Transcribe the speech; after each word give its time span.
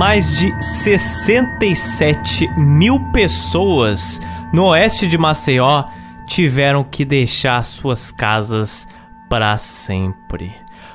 mais 0.00 0.38
de 0.38 0.50
67 0.64 2.48
mil 2.58 2.98
pessoas 3.12 4.18
no 4.50 4.68
oeste 4.68 5.06
de 5.06 5.18
Maceió 5.18 5.84
tiveram 6.26 6.82
que 6.82 7.04
deixar 7.04 7.62
suas 7.66 8.10
casas 8.10 8.88
para 9.28 9.58
sempre. 9.58 10.54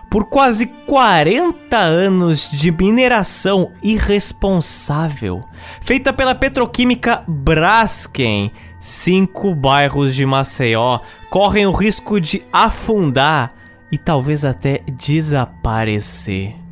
Por 0.10 0.26
quase 0.26 0.66
40 0.66 1.78
anos 1.78 2.50
de 2.50 2.72
mineração 2.72 3.74
irresponsável, 3.84 5.46
feita 5.82 6.12
pela 6.12 6.34
petroquímica 6.34 7.24
Braskem, 7.28 8.52
cinco 8.80 9.54
bairros 9.54 10.16
de 10.16 10.26
Maceió 10.26 11.00
correm 11.30 11.68
o 11.68 11.72
risco 11.72 12.20
de 12.20 12.42
afundar 12.52 13.54
e 13.92 14.00
talvez 14.00 14.44
até 14.44 14.80
desaparecer. 14.98 16.65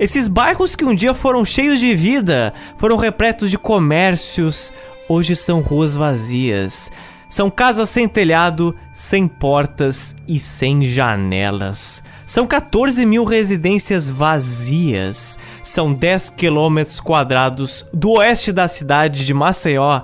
Esses 0.00 0.26
bairros 0.28 0.74
que 0.74 0.82
um 0.82 0.94
dia 0.94 1.12
foram 1.12 1.44
cheios 1.44 1.78
de 1.78 1.94
vida, 1.94 2.54
foram 2.78 2.96
repletos 2.96 3.50
de 3.50 3.58
comércios, 3.58 4.72
hoje 5.06 5.36
são 5.36 5.60
ruas 5.60 5.94
vazias. 5.94 6.90
São 7.28 7.50
casas 7.50 7.90
sem 7.90 8.08
telhado, 8.08 8.74
sem 8.94 9.28
portas 9.28 10.16
e 10.26 10.38
sem 10.38 10.82
janelas. 10.82 12.02
São 12.26 12.46
14 12.46 13.04
mil 13.04 13.24
residências 13.24 14.08
vazias. 14.08 15.38
São 15.62 15.92
10 15.92 16.30
quilômetros 16.30 16.98
quadrados 16.98 17.84
do 17.92 18.12
oeste 18.12 18.52
da 18.52 18.68
cidade 18.68 19.26
de 19.26 19.34
Maceió 19.34 20.00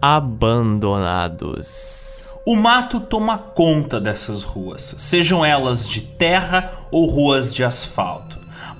abandonados. 0.00 2.30
O 2.46 2.54
mato 2.54 3.00
toma 3.00 3.36
conta 3.36 4.00
dessas 4.00 4.44
ruas, 4.44 4.94
sejam 4.96 5.44
elas 5.44 5.88
de 5.88 6.02
terra 6.02 6.70
ou 6.92 7.06
ruas 7.06 7.52
de 7.52 7.64
asfalto. 7.64 8.29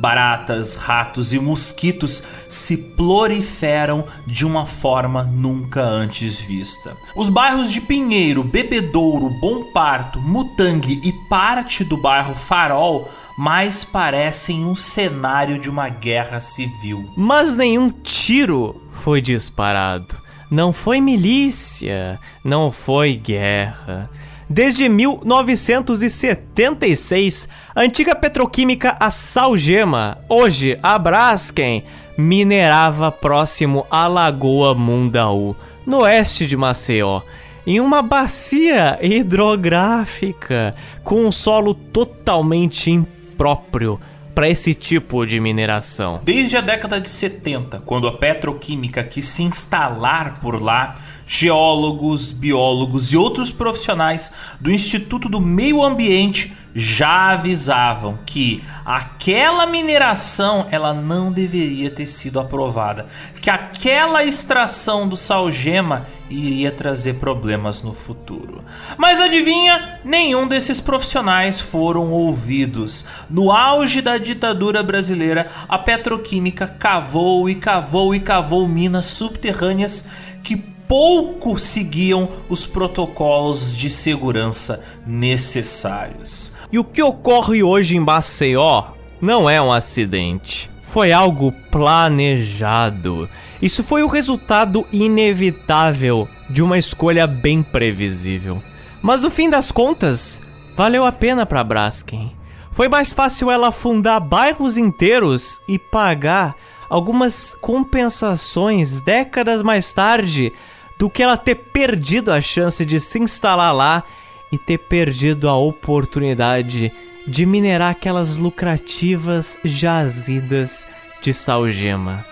Baratas, 0.01 0.77
ratos 0.77 1.33
e 1.35 1.39
mosquitos 1.39 2.23
se 2.49 2.77
proliferam 2.77 4.05
de 4.27 4.47
uma 4.47 4.65
forma 4.65 5.23
nunca 5.23 5.83
antes 5.83 6.41
vista. 6.41 6.97
Os 7.15 7.29
bairros 7.29 7.71
de 7.71 7.83
Pinheiro, 7.83 8.43
Bebedouro, 8.43 9.29
Bom 9.41 9.65
Parto, 9.75 10.19
Mutangue 10.19 11.01
e 11.05 11.13
parte 11.29 11.85
do 11.85 11.99
bairro 11.99 12.35
Farol 12.35 13.11
mais 13.37 13.85
parecem 13.85 14.65
um 14.65 14.75
cenário 14.75 15.59
de 15.59 15.69
uma 15.69 15.89
guerra 15.91 16.41
civil. 16.41 17.05
Mas 17.15 17.55
nenhum 17.55 17.91
tiro 17.91 18.81
foi 18.91 19.21
disparado. 19.21 20.17
Não 20.51 20.73
foi 20.73 21.01
milícia, 21.01 22.19
não 22.43 22.73
foi 22.73 23.15
guerra. 23.15 24.11
Desde 24.53 24.89
1976, 24.89 27.49
a 27.73 27.83
antiga 27.83 28.17
petroquímica 28.17 28.97
a 28.99 29.09
Salgema, 29.09 30.19
hoje 30.29 30.77
a 30.83 30.99
Braskem, 30.99 31.85
minerava 32.19 33.13
próximo 33.13 33.87
à 33.89 34.09
Lagoa 34.09 34.75
Mundaú, 34.75 35.55
no 35.87 35.99
oeste 35.99 36.49
de 36.49 36.57
Maceió, 36.57 37.21
em 37.65 37.79
uma 37.79 38.03
bacia 38.03 38.99
hidrográfica 39.01 40.75
com 41.05 41.25
um 41.25 41.31
solo 41.31 41.73
totalmente 41.73 42.91
impróprio 42.91 44.01
para 44.35 44.49
esse 44.49 44.75
tipo 44.75 45.25
de 45.27 45.39
mineração. 45.39 46.21
Desde 46.25 46.57
a 46.57 46.61
década 46.61 47.01
de 47.01 47.09
70, 47.09 47.83
quando 47.85 48.09
a 48.09 48.17
petroquímica 48.17 49.05
quis 49.05 49.27
se 49.27 49.43
instalar 49.43 50.41
por 50.41 50.61
lá, 50.61 50.95
geólogos, 51.33 52.33
biólogos 52.33 53.13
e 53.13 53.17
outros 53.17 53.53
profissionais 53.53 54.33
do 54.61 54.69
Instituto 54.69 55.29
do 55.29 55.41
Meio 55.41 55.81
Ambiente 55.81 56.53
já 56.75 57.31
avisavam 57.31 58.19
que 58.27 58.65
aquela 58.85 59.65
mineração 59.67 60.67
ela 60.73 60.93
não 60.93 61.31
deveria 61.31 61.89
ter 61.89 62.09
sido 62.09 62.41
aprovada, 62.41 63.07
que 63.41 63.49
aquela 63.49 64.25
extração 64.25 65.09
do 65.09 65.17
salgema 65.17 66.05
iria 66.29 66.73
trazer 66.73 67.15
problemas 67.15 67.81
no 67.81 67.95
futuro. 67.95 68.65
Mas 68.99 69.21
adivinha, 69.21 70.01
nenhum 70.05 70.49
desses 70.49 70.81
profissionais 70.81 71.61
foram 71.61 72.11
ouvidos. 72.11 73.05
No 73.29 73.53
auge 73.53 74.03
da 74.03 74.19
ditadura 74.19 74.83
brasileira, 74.83 75.47
a 75.69 75.79
petroquímica 75.79 76.67
cavou 76.67 77.49
e 77.49 77.55
cavou 77.55 78.17
e 78.17 78.19
cavou 78.19 78.67
minas 78.67 79.07
subterrâneas 79.07 80.05
que 80.43 80.80
pouco 80.91 81.57
seguiam 81.57 82.29
os 82.49 82.67
protocolos 82.67 83.77
de 83.77 83.89
segurança 83.89 84.83
necessários. 85.07 86.53
E 86.73 86.81
o 86.81 86.85
que 86.85 87.01
ocorre 87.01 87.63
hoje 87.63 87.97
em 87.97 88.01
Maceió 88.01 88.87
não 89.23 89.49
é 89.49 89.63
um 89.63 89.71
acidente. 89.71 90.69
Foi 90.81 91.13
algo 91.13 91.53
planejado. 91.71 93.31
Isso 93.63 93.85
foi 93.85 94.03
o 94.03 94.09
resultado 94.09 94.85
inevitável 94.93 96.29
de 96.49 96.61
uma 96.61 96.77
escolha 96.77 97.25
bem 97.25 97.63
previsível. 97.63 98.61
Mas 99.01 99.23
no 99.23 99.31
fim 99.31 99.49
das 99.49 99.71
contas, 99.71 100.43
valeu 100.75 101.05
a 101.05 101.13
pena 101.13 101.47
para 101.47 101.63
Braskem. 101.63 102.33
Foi 102.73 102.89
mais 102.89 103.13
fácil 103.13 103.49
ela 103.49 103.71
fundar 103.71 104.19
bairros 104.19 104.77
inteiros 104.77 105.61
e 105.69 105.79
pagar 105.79 106.57
algumas 106.89 107.55
compensações 107.61 109.01
décadas 109.03 109.63
mais 109.63 109.93
tarde 109.93 110.53
do 111.01 111.09
que 111.09 111.23
ela 111.23 111.39
ter 111.39 111.55
perdido 111.55 112.31
a 112.31 112.43
chance 112.43 112.85
de 112.85 113.01
se 113.01 113.19
instalar 113.19 113.75
lá 113.75 114.05
e 114.53 114.59
ter 114.59 114.77
perdido 114.77 115.49
a 115.49 115.57
oportunidade 115.57 116.93
de 117.27 117.47
minerar 117.47 117.93
aquelas 117.93 118.37
lucrativas 118.37 119.59
jazidas 119.65 120.87
de 121.23 121.33
salgema. 121.33 122.23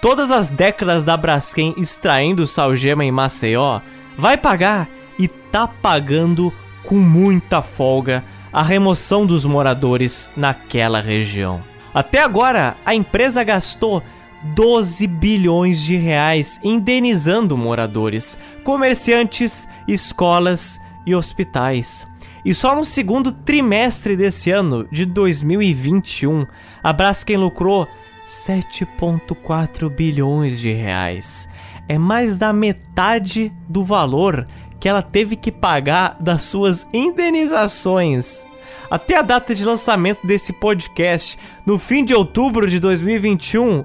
Todas 0.00 0.30
as 0.30 0.48
décadas 0.48 1.02
da 1.02 1.16
Braskem 1.16 1.74
extraindo 1.76 2.46
salgema 2.46 3.04
em 3.04 3.10
Maceió, 3.10 3.80
vai 4.16 4.38
pagar 4.38 4.88
e 5.18 5.26
tá 5.26 5.66
pagando 5.66 6.52
com 6.84 6.94
muita 6.94 7.62
folga 7.62 8.22
a 8.52 8.62
remoção 8.62 9.26
dos 9.26 9.44
moradores 9.44 10.30
naquela 10.36 11.00
região. 11.00 11.60
Até 11.92 12.22
agora, 12.22 12.76
a 12.86 12.94
empresa 12.94 13.42
gastou 13.42 14.04
12 14.44 15.06
bilhões 15.06 15.80
de 15.80 15.96
reais 15.96 16.60
indenizando 16.62 17.56
moradores, 17.56 18.38
comerciantes, 18.62 19.66
escolas 19.88 20.80
e 21.06 21.14
hospitais. 21.14 22.06
E 22.44 22.54
só 22.54 22.76
no 22.76 22.84
segundo 22.84 23.32
trimestre 23.32 24.16
desse 24.16 24.50
ano, 24.50 24.86
de 24.92 25.06
2021, 25.06 26.46
a 26.82 26.92
Braskem 26.92 27.38
lucrou 27.38 27.88
7,4 28.28 29.88
bilhões 29.88 30.60
de 30.60 30.70
reais. 30.70 31.48
É 31.88 31.98
mais 31.98 32.38
da 32.38 32.52
metade 32.52 33.50
do 33.66 33.82
valor 33.82 34.46
que 34.78 34.88
ela 34.88 35.02
teve 35.02 35.36
que 35.36 35.50
pagar 35.50 36.16
das 36.20 36.42
suas 36.44 36.86
indenizações. 36.92 38.46
Até 38.90 39.16
a 39.16 39.22
data 39.22 39.54
de 39.54 39.64
lançamento 39.64 40.26
desse 40.26 40.52
podcast, 40.52 41.38
no 41.64 41.78
fim 41.78 42.04
de 42.04 42.14
outubro 42.14 42.68
de 42.68 42.78
2021, 42.78 43.82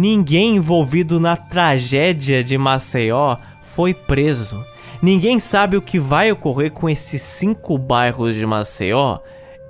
Ninguém 0.00 0.54
envolvido 0.54 1.18
na 1.18 1.36
tragédia 1.36 2.44
de 2.44 2.56
Maceió 2.56 3.36
foi 3.60 3.92
preso. 3.92 4.64
Ninguém 5.02 5.40
sabe 5.40 5.76
o 5.76 5.82
que 5.82 5.98
vai 5.98 6.30
ocorrer 6.30 6.70
com 6.70 6.88
esses 6.88 7.20
cinco 7.20 7.76
bairros 7.76 8.36
de 8.36 8.46
Maceió 8.46 9.18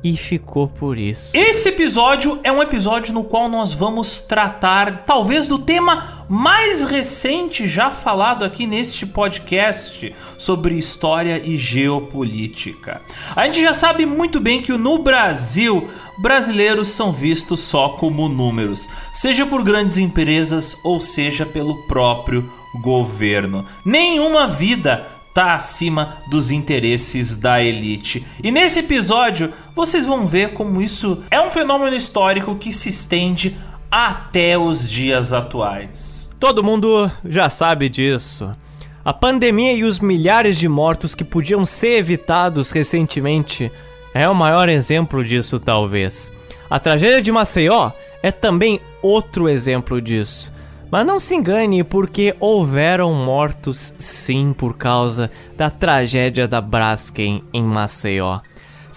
e 0.03 0.17
ficou 0.17 0.69
por 0.69 0.97
isso. 0.97 1.37
Esse 1.37 1.71
episódio 1.71 2.39
é 2.45 2.53
um 2.53 2.63
episódio 2.63 3.13
no 3.13 3.25
qual 3.25 3.49
nós 3.49 3.73
vamos 3.73 4.21
tratar, 4.21 5.05
talvez, 5.05 5.49
do 5.49 5.59
tema 5.59 6.25
mais 6.29 6.83
recente 6.85 7.67
já 7.67 7.91
falado 7.91 8.45
aqui 8.45 8.67
neste 8.67 9.07
podcast 9.07 10.15
sobre 10.39 10.75
história 10.75 11.41
e 11.45 11.59
geopolítica. 11.59 13.01
A 13.35 13.45
gente 13.47 13.63
já 13.63 13.75
sabe 13.75 14.07
muito 14.07 14.39
bem 14.39 14.63
que 14.63 14.77
no 14.77 14.99
Brasil 14.99 15.89
brasileiros 16.21 16.89
são 16.89 17.12
vistos 17.12 17.61
só 17.61 17.91
como 17.91 18.29
números, 18.29 18.89
seja 19.12 19.47
por 19.47 19.62
grandes 19.62 19.97
empresas 19.97 20.77
ou 20.85 21.01
seja 21.01 21.47
pelo 21.47 21.87
próprio 21.87 22.51
governo. 22.83 23.67
Nenhuma 23.85 24.47
vida 24.47 25.06
está 25.39 25.55
acima 25.55 26.17
dos 26.29 26.51
interesses 26.51 27.37
da 27.37 27.62
elite. 27.62 28.27
E 28.43 28.51
nesse 28.51 28.81
episódio 28.81 29.53
vocês 29.79 30.05
vão 30.05 30.27
ver 30.27 30.55
como 30.55 30.83
isso 30.83 31.23
é 31.31 31.41
um 31.41 31.53
fenômeno 31.53 31.95
histórico 31.95 32.57
que 32.57 32.73
se 32.73 32.89
estende 32.89 33.57
até 33.89 34.59
os 34.59 34.91
dias 34.91 35.33
atuais. 35.33 36.29
Todo 36.41 36.65
mundo 36.65 37.09
já 37.25 37.49
sabe 37.49 37.89
disso. 37.89 38.51
A 39.05 39.13
pandemia 39.13 39.73
e 39.73 39.85
os 39.85 40.01
milhares 40.01 40.59
de 40.59 40.69
mortos 40.69 41.15
que 41.15 41.23
podiam 41.23 41.65
ser 41.65 41.99
evitados 41.99 42.73
recentemente 42.73 43.71
é 44.13 44.29
o 44.29 44.35
maior 44.35 44.69
exemplo 44.69 45.23
disso, 45.23 45.61
talvez. 45.61 46.33
A 46.69 46.81
tragédia 46.81 47.23
de 47.23 47.31
Maceió 47.31 47.93
é 48.21 48.33
também 48.33 48.81
outro 49.01 49.49
exemplo 49.49 50.03
disso. 50.03 50.53
Mas 50.91 51.07
não 51.07 51.21
se 51.21 51.37
engane, 51.37 51.85
porque 51.85 52.35
houveram 52.41 53.13
mortos 53.15 53.95
sim 53.97 54.53
por 54.53 54.77
causa 54.77 55.31
da 55.57 55.71
tragédia 55.71 56.49
da 56.49 56.61
Braskem 56.61 57.45
em 57.53 57.63
Maceió. 57.63 58.41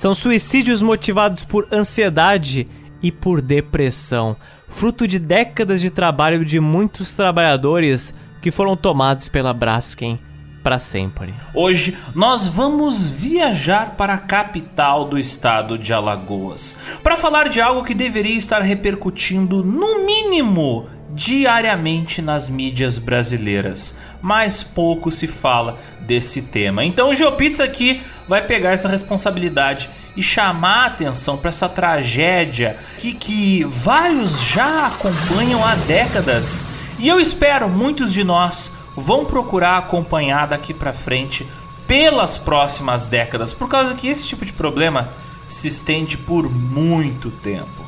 São 0.01 0.15
suicídios 0.15 0.81
motivados 0.81 1.45
por 1.45 1.67
ansiedade 1.71 2.67
e 3.03 3.11
por 3.11 3.39
depressão. 3.39 4.35
fruto 4.67 5.07
de 5.07 5.19
décadas 5.19 5.79
de 5.79 5.91
trabalho 5.91 6.43
de 6.43 6.59
muitos 6.59 7.13
trabalhadores 7.13 8.11
que 8.41 8.49
foram 8.49 8.75
tomados 8.75 9.29
pela 9.29 9.53
Braskem 9.53 10.19
para 10.63 10.79
sempre. 10.79 11.35
Hoje 11.53 11.95
nós 12.15 12.47
vamos 12.47 13.11
viajar 13.11 13.95
para 13.95 14.15
a 14.15 14.17
capital 14.17 15.05
do 15.05 15.19
estado 15.19 15.77
de 15.77 15.93
Alagoas 15.93 16.99
para 17.03 17.15
falar 17.15 17.47
de 17.47 17.61
algo 17.61 17.83
que 17.83 17.93
deveria 17.93 18.35
estar 18.35 18.63
repercutindo 18.63 19.63
no 19.63 20.03
mínimo 20.03 20.89
diariamente 21.13 22.21
nas 22.21 22.47
mídias 22.47 22.97
brasileiras, 22.97 23.95
mas 24.21 24.63
pouco 24.63 25.11
se 25.11 25.27
fala 25.27 25.77
desse 25.99 26.43
tema. 26.43 26.83
Então 26.85 27.09
o 27.09 27.13
GeoPizza 27.13 27.63
aqui 27.63 28.01
vai 28.27 28.45
pegar 28.45 28.71
essa 28.71 28.87
responsabilidade 28.87 29.89
e 30.15 30.23
chamar 30.23 30.83
a 30.83 30.85
atenção 30.87 31.37
para 31.37 31.49
essa 31.49 31.69
tragédia 31.69 32.77
que, 32.97 33.13
que 33.13 33.63
vários 33.65 34.41
já 34.41 34.87
acompanham 34.87 35.65
há 35.65 35.75
décadas. 35.75 36.65
E 36.99 37.07
eu 37.07 37.19
espero 37.19 37.69
muitos 37.69 38.13
de 38.13 38.23
nós 38.23 38.71
vão 38.95 39.25
procurar 39.25 39.77
acompanhar 39.77 40.47
daqui 40.47 40.73
para 40.73 40.93
frente 40.93 41.47
pelas 41.87 42.37
próximas 42.37 43.05
décadas, 43.05 43.53
por 43.53 43.67
causa 43.67 43.95
que 43.95 44.07
esse 44.07 44.27
tipo 44.27 44.45
de 44.45 44.53
problema 44.53 45.09
se 45.47 45.67
estende 45.67 46.17
por 46.17 46.49
muito 46.49 47.29
tempo. 47.29 47.85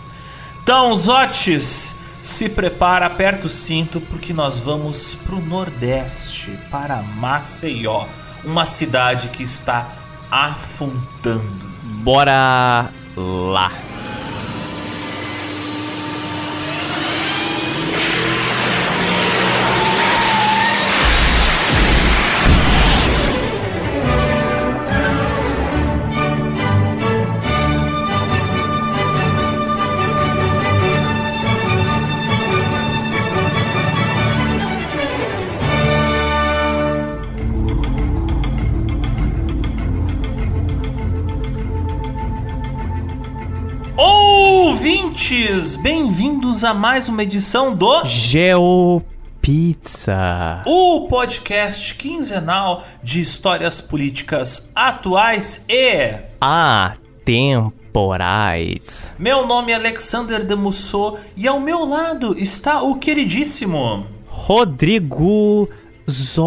Então, 0.61 0.93
Zotes, 0.95 1.95
se 2.23 2.47
prepara, 2.47 3.05
aperta 3.05 3.47
o 3.47 3.49
cinto, 3.49 3.99
porque 3.99 4.33
nós 4.33 4.57
vamos 4.57 5.13
pro 5.13 5.41
Nordeste, 5.41 6.57
para 6.71 7.01
Maceió, 7.01 8.05
uma 8.45 8.65
cidade 8.65 9.27
que 9.27 9.43
está 9.43 9.87
afundando. 10.31 11.43
Bora 12.01 12.89
lá! 13.15 13.92
Ouvintes, 45.33 45.75
bem-vindos 45.77 46.63
a 46.63 46.75
mais 46.75 47.09
uma 47.09 47.23
edição 47.23 47.75
do 47.75 48.05
GeoPizza, 48.05 49.03
o 50.63 51.07
podcast 51.07 51.95
quinzenal 51.95 52.83
de 53.01 53.19
histórias 53.19 53.81
políticas 53.81 54.69
atuais 54.75 55.65
e 55.67 56.19
atemporais. 56.39 57.81
Meu 59.17 59.47
nome 59.47 59.71
é 59.71 59.75
Alexander 59.75 60.45
Demusso 60.45 61.17
e 61.35 61.47
ao 61.47 61.59
meu 61.59 61.83
lado 61.83 62.37
está 62.37 62.83
o 62.83 62.99
queridíssimo 62.99 64.05
Rodrigo 64.27 65.67
Zotes. 66.07 66.43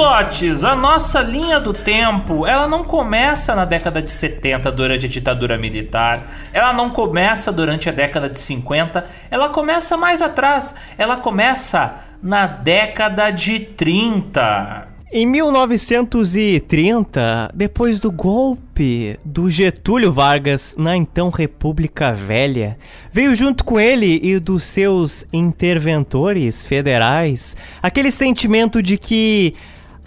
Otis, 0.00 0.64
a 0.64 0.74
nossa 0.74 1.20
linha 1.20 1.60
do 1.60 1.74
tempo, 1.74 2.46
ela 2.46 2.66
não 2.66 2.82
começa 2.82 3.54
na 3.54 3.66
década 3.66 4.00
de 4.00 4.10
70 4.10 4.72
durante 4.72 5.04
a 5.04 5.08
ditadura 5.08 5.58
militar, 5.58 6.26
ela 6.54 6.72
não 6.72 6.88
começa 6.88 7.52
durante 7.52 7.90
a 7.90 7.92
década 7.92 8.26
de 8.26 8.40
50, 8.40 9.04
ela 9.30 9.50
começa 9.50 9.98
mais 9.98 10.22
atrás, 10.22 10.74
ela 10.96 11.18
começa 11.18 11.96
na 12.22 12.46
década 12.46 13.30
de 13.30 13.60
30. 13.60 14.88
Em 15.12 15.26
1930, 15.26 17.50
depois 17.52 18.00
do 18.00 18.10
golpe 18.10 19.20
do 19.22 19.50
Getúlio 19.50 20.10
Vargas 20.10 20.74
na 20.78 20.96
então 20.96 21.28
República 21.28 22.10
Velha, 22.10 22.78
veio 23.12 23.34
junto 23.34 23.62
com 23.64 23.78
ele 23.78 24.18
e 24.22 24.38
dos 24.38 24.64
seus 24.64 25.26
interventores 25.30 26.64
federais 26.64 27.54
aquele 27.82 28.10
sentimento 28.10 28.82
de 28.82 28.96
que 28.96 29.54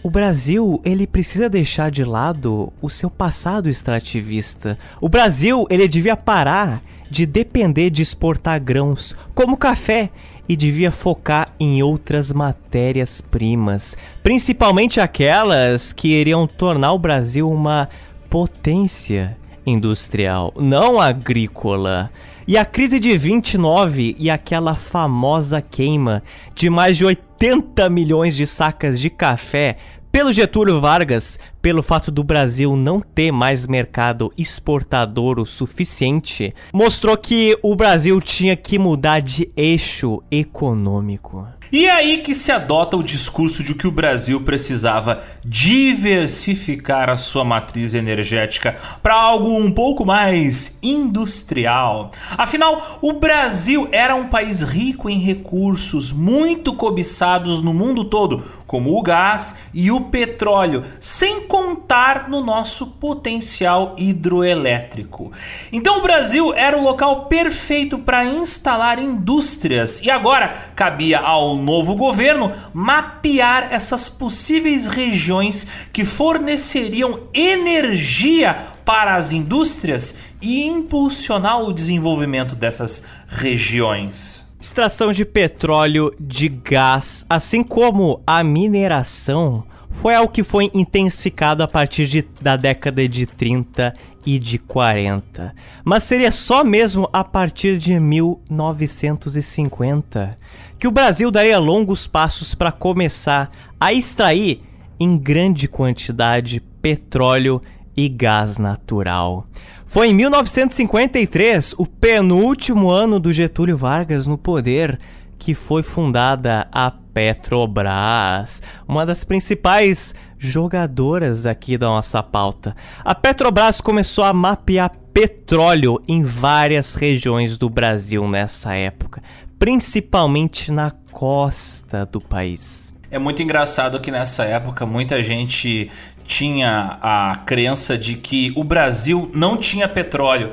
o 0.03 0.10
Brasil, 0.10 0.81
ele 0.83 1.07
precisa 1.07 1.50
deixar 1.50 1.89
de 1.89 2.03
lado 2.03 2.74
o 2.81 2.89
seu 2.89 3.10
passado 3.10 3.69
extrativista. 3.69 4.77
O 5.00 5.07
Brasil, 5.07 5.65
ele 5.69 5.88
devia 5.88 6.17
parar 6.17 6.83
de 7.10 7.25
depender 7.25 7.89
de 7.89 8.01
exportar 8.01 8.60
grãos, 8.60 9.15
como 9.33 9.55
café, 9.55 10.10
e 10.48 10.57
devia 10.57 10.91
focar 10.91 11.53
em 11.57 11.81
outras 11.81 12.33
matérias-primas, 12.33 13.95
principalmente 14.22 15.00
aquelas 15.00 15.93
que 15.93 16.10
iriam 16.10 16.45
tornar 16.45 16.91
o 16.91 17.00
Brasil 17.00 17.50
uma 17.50 17.88
potência 18.29 19.38
industrial, 19.65 20.53
não 20.57 21.00
agrícola. 21.00 22.12
E 22.46 22.58
a 22.58 22.66
crise 22.66 23.00
de 23.00 23.18
29 23.18 24.18
e 24.20 24.30
aquela 24.30 24.76
famosa 24.76 25.62
queima 25.62 26.22
de 26.54 26.70
mais 26.70 26.98
de 26.98 27.06
80 27.06 27.90
milhões 27.90 28.36
de 28.36 28.46
sacas 28.46 29.00
de 29.00 29.10
café 29.10 29.78
pelo 30.12 30.32
Getúlio 30.32 30.80
Vargas, 30.80 31.40
pelo 31.62 31.82
fato 31.82 32.12
do 32.12 32.24
Brasil 32.24 32.76
não 32.76 33.00
ter 33.00 33.32
mais 33.32 33.66
mercado 33.66 34.32
exportador 34.38 35.40
o 35.40 35.46
suficiente, 35.46 36.54
mostrou 36.72 37.18
que 37.18 37.58
o 37.64 37.76
Brasil 37.76 38.22
tinha 38.22 38.56
que 38.56 38.78
mudar 38.78 39.22
de 39.22 39.50
eixo 39.56 40.22
econômico. 40.30 41.48
E 41.75 41.89
aí 41.89 42.20
que 42.20 42.36
se 42.36 42.51
adota 42.51 42.96
o 42.96 43.01
discurso 43.01 43.63
de 43.63 43.74
que 43.74 43.88
o 43.88 43.92
Brasil 43.92 44.39
precisava 44.42 45.24
diversificar 45.44 47.10
a 47.10 47.18
sua 47.18 47.44
matriz 47.44 47.96
energética 47.96 48.77
para 49.01 49.15
algo 49.15 49.58
um 49.58 49.72
pouco 49.72 50.06
mais 50.06 50.77
industrial. 50.84 52.12
Afinal, 52.38 53.00
o 53.01 53.13
Brasil 53.13 53.89
era 53.92 54.15
um 54.15 54.27
país 54.27 54.62
rico 54.62 55.10
em 55.10 55.18
recursos 55.18 56.12
muito 56.12 56.75
cobiçados 56.75 57.60
no 57.60 57.74
mundo 57.74 58.06
todo, 58.06 58.44
como 58.74 58.98
o 58.98 59.03
gás 59.03 59.53
e 59.72 59.92
o 59.92 60.06
petróleo, 60.06 60.84
sem 61.00 61.42
contar 61.42 62.27
no 62.27 62.44
nosso 62.44 62.88
potencial 62.88 63.94
hidroelétrico. 64.00 65.32
Então 65.72 66.00
o 66.00 66.01
Brasil 66.01 66.51
era 66.56 66.75
o 66.75 66.82
local 66.82 67.27
perfeito 67.27 68.00
para 68.00 68.25
instalar 68.25 68.98
indústrias 68.98 70.01
e 70.01 70.10
agora 70.10 70.72
cabia 70.75 71.20
ao 71.20 71.56
novo 71.56 71.96
governo 71.96 72.51
mapear 72.74 73.68
essas 73.72 74.10
possíveis 74.10 74.88
regiões 74.88 75.68
que 75.94 76.03
forneceriam 76.03 77.27
energia 77.32 78.74
para 78.84 79.15
as 79.15 79.32
indústrias 79.32 80.15
e 80.42 80.63
impulsionar 80.65 81.62
o 81.62 81.72
desenvolvimento 81.72 82.56
dessas 82.56 83.03
regiões. 83.27 84.51
Extração 84.63 85.12
de 85.12 85.25
petróleo, 85.25 86.15
de 86.17 86.48
gás, 86.48 87.25
assim 87.29 87.62
como 87.62 88.24
a 88.25 88.41
mineração, 88.46 89.65
foi 89.89 90.15
algo 90.15 90.32
que 90.32 90.41
foi 90.41 90.72
intensificado 90.74 91.62
a 91.62 91.67
partir 91.67 92.08
de, 92.08 92.25
da 92.39 92.55
década 92.55 93.05
de 93.05 93.25
30 93.25 93.93
e 94.25 94.39
de 94.39 94.58
40. 94.58 95.53
Mas 95.84 96.03
seria 96.03 96.32
só 96.32 96.63
mesmo 96.63 97.10
a 97.12 97.25
partir 97.25 97.77
de 97.77 98.00
1950 98.00 100.38
que 100.79 100.88
o 100.88 100.91
Brasil 100.91 101.29
daria 101.29 101.60
longos 101.60 102.08
passos 102.08 102.55
para 102.55 102.72
começar 102.72 103.50
a 103.77 103.91
extrair 103.91 104.62
em 104.98 105.17
grande 105.17 105.67
quantidade 105.67 106.62
petróleo 106.82 107.62
e 107.96 108.10
gás 108.10 108.58
natural. 108.58 109.48
Foi 109.86 110.10
em 110.10 110.14
1953, 110.14 111.76
o 111.78 111.86
penúltimo 111.86 112.90
ano 112.90 113.20
do 113.20 113.32
Getúlio 113.32 113.78
Vargas 113.78 114.26
no 114.26 114.38
poder, 114.38 115.00
que 115.38 115.54
foi 115.54 115.84
fundada 115.84 116.68
a 116.72 116.90
Petrobras, 116.90 118.62
uma 118.88 119.06
das 119.06 119.24
principais 119.24 120.16
jogadoras 120.40 121.46
aqui 121.46 121.78
da 121.78 121.88
nossa 121.88 122.24
pauta. 122.24 122.76
A 123.06 123.14
Petrobras 123.14 123.80
começou 123.80 124.24
a 124.24 124.34
mapear 124.34 124.92
petróleo 125.14 126.02
em 126.08 126.24
várias 126.24 126.96
regiões 126.96 127.56
do 127.58 127.70
Brasil 127.70 128.28
nessa 128.28 128.74
época, 128.74 129.22
principalmente 129.60 130.72
na 130.72 130.92
costa 131.12 132.06
do 132.06 132.20
país. 132.20 132.92
É 133.12 133.20
muito 133.20 133.44
engraçado 133.44 134.00
que 134.00 134.10
nessa 134.10 134.44
época 134.44 134.88
muita 134.88 135.22
gente 135.22 135.92
tinha 136.25 136.98
a 137.01 137.42
crença 137.46 137.98
de 137.98 138.15
que 138.15 138.51
o 138.56 138.63
Brasil 138.63 139.30
não 139.34 139.58
tinha 139.58 139.88
petróleo. 139.88 140.51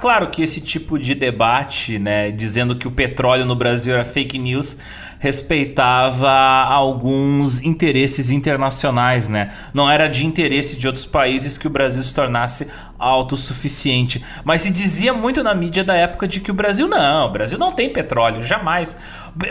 Claro 0.00 0.30
que 0.30 0.42
esse 0.42 0.60
tipo 0.60 0.98
de 0.98 1.14
debate, 1.14 1.98
né, 1.98 2.30
dizendo 2.30 2.76
que 2.76 2.88
o 2.88 2.90
petróleo 2.90 3.44
no 3.44 3.54
Brasil 3.54 3.94
era 3.94 4.04
fake 4.04 4.38
news, 4.38 4.78
respeitava 5.18 6.30
alguns 6.30 7.62
interesses 7.62 8.30
internacionais, 8.30 9.28
né? 9.28 9.52
Não 9.72 9.90
era 9.90 10.08
de 10.08 10.26
interesse 10.26 10.76
de 10.76 10.86
outros 10.86 11.06
países 11.06 11.56
que 11.56 11.66
o 11.66 11.70
Brasil 11.70 12.02
se 12.02 12.14
tornasse 12.14 12.68
autossuficiente. 12.98 14.24
Mas 14.44 14.62
se 14.62 14.70
dizia 14.70 15.12
muito 15.12 15.42
na 15.42 15.54
mídia 15.54 15.84
da 15.84 15.94
época 15.94 16.26
de 16.26 16.40
que 16.40 16.50
o 16.50 16.54
Brasil 16.54 16.88
não, 16.88 17.26
o 17.26 17.30
Brasil 17.30 17.58
não 17.58 17.70
tem 17.70 17.92
petróleo, 17.92 18.42
jamais. 18.42 18.98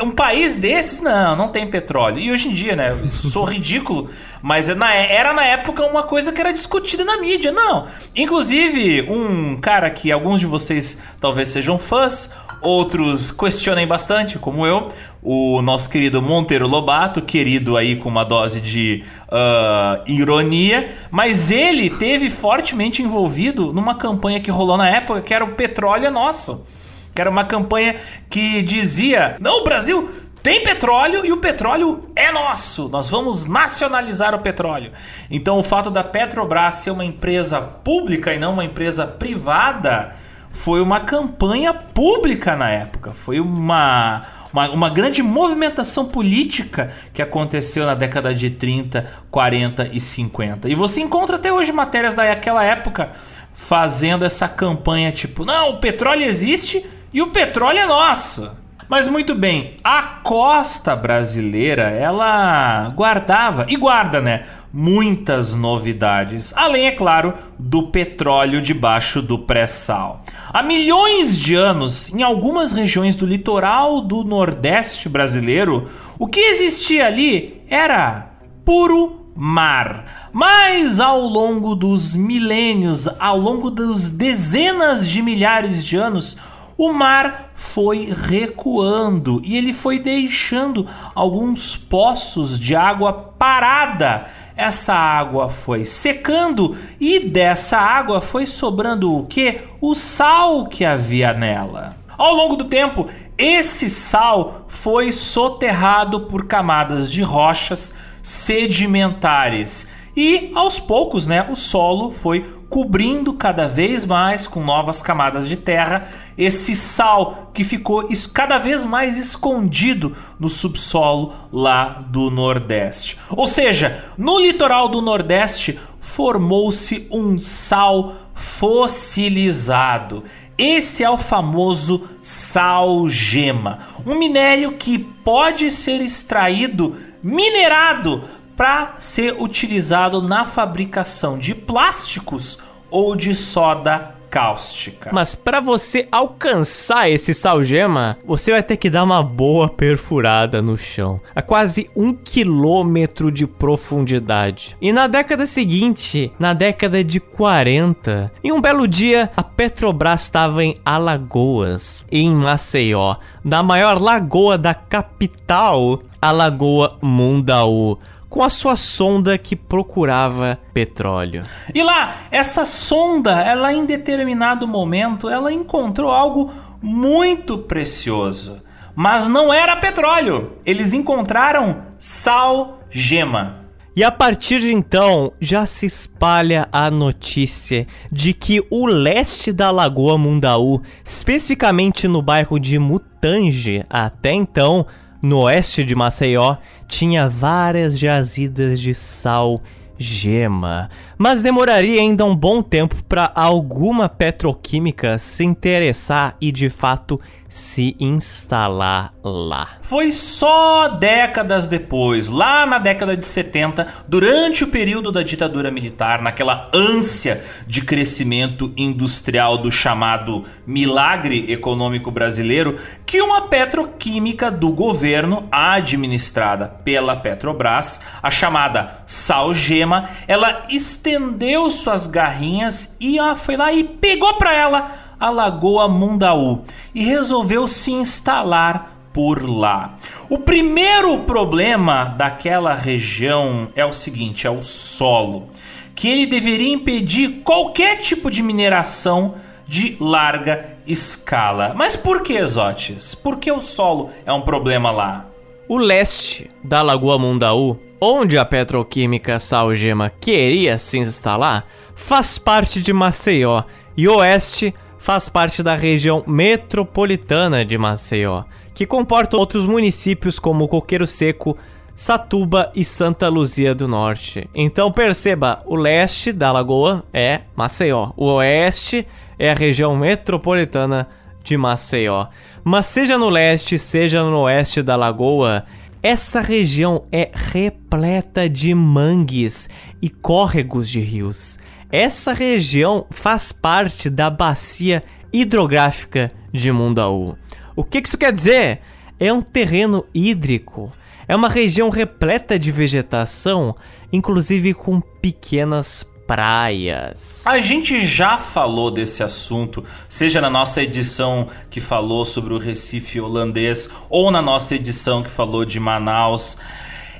Um 0.01 0.11
país 0.11 0.55
desses, 0.57 1.01
não, 1.01 1.35
não 1.35 1.49
tem 1.49 1.67
petróleo. 1.67 2.19
E 2.19 2.31
hoje 2.31 2.47
em 2.49 2.53
dia, 2.53 2.75
né? 2.75 2.95
Sou 3.09 3.43
ridículo, 3.43 4.09
mas 4.41 4.69
é 4.69 4.73
era 5.13 5.33
na 5.33 5.45
época 5.45 5.85
uma 5.85 6.03
coisa 6.03 6.31
que 6.31 6.39
era 6.39 6.53
discutida 6.53 7.03
na 7.03 7.17
mídia, 7.17 7.51
não. 7.51 7.87
Inclusive, 8.15 9.03
um 9.09 9.59
cara 9.59 9.89
que 9.89 10.11
alguns 10.11 10.39
de 10.39 10.45
vocês 10.45 11.01
talvez 11.19 11.49
sejam 11.49 11.77
fãs, 11.77 12.31
outros 12.63 13.31
questionem 13.31 13.85
bastante, 13.85 14.39
como 14.39 14.65
eu, 14.65 14.87
o 15.21 15.61
nosso 15.61 15.89
querido 15.89 16.21
Monteiro 16.21 16.67
Lobato, 16.67 17.21
querido 17.21 17.77
aí 17.77 17.95
com 17.95 18.09
uma 18.09 18.23
dose 18.23 18.59
de 18.59 19.03
uh, 19.27 20.09
ironia, 20.09 20.91
mas 21.11 21.51
ele 21.51 21.89
teve 21.89 22.29
fortemente 22.29 23.01
envolvido 23.01 23.73
numa 23.73 23.95
campanha 23.95 24.39
que 24.39 24.49
rolou 24.49 24.77
na 24.77 24.89
época 24.89 25.21
que 25.21 25.33
era 25.33 25.43
o 25.43 25.55
petróleo 25.55 26.05
é 26.05 26.09
nosso. 26.09 26.65
Que 27.13 27.21
era 27.21 27.29
uma 27.29 27.45
campanha 27.45 27.95
que 28.29 28.63
dizia: 28.63 29.37
Não, 29.39 29.61
o 29.61 29.63
Brasil 29.63 30.09
tem 30.43 30.61
petróleo 30.61 31.25
e 31.25 31.31
o 31.31 31.37
petróleo 31.37 32.03
é 32.15 32.29
nosso. 32.31 32.89
Nós 32.89 33.09
vamos 33.09 33.45
nacionalizar 33.45 34.35
o 34.35 34.39
petróleo. 34.39 34.91
Então, 35.31 35.57
o 35.57 35.63
fato 35.63 35.89
da 35.89 36.03
Petrobras 36.03 36.75
ser 36.75 36.91
uma 36.91 37.05
empresa 37.05 37.61
pública 37.61 38.33
e 38.33 38.37
não 38.37 38.51
uma 38.51 38.65
empresa 38.65 39.07
privada 39.07 40.13
foi 40.53 40.79
uma 40.79 41.01
campanha 41.01 41.73
pública 41.73 42.55
na 42.55 42.69
época. 42.69 43.11
Foi 43.11 43.39
uma, 43.39 44.21
uma, 44.53 44.69
uma, 44.69 44.89
grande 44.89 45.21
movimentação 45.21 46.05
política 46.05 46.93
que 47.11 47.21
aconteceu 47.21 47.85
na 47.85 47.95
década 47.95 48.33
de 48.33 48.51
30, 48.51 49.05
40 49.29 49.89
e 49.91 49.99
50. 49.99 50.69
E 50.69 50.75
você 50.75 51.01
encontra 51.01 51.35
até 51.35 51.51
hoje 51.51 51.73
matérias 51.73 52.13
daquela 52.13 52.63
época 52.63 53.09
fazendo 53.53 54.23
essa 54.23 54.47
campanha 54.47 55.11
tipo: 55.11 55.43
não, 55.43 55.71
o 55.71 55.79
petróleo 55.79 56.23
existe 56.23 56.85
e 57.11 57.21
o 57.21 57.31
petróleo 57.31 57.79
é 57.79 57.85
nosso. 57.85 58.49
Mas 58.87 59.07
muito 59.07 59.33
bem, 59.33 59.77
a 59.83 60.01
costa 60.23 60.95
brasileira 60.95 61.89
ela 61.89 62.89
guardava 62.95 63.65
e 63.67 63.75
guarda, 63.75 64.21
né? 64.21 64.45
Muitas 64.75 65.53
novidades, 65.53 66.51
além, 66.57 66.87
é 66.87 66.91
claro, 66.91 67.35
do 67.59 67.89
petróleo 67.89 68.59
debaixo 68.59 69.21
do 69.21 69.37
pré-sal. 69.37 70.25
Há 70.51 70.63
milhões 70.63 71.37
de 71.37 71.53
anos, 71.53 72.11
em 72.11 72.23
algumas 72.23 72.71
regiões 72.71 73.15
do 73.15 73.23
litoral 73.23 74.01
do 74.01 74.23
Nordeste 74.23 75.07
brasileiro, 75.07 75.87
o 76.17 76.25
que 76.25 76.39
existia 76.39 77.05
ali 77.05 77.61
era 77.69 78.31
puro 78.65 79.27
mar. 79.35 80.29
Mas 80.33 80.99
ao 80.99 81.21
longo 81.21 81.75
dos 81.75 82.15
milênios, 82.15 83.07
ao 83.19 83.37
longo 83.37 83.69
dos 83.69 84.09
dezenas 84.09 85.07
de 85.07 85.21
milhares 85.21 85.85
de 85.85 85.97
anos, 85.97 86.35
o 86.75 86.91
mar 86.91 87.51
foi 87.53 88.11
recuando 88.27 89.39
e 89.43 89.55
ele 89.55 89.71
foi 89.71 89.99
deixando 89.99 90.87
alguns 91.13 91.75
poços 91.75 92.59
de 92.59 92.75
água 92.75 93.13
parada. 93.13 94.27
Essa 94.55 94.93
água 94.93 95.49
foi 95.49 95.83
secando 95.83 96.77
e 96.99 97.19
dessa 97.19 97.77
água 97.77 98.21
foi 98.21 98.45
sobrando 98.45 99.15
o 99.15 99.25
que? 99.25 99.61
O 99.81 99.95
sal 99.95 100.67
que 100.67 100.85
havia 100.85 101.33
nela. 101.33 101.97
Ao 102.17 102.33
longo 102.35 102.55
do 102.55 102.65
tempo, 102.65 103.07
esse 103.37 103.89
sal 103.89 104.65
foi 104.67 105.11
soterrado 105.11 106.21
por 106.21 106.45
camadas 106.45 107.11
de 107.11 107.23
rochas 107.23 107.93
sedimentares 108.21 109.87
e 110.15 110.51
aos 110.53 110.79
poucos, 110.79 111.25
né, 111.25 111.47
o 111.49 111.55
solo 111.55 112.11
foi 112.11 112.41
cobrindo 112.69 113.33
cada 113.33 113.67
vez 113.67 114.05
mais 114.05 114.47
com 114.47 114.63
novas 114.63 115.01
camadas 115.01 115.47
de 115.47 115.57
terra 115.57 116.07
esse 116.37 116.75
sal 116.75 117.51
que 117.53 117.63
ficou 117.63 118.07
cada 118.33 118.57
vez 118.57 118.83
mais 118.83 119.17
escondido 119.17 120.15
no 120.39 120.49
subsolo 120.49 121.33
lá 121.51 122.03
do 122.09 122.29
Nordeste. 122.29 123.17
Ou 123.29 123.47
seja, 123.47 124.03
no 124.17 124.39
litoral 124.39 124.87
do 124.87 125.01
Nordeste 125.01 125.79
formou-se 125.99 127.07
um 127.11 127.37
sal 127.37 128.13
fossilizado. 128.33 130.23
Esse 130.57 131.03
é 131.03 131.09
o 131.09 131.17
famoso 131.17 132.07
sal 132.21 133.07
gema, 133.07 133.79
um 134.05 134.17
minério 134.17 134.77
que 134.77 134.99
pode 134.99 135.71
ser 135.71 136.01
extraído 136.01 136.95
minerado 137.23 138.23
para 138.55 138.95
ser 138.99 139.41
utilizado 139.41 140.21
na 140.21 140.45
fabricação 140.45 141.37
de 141.37 141.55
plásticos 141.55 142.59
ou 142.89 143.15
de 143.15 143.33
soda 143.33 144.13
cáustica. 144.33 145.11
Mas 145.13 145.35
para 145.35 145.59
você 145.59 146.07
alcançar 146.11 147.07
esse 147.07 147.35
salgema, 147.35 148.17
você 148.25 148.51
vai 148.51 148.63
ter 148.63 148.77
que 148.77 148.89
dar 148.89 149.03
uma 149.03 149.21
boa 149.21 149.69
perfurada 149.69 150.59
no 150.59 150.75
chão, 150.75 151.21
a 151.35 151.41
quase 151.43 151.87
um 151.95 152.11
quilômetro 152.11 153.31
de 153.31 153.45
profundidade. 153.45 154.75
E 154.81 154.91
na 154.91 155.05
década 155.05 155.45
seguinte, 155.45 156.31
na 156.39 156.53
década 156.53 157.03
de 157.03 157.19
40, 157.19 158.31
em 158.43 158.51
um 158.51 158.59
belo 158.59 158.87
dia, 158.87 159.29
a 159.37 159.43
Petrobras 159.43 160.23
estava 160.23 160.63
em 160.63 160.77
Alagoas, 160.83 162.03
em 162.11 162.33
Maceió, 162.33 163.17
na 163.43 163.61
maior 163.61 164.01
lagoa 164.01 164.57
da 164.57 164.73
capital, 164.73 166.01
a 166.19 166.31
Lagoa 166.31 166.97
Mundaú 167.01 167.99
com 168.33 168.41
a 168.41 168.49
sua 168.49 168.75
sonda 168.75 169.37
que 169.37 169.55
procurava 169.55 170.57
petróleo. 170.73 171.43
E 171.71 171.83
lá, 171.83 172.15
essa 172.31 172.65
sonda, 172.65 173.39
ela 173.39 173.71
em 173.71 173.85
determinado 173.85 174.67
momento, 174.67 175.29
ela 175.29 175.53
encontrou 175.53 176.09
algo 176.09 176.51
muito 176.81 177.59
precioso. 177.59 178.59
Mas 178.95 179.29
não 179.29 179.53
era 179.53 179.75
petróleo. 179.75 180.53
Eles 180.65 180.95
encontraram 180.95 181.81
sal 181.99 182.79
gema. 182.89 183.67
E 183.95 184.03
a 184.03 184.09
partir 184.09 184.59
de 184.59 184.73
então, 184.73 185.31
já 185.39 185.67
se 185.67 185.85
espalha 185.85 186.67
a 186.71 186.89
notícia 186.89 187.85
de 188.11 188.33
que 188.33 188.65
o 188.71 188.87
leste 188.87 189.53
da 189.53 189.69
Lagoa 189.69 190.17
Mundaú, 190.17 190.81
especificamente 191.05 192.07
no 192.07 192.19
bairro 192.19 192.59
de 192.59 192.79
Mutange, 192.79 193.85
até 193.87 194.31
então 194.31 194.87
no 195.23 195.39
oeste 195.43 195.85
de 195.85 195.95
Maceió, 195.95 196.57
tinha 196.85 197.29
várias 197.29 197.97
jazidas 197.97 198.77
de 198.81 198.93
sal 198.93 199.61
gema, 199.97 200.89
mas 201.17 201.41
demoraria 201.41 202.01
ainda 202.01 202.25
um 202.25 202.35
bom 202.35 202.61
tempo 202.61 203.01
para 203.05 203.31
alguma 203.33 204.09
petroquímica 204.09 205.17
se 205.17 205.45
interessar 205.45 206.35
e 206.41 206.51
de 206.51 206.69
fato 206.69 207.21
se 207.53 207.95
instalar 207.99 209.13
lá. 209.23 209.77
Foi 209.83 210.11
só 210.11 210.87
décadas 210.87 211.67
depois, 211.67 212.27
lá 212.27 212.65
na 212.65 212.79
década 212.79 213.15
de 213.15 213.27
70, 213.27 213.87
durante 214.07 214.63
o 214.63 214.69
período 214.69 215.11
da 215.11 215.21
ditadura 215.21 215.69
militar, 215.69 216.19
naquela 216.19 216.71
ânsia 216.73 217.43
de 217.67 217.81
crescimento 217.83 218.73
industrial 218.75 219.59
do 219.59 219.71
chamado 219.71 220.43
milagre 220.65 221.51
econômico 221.51 222.09
brasileiro, 222.09 222.75
que 223.05 223.21
uma 223.21 223.41
petroquímica 223.41 224.49
do 224.49 224.71
governo, 224.71 225.47
administrada 225.51 226.67
pela 226.67 227.15
Petrobras, 227.15 228.01
a 228.23 228.31
chamada 228.31 229.03
Salgema, 229.05 230.09
ela 230.27 230.63
estendeu 230.71 231.69
suas 231.69 232.07
garrinhas 232.07 232.97
e 232.99 233.19
ela 233.19 233.35
foi 233.35 233.55
lá 233.55 233.71
e 233.71 233.83
pegou 233.83 234.33
para 234.39 234.55
ela 234.55 235.02
a 235.23 235.29
Lagoa 235.29 235.87
Mundaú 235.87 236.63
e 236.93 237.05
resolveu 237.05 237.65
se 237.65 237.93
instalar 237.93 239.07
por 239.13 239.41
lá. 239.41 239.95
O 240.29 240.37
primeiro 240.37 241.19
problema 241.19 242.03
daquela 242.03 242.73
região 242.73 243.69
é 243.73 243.85
o 243.85 243.93
seguinte: 243.93 244.45
é 244.45 244.49
o 244.49 244.61
solo, 244.61 245.47
que 245.95 246.09
ele 246.09 246.25
deveria 246.25 246.73
impedir 246.73 247.41
qualquer 247.41 247.99
tipo 247.99 248.29
de 248.29 248.43
mineração 248.43 249.35
de 249.65 249.95
larga 249.97 250.77
escala. 250.85 251.73
Mas 251.73 251.95
por 251.95 252.21
que, 252.21 252.33
Exotes? 252.33 253.15
Por 253.15 253.37
que 253.37 253.49
o 253.49 253.61
solo 253.61 254.09
é 254.25 254.33
um 254.33 254.41
problema 254.41 254.91
lá? 254.91 255.27
O 255.69 255.77
leste 255.77 256.51
da 256.61 256.81
Lagoa 256.81 257.17
Mundaú, 257.17 257.79
onde 258.01 258.37
a 258.37 258.43
petroquímica 258.43 259.39
Salgema 259.39 260.09
queria 260.09 260.77
se 260.77 260.97
instalar, 260.97 261.65
faz 261.95 262.37
parte 262.37 262.81
de 262.81 262.91
Maceió, 262.91 263.63
e 263.95 264.07
oeste 264.07 264.73
faz 265.03 265.27
parte 265.27 265.61
da 265.61 265.75
região 265.75 266.23
metropolitana 266.25 267.65
de 267.65 267.77
Maceió, 267.77 268.45
que 268.73 268.85
comporta 268.85 269.35
outros 269.35 269.65
municípios 269.65 270.39
como 270.39 270.65
Coqueiro 270.65 271.05
Seco, 271.05 271.57
Satuba 271.93 272.71
e 272.73 272.85
Santa 272.85 273.27
Luzia 273.27 273.75
do 273.75 273.85
Norte. 273.85 274.49
Então 274.55 274.93
perceba, 274.93 275.61
o 275.65 275.75
leste 275.75 276.31
da 276.31 276.53
lagoa 276.53 277.03
é 277.13 277.41
Maceió, 277.53 278.13
o 278.15 278.27
oeste 278.27 279.05
é 279.37 279.51
a 279.51 279.53
região 279.53 279.93
metropolitana 279.93 281.09
de 281.43 281.57
Maceió. 281.57 282.27
Mas 282.63 282.85
seja 282.85 283.17
no 283.17 283.27
leste, 283.27 283.77
seja 283.77 284.23
no 284.23 284.43
oeste 284.43 284.81
da 284.81 284.95
lagoa, 284.95 285.65
essa 286.01 286.39
região 286.39 287.03
é 287.11 287.29
repleta 287.33 288.49
de 288.49 288.73
mangues 288.73 289.67
e 290.01 290.09
córregos 290.09 290.89
de 290.89 291.01
rios. 291.01 291.59
Essa 291.93 292.33
região 292.33 293.05
faz 293.11 293.51
parte 293.51 294.09
da 294.09 294.27
bacia 294.27 295.03
hidrográfica 295.31 296.31
de 296.51 296.71
Mundaú. 296.71 297.37
O 297.75 297.83
que 297.83 298.01
isso 298.03 298.17
quer 298.17 298.33
dizer? 298.33 298.79
É 299.19 299.31
um 299.31 299.43
terreno 299.43 300.03
hídrico. 300.11 300.91
É 301.27 301.35
uma 301.35 301.47
região 301.47 301.91
repleta 301.91 302.57
de 302.57 302.71
vegetação, 302.71 303.75
inclusive 304.11 304.73
com 304.73 304.99
pequenas 304.99 306.03
praias. 306.25 307.43
A 307.45 307.59
gente 307.59 308.03
já 308.03 308.39
falou 308.39 308.89
desse 308.89 309.21
assunto, 309.21 309.83
seja 310.09 310.41
na 310.41 310.49
nossa 310.49 310.81
edição 310.81 311.47
que 311.69 311.79
falou 311.79 312.25
sobre 312.25 312.55
o 312.55 312.57
Recife 312.57 313.21
holandês 313.21 313.87
ou 314.09 314.31
na 314.31 314.41
nossa 314.41 314.73
edição 314.73 315.21
que 315.21 315.29
falou 315.29 315.63
de 315.63 315.79
Manaus. 315.79 316.57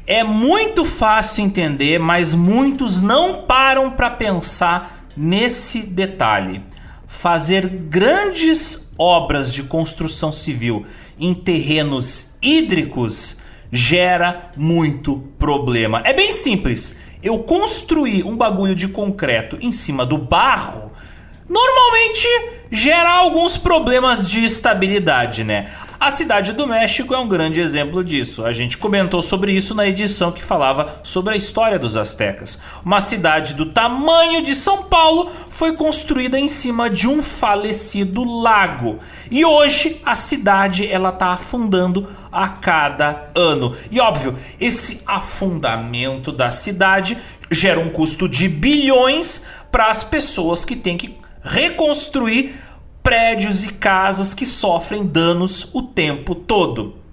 É 0.05 0.21
muito 0.21 0.83
fácil 0.83 1.45
entender, 1.45 1.97
mas 1.97 2.35
muitos 2.35 2.99
não 2.99 3.43
param 3.43 3.91
para 3.91 4.09
pensar 4.09 5.07
nesse 5.15 5.83
detalhe. 5.83 6.61
Fazer 7.07 7.67
grandes 7.67 8.91
obras 8.97 9.53
de 9.53 9.63
construção 9.63 10.31
civil 10.31 10.85
em 11.17 11.33
terrenos 11.33 12.35
hídricos 12.41 13.37
gera 13.71 14.51
muito 14.57 15.23
problema. 15.39 16.01
É 16.03 16.13
bem 16.13 16.33
simples. 16.33 16.97
Eu 17.23 17.39
construir 17.39 18.25
um 18.25 18.35
bagulho 18.35 18.75
de 18.75 18.89
concreto 18.89 19.57
em 19.61 19.71
cima 19.71 20.05
do 20.05 20.17
barro 20.17 20.91
normalmente 21.47 22.27
gera 22.69 23.09
alguns 23.09 23.57
problemas 23.57 24.29
de 24.29 24.43
estabilidade, 24.43 25.43
né? 25.43 25.71
A 26.03 26.11
cidade 26.11 26.51
do 26.51 26.67
México 26.67 27.13
é 27.13 27.17
um 27.17 27.29
grande 27.29 27.61
exemplo 27.61 28.03
disso. 28.03 28.43
A 28.43 28.51
gente 28.51 28.77
comentou 28.77 29.23
sobre 29.23 29.53
isso 29.53 29.73
na 29.73 29.87
edição 29.87 30.33
que 30.33 30.43
falava 30.43 30.99
sobre 31.01 31.33
a 31.33 31.37
história 31.37 31.79
dos 31.79 31.95
astecas. 31.95 32.59
Uma 32.83 32.99
cidade 32.99 33.53
do 33.53 33.67
tamanho 33.67 34.43
de 34.43 34.53
São 34.53 34.83
Paulo 34.83 35.31
foi 35.49 35.77
construída 35.77 36.37
em 36.37 36.49
cima 36.49 36.89
de 36.89 37.07
um 37.07 37.23
falecido 37.23 38.21
lago. 38.21 38.99
E 39.31 39.45
hoje 39.45 40.01
a 40.05 40.13
cidade 40.13 40.91
ela 40.91 41.09
tá 41.09 41.27
afundando 41.27 42.05
a 42.29 42.49
cada 42.49 43.29
ano. 43.33 43.73
E 43.89 44.01
óbvio, 44.01 44.37
esse 44.59 45.03
afundamento 45.07 46.33
da 46.33 46.51
cidade 46.51 47.17
gera 47.49 47.79
um 47.79 47.87
custo 47.87 48.27
de 48.27 48.49
bilhões 48.49 49.41
para 49.71 49.89
as 49.89 50.03
pessoas 50.03 50.65
que 50.65 50.75
têm 50.75 50.97
que 50.97 51.17
reconstruir 51.41 52.53
prédios 53.03 53.65
e 53.65 53.73
casas 53.73 54.33
que 54.33 54.45
sofrem 54.45 55.05
danos 55.05 55.69
o 55.73 55.83
tempo 55.83 56.33
todo. 56.33 57.03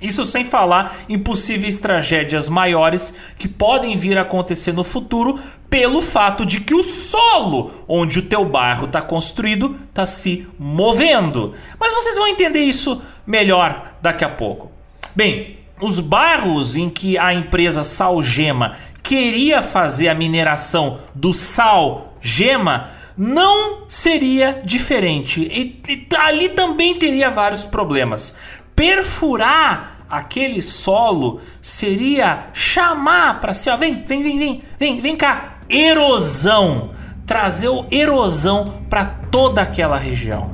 Isso 0.00 0.24
sem 0.24 0.44
falar 0.44 0.96
em 1.10 1.18
possíveis 1.18 1.78
tragédias 1.78 2.48
maiores 2.48 3.12
que 3.38 3.46
podem 3.46 3.96
vir 3.98 4.16
a 4.16 4.22
acontecer 4.22 4.72
no 4.72 4.82
futuro 4.82 5.38
pelo 5.68 6.00
fato 6.00 6.46
de 6.46 6.60
que 6.60 6.74
o 6.74 6.82
solo 6.82 7.84
onde 7.86 8.20
o 8.20 8.22
teu 8.22 8.44
bairro 8.44 8.86
está 8.86 9.02
construído 9.02 9.76
está 9.90 10.06
se 10.06 10.48
movendo. 10.58 11.52
Mas 11.78 11.92
vocês 11.92 12.16
vão 12.16 12.28
entender 12.28 12.60
isso 12.60 13.02
melhor 13.26 13.94
daqui 14.00 14.24
a 14.24 14.30
pouco. 14.30 14.70
Bem, 15.14 15.58
os 15.80 16.00
bairros 16.00 16.76
em 16.76 16.88
que 16.88 17.18
a 17.18 17.34
empresa 17.34 17.84
Salgema 17.84 18.76
queria 19.02 19.60
fazer 19.60 20.08
a 20.08 20.14
mineração 20.14 20.98
do 21.14 21.34
sal 21.34 22.14
gema 22.22 22.88
não 23.22 23.84
seria 23.86 24.62
diferente. 24.64 25.42
E, 25.42 25.82
e 25.86 26.16
ali 26.16 26.48
também 26.48 26.98
teria 26.98 27.28
vários 27.28 27.66
problemas 27.66 28.34
perfurar 28.74 30.06
aquele 30.08 30.62
solo 30.62 31.38
seria 31.60 32.48
chamar 32.54 33.38
para 33.38 33.52
si, 33.52 33.68
ó, 33.68 33.76
vem, 33.76 34.02
vem, 34.06 34.22
vem, 34.22 34.38
vem, 34.38 34.62
vem, 34.78 35.00
vem 35.02 35.16
cá, 35.16 35.58
erosão, 35.68 36.92
trazer 37.26 37.68
o 37.68 37.84
erosão 37.92 38.84
para 38.88 39.04
toda 39.04 39.60
aquela 39.60 39.98
região. 39.98 40.50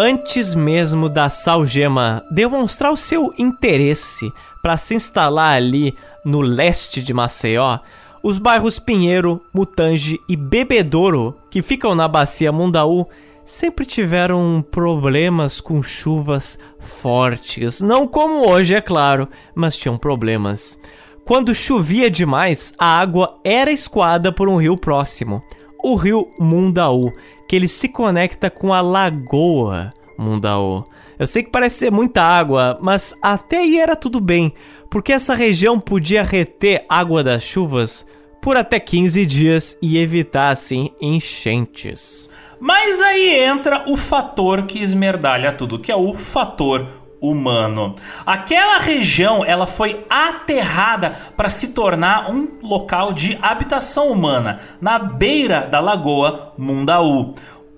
Antes 0.00 0.54
mesmo 0.54 1.08
da 1.08 1.28
Salgema 1.28 2.24
demonstrar 2.30 2.92
o 2.92 2.96
seu 2.96 3.34
interesse 3.36 4.32
para 4.62 4.76
se 4.76 4.94
instalar 4.94 5.56
ali 5.56 5.92
no 6.24 6.40
leste 6.40 7.02
de 7.02 7.12
Maceió, 7.12 7.80
os 8.22 8.38
bairros 8.38 8.78
Pinheiro, 8.78 9.42
Mutange 9.52 10.20
e 10.28 10.36
Bebedouro, 10.36 11.34
que 11.50 11.60
ficam 11.60 11.96
na 11.96 12.06
bacia 12.06 12.52
Mundaú, 12.52 13.08
sempre 13.44 13.84
tiveram 13.84 14.64
problemas 14.70 15.60
com 15.60 15.82
chuvas 15.82 16.56
fortes. 16.78 17.80
Não 17.80 18.06
como 18.06 18.48
hoje, 18.48 18.76
é 18.76 18.80
claro, 18.80 19.26
mas 19.52 19.76
tinham 19.76 19.98
problemas. 19.98 20.80
Quando 21.24 21.52
chovia 21.52 22.08
demais, 22.08 22.72
a 22.78 23.00
água 23.00 23.36
era 23.42 23.72
escoada 23.72 24.30
por 24.30 24.48
um 24.48 24.58
rio 24.58 24.76
próximo, 24.76 25.42
o 25.82 25.96
rio 25.96 26.28
Mundaú, 26.38 27.12
que 27.48 27.56
ele 27.56 27.66
se 27.66 27.88
conecta 27.88 28.50
com 28.50 28.72
a 28.72 28.82
lagoa 28.82 29.92
Mundaú. 30.18 30.84
Eu 31.18 31.26
sei 31.26 31.42
que 31.42 31.50
parece 31.50 31.78
ser 31.78 31.90
muita 31.90 32.22
água, 32.22 32.78
mas 32.80 33.14
até 33.22 33.58
aí 33.58 33.80
era 33.80 33.96
tudo 33.96 34.20
bem, 34.20 34.52
porque 34.90 35.12
essa 35.12 35.34
região 35.34 35.80
podia 35.80 36.22
reter 36.22 36.84
água 36.88 37.24
das 37.24 37.42
chuvas 37.42 38.06
por 38.40 38.56
até 38.56 38.78
15 38.78 39.26
dias 39.26 39.76
e 39.82 39.98
evitar 39.98 40.50
assim 40.50 40.90
enchentes. 41.00 42.28
Mas 42.60 43.00
aí 43.00 43.44
entra 43.44 43.84
o 43.88 43.96
fator 43.96 44.66
que 44.66 44.82
esmerdalha 44.82 45.52
tudo, 45.52 45.78
que 45.78 45.92
é 45.92 45.96
o 45.96 46.14
fator 46.14 46.86
humano. 47.20 47.94
Aquela 48.24 48.78
região 48.78 49.44
ela 49.44 49.66
foi 49.66 50.04
aterrada 50.08 51.10
para 51.36 51.48
se 51.48 51.68
tornar 51.68 52.30
um 52.30 52.58
local 52.62 53.12
de 53.12 53.38
habitação 53.42 54.12
humana 54.12 54.60
na 54.80 54.98
beira 54.98 55.60
da 55.60 55.80
lagoa 55.80 56.52
Mundaú. 56.56 57.34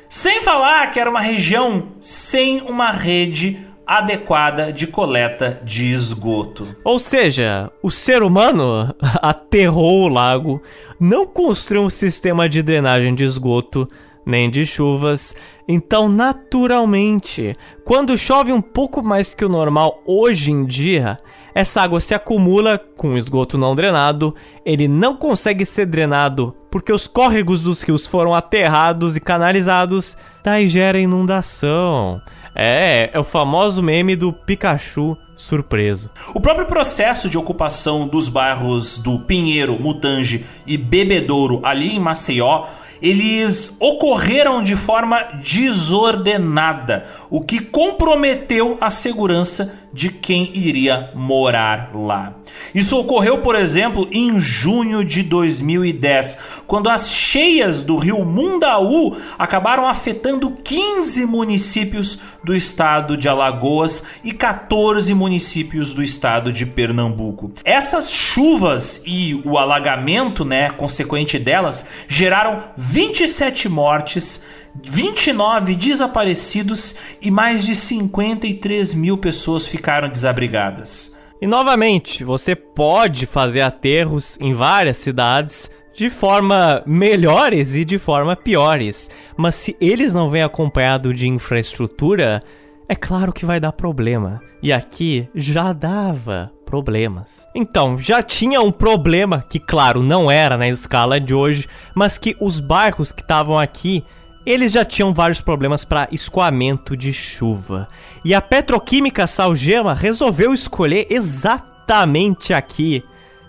Sem 0.08 0.42
falar 0.42 0.90
que 0.90 0.98
era 0.98 1.08
uma 1.08 1.20
região 1.20 1.88
sem 2.00 2.62
uma 2.62 2.90
rede 2.90 3.66
adequada 3.86 4.72
de 4.72 4.86
coleta 4.86 5.60
de 5.64 5.92
esgoto. 5.92 6.76
Ou 6.84 6.98
seja, 6.98 7.72
o 7.82 7.90
ser 7.90 8.22
humano 8.22 8.94
aterrou 9.20 10.02
o 10.02 10.08
lago, 10.08 10.62
não 10.98 11.26
construiu 11.26 11.82
um 11.82 11.90
sistema 11.90 12.48
de 12.48 12.62
drenagem 12.62 13.14
de 13.14 13.24
esgoto 13.24 13.88
nem 14.24 14.50
de 14.50 14.66
chuvas. 14.66 15.34
Então, 15.66 16.08
naturalmente, 16.08 17.56
quando 17.84 18.18
chove 18.18 18.52
um 18.52 18.60
pouco 18.60 19.06
mais 19.06 19.34
que 19.34 19.44
o 19.44 19.48
normal 19.48 20.02
hoje 20.06 20.50
em 20.50 20.64
dia, 20.64 21.16
essa 21.54 21.82
água 21.82 22.00
se 22.00 22.14
acumula 22.14 22.78
com 22.96 23.10
o 23.10 23.18
esgoto 23.18 23.56
não 23.58 23.74
drenado, 23.74 24.34
ele 24.64 24.88
não 24.88 25.16
consegue 25.16 25.64
ser 25.64 25.86
drenado 25.86 26.54
porque 26.70 26.92
os 26.92 27.06
córregos 27.06 27.62
dos 27.62 27.82
rios 27.82 28.06
foram 28.06 28.34
aterrados 28.34 29.16
e 29.16 29.20
canalizados, 29.20 30.16
daí 30.44 30.68
gera 30.68 30.98
inundação. 30.98 32.20
É, 32.54 33.10
é 33.12 33.18
o 33.18 33.24
famoso 33.24 33.82
meme 33.82 34.16
do 34.16 34.32
Pikachu 34.32 35.16
surpreso. 35.36 36.10
O 36.34 36.40
próprio 36.40 36.66
processo 36.66 37.28
de 37.28 37.38
ocupação 37.38 38.06
dos 38.06 38.28
bairros 38.28 38.98
do 38.98 39.20
Pinheiro, 39.20 39.80
Mutange 39.80 40.44
e 40.66 40.76
Bebedouro 40.76 41.60
ali 41.64 41.96
em 41.96 42.00
Maceió 42.00 42.66
eles 43.02 43.76
ocorreram 43.78 44.62
de 44.62 44.76
forma 44.76 45.20
desordenada, 45.42 47.06
o 47.30 47.40
que 47.40 47.60
comprometeu 47.60 48.76
a 48.80 48.90
segurança 48.90 49.72
de 49.92 50.10
quem 50.10 50.56
iria 50.56 51.10
morar 51.14 51.90
lá. 51.94 52.36
Isso 52.74 52.98
ocorreu, 52.98 53.38
por 53.38 53.54
exemplo, 53.54 54.08
em 54.12 54.38
junho 54.40 55.04
de 55.04 55.22
2010, 55.22 56.62
quando 56.66 56.88
as 56.88 57.10
cheias 57.10 57.82
do 57.82 57.96
rio 57.96 58.24
Mundaú 58.24 59.16
acabaram 59.38 59.86
afetando 59.86 60.50
15 60.50 61.26
municípios 61.26 62.18
do 62.44 62.54
estado 62.54 63.16
de 63.16 63.28
Alagoas 63.28 64.02
e 64.22 64.32
14 64.32 65.12
municípios 65.14 65.92
do 65.92 66.02
estado 66.02 66.52
de 66.52 66.64
Pernambuco. 66.64 67.52
Essas 67.64 68.10
chuvas 68.10 69.02
e 69.04 69.40
o 69.44 69.58
alagamento, 69.58 70.44
né, 70.44 70.70
consequente 70.70 71.38
delas, 71.38 71.86
geraram 72.08 72.62
27 72.76 73.68
mortes 73.68 74.40
29 74.82 75.74
desaparecidos 75.74 76.94
e 77.20 77.30
mais 77.30 77.64
de 77.64 77.74
53 77.74 78.94
mil 78.94 79.18
pessoas 79.18 79.66
ficaram 79.66 80.08
desabrigadas. 80.08 81.14
E 81.40 81.46
novamente, 81.46 82.22
você 82.22 82.54
pode 82.54 83.26
fazer 83.26 83.62
aterros 83.62 84.36
em 84.40 84.52
várias 84.52 84.98
cidades 84.98 85.70
de 85.94 86.08
forma 86.10 86.82
melhores 86.86 87.74
e 87.74 87.84
de 87.84 87.98
forma 87.98 88.36
piores, 88.36 89.10
mas 89.36 89.54
se 89.54 89.76
eles 89.80 90.14
não 90.14 90.30
vêm 90.30 90.42
acompanhado 90.42 91.12
de 91.12 91.28
infraestrutura, 91.28 92.42
é 92.88 92.94
claro 92.94 93.32
que 93.32 93.46
vai 93.46 93.58
dar 93.58 93.72
problema. 93.72 94.40
E 94.62 94.72
aqui 94.72 95.28
já 95.34 95.72
dava 95.72 96.52
problemas. 96.66 97.46
Então, 97.54 97.98
já 97.98 98.22
tinha 98.22 98.60
um 98.60 98.70
problema 98.70 99.44
que, 99.48 99.58
claro, 99.58 100.02
não 100.02 100.30
era 100.30 100.56
na 100.56 100.68
escala 100.68 101.18
de 101.18 101.34
hoje, 101.34 101.66
mas 101.94 102.18
que 102.18 102.36
os 102.40 102.60
bairros 102.60 103.12
que 103.12 103.22
estavam 103.22 103.58
aqui 103.58 104.04
eles 104.44 104.72
já 104.72 104.84
tinham 104.84 105.12
vários 105.12 105.40
problemas 105.40 105.84
para 105.84 106.08
escoamento 106.10 106.96
de 106.96 107.12
chuva. 107.12 107.88
E 108.24 108.34
a 108.34 108.40
petroquímica 108.40 109.26
Salgema 109.26 109.94
resolveu 109.94 110.52
escolher 110.52 111.06
exatamente 111.10 112.52
aqui 112.54 113.04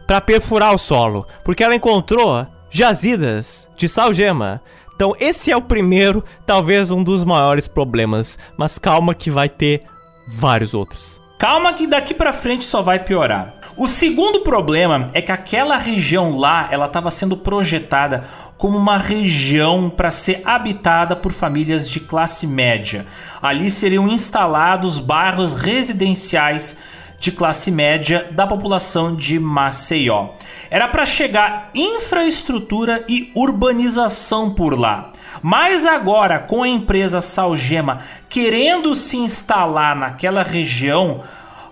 para 0.05 0.19
perfurar 0.19 0.73
o 0.73 0.77
solo, 0.77 1.25
porque 1.43 1.63
ela 1.63 1.75
encontrou 1.75 2.45
jazidas 2.69 3.69
de 3.77 3.87
salgema. 3.87 4.61
Então 4.95 5.15
esse 5.19 5.51
é 5.51 5.55
o 5.55 5.61
primeiro, 5.61 6.23
talvez 6.45 6.91
um 6.91 7.03
dos 7.03 7.23
maiores 7.23 7.67
problemas, 7.67 8.37
mas 8.57 8.77
calma 8.77 9.15
que 9.15 9.31
vai 9.31 9.49
ter 9.49 9.81
vários 10.27 10.73
outros. 10.73 11.20
Calma 11.41 11.73
que 11.73 11.87
daqui 11.87 12.13
para 12.13 12.31
frente 12.31 12.65
só 12.65 12.83
vai 12.83 12.99
piorar. 12.99 13.55
O 13.75 13.87
segundo 13.87 14.41
problema 14.41 15.09
é 15.11 15.23
que 15.23 15.31
aquela 15.31 15.75
região 15.75 16.37
lá, 16.37 16.67
ela 16.69 16.85
estava 16.85 17.09
sendo 17.09 17.35
projetada 17.35 18.25
como 18.59 18.77
uma 18.77 18.99
região 18.99 19.89
para 19.89 20.11
ser 20.11 20.43
habitada 20.45 21.15
por 21.15 21.31
famílias 21.31 21.89
de 21.89 21.99
classe 21.99 22.45
média. 22.45 23.07
Ali 23.41 23.71
seriam 23.71 24.07
instalados 24.07 24.99
bairros 24.99 25.55
residenciais 25.55 26.77
de 27.21 27.31
classe 27.31 27.69
média 27.69 28.27
da 28.31 28.47
população 28.47 29.15
de 29.15 29.39
Maceió. 29.39 30.29
Era 30.71 30.87
para 30.87 31.05
chegar 31.05 31.69
infraestrutura 31.75 33.05
e 33.07 33.31
urbanização 33.35 34.49
por 34.55 34.77
lá. 34.77 35.11
Mas 35.39 35.85
agora, 35.85 36.39
com 36.39 36.63
a 36.63 36.67
empresa 36.67 37.21
Salgema 37.21 37.99
querendo 38.27 38.95
se 38.95 39.17
instalar 39.17 39.95
naquela 39.95 40.41
região, 40.41 41.21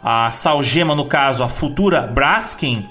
a 0.03 0.29
Salgema, 0.29 0.93
no 0.93 1.05
caso, 1.05 1.43
a 1.43 1.49
futura 1.49 2.03
Braskem, 2.03 2.87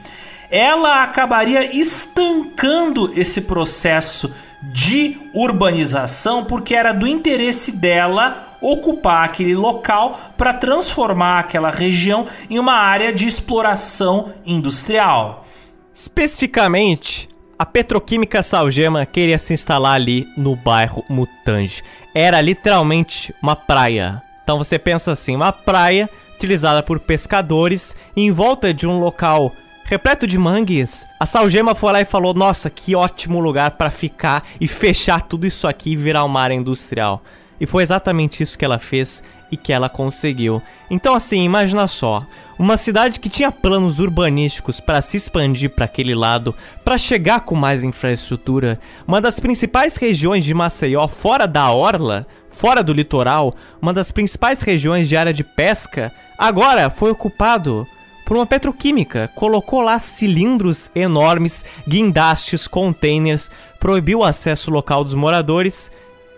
ela 0.51 1.05
acabaria 1.05 1.77
estancando 1.77 3.13
esse 3.15 3.43
processo 3.43 4.35
de 4.61 5.17
urbanização 5.33 6.45
porque 6.45 6.75
era 6.75 6.93
do 6.93 7.07
interesse 7.07 7.71
dela 7.71 8.48
ocupar 8.61 9.25
aquele 9.25 9.55
local 9.55 10.19
para 10.37 10.55
transformar 10.55 11.41
aquela 11.41 11.71
região 11.71 12.27
em 12.49 12.59
uma 12.59 12.75
área 12.75 13.13
de 13.13 13.27
exploração 13.27 14.33
industrial. 14.45 15.45
Especificamente, 15.95 17.29
a 17.59 17.67
petroquímica 17.67 18.43
Salgema 18.43 19.05
queria 19.05 19.39
se 19.39 19.53
instalar 19.53 19.95
ali 19.95 20.29
no 20.37 20.55
bairro 20.55 21.05
Mutange. 21.09 21.83
Era 22.15 22.41
literalmente 22.41 23.35
uma 23.43 23.57
praia. 23.57 24.23
Então 24.45 24.59
você 24.59 24.79
pensa 24.79 25.13
assim, 25.13 25.35
uma 25.35 25.53
praia 25.53 26.09
utilizada 26.37 26.83
por 26.83 27.01
pescadores 27.01 27.97
em 28.17 28.31
volta 28.31 28.73
de 28.73 28.87
um 28.87 29.01
local 29.01 29.53
repleto 29.85 30.27
de 30.27 30.39
mangues. 30.39 31.07
A 31.19 31.27
Salgema 31.27 31.75
foi 31.75 31.93
lá 31.93 32.01
e 32.01 32.05
falou: 32.05 32.33
Nossa, 32.33 32.71
que 32.71 32.95
ótimo 32.95 33.41
lugar 33.41 33.73
para 33.73 33.91
ficar 33.91 34.45
e 34.61 34.69
fechar 34.69 35.23
tudo 35.23 35.47
isso 35.47 35.67
aqui 35.67 35.93
e 35.93 35.97
virar 35.97 36.25
uma 36.25 36.41
área 36.41 36.55
industrial. 36.55 37.23
E 37.61 37.67
foi 37.67 37.83
exatamente 37.83 38.43
isso 38.43 38.59
que 38.59 38.65
ela 38.65 38.79
fez 38.79 39.23
e 39.51 39.57
que 39.57 39.73
ela 39.73 39.89
conseguiu. 39.89 40.63
Então, 40.91 41.15
assim, 41.15 41.43
imagina 41.43 41.87
só. 41.87 42.25
Uma 42.59 42.77
cidade 42.77 43.21
que 43.21 43.29
tinha 43.29 43.53
planos 43.53 44.01
urbanísticos 44.01 44.81
para 44.81 45.01
se 45.01 45.17
expandir 45.17 45.71
para 45.71 45.85
aquele 45.85 46.15
lado, 46.15 46.55
para 46.85 46.99
chegar 46.99 47.41
com 47.41 47.55
mais 47.55 47.85
infraestrutura, 47.85 48.81
uma 49.07 49.21
das 49.21 49.39
principais 49.39 49.97
regiões 49.97 50.45
de 50.45 50.53
Maceió 50.53 51.07
fora 51.07 51.47
da 51.47 51.71
orla, 51.71 52.27
fora 52.49 52.83
do 52.83 52.93
litoral, 52.93 53.55
uma 53.81 53.93
das 53.93 54.11
principais 54.11 54.61
regiões 54.61 55.09
de 55.09 55.17
área 55.17 55.33
de 55.33 55.45
pesca, 55.45 56.13
agora 56.37 56.91
foi 56.91 57.13
ocupado 57.13 57.87
por 58.27 58.37
uma 58.37 58.45
petroquímica. 58.45 59.31
Colocou 59.37 59.81
lá 59.81 60.01
cilindros 60.01 60.91
enormes, 60.95 61.65
guindastes, 61.87 62.67
containers, 62.67 63.51
proibiu 63.79 64.19
o 64.19 64.25
acesso 64.25 64.71
local 64.71 65.05
dos 65.05 65.15
moradores 65.15 65.91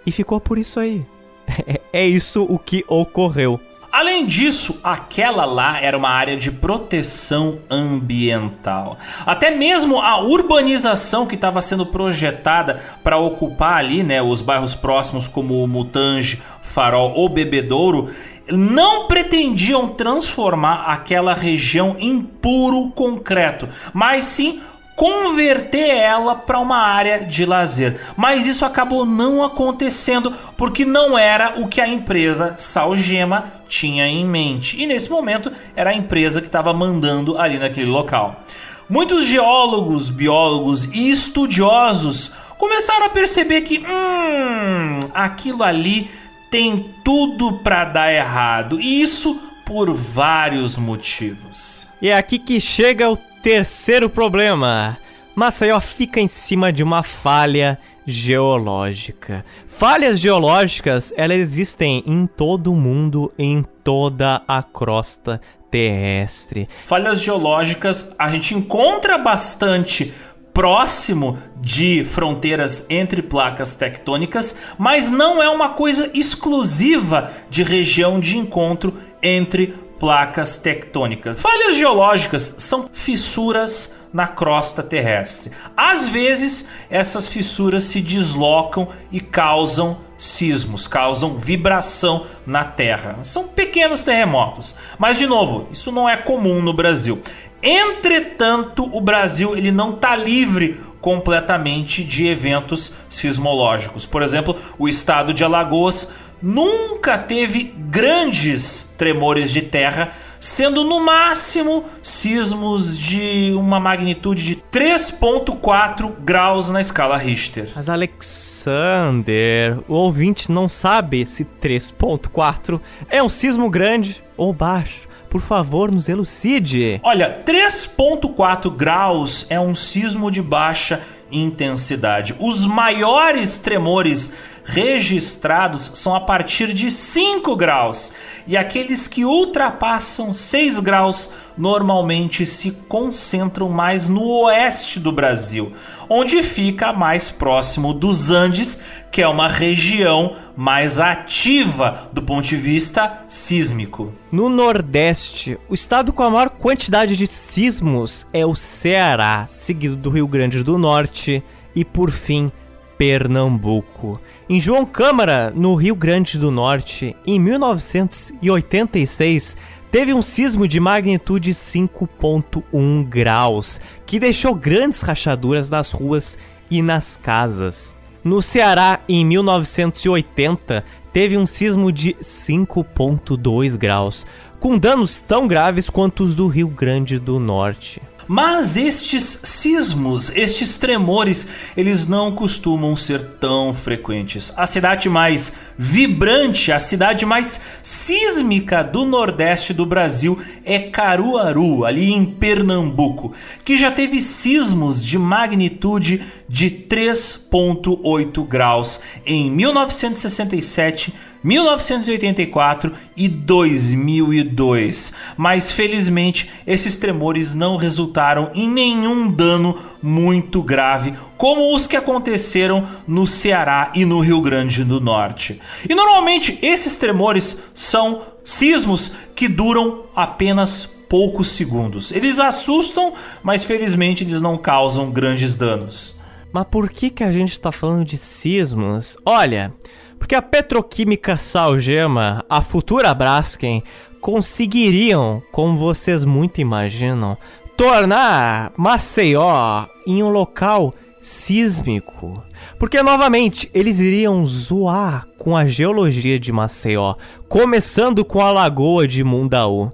e 0.06 0.12
ficou 0.12 0.40
por 0.40 0.58
isso 0.58 0.80
aí. 0.80 1.04
é 1.92 2.06
isso 2.06 2.46
o 2.48 2.58
que 2.58 2.84
ocorreu. 2.88 3.60
Além 3.92 4.24
disso, 4.24 4.78
aquela 4.84 5.44
lá 5.44 5.80
era 5.80 5.98
uma 5.98 6.10
área 6.10 6.36
de 6.36 6.52
proteção 6.52 7.58
ambiental. 7.68 8.96
Até 9.26 9.50
mesmo 9.50 10.00
a 10.00 10.20
urbanização 10.20 11.26
que 11.26 11.34
estava 11.34 11.60
sendo 11.60 11.84
projetada 11.84 12.80
para 13.02 13.18
ocupar 13.18 13.78
ali, 13.78 14.04
né, 14.04 14.22
os 14.22 14.42
bairros 14.42 14.76
próximos 14.76 15.26
como 15.26 15.66
Mutange, 15.66 16.40
Farol 16.62 17.14
ou 17.16 17.28
Bebedouro, 17.28 18.08
não 18.48 19.08
pretendiam 19.08 19.88
transformar 19.88 20.84
aquela 20.86 21.34
região 21.34 21.96
em 21.98 22.22
puro 22.22 22.90
concreto, 22.90 23.68
mas 23.92 24.24
sim 24.24 24.60
converter 25.00 25.88
ela 25.96 26.34
para 26.34 26.60
uma 26.60 26.76
área 26.76 27.24
de 27.24 27.46
lazer. 27.46 27.98
Mas 28.18 28.46
isso 28.46 28.66
acabou 28.66 29.06
não 29.06 29.42
acontecendo 29.42 30.30
porque 30.58 30.84
não 30.84 31.16
era 31.16 31.58
o 31.58 31.68
que 31.68 31.80
a 31.80 31.88
empresa 31.88 32.54
Salgema 32.58 33.50
tinha 33.66 34.06
em 34.06 34.26
mente. 34.26 34.78
E 34.78 34.86
nesse 34.86 35.08
momento 35.08 35.50
era 35.74 35.88
a 35.88 35.94
empresa 35.94 36.42
que 36.42 36.48
estava 36.48 36.74
mandando 36.74 37.38
ali 37.38 37.58
naquele 37.58 37.90
local. 37.90 38.44
Muitos 38.90 39.24
geólogos, 39.24 40.10
biólogos 40.10 40.84
e 40.84 41.10
estudiosos 41.10 42.30
começaram 42.58 43.06
a 43.06 43.08
perceber 43.08 43.62
que 43.62 43.78
hum, 43.78 45.00
aquilo 45.14 45.62
ali 45.62 46.10
tem 46.50 46.94
tudo 47.02 47.54
para 47.60 47.86
dar 47.86 48.12
errado. 48.12 48.78
E 48.78 49.00
isso 49.00 49.34
por 49.64 49.94
vários 49.94 50.76
motivos. 50.76 51.88
E 52.02 52.08
é 52.08 52.14
aqui 52.14 52.38
que 52.38 52.60
chega 52.60 53.08
o 53.08 53.16
Terceiro 53.42 54.10
problema: 54.10 54.98
Maceió 55.34 55.80
fica 55.80 56.20
em 56.20 56.28
cima 56.28 56.72
de 56.72 56.82
uma 56.82 57.02
falha 57.02 57.78
geológica. 58.06 59.44
Falhas 59.66 60.20
geológicas, 60.20 61.12
elas 61.16 61.38
existem 61.38 62.02
em 62.06 62.26
todo 62.26 62.72
o 62.72 62.76
mundo, 62.76 63.32
em 63.38 63.64
toda 63.82 64.42
a 64.46 64.62
crosta 64.62 65.40
terrestre. 65.70 66.68
Falhas 66.84 67.22
geológicas 67.22 68.14
a 68.18 68.30
gente 68.30 68.54
encontra 68.54 69.16
bastante 69.16 70.12
próximo 70.52 71.38
de 71.56 72.04
fronteiras 72.04 72.84
entre 72.90 73.22
placas 73.22 73.74
tectônicas, 73.74 74.74
mas 74.76 75.10
não 75.10 75.42
é 75.42 75.48
uma 75.48 75.70
coisa 75.70 76.10
exclusiva 76.12 77.30
de 77.48 77.62
região 77.62 78.18
de 78.18 78.36
encontro 78.36 78.92
entre 79.22 79.74
placas 80.00 80.56
tectônicas. 80.56 81.40
Falhas 81.40 81.76
geológicas 81.76 82.54
são 82.56 82.88
fissuras 82.90 83.94
na 84.12 84.26
crosta 84.26 84.82
terrestre. 84.82 85.52
Às 85.76 86.08
vezes, 86.08 86.66
essas 86.88 87.28
fissuras 87.28 87.84
se 87.84 88.00
deslocam 88.00 88.88
e 89.12 89.20
causam 89.20 89.98
sismos, 90.16 90.88
causam 90.88 91.38
vibração 91.38 92.26
na 92.46 92.64
Terra. 92.64 93.18
São 93.22 93.46
pequenos 93.46 94.02
terremotos, 94.02 94.74
mas 94.98 95.18
de 95.18 95.26
novo, 95.26 95.68
isso 95.70 95.92
não 95.92 96.08
é 96.08 96.16
comum 96.16 96.60
no 96.60 96.72
Brasil. 96.72 97.22
Entretanto, 97.62 98.88
o 98.92 99.00
Brasil 99.00 99.54
ele 99.54 99.70
não 99.70 99.94
está 99.94 100.16
livre 100.16 100.80
completamente 101.00 102.02
de 102.04 102.26
eventos 102.26 102.92
sismológicos. 103.08 104.06
Por 104.06 104.22
exemplo, 104.22 104.56
o 104.78 104.88
estado 104.88 105.32
de 105.32 105.44
Alagoas 105.44 106.10
nunca 106.42 107.18
teve 107.18 107.74
grandes 107.76 108.92
tremores 108.96 109.50
de 109.50 109.62
terra, 109.62 110.12
sendo 110.38 110.84
no 110.84 111.04
máximo 111.04 111.84
sismos 112.02 112.98
de 112.98 113.52
uma 113.54 113.78
magnitude 113.78 114.44
de 114.44 114.56
3.4 114.72 116.12
graus 116.20 116.70
na 116.70 116.80
escala 116.80 117.16
Richter. 117.16 117.68
Mas 117.74 117.88
Alexander, 117.88 119.78
o 119.86 119.94
ouvinte 119.94 120.50
não 120.50 120.68
sabe 120.68 121.26
se 121.26 121.44
3.4 121.44 122.80
é 123.08 123.22
um 123.22 123.28
sismo 123.28 123.68
grande 123.68 124.22
ou 124.36 124.52
baixo. 124.52 125.10
Por 125.28 125.40
favor, 125.40 125.92
nos 125.92 126.08
elucide. 126.08 127.00
Olha, 127.04 127.42
3.4 127.46 128.68
graus 128.74 129.46
é 129.48 129.60
um 129.60 129.76
sismo 129.76 130.28
de 130.28 130.42
baixa 130.42 131.00
intensidade. 131.30 132.34
Os 132.40 132.66
maiores 132.66 133.56
tremores 133.58 134.32
registrados 134.70 135.90
são 135.94 136.14
a 136.14 136.20
partir 136.20 136.72
de 136.72 136.92
5 136.92 137.56
graus, 137.56 138.12
e 138.46 138.56
aqueles 138.56 139.08
que 139.08 139.24
ultrapassam 139.24 140.32
6 140.32 140.78
graus 140.78 141.28
normalmente 141.58 142.46
se 142.46 142.70
concentram 142.88 143.68
mais 143.68 144.06
no 144.06 144.24
oeste 144.44 145.00
do 145.00 145.10
Brasil, 145.10 145.72
onde 146.08 146.40
fica 146.42 146.92
mais 146.92 147.30
próximo 147.30 147.92
dos 147.92 148.30
Andes, 148.30 149.02
que 149.10 149.20
é 149.20 149.26
uma 149.26 149.48
região 149.48 150.36
mais 150.56 151.00
ativa 151.00 152.08
do 152.12 152.22
ponto 152.22 152.46
de 152.46 152.56
vista 152.56 153.24
sísmico. 153.28 154.12
No 154.30 154.48
Nordeste, 154.48 155.58
o 155.68 155.74
estado 155.74 156.12
com 156.12 156.22
a 156.22 156.30
maior 156.30 156.50
quantidade 156.50 157.16
de 157.16 157.26
sismos 157.26 158.24
é 158.32 158.46
o 158.46 158.54
Ceará, 158.54 159.46
seguido 159.48 159.96
do 159.96 160.10
Rio 160.10 160.28
Grande 160.28 160.62
do 160.62 160.78
Norte 160.78 161.42
e, 161.74 161.84
por 161.84 162.10
fim, 162.10 162.52
Pernambuco. 163.00 164.20
Em 164.46 164.60
João 164.60 164.84
Câmara, 164.84 165.50
no 165.56 165.74
Rio 165.74 165.96
Grande 165.96 166.38
do 166.38 166.50
Norte, 166.50 167.16
em 167.26 167.40
1986, 167.40 169.56
teve 169.90 170.12
um 170.12 170.20
sismo 170.20 170.68
de 170.68 170.78
magnitude 170.78 171.54
5.1 171.54 173.08
graus, 173.08 173.80
que 174.04 174.20
deixou 174.20 174.54
grandes 174.54 175.00
rachaduras 175.00 175.70
nas 175.70 175.92
ruas 175.92 176.36
e 176.70 176.82
nas 176.82 177.16
casas. 177.16 177.94
No 178.22 178.42
Ceará, 178.42 179.00
em 179.08 179.24
1980, 179.24 180.84
teve 181.10 181.38
um 181.38 181.46
sismo 181.46 181.90
de 181.90 182.14
5.2 182.22 183.78
graus, 183.78 184.26
com 184.58 184.76
danos 184.76 185.22
tão 185.22 185.48
graves 185.48 185.88
quanto 185.88 186.22
os 186.22 186.34
do 186.34 186.48
Rio 186.48 186.68
Grande 186.68 187.18
do 187.18 187.40
Norte. 187.40 188.02
Mas 188.32 188.76
estes 188.76 189.40
sismos, 189.42 190.30
estes 190.36 190.76
tremores, 190.76 191.48
eles 191.76 192.06
não 192.06 192.30
costumam 192.30 192.94
ser 192.94 193.20
tão 193.40 193.74
frequentes. 193.74 194.52
A 194.56 194.68
cidade 194.68 195.08
mais 195.08 195.52
vibrante, 195.76 196.70
a 196.70 196.78
cidade 196.78 197.26
mais 197.26 197.60
sísmica 197.82 198.84
do 198.84 199.04
Nordeste 199.04 199.74
do 199.74 199.84
Brasil 199.84 200.38
é 200.64 200.78
Caruaru, 200.78 201.84
ali 201.84 202.12
em 202.12 202.24
Pernambuco, 202.24 203.34
que 203.64 203.76
já 203.76 203.90
teve 203.90 204.22
sismos 204.22 205.04
de 205.04 205.18
magnitude 205.18 206.22
de 206.48 206.70
3.8 206.70 208.46
graus 208.46 209.00
em 209.26 209.50
1967 209.50 211.12
1984 211.42 212.92
e 213.16 213.28
2002. 213.28 215.12
Mas 215.36 215.70
felizmente 215.70 216.50
esses 216.66 216.96
tremores 216.96 217.54
não 217.54 217.76
resultaram 217.76 218.50
em 218.54 218.68
nenhum 218.68 219.30
dano 219.30 219.76
muito 220.02 220.62
grave, 220.62 221.14
como 221.36 221.74
os 221.74 221.86
que 221.86 221.96
aconteceram 221.96 222.86
no 223.06 223.26
Ceará 223.26 223.92
e 223.94 224.04
no 224.04 224.20
Rio 224.20 224.40
Grande 224.40 224.84
do 224.84 225.00
Norte. 225.00 225.60
E 225.88 225.94
normalmente 225.94 226.58
esses 226.62 226.96
tremores 226.96 227.56
são 227.74 228.22
sismos 228.44 229.12
que 229.34 229.48
duram 229.48 230.04
apenas 230.14 230.88
poucos 231.08 231.48
segundos. 231.48 232.12
Eles 232.12 232.38
assustam, 232.38 233.12
mas 233.42 233.64
felizmente 233.64 234.22
eles 234.22 234.40
não 234.40 234.56
causam 234.56 235.10
grandes 235.10 235.56
danos. 235.56 236.14
Mas 236.52 236.66
por 236.68 236.88
que 236.88 237.10
que 237.10 237.24
a 237.24 237.32
gente 237.32 237.52
está 237.52 237.70
falando 237.70 238.04
de 238.04 238.16
sismos? 238.16 239.16
Olha, 239.24 239.72
porque 240.20 240.34
a 240.34 240.42
petroquímica 240.42 241.36
Salgema, 241.36 242.44
a 242.48 242.60
futura 242.62 243.12
Braskem, 243.14 243.82
conseguiriam, 244.20 245.42
como 245.50 245.78
vocês 245.78 246.24
muito 246.24 246.60
imaginam, 246.60 247.36
tornar 247.76 248.70
Maceió 248.76 249.86
em 250.06 250.22
um 250.22 250.28
local 250.28 250.94
sísmico. 251.22 252.42
Porque 252.78 253.02
novamente 253.02 253.70
eles 253.72 253.98
iriam 253.98 254.44
zoar 254.44 255.26
com 255.38 255.56
a 255.56 255.66
geologia 255.66 256.38
de 256.38 256.52
Maceió, 256.52 257.14
começando 257.48 258.22
com 258.22 258.40
a 258.40 258.52
lagoa 258.52 259.08
de 259.08 259.24
Mundaú. 259.24 259.90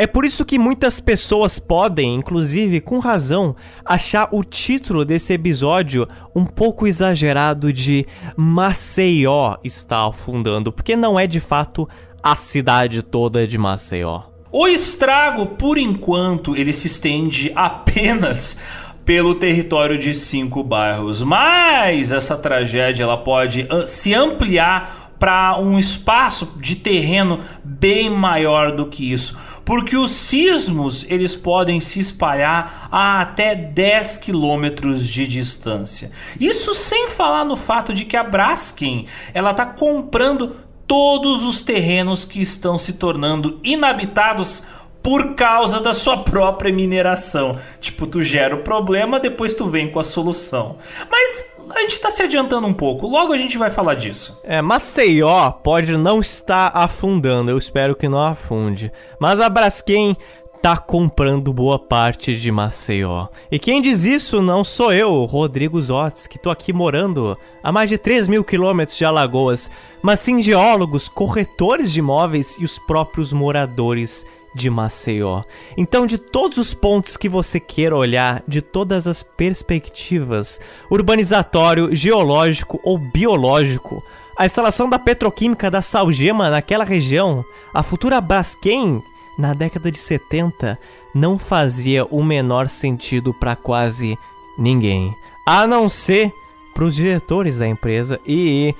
É 0.00 0.06
por 0.06 0.24
isso 0.24 0.46
que 0.46 0.58
muitas 0.58 0.98
pessoas 0.98 1.58
podem, 1.58 2.14
inclusive 2.14 2.80
com 2.80 2.98
razão, 3.00 3.54
achar 3.84 4.30
o 4.32 4.42
título 4.42 5.04
desse 5.04 5.34
episódio 5.34 6.08
um 6.34 6.46
pouco 6.46 6.86
exagerado 6.86 7.70
de 7.70 8.06
Maceió 8.34 9.58
está 9.62 10.06
afundando, 10.06 10.72
porque 10.72 10.96
não 10.96 11.20
é 11.20 11.26
de 11.26 11.38
fato 11.38 11.86
a 12.22 12.34
cidade 12.34 13.02
toda 13.02 13.46
de 13.46 13.58
Maceió. 13.58 14.22
O 14.50 14.66
estrago, 14.66 15.48
por 15.48 15.76
enquanto, 15.76 16.56
ele 16.56 16.72
se 16.72 16.86
estende 16.86 17.52
apenas 17.54 18.56
pelo 19.04 19.34
território 19.34 19.98
de 19.98 20.14
cinco 20.14 20.64
bairros, 20.64 21.22
mas 21.22 22.10
essa 22.10 22.38
tragédia 22.38 23.02
ela 23.02 23.18
pode 23.18 23.66
ah, 23.68 23.86
se 23.86 24.14
ampliar 24.14 25.10
para 25.20 25.60
um 25.60 25.78
espaço 25.78 26.54
de 26.56 26.76
terreno 26.76 27.38
bem 27.62 28.08
maior 28.08 28.74
do 28.74 28.86
que 28.86 29.12
isso, 29.12 29.36
porque 29.70 29.96
os 29.96 30.10
sismos 30.10 31.06
eles 31.08 31.36
podem 31.36 31.80
se 31.80 32.00
espalhar 32.00 32.88
a 32.90 33.20
até 33.20 33.54
10 33.54 34.16
quilômetros 34.16 35.06
de 35.06 35.28
distância. 35.28 36.10
Isso 36.40 36.74
sem 36.74 37.06
falar 37.06 37.44
no 37.44 37.56
fato 37.56 37.94
de 37.94 38.04
que 38.04 38.16
a 38.16 38.24
Braskem 38.24 39.06
ela 39.32 39.52
está 39.52 39.64
comprando 39.64 40.56
todos 40.88 41.44
os 41.44 41.62
terrenos 41.62 42.24
que 42.24 42.42
estão 42.42 42.80
se 42.80 42.94
tornando 42.94 43.60
inabitados 43.62 44.64
por 45.02 45.34
causa 45.34 45.80
da 45.80 45.94
sua 45.94 46.18
própria 46.18 46.72
mineração. 46.72 47.58
Tipo, 47.80 48.06
tu 48.06 48.22
gera 48.22 48.54
o 48.54 48.62
problema, 48.62 49.20
depois 49.20 49.54
tu 49.54 49.66
vem 49.66 49.90
com 49.90 50.00
a 50.00 50.04
solução. 50.04 50.76
Mas 51.10 51.50
a 51.74 51.80
gente 51.80 52.00
tá 52.00 52.10
se 52.10 52.22
adiantando 52.22 52.66
um 52.66 52.74
pouco, 52.74 53.06
logo 53.06 53.32
a 53.32 53.38
gente 53.38 53.56
vai 53.56 53.70
falar 53.70 53.94
disso. 53.94 54.40
É, 54.44 54.60
Maceió 54.60 55.50
pode 55.50 55.96
não 55.96 56.20
estar 56.20 56.70
afundando, 56.74 57.50
eu 57.50 57.58
espero 57.58 57.94
que 57.94 58.08
não 58.08 58.20
afunde. 58.20 58.92
Mas 59.18 59.40
a 59.40 59.48
Braskem 59.48 60.16
tá 60.60 60.76
comprando 60.76 61.52
boa 61.54 61.78
parte 61.78 62.36
de 62.36 62.52
Maceió. 62.52 63.28
E 63.50 63.58
quem 63.58 63.80
diz 63.80 64.04
isso 64.04 64.42
não 64.42 64.62
sou 64.62 64.92
eu, 64.92 65.24
Rodrigo 65.24 65.80
Zotes, 65.80 66.26
que 66.26 66.38
tô 66.38 66.50
aqui 66.50 66.70
morando 66.72 67.36
a 67.62 67.72
mais 67.72 67.88
de 67.88 67.96
3 67.96 68.28
mil 68.28 68.44
quilômetros 68.44 68.98
de 68.98 69.04
Alagoas, 69.04 69.70
mas 70.02 70.20
sim 70.20 70.42
geólogos, 70.42 71.08
corretores 71.08 71.90
de 71.92 72.00
imóveis 72.00 72.56
e 72.58 72.64
os 72.64 72.78
próprios 72.80 73.32
moradores 73.32 74.26
de 74.54 74.68
Maceió. 74.68 75.42
Então, 75.76 76.06
de 76.06 76.18
todos 76.18 76.58
os 76.58 76.74
pontos 76.74 77.16
que 77.16 77.28
você 77.28 77.60
queira 77.60 77.96
olhar, 77.96 78.42
de 78.46 78.60
todas 78.60 79.06
as 79.06 79.22
perspectivas, 79.22 80.60
urbanizatório, 80.90 81.94
geológico 81.94 82.80
ou 82.82 82.98
biológico, 82.98 84.02
a 84.36 84.46
instalação 84.46 84.88
da 84.88 84.98
petroquímica 84.98 85.70
da 85.70 85.82
Salgema 85.82 86.50
naquela 86.50 86.84
região, 86.84 87.44
a 87.74 87.82
futura 87.82 88.20
Braskem 88.20 89.02
na 89.38 89.54
década 89.54 89.90
de 89.90 89.98
70 89.98 90.78
não 91.14 91.38
fazia 91.38 92.04
o 92.06 92.22
menor 92.22 92.68
sentido 92.68 93.34
para 93.34 93.56
quase 93.56 94.18
ninguém, 94.58 95.14
a 95.46 95.66
não 95.66 95.88
ser 95.88 96.32
para 96.74 96.84
os 96.84 96.94
diretores 96.94 97.58
da 97.58 97.66
empresa 97.66 98.20
e 98.26 98.74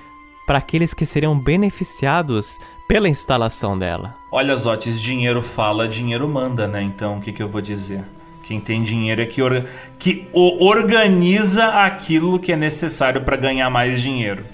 para 0.47 0.59
aqueles 0.59 0.95
que 0.95 1.07
seriam 1.07 1.39
beneficiados 1.39 2.59
pela 2.91 3.09
instalação 3.09 3.79
dela. 3.79 4.17
Olha, 4.33 4.57
Zotes, 4.57 5.01
dinheiro 5.01 5.41
fala, 5.41 5.87
dinheiro 5.87 6.29
manda, 6.29 6.67
né? 6.67 6.83
Então, 6.83 7.19
o 7.19 7.21
que, 7.21 7.31
que 7.31 7.41
eu 7.41 7.49
vou 7.49 7.61
dizer? 7.61 8.03
Quem 8.43 8.59
tem 8.59 8.83
dinheiro 8.83 9.23
é 9.23 9.27
que, 9.27 9.41
or 9.41 9.65
que 9.97 10.29
organiza 10.35 11.69
aquilo 11.85 12.41
que 12.41 12.53
é 12.53 12.57
necessário 12.57 13.21
para 13.21 13.37
ganhar 13.37 13.71
mais 13.71 14.03
dinheiro. 14.03 14.45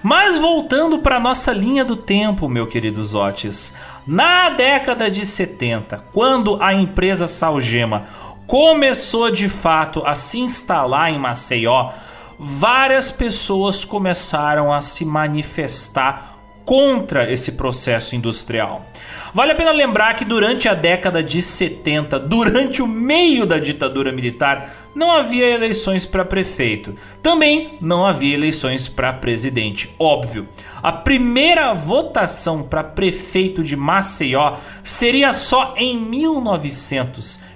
Mas 0.00 0.38
voltando 0.38 1.00
para 1.00 1.18
nossa 1.18 1.52
linha 1.52 1.84
do 1.84 1.96
tempo, 1.96 2.48
meu 2.48 2.68
querido 2.68 3.02
Zotes, 3.02 3.74
na 4.06 4.50
década 4.50 5.10
de 5.10 5.26
70, 5.26 6.04
quando 6.12 6.62
a 6.62 6.72
empresa 6.72 7.26
Salgema 7.26 8.04
começou 8.46 9.28
de 9.28 9.48
fato 9.48 10.04
a 10.06 10.14
se 10.14 10.38
instalar 10.38 11.12
em 11.12 11.18
Maceió, 11.18 11.90
várias 12.38 13.10
pessoas 13.10 13.84
começaram 13.84 14.72
a 14.72 14.80
se 14.80 15.04
manifestar 15.04 16.31
contra 16.64 17.30
esse 17.30 17.52
processo 17.52 18.14
industrial. 18.14 18.86
Vale 19.34 19.52
a 19.52 19.54
pena 19.54 19.70
lembrar 19.70 20.14
que 20.14 20.24
durante 20.24 20.68
a 20.68 20.74
década 20.74 21.22
de 21.22 21.42
70, 21.42 22.18
durante 22.20 22.82
o 22.82 22.86
meio 22.86 23.46
da 23.46 23.58
ditadura 23.58 24.12
militar, 24.12 24.90
não 24.94 25.10
havia 25.10 25.48
eleições 25.48 26.04
para 26.04 26.24
prefeito. 26.24 26.94
Também 27.22 27.78
não 27.80 28.06
havia 28.06 28.34
eleições 28.34 28.88
para 28.88 29.12
presidente, 29.12 29.94
óbvio. 29.98 30.46
A 30.82 30.92
primeira 30.92 31.72
votação 31.72 32.62
para 32.62 32.84
prefeito 32.84 33.62
de 33.62 33.76
Maceió 33.76 34.56
seria 34.84 35.32
só 35.32 35.72
em 35.76 35.98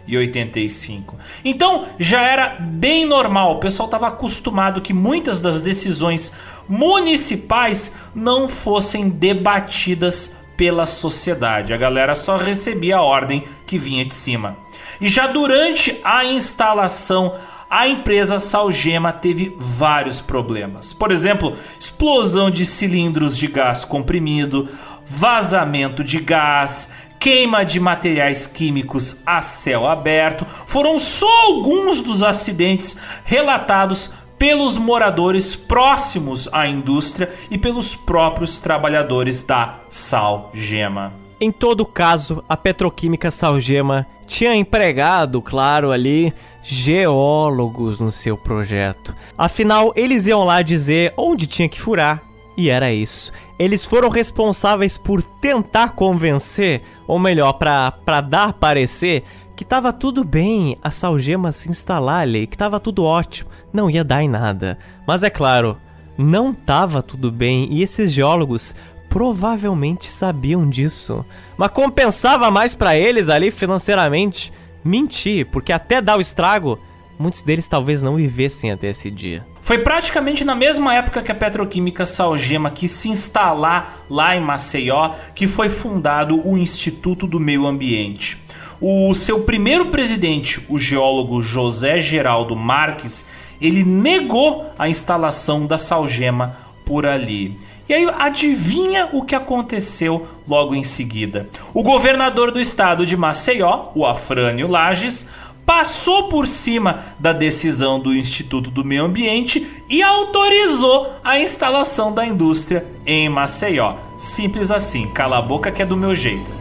1985. 0.07 1.17
Então 1.45 1.87
já 1.99 2.23
era 2.23 2.57
bem 2.61 3.05
normal, 3.05 3.53
o 3.53 3.61
pessoal 3.61 3.87
estava 3.87 4.09
acostumado 4.09 4.81
que 4.81 4.95
muitas 4.95 5.41
das 5.41 5.61
decisões 5.61 6.33
municipais 6.69 7.95
não 8.15 8.49
fossem 8.49 9.09
debatidas 9.09 10.37
pela 10.57 10.87
sociedade. 10.87 11.75
A 11.75 11.77
galera 11.77 12.15
só 12.15 12.37
recebia 12.37 12.97
a 12.97 13.03
ordem 13.03 13.45
que 13.67 13.79
vinha 13.79 14.05
de 14.05 14.15
cima. 14.15 14.57
E 15.01 15.09
já 15.09 15.27
durante 15.27 16.01
a 16.03 16.25
instalação, 16.25 17.35
a 17.69 17.87
empresa 17.87 18.41
Salgema 18.41 19.13
teve 19.13 19.55
vários 19.59 20.21
problemas. 20.21 20.93
Por 20.93 21.11
exemplo, 21.11 21.57
explosão 21.79 22.51
de 22.51 22.65
cilindros 22.65 23.37
de 23.37 23.49
gás 23.49 23.85
comprimido, 23.85 24.69
vazamento 25.05 26.03
de 26.03 26.21
gás, 26.21 26.93
queima 27.19 27.65
de 27.65 27.81
materiais 27.81 28.47
químicos 28.47 29.23
a 29.25 29.43
céu 29.43 29.87
aberto. 29.87 30.45
Foram 30.45 30.99
só 30.99 31.31
alguns 31.47 32.03
dos 32.03 32.23
acidentes 32.23 32.97
relatados 33.25 34.13
pelos 34.39 34.77
moradores 34.77 35.57
próximos 35.57 36.49
à 36.53 36.67
indústria 36.67 37.33
e 37.51 37.57
pelos 37.57 37.95
próprios 37.95 38.59
trabalhadores 38.59 39.43
da 39.43 39.77
Salgema. 39.89 41.13
Em 41.41 41.53
todo 41.53 41.85
caso, 41.85 42.43
a 42.49 42.57
petroquímica 42.57 43.31
Salgema 43.31 44.07
tinha 44.27 44.55
empregado, 44.55 45.41
claro, 45.43 45.91
ali 45.91 46.33
geólogos 46.63 47.99
no 47.99 48.11
seu 48.11 48.37
projeto. 48.37 49.15
Afinal, 49.37 49.93
eles 49.95 50.27
iam 50.27 50.45
lá 50.45 50.63
dizer 50.63 51.13
onde 51.17 51.47
tinha 51.47 51.69
que 51.69 51.81
furar, 51.81 52.23
e 52.57 52.71
era 52.71 52.93
isso. 52.93 53.33
Eles 53.59 53.85
foram 53.85 54.09
responsáveis 54.09 54.99
por 54.99 55.23
tentar 55.23 55.91
convencer, 55.91 56.83
ou 57.07 57.19
melhor, 57.19 57.55
para 57.55 58.21
dar 58.21 58.53
parecer 58.53 59.25
que 59.57 59.65
tava 59.65 59.91
tudo 59.93 60.23
bem 60.23 60.77
a 60.83 60.91
Salgema 60.91 61.51
se 61.51 61.71
instalar 61.71 62.21
ali, 62.21 62.47
que 62.47 62.59
tava 62.59 62.79
tudo 62.79 63.03
ótimo, 63.03 63.51
não 63.73 63.89
ia 63.89 64.05
dar 64.05 64.23
em 64.23 64.29
nada. 64.29 64.79
Mas 65.07 65.23
é 65.23 65.31
claro, 65.31 65.79
não 66.19 66.53
tava 66.53 67.03
tudo 67.03 67.33
bem 67.33 67.67
e 67.71 67.83
esses 67.83 68.13
geólogos 68.13 68.75
provavelmente 69.09 70.11
sabiam 70.11 70.69
disso. 70.69 71.25
Mas 71.57 71.71
compensava 71.71 72.51
mais 72.51 72.75
para 72.75 72.99
eles 72.99 73.31
ali 73.31 73.51
financeiramente 73.51 74.53
mentir, 74.85 75.47
porque 75.47 75.73
até 75.73 76.03
dar 76.03 76.19
o 76.19 76.21
estrago, 76.21 76.79
muitos 77.19 77.41
deles 77.41 77.67
talvez 77.67 78.03
não 78.03 78.17
vivessem 78.17 78.71
até 78.71 78.89
esse 78.89 79.11
dia. 79.11 79.43
Foi 79.67 79.79
praticamente 79.79 80.45
na 80.45 80.55
mesma 80.55 80.95
época 80.95 81.21
que 81.21 81.33
a 81.33 81.35
petroquímica 81.35 82.07
Salgema 82.07 82.71
quis 82.71 82.89
se 82.89 83.09
instalar 83.09 84.07
lá 84.09 84.37
em 84.37 84.41
Maceió 84.41 85.11
que 85.35 85.49
foi 85.49 85.69
fundado 85.69 86.41
o 86.49 86.57
Instituto 86.57 87.27
do 87.27 87.41
Meio 87.41 87.67
Ambiente. 87.67 88.41
O 88.81 89.13
seu 89.13 89.41
primeiro 89.41 89.87
presidente, 89.87 90.65
o 90.69 90.79
geólogo 90.79 91.43
José 91.43 91.99
Geraldo 91.99 92.55
Marques, 92.55 93.27
ele 93.61 93.83
negou 93.83 94.73
a 94.79 94.89
instalação 94.89 95.67
da 95.67 95.79
Salgema 95.79 96.57
por 96.85 97.05
ali. 97.05 97.57
E 97.89 97.95
aí, 97.95 98.09
adivinha 98.19 99.11
o 99.13 99.23
que 99.23 99.35
aconteceu 99.35 100.27
logo 100.47 100.75
em 100.75 100.83
seguida? 100.83 101.49
O 101.73 101.85
governador 101.85 102.51
do 102.51 102.61
estado 102.61 103.07
de 103.07 103.17
Maceió, 103.17 103.91
o 103.95 104.05
Afrânio 104.05 104.67
Lages, 104.67 105.29
passou 105.67 106.29
por 106.29 106.47
cima 106.47 107.17
da 107.19 107.33
decisão 107.33 107.99
do 107.99 108.15
Instituto 108.15 108.71
do 108.71 108.85
Meio 108.85 109.05
Ambiente 109.05 109.67
e 109.91 110.01
autorizou 110.01 111.13
a 111.25 111.41
instalação 111.41 112.15
da 112.15 112.25
indústria 112.25 112.87
em 113.05 113.29
Maceió. 113.29 113.97
Simples 114.17 114.71
assim, 114.71 115.09
cala 115.09 115.39
a 115.39 115.43
boca 115.43 115.73
que 115.73 115.83
é 115.83 115.87
do 115.87 115.97
meu 115.97 116.15
jeito. 116.15 116.55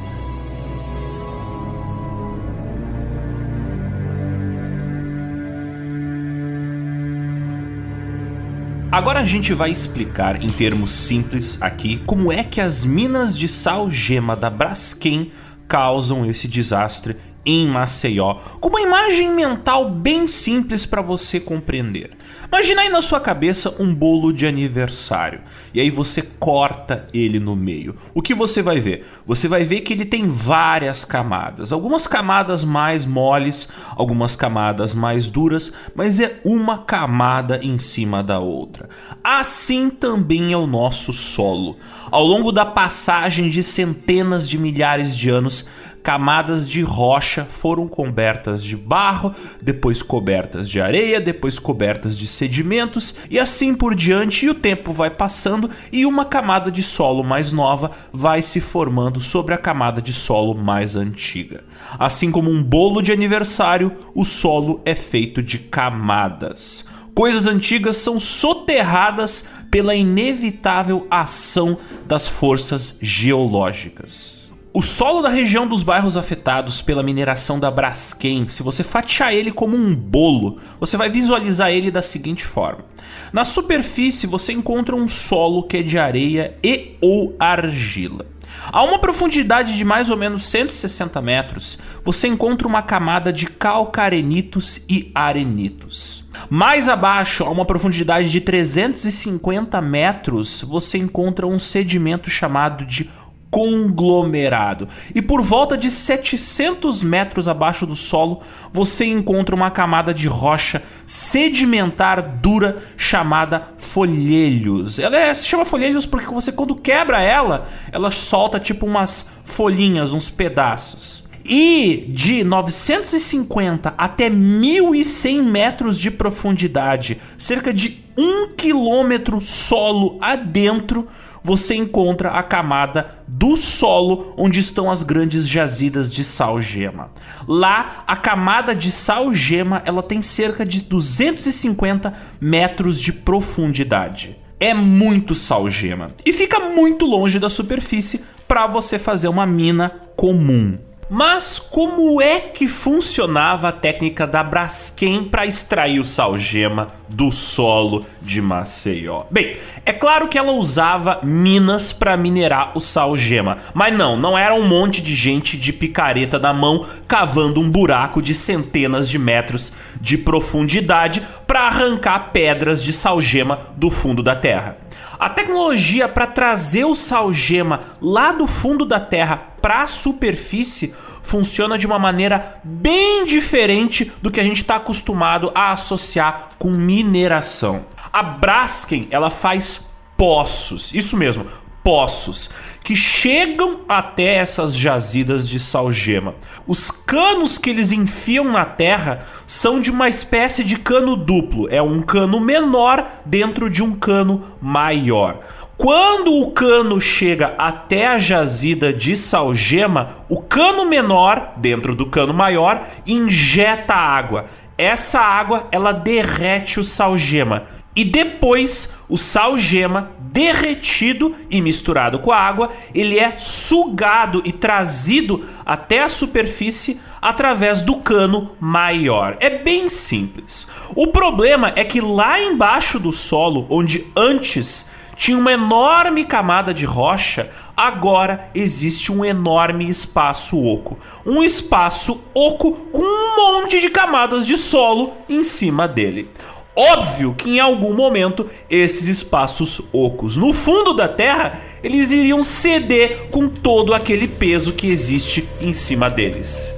Agora 8.91 9.19
a 9.19 9.25
gente 9.25 9.53
vai 9.53 9.69
explicar 9.69 10.41
em 10.41 10.51
termos 10.51 10.91
simples 10.91 11.61
aqui 11.61 12.01
como 12.05 12.31
é 12.31 12.45
que 12.45 12.61
as 12.61 12.85
minas 12.85 13.37
de 13.37 13.49
sal 13.49 13.91
gema 13.91 14.37
da 14.37 14.49
Braskem 14.49 15.31
causam 15.67 16.25
esse 16.25 16.47
desastre 16.47 17.17
em 17.45 17.67
Maceió, 17.67 18.35
com 18.59 18.69
uma 18.69 18.81
imagem 18.81 19.31
mental 19.31 19.89
bem 19.89 20.27
simples 20.27 20.85
para 20.85 21.01
você 21.01 21.39
compreender. 21.39 22.11
Imagina 22.47 22.81
aí 22.81 22.89
na 22.89 23.01
sua 23.01 23.19
cabeça 23.19 23.75
um 23.79 23.93
bolo 23.93 24.31
de 24.31 24.45
aniversário 24.45 25.41
e 25.73 25.81
aí 25.81 25.89
você 25.89 26.21
corta 26.21 27.07
ele 27.13 27.39
no 27.39 27.55
meio. 27.55 27.95
O 28.13 28.21
que 28.21 28.33
você 28.33 28.61
vai 28.61 28.79
ver? 28.79 29.05
Você 29.25 29.47
vai 29.47 29.63
ver 29.63 29.81
que 29.81 29.93
ele 29.93 30.05
tem 30.05 30.29
várias 30.29 31.03
camadas, 31.03 31.71
algumas 31.71 32.07
camadas 32.07 32.63
mais 32.63 33.05
moles, 33.05 33.67
algumas 33.95 34.35
camadas 34.35 34.93
mais 34.93 35.29
duras, 35.29 35.73
mas 35.93 36.19
é 36.19 36.39
uma 36.45 36.79
camada 36.79 37.59
em 37.61 37.77
cima 37.79 38.23
da 38.23 38.39
outra. 38.39 38.89
Assim 39.23 39.89
também 39.89 40.53
é 40.53 40.57
o 40.57 40.67
nosso 40.67 41.11
solo. 41.11 41.77
Ao 42.11 42.23
longo 42.23 42.51
da 42.51 42.65
passagem 42.65 43.49
de 43.49 43.63
centenas 43.63 44.47
de 44.47 44.57
milhares 44.57 45.15
de 45.15 45.29
anos, 45.29 45.65
camadas 46.05 46.69
de 46.69 46.83
rocha 46.83 47.45
foram 47.45 47.87
cobertas 47.87 48.63
de 48.63 48.77
barro, 48.77 49.33
depois 49.59 50.03
cobertas 50.03 50.69
de 50.69 50.79
areia, 50.79 51.19
depois 51.19 51.57
cobertas 51.57 52.15
de 52.15 52.27
sedimentos 52.27 53.15
e 53.27 53.39
assim 53.39 53.73
por 53.73 53.95
diante. 53.95 54.45
E 54.45 54.49
o 54.51 54.53
tempo 54.53 54.93
vai 54.93 55.09
passando 55.09 55.67
e 55.91 56.05
uma 56.05 56.23
camada 56.23 56.69
de 56.69 56.83
solo 56.83 57.23
mais 57.23 57.51
nova 57.51 57.89
vai 58.13 58.43
se 58.43 58.61
formando 58.61 59.19
sobre 59.19 59.55
a 59.55 59.57
camada 59.57 59.99
de 59.99 60.13
solo 60.13 60.53
mais 60.53 60.95
antiga. 60.95 61.63
Assim 61.97 62.29
como 62.29 62.51
um 62.51 62.63
bolo 62.63 63.01
de 63.01 63.11
aniversário, 63.11 63.91
o 64.13 64.23
solo 64.23 64.81
é 64.85 64.93
feito 64.93 65.41
de 65.41 65.57
camadas. 65.57 66.85
Coisas 67.15 67.47
antigas 67.47 67.97
são 67.97 68.19
soterradas 68.19 69.43
pela 69.71 69.95
inevitável 69.95 71.07
ação 71.09 71.79
das 72.05 72.27
forças 72.27 72.95
geológicas. 73.01 74.44
O 74.75 74.81
solo 74.81 75.21
da 75.21 75.29
região 75.29 75.65
dos 75.65 75.83
bairros 75.83 76.17
afetados 76.17 76.81
pela 76.81 77.01
mineração 77.01 77.57
da 77.57 77.71
Braskem, 77.71 78.49
se 78.49 78.61
você 78.61 78.83
fatiar 78.83 79.33
ele 79.33 79.49
como 79.49 79.73
um 79.73 79.95
bolo, 79.95 80.59
você 80.81 80.97
vai 80.97 81.09
visualizar 81.09 81.71
ele 81.71 81.89
da 81.89 82.01
seguinte 82.01 82.43
forma. 82.43 82.83
Na 83.31 83.45
superfície 83.45 84.27
você 84.27 84.51
encontra 84.51 84.93
um 84.93 85.07
solo 85.07 85.63
que 85.63 85.77
é 85.77 85.81
de 85.81 85.97
areia 85.97 86.57
e 86.61 86.97
ou 86.99 87.37
argila. 87.39 88.25
A 88.69 88.83
uma 88.83 88.99
profundidade 88.99 89.77
de 89.77 89.85
mais 89.85 90.09
ou 90.09 90.17
menos 90.17 90.43
160 90.43 91.21
metros, 91.21 91.79
você 92.03 92.27
encontra 92.27 92.67
uma 92.67 92.81
camada 92.81 93.31
de 93.31 93.45
calcarenitos 93.47 94.81
e 94.89 95.09
arenitos. 95.15 96.25
Mais 96.49 96.89
abaixo, 96.89 97.45
a 97.45 97.49
uma 97.49 97.63
profundidade 97.63 98.29
de 98.29 98.41
350 98.41 99.81
metros, 99.81 100.61
você 100.63 100.97
encontra 100.97 101.47
um 101.47 101.59
sedimento 101.59 102.29
chamado 102.29 102.85
de 102.85 103.09
conglomerado. 103.49 104.87
E 105.13 105.21
por 105.21 105.41
volta 105.41 105.77
de 105.77 105.89
700 105.89 107.01
metros 107.01 107.47
abaixo 107.47 107.85
do 107.85 107.95
solo, 107.95 108.41
você 108.71 109.05
encontra 109.05 109.55
uma 109.55 109.71
camada 109.71 110.13
de 110.13 110.27
rocha 110.27 110.83
sedimentar 111.05 112.39
dura 112.41 112.83
chamada 112.97 113.69
folhelhos. 113.77 114.99
Ela 114.99 115.17
é, 115.17 115.33
se 115.33 115.45
chama 115.45 115.65
folhelhos 115.65 116.05
porque 116.05 116.33
você 116.33 116.51
quando 116.51 116.75
quebra 116.75 117.21
ela, 117.21 117.67
ela 117.91 118.11
solta 118.11 118.59
tipo 118.59 118.85
umas 118.85 119.25
folhinhas, 119.43 120.11
uns 120.11 120.29
pedaços. 120.29 121.23
E 121.47 122.07
de 122.09 122.43
950 122.43 123.93
até 123.95 124.29
1100 124.31 125.43
metros 125.43 125.99
de 125.99 126.09
profundidade, 126.09 127.21
cerca 127.37 127.71
de 127.71 128.03
um 128.17 128.47
quilômetro 128.55 129.39
solo 129.39 130.17
adentro, 130.21 131.07
você 131.45 131.75
encontra 131.75 132.29
a 132.31 132.41
camada 132.41 133.19
do 133.27 133.55
solo 133.55 134.33
onde 134.35 134.59
estão 134.59 134.89
as 134.89 135.03
grandes 135.03 135.47
jazidas 135.47 136.11
de 136.11 136.23
sal-gema. 136.23 137.11
Lá, 137.47 138.03
a 138.07 138.15
camada 138.15 138.73
de 138.73 138.89
sal-gema 138.89 139.83
ela 139.85 140.01
tem 140.01 140.23
cerca 140.23 140.65
de 140.65 140.83
250 140.83 142.11
metros 142.41 142.99
de 142.99 143.13
profundidade. 143.13 144.35
É 144.59 144.73
muito 144.73 145.35
sal-gema 145.35 146.13
e 146.25 146.33
fica 146.33 146.59
muito 146.59 147.05
longe 147.05 147.37
da 147.37 147.49
superfície 147.49 148.23
para 148.47 148.65
você 148.65 148.97
fazer 148.97 149.27
uma 149.27 149.45
mina 149.45 149.91
comum. 150.15 150.79
Mas 151.07 151.59
como 151.59 152.19
é 152.19 152.39
que 152.39 152.67
funcionava 152.67 153.69
a 153.69 153.71
técnica 153.71 154.25
da 154.25 154.43
Braskem 154.43 155.25
para 155.25 155.45
extrair 155.45 155.99
o 155.99 156.03
salgema 156.03 156.93
do 157.07 157.31
solo 157.31 158.07
de 158.23 158.41
Maceió? 158.41 159.25
Bem, 159.29 159.55
é 159.85 159.93
claro 159.93 160.27
que 160.27 160.35
ela 160.35 160.53
usava 160.53 161.19
minas 161.21 161.93
para 161.93 162.17
minerar 162.17 162.75
o 162.75 162.81
salgema, 162.81 163.57
mas 163.71 163.95
não, 163.95 164.17
não 164.17 164.35
era 164.35 164.55
um 164.55 164.67
monte 164.67 164.99
de 164.99 165.13
gente 165.13 165.57
de 165.57 165.71
picareta 165.71 166.39
na 166.39 166.51
mão 166.51 166.87
cavando 167.07 167.61
um 167.61 167.69
buraco 167.69 168.19
de 168.19 168.33
centenas 168.33 169.07
de 169.07 169.19
metros 169.19 169.71
de 170.01 170.17
profundidade 170.17 171.21
para 171.45 171.67
arrancar 171.67 172.31
pedras 172.31 172.83
de 172.83 172.91
salgema 172.91 173.59
do 173.77 173.91
fundo 173.91 174.23
da 174.23 174.35
terra. 174.35 174.84
A 175.19 175.29
tecnologia 175.29 176.07
para 176.07 176.27
trazer 176.27 176.85
o 176.85 176.95
salgema 176.95 177.81
lá 178.01 178.31
do 178.31 178.47
fundo 178.47 178.85
da 178.85 178.99
terra 178.99 179.37
para 179.61 179.83
a 179.83 179.87
superfície 179.87 180.93
funciona 181.23 181.77
de 181.77 181.87
uma 181.87 181.97
maneira 181.97 182.59
bem 182.63 183.25
diferente 183.25 184.11
do 184.21 184.29
que 184.29 184.39
a 184.39 184.43
gente 184.43 184.57
está 184.57 184.75
acostumado 184.75 185.51
a 185.55 185.71
associar 185.71 186.51
com 186.59 186.69
mineração. 186.69 187.85
A 188.11 188.21
Braskem 188.21 189.07
ela 189.09 189.29
faz 189.29 189.85
poços, 190.15 190.93
isso 190.93 191.17
mesmo, 191.17 191.45
poços 191.83 192.49
que 192.85 192.95
chegam 192.95 193.79
até 193.89 194.35
essas 194.35 194.75
jazidas 194.75 195.49
de 195.49 195.59
salgema. 195.59 196.35
Os 196.67 196.91
canos 196.91 197.57
que 197.57 197.71
eles 197.71 197.91
enfiam 197.91 198.45
na 198.45 198.63
terra 198.63 199.25
são 199.47 199.81
de 199.81 199.89
uma 199.89 200.07
espécie 200.07 200.63
de 200.63 200.77
cano 200.77 201.15
duplo, 201.15 201.67
é 201.71 201.81
um 201.81 202.03
cano 202.03 202.39
menor 202.39 203.03
dentro 203.25 203.71
de 203.71 203.81
um 203.81 203.91
cano 203.91 204.53
maior. 204.61 205.39
Quando 205.75 206.31
o 206.35 206.51
cano 206.51 207.01
chega 207.01 207.55
até 207.57 208.05
a 208.05 208.19
jazida 208.19 208.93
de 208.93 209.17
salgema, 209.17 210.17
o 210.29 210.39
cano 210.39 210.87
menor, 210.87 211.53
dentro 211.57 211.95
do 211.95 212.05
cano 212.05 212.35
maior, 212.35 212.87
injeta 213.05 213.95
água. 213.95 214.45
Essa 214.77 215.19
água 215.19 215.67
ela 215.71 215.91
derrete 215.91 216.79
o 216.79 216.83
salgema 216.83 217.63
e 217.95 218.03
depois 218.03 218.89
o 219.09 219.17
salgema 219.17 220.11
derretido 220.35 221.33
e 221.49 221.61
misturado 221.61 222.19
com 222.19 222.29
a 222.29 222.37
água, 222.37 222.69
ele 222.93 223.17
é 223.17 223.37
sugado 223.37 224.41
e 224.43 224.51
trazido 224.51 225.45
até 225.65 226.03
a 226.03 226.09
superfície 226.09 226.99
através 227.21 227.81
do 227.81 227.95
cano 227.95 228.51
maior. 228.59 229.37
É 229.39 229.49
bem 229.49 229.87
simples. 229.87 230.67
O 230.93 231.07
problema 231.07 231.71
é 231.77 231.85
que 231.85 232.01
lá 232.01 232.37
embaixo 232.37 232.99
do 232.99 233.13
solo, 233.13 233.65
onde 233.69 234.05
antes 234.13 234.87
tinha 235.15 235.37
uma 235.37 235.53
enorme 235.53 236.25
camada 236.25 236.73
de 236.73 236.85
rocha, 236.85 237.49
agora 237.75 238.49
existe 238.53 239.13
um 239.13 239.23
enorme 239.23 239.89
espaço 239.89 240.61
oco. 240.61 240.97
Um 241.25 241.41
espaço 241.41 242.21
oco 242.33 242.73
com 242.73 243.01
um 243.01 243.61
monte 243.61 243.79
de 243.79 243.89
camadas 243.89 244.45
de 244.45 244.57
solo 244.57 245.13
em 245.29 245.45
cima 245.45 245.87
dele. 245.87 246.29
Óbvio 246.75 247.33
que 247.33 247.51
em 247.51 247.59
algum 247.59 247.95
momento 247.95 248.49
esses 248.69 249.07
espaços 249.07 249.81
ocos 249.93 250.35
no 250.35 250.51
fundo 250.51 250.93
da 250.93 251.07
Terra 251.07 251.61
eles 251.81 252.11
iriam 252.11 252.43
ceder 252.43 253.29
com 253.31 253.47
todo 253.47 253.93
aquele 253.93 254.27
peso 254.27 254.73
que 254.73 254.87
existe 254.87 255.47
em 255.61 255.71
cima 255.71 256.09
deles. 256.09 256.75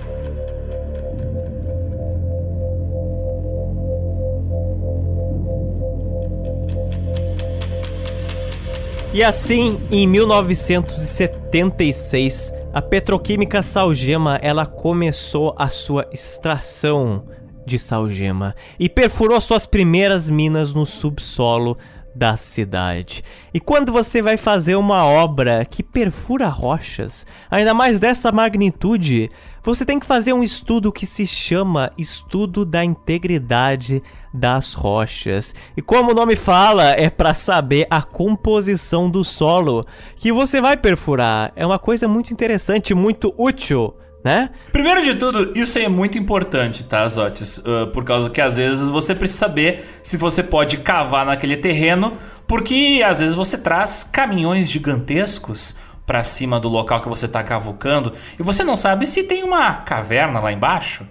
E 9.14 9.24
assim, 9.24 9.80
em 9.90 10.06
1976, 10.06 12.54
a 12.72 12.84
petroquímica 12.84 13.64
Salgema 13.64 14.38
ela 14.44 14.68
começou 14.68 15.56
a 15.58 15.70
sua 15.70 16.08
extração 16.12 17.24
de 17.68 17.78
salgema 17.78 18.56
e 18.80 18.90
perfurou 18.90 19.40
suas 19.42 19.66
primeiras 19.66 20.30
minas 20.30 20.74
no 20.74 20.86
subsolo 20.86 21.78
da 22.16 22.36
cidade. 22.36 23.22
E 23.54 23.60
quando 23.60 23.92
você 23.92 24.24
vai 24.24 24.38
fazer 24.38 24.76
uma 24.76 25.06
obra 25.06 25.64
que 25.64 25.84
perfura 25.84 26.48
rochas, 26.48 27.28
ainda 27.52 27.76
mais 27.76 28.00
dessa 28.00 28.32
magnitude, 28.32 29.30
você 29.62 29.86
tem 29.86 30.00
que 30.00 30.06
fazer 30.06 30.34
um 30.34 30.42
estudo 30.42 30.92
que 30.92 31.06
se 31.06 31.28
chama 31.28 31.92
Estudo 31.96 32.66
da 32.66 32.84
Integridade 32.84 34.02
das 34.34 34.74
Rochas. 34.74 35.54
E 35.76 35.82
como 35.82 36.12
o 36.12 36.16
nome 36.16 36.36
fala, 36.36 36.92
é 36.92 37.10
para 37.10 37.36
saber 37.36 37.86
a 37.90 38.02
composição 38.02 39.10
do 39.10 39.24
solo 39.24 39.86
que 40.16 40.32
você 40.32 40.60
vai 40.60 40.76
perfurar. 40.76 41.52
É 41.56 41.66
uma 41.66 41.78
coisa 41.78 42.08
muito 42.08 42.34
interessante, 42.34 42.96
muito 42.96 43.32
útil 43.38 43.94
né? 44.28 44.50
Primeiro 44.74 45.02
de 45.02 45.16
tudo, 45.16 45.58
isso 45.58 45.80
é 45.80 45.88
muito 45.88 46.18
importante, 46.18 46.84
tá, 46.84 47.08
Zotis? 47.08 47.60
Uh, 47.60 47.88
por 47.94 48.04
causa 48.04 48.30
que 48.30 48.42
às 48.42 48.58
vezes 48.58 48.90
você 48.90 49.16
precisa 49.16 49.40
saber 49.40 49.86
se 50.04 50.18
você 50.18 50.44
pode 50.44 50.80
cavar 50.80 51.26
naquele 51.26 51.56
terreno, 51.56 52.18
porque 52.46 53.02
às 53.06 53.22
vezes 53.22 53.34
você 53.34 53.58
traz 53.58 54.04
caminhões 54.04 54.70
gigantescos 54.70 55.78
para 56.06 56.26
cima 56.26 56.60
do 56.60 56.68
local 56.68 57.02
que 57.02 57.08
você 57.08 57.26
está 57.26 57.42
cavucando 57.42 58.14
e 58.38 58.44
você 58.44 58.66
não 58.66 58.76
sabe 58.76 59.08
se 59.08 59.24
tem 59.24 59.46
uma 59.46 59.76
caverna 59.76 60.42
lá 60.42 60.52
embaixo 60.52 61.08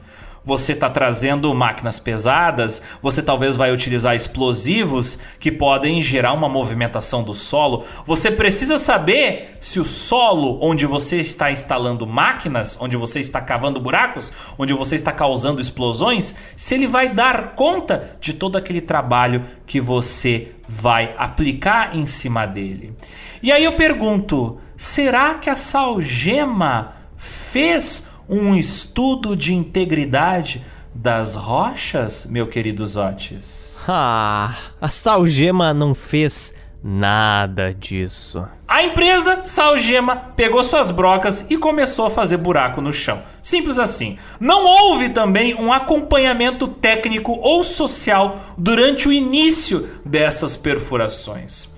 você 0.46 0.72
está 0.72 0.88
trazendo 0.88 1.52
máquinas 1.52 1.98
pesadas, 1.98 2.80
você 3.02 3.20
talvez 3.20 3.56
vai 3.56 3.72
utilizar 3.72 4.14
explosivos 4.14 5.18
que 5.40 5.50
podem 5.50 6.00
gerar 6.00 6.32
uma 6.32 6.48
movimentação 6.48 7.24
do 7.24 7.34
solo. 7.34 7.84
Você 8.06 8.30
precisa 8.30 8.78
saber 8.78 9.58
se 9.60 9.80
o 9.80 9.84
solo 9.84 10.58
onde 10.62 10.86
você 10.86 11.16
está 11.16 11.50
instalando 11.50 12.06
máquinas, 12.06 12.78
onde 12.80 12.96
você 12.96 13.18
está 13.18 13.40
cavando 13.40 13.80
buracos, 13.80 14.32
onde 14.56 14.72
você 14.72 14.94
está 14.94 15.10
causando 15.10 15.60
explosões, 15.60 16.36
se 16.56 16.74
ele 16.76 16.86
vai 16.86 17.12
dar 17.12 17.56
conta 17.56 18.16
de 18.20 18.32
todo 18.32 18.56
aquele 18.56 18.80
trabalho 18.80 19.42
que 19.66 19.80
você 19.80 20.52
vai 20.68 21.12
aplicar 21.18 21.96
em 21.96 22.06
cima 22.06 22.46
dele. 22.46 22.96
E 23.42 23.50
aí 23.50 23.64
eu 23.64 23.72
pergunto, 23.72 24.58
será 24.76 25.34
que 25.34 25.50
a 25.50 25.56
Salgema 25.56 26.92
fez 27.16 28.06
um 28.28 28.54
estudo 28.54 29.36
de 29.36 29.54
integridade 29.54 30.64
das 30.94 31.34
rochas, 31.34 32.26
meu 32.26 32.46
querido 32.46 32.86
Zotes? 32.86 33.84
Ah, 33.86 34.54
a 34.80 34.88
Salgema 34.88 35.74
não 35.74 35.94
fez 35.94 36.54
nada 36.82 37.74
disso. 37.74 38.46
A 38.66 38.82
empresa 38.82 39.42
Salgema 39.42 40.16
pegou 40.16 40.62
suas 40.62 40.90
brocas 40.90 41.50
e 41.50 41.56
começou 41.56 42.06
a 42.06 42.10
fazer 42.10 42.36
buraco 42.36 42.80
no 42.80 42.92
chão. 42.92 43.22
Simples 43.42 43.78
assim. 43.78 44.18
Não 44.40 44.64
houve 44.64 45.10
também 45.10 45.54
um 45.54 45.72
acompanhamento 45.72 46.68
técnico 46.68 47.32
ou 47.32 47.62
social 47.62 48.38
durante 48.56 49.08
o 49.08 49.12
início 49.12 50.00
dessas 50.04 50.56
perfurações. 50.56 51.74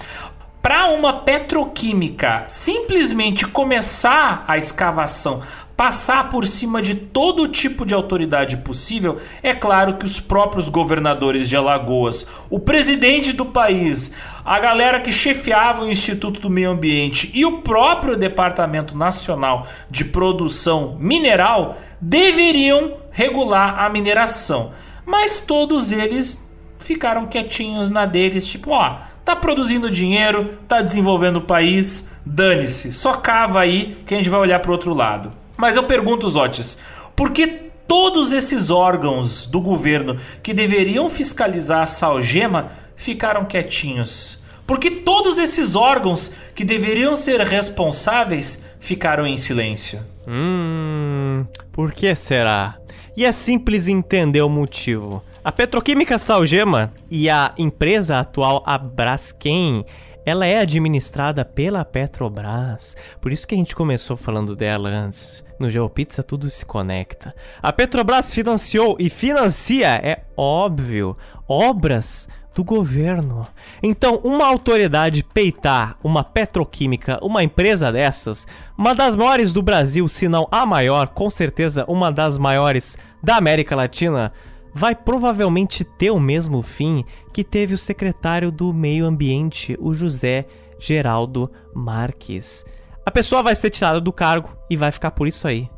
Para 0.62 0.88
uma 0.88 1.20
petroquímica 1.20 2.44
simplesmente 2.46 3.46
começar 3.46 4.44
a 4.46 4.58
escavação 4.58 5.42
passar 5.78 6.28
por 6.28 6.44
cima 6.44 6.82
de 6.82 6.92
todo 6.92 7.46
tipo 7.46 7.86
de 7.86 7.94
autoridade 7.94 8.56
possível, 8.56 9.20
é 9.44 9.54
claro 9.54 9.96
que 9.96 10.04
os 10.04 10.18
próprios 10.18 10.68
governadores 10.68 11.48
de 11.48 11.54
Alagoas, 11.54 12.26
o 12.50 12.58
presidente 12.58 13.32
do 13.32 13.46
país, 13.46 14.10
a 14.44 14.58
galera 14.58 14.98
que 14.98 15.12
chefiava 15.12 15.84
o 15.84 15.88
Instituto 15.88 16.40
do 16.40 16.50
Meio 16.50 16.70
Ambiente 16.70 17.30
e 17.32 17.46
o 17.46 17.58
próprio 17.62 18.16
Departamento 18.16 18.96
Nacional 18.96 19.68
de 19.88 20.04
Produção 20.04 20.96
Mineral 20.98 21.78
deveriam 22.00 22.96
regular 23.12 23.78
a 23.78 23.88
mineração. 23.88 24.72
Mas 25.06 25.38
todos 25.38 25.92
eles 25.92 26.44
ficaram 26.76 27.28
quietinhos 27.28 27.88
na 27.88 28.04
deles, 28.04 28.44
tipo, 28.48 28.72
ó, 28.72 28.96
tá 29.24 29.36
produzindo 29.36 29.88
dinheiro, 29.88 30.58
tá 30.66 30.82
desenvolvendo 30.82 31.36
o 31.36 31.42
país, 31.42 32.08
dane-se, 32.26 32.92
só 32.92 33.14
cava 33.14 33.60
aí 33.60 33.96
que 34.04 34.12
a 34.12 34.16
gente 34.16 34.28
vai 34.28 34.40
olhar 34.40 34.58
para 34.58 34.72
outro 34.72 34.92
lado. 34.92 35.37
Mas 35.58 35.74
eu 35.74 35.82
pergunto, 35.82 36.28
Zotes, 36.28 36.78
por 37.16 37.32
que 37.32 37.46
todos 37.88 38.32
esses 38.32 38.70
órgãos 38.70 39.44
do 39.44 39.60
governo 39.60 40.16
que 40.40 40.54
deveriam 40.54 41.10
fiscalizar 41.10 41.82
a 41.82 41.86
Salgema 41.86 42.70
ficaram 42.94 43.44
quietinhos? 43.44 44.40
Por 44.64 44.78
que 44.78 44.88
todos 44.88 45.36
esses 45.36 45.74
órgãos 45.74 46.30
que 46.54 46.62
deveriam 46.64 47.16
ser 47.16 47.40
responsáveis 47.40 48.62
ficaram 48.78 49.26
em 49.26 49.36
silêncio? 49.36 50.00
Hum, 50.28 51.44
por 51.72 51.90
que 51.90 52.14
será? 52.14 52.76
E 53.16 53.24
é 53.24 53.32
simples 53.32 53.88
entender 53.88 54.42
o 54.42 54.48
motivo. 54.48 55.24
A 55.42 55.50
petroquímica 55.50 56.18
Salgema 56.18 56.92
e 57.10 57.28
a 57.28 57.52
empresa 57.58 58.20
atual 58.20 58.62
a 58.64 58.78
Braskem 58.78 59.84
ela 60.24 60.46
é 60.46 60.58
administrada 60.58 61.44
pela 61.44 61.84
Petrobras. 61.84 62.96
Por 63.20 63.32
isso 63.32 63.46
que 63.46 63.54
a 63.54 63.58
gente 63.58 63.74
começou 63.74 64.16
falando 64.16 64.54
dela 64.54 64.88
antes. 64.88 65.44
No 65.58 65.70
GeoPizza 65.70 66.22
tudo 66.22 66.48
se 66.50 66.64
conecta. 66.64 67.34
A 67.62 67.72
Petrobras 67.72 68.32
financiou 68.32 68.96
e 68.98 69.10
financia, 69.10 69.88
é 69.88 70.24
óbvio, 70.36 71.16
obras 71.48 72.28
do 72.54 72.64
governo. 72.64 73.46
Então, 73.80 74.20
uma 74.24 74.44
autoridade 74.44 75.22
peitar 75.22 75.96
uma 76.02 76.24
petroquímica, 76.24 77.18
uma 77.22 77.42
empresa 77.42 77.92
dessas, 77.92 78.48
uma 78.76 78.94
das 78.96 79.14
maiores 79.14 79.52
do 79.52 79.62
Brasil, 79.62 80.08
se 80.08 80.26
não 80.26 80.48
a 80.50 80.66
maior, 80.66 81.08
com 81.08 81.30
certeza 81.30 81.84
uma 81.86 82.10
das 82.10 82.36
maiores 82.36 82.98
da 83.22 83.36
América 83.36 83.76
Latina, 83.76 84.32
vai 84.78 84.94
provavelmente 84.94 85.82
ter 85.82 86.12
o 86.12 86.20
mesmo 86.20 86.62
fim 86.62 87.04
que 87.32 87.42
teve 87.42 87.74
o 87.74 87.78
secretário 87.78 88.52
do 88.52 88.72
Meio 88.72 89.06
Ambiente, 89.06 89.76
o 89.80 89.92
José 89.92 90.46
Geraldo 90.78 91.50
Marques. 91.74 92.64
A 93.04 93.10
pessoa 93.10 93.42
vai 93.42 93.56
ser 93.56 93.70
tirada 93.70 94.00
do 94.00 94.12
cargo 94.12 94.50
e 94.70 94.76
vai 94.76 94.92
ficar 94.92 95.10
por 95.10 95.26
isso 95.26 95.48
aí. 95.48 95.68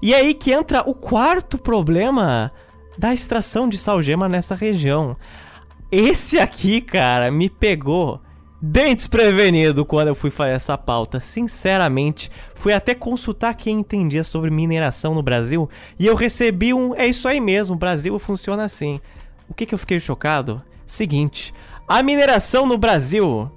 E 0.00 0.14
é 0.14 0.18
aí 0.18 0.34
que 0.34 0.52
entra 0.52 0.88
o 0.88 0.94
quarto 0.94 1.58
problema 1.58 2.52
da 2.96 3.12
extração 3.12 3.68
de 3.68 3.76
salgema 3.76 4.28
nessa 4.28 4.54
região. 4.54 5.16
Esse 5.90 6.38
aqui, 6.38 6.80
cara, 6.80 7.32
me 7.32 7.50
pegou 7.50 8.20
bem 8.64 8.94
desprevenido 8.94 9.84
quando 9.84 10.08
eu 10.08 10.14
fui 10.14 10.30
fazer 10.30 10.52
essa 10.52 10.78
pauta. 10.78 11.20
Sinceramente, 11.20 12.30
fui 12.54 12.72
até 12.72 12.94
consultar 12.94 13.54
quem 13.54 13.80
entendia 13.80 14.24
sobre 14.24 14.50
mineração 14.50 15.14
no 15.14 15.22
Brasil 15.22 15.68
e 15.98 16.06
eu 16.06 16.14
recebi 16.14 16.72
um. 16.72 16.94
É 16.94 17.06
isso 17.06 17.28
aí 17.28 17.40
mesmo, 17.40 17.74
o 17.74 17.78
Brasil 17.78 18.18
funciona 18.18 18.64
assim. 18.64 19.00
O 19.48 19.52
que, 19.52 19.66
que 19.66 19.74
eu 19.74 19.78
fiquei 19.78 20.00
chocado? 20.00 20.62
Seguinte, 20.86 21.52
a 21.86 22.02
mineração 22.02 22.64
no 22.64 22.78
Brasil. 22.78 23.50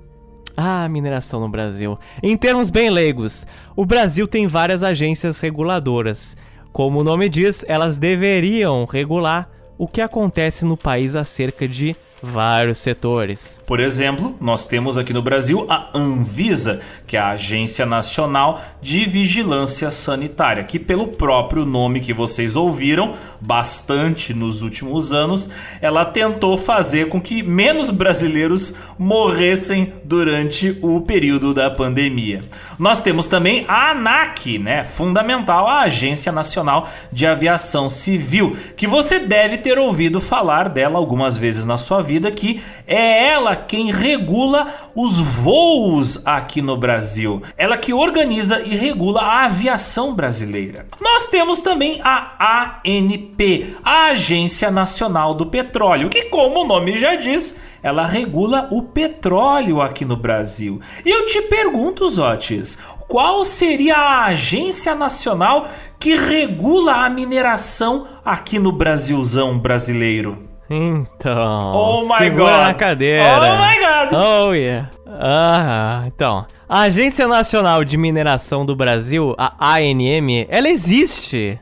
Ah, 0.58 0.90
mineração 0.90 1.40
no 1.40 1.48
Brasil. 1.48 1.98
Em 2.22 2.36
termos 2.36 2.70
bem 2.70 2.90
leigos, 2.90 3.48
o 3.76 3.86
Brasil 3.86 4.28
tem 4.28 4.46
várias 4.46 4.84
agências 4.84 5.40
reguladoras. 5.40 6.36
Como 6.74 7.00
o 7.00 7.04
nome 7.04 7.30
diz, 7.30 7.64
elas 7.68 7.98
deveriam 7.98 8.84
regular 8.84 9.50
o 9.78 9.88
que 9.88 10.02
acontece 10.02 10.66
no 10.66 10.76
país 10.76 11.16
acerca 11.16 11.66
de 11.66 11.96
vários 12.22 12.80
setores. 12.80 13.62
Por 13.66 13.80
exemplo, 13.80 14.36
nós 14.42 14.66
temos 14.66 14.98
aqui 14.98 15.14
no 15.14 15.22
Brasil 15.22 15.66
a 15.70 15.90
Anvisa, 15.94 16.82
que 17.06 17.16
é 17.16 17.20
a 17.20 17.30
Agência 17.30 17.86
Nacional 17.86 18.62
de 18.82 19.06
Vigilância 19.06 19.92
Sanitária, 19.92 20.64
que 20.64 20.80
pelo 20.80 21.10
próprio 21.10 21.66
nome 21.66 22.00
que 22.00 22.14
vocês 22.14 22.56
ouviram 22.56 23.14
bastante 23.40 24.34
nos 24.34 24.62
últimos 24.62 25.14
anos, 25.14 25.50
ela 25.82 26.06
tentou 26.06 26.58
fazer 26.58 27.10
com 27.10 27.22
que 27.22 27.44
menos 27.44 27.90
brasileiros 27.90 28.74
morressem 28.98 29.94
durante 30.04 30.78
o 30.82 31.02
período 31.02 31.54
da 31.54 31.70
pandemia. 31.70 32.46
Nós 32.80 33.02
temos 33.02 33.28
também 33.28 33.66
a 33.68 33.92
ANAC, 33.92 34.58
né, 34.58 34.84
fundamental 34.84 35.68
a 35.68 35.82
Agência 35.82 36.32
Nacional 36.32 36.90
de 37.12 37.26
Aviação 37.26 37.90
Civil, 37.90 38.56
que 38.76 38.88
você 38.88 39.20
deve 39.20 39.58
ter 39.58 39.78
ouvido 39.78 40.20
falar 40.20 40.70
dela 40.70 40.98
algumas 40.98 41.38
vezes 41.38 41.66
na 41.66 41.78
sua 41.78 42.02
vida 42.08 42.32
que 42.32 42.64
é 42.88 43.28
ela 43.28 43.56
quem 43.56 43.92
regula 43.92 44.74
os 44.96 45.20
voos 45.20 46.26
aqui 46.26 46.62
no 46.62 46.78
Brasil. 46.78 47.42
Ela 47.58 47.78
que 47.78 47.94
organiza 47.94 48.62
e 48.62 48.76
regula 48.76 49.22
a 49.22 49.46
aviação 49.46 50.16
brasileira. 50.16 50.88
Nós 51.02 51.28
temos 51.28 51.62
também 51.62 52.00
a 52.02 52.80
ANP, 52.86 53.76
a 53.84 54.08
Agência 54.08 54.72
Nacional 54.72 55.34
do 55.34 55.46
Petróleo, 55.46 56.10
que 56.10 56.24
como 56.24 56.62
o 56.62 56.68
nome 56.68 56.98
já 56.98 57.16
diz, 57.16 57.58
ela 57.84 58.06
regula 58.06 58.68
o 58.72 58.82
petróleo 58.82 59.82
aqui 59.82 60.06
no 60.06 60.16
Brasil. 60.16 60.80
E 61.06 61.10
eu 61.10 61.26
te 61.26 61.42
pergunto, 61.44 62.10
Zotes, 62.10 62.78
qual 63.08 63.44
seria 63.44 63.96
a 63.96 64.26
agência 64.26 64.96
nacional 64.96 65.68
que 66.00 66.16
regula 66.16 67.06
a 67.06 67.10
mineração 67.10 68.08
aqui 68.24 68.60
no 68.60 68.72
Brasilzão 68.72 69.58
brasileiro? 69.58 70.47
Então. 70.70 71.74
Oh 71.74 72.06
my 72.08 72.18
segura 72.18 72.52
god. 72.58 72.68
na 72.68 72.74
cadeira. 72.74 73.24
Oh 73.26 73.42
my 73.42 73.80
god. 73.80 74.14
Oh 74.14 74.54
yeah. 74.54 74.90
Ah, 75.08 76.04
então. 76.08 76.46
A 76.68 76.82
Agência 76.82 77.28
Nacional 77.28 77.84
de 77.86 77.98
Mineração 77.98 78.66
do 78.66 78.76
Brasil, 78.76 79.34
a 79.38 79.76
ANM, 79.78 80.46
ela 80.50 80.68
existe. 80.68 81.60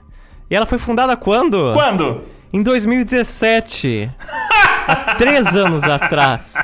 E 0.49 0.55
ela 0.55 0.65
foi 0.65 0.77
fundada 0.77 1.15
quando? 1.15 1.73
Quando? 1.73 2.23
Em 2.51 2.61
2017. 2.63 4.11
há 4.87 5.15
três 5.17 5.55
anos 5.55 5.83
atrás. 5.83 6.55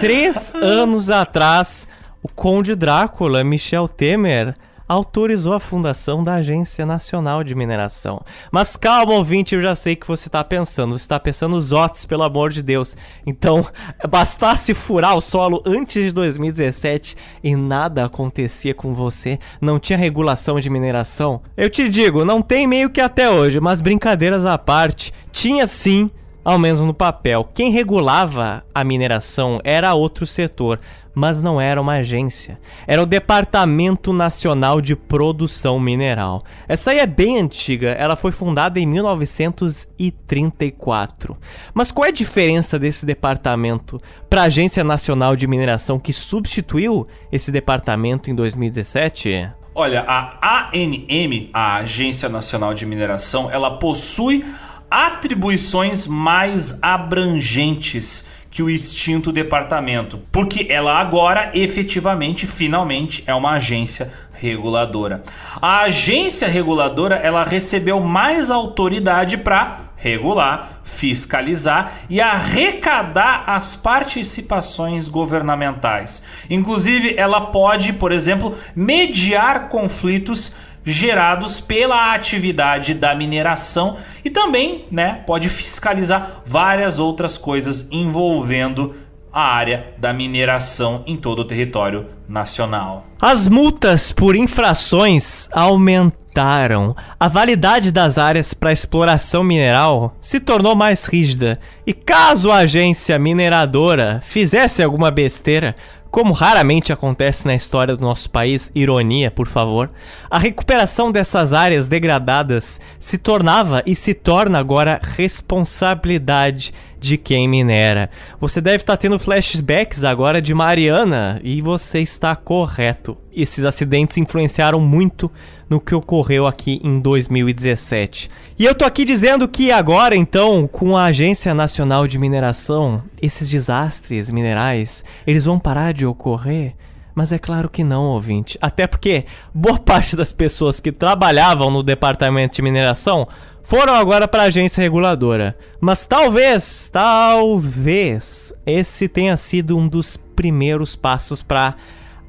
Três 0.00 0.52
anos 0.54 1.10
atrás, 1.10 1.86
o 2.22 2.28
Conde 2.28 2.74
Drácula, 2.74 3.44
Michel 3.44 3.86
Temer, 3.88 4.54
autorizou 4.88 5.52
a 5.52 5.60
fundação 5.60 6.22
da 6.22 6.34
Agência 6.34 6.86
Nacional 6.86 7.42
de 7.42 7.54
Mineração. 7.54 8.22
Mas 8.50 8.76
calma, 8.76 9.14
ouvinte, 9.14 9.54
eu 9.54 9.62
já 9.62 9.74
sei 9.74 9.96
que 9.96 10.06
você 10.06 10.28
está 10.28 10.42
pensando. 10.44 10.96
Você 10.96 11.04
está 11.04 11.18
pensando 11.18 11.56
os 11.56 11.72
OTS, 11.72 12.06
pelo 12.06 12.22
amor 12.22 12.50
de 12.50 12.62
Deus. 12.62 12.96
Então, 13.26 13.66
bastasse 14.08 14.74
furar 14.74 15.16
o 15.16 15.20
solo 15.20 15.62
antes 15.66 16.02
de 16.02 16.12
2017 16.12 17.16
e 17.42 17.56
nada 17.56 18.04
acontecia 18.04 18.74
com 18.74 18.94
você, 18.94 19.38
não 19.60 19.78
tinha 19.78 19.98
regulação 19.98 20.60
de 20.60 20.70
mineração. 20.70 21.42
Eu 21.56 21.68
te 21.68 21.88
digo, 21.88 22.24
não 22.24 22.40
tem 22.40 22.66
meio 22.66 22.90
que 22.90 23.00
até 23.00 23.30
hoje, 23.30 23.60
mas 23.60 23.80
brincadeiras 23.80 24.44
à 24.44 24.56
parte, 24.56 25.12
tinha 25.32 25.66
sim 25.66 26.10
ao 26.46 26.60
menos 26.60 26.80
no 26.80 26.94
papel. 26.94 27.44
Quem 27.52 27.72
regulava 27.72 28.64
a 28.72 28.84
mineração 28.84 29.60
era 29.64 29.94
outro 29.94 30.24
setor, 30.24 30.78
mas 31.16 31.40
não 31.40 31.58
era 31.58 31.80
uma 31.80 31.94
agência. 31.94 32.60
Era 32.86 33.02
o 33.02 33.06
Departamento 33.06 34.12
Nacional 34.12 34.82
de 34.82 34.94
Produção 34.94 35.80
Mineral. 35.80 36.44
Essa 36.68 36.90
aí 36.90 36.98
é 36.98 37.06
bem 37.06 37.38
antiga, 37.38 37.92
ela 37.92 38.16
foi 38.16 38.32
fundada 38.32 38.78
em 38.78 38.84
1934. 38.84 41.34
Mas 41.72 41.90
qual 41.90 42.04
é 42.04 42.10
a 42.10 42.12
diferença 42.12 42.78
desse 42.78 43.06
departamento 43.06 43.98
para 44.28 44.42
a 44.42 44.44
Agência 44.44 44.84
Nacional 44.84 45.34
de 45.34 45.46
Mineração 45.46 45.98
que 45.98 46.12
substituiu 46.12 47.08
esse 47.32 47.50
departamento 47.50 48.30
em 48.30 48.34
2017? 48.34 49.48
Olha, 49.74 50.04
a 50.06 50.68
ANM, 50.74 51.48
a 51.50 51.76
Agência 51.76 52.28
Nacional 52.28 52.74
de 52.74 52.84
Mineração, 52.84 53.50
ela 53.50 53.78
possui 53.78 54.44
atribuições 54.90 56.06
mais 56.06 56.78
abrangentes 56.82 58.35
que 58.56 58.62
o 58.62 58.70
extinto 58.70 59.30
departamento, 59.30 60.18
porque 60.32 60.68
ela 60.70 60.98
agora 60.98 61.50
efetivamente, 61.52 62.46
finalmente, 62.46 63.22
é 63.26 63.34
uma 63.34 63.50
agência 63.50 64.10
reguladora. 64.32 65.22
A 65.60 65.82
agência 65.82 66.48
reguladora 66.48 67.16
ela 67.16 67.44
recebeu 67.44 68.00
mais 68.00 68.50
autoridade 68.50 69.36
para 69.36 69.90
regular, 69.94 70.80
fiscalizar 70.84 71.98
e 72.08 72.18
arrecadar 72.18 73.44
as 73.46 73.76
participações 73.76 75.06
governamentais. 75.06 76.22
Inclusive, 76.48 77.14
ela 77.18 77.42
pode, 77.42 77.92
por 77.92 78.10
exemplo, 78.10 78.56
mediar 78.74 79.68
conflitos 79.68 80.54
gerados 80.86 81.58
pela 81.58 82.14
atividade 82.14 82.94
da 82.94 83.12
mineração 83.12 83.96
e 84.24 84.30
também, 84.30 84.84
né, 84.88 85.24
pode 85.26 85.48
fiscalizar 85.48 86.42
várias 86.46 87.00
outras 87.00 87.36
coisas 87.36 87.88
envolvendo 87.90 88.94
a 89.32 89.42
área 89.42 89.92
da 89.98 90.14
mineração 90.14 91.02
em 91.06 91.16
todo 91.16 91.40
o 91.40 91.44
território 91.44 92.06
nacional. 92.26 93.04
As 93.20 93.48
multas 93.48 94.10
por 94.12 94.36
infrações 94.36 95.48
aumentaram. 95.52 96.96
A 97.18 97.28
validade 97.28 97.92
das 97.92 98.16
áreas 98.16 98.54
para 98.54 98.72
exploração 98.72 99.42
mineral 99.42 100.16
se 100.20 100.40
tornou 100.40 100.74
mais 100.74 101.04
rígida. 101.04 101.58
E 101.86 101.92
caso 101.92 102.50
a 102.50 102.58
agência 102.58 103.18
mineradora 103.18 104.22
fizesse 104.24 104.82
alguma 104.82 105.10
besteira, 105.10 105.76
como 106.16 106.32
raramente 106.32 106.94
acontece 106.94 107.46
na 107.46 107.54
história 107.54 107.94
do 107.94 108.02
nosso 108.02 108.30
país, 108.30 108.72
ironia, 108.74 109.30
por 109.30 109.46
favor, 109.46 109.90
a 110.30 110.38
recuperação 110.38 111.12
dessas 111.12 111.52
áreas 111.52 111.88
degradadas 111.88 112.80
se 112.98 113.18
tornava 113.18 113.82
e 113.84 113.94
se 113.94 114.14
torna 114.14 114.58
agora 114.58 114.98
responsabilidade 115.02 116.72
de 116.98 117.18
quem 117.18 117.46
minera. 117.46 118.08
Você 118.40 118.62
deve 118.62 118.78
estar 118.78 118.96
tendo 118.96 119.18
flashbacks 119.18 120.04
agora 120.04 120.40
de 120.40 120.54
Mariana 120.54 121.38
e 121.44 121.60
você 121.60 121.98
está 121.98 122.34
correto. 122.34 123.18
Esses 123.30 123.66
acidentes 123.66 124.16
influenciaram 124.16 124.80
muito 124.80 125.30
no 125.68 125.80
que 125.80 125.94
ocorreu 125.94 126.46
aqui 126.46 126.80
em 126.82 127.00
2017. 127.00 128.30
E 128.58 128.64
eu 128.64 128.74
tô 128.74 128.84
aqui 128.84 129.04
dizendo 129.04 129.48
que 129.48 129.72
agora, 129.72 130.14
então, 130.14 130.66
com 130.66 130.96
a 130.96 131.04
Agência 131.04 131.52
Nacional 131.52 132.06
de 132.06 132.18
Mineração, 132.18 133.02
esses 133.20 133.48
desastres 133.48 134.30
minerais, 134.30 135.04
eles 135.26 135.44
vão 135.44 135.58
parar 135.58 135.92
de 135.92 136.06
ocorrer? 136.06 136.74
Mas 137.14 137.32
é 137.32 137.38
claro 137.38 137.70
que 137.70 137.82
não, 137.82 138.04
ouvinte. 138.04 138.58
Até 138.60 138.86
porque 138.86 139.24
boa 139.54 139.78
parte 139.78 140.14
das 140.14 140.32
pessoas 140.32 140.78
que 140.80 140.92
trabalhavam 140.92 141.70
no 141.70 141.82
departamento 141.82 142.56
de 142.56 142.62
mineração 142.62 143.26
foram 143.62 143.94
agora 143.94 144.28
para 144.28 144.44
a 144.44 144.46
agência 144.46 144.82
reguladora. 144.82 145.56
Mas 145.80 146.06
talvez, 146.06 146.88
talvez, 146.92 148.52
esse 148.66 149.08
tenha 149.08 149.36
sido 149.36 149.76
um 149.76 149.88
dos 149.88 150.16
primeiros 150.16 150.94
passos 150.94 151.42
para 151.42 151.74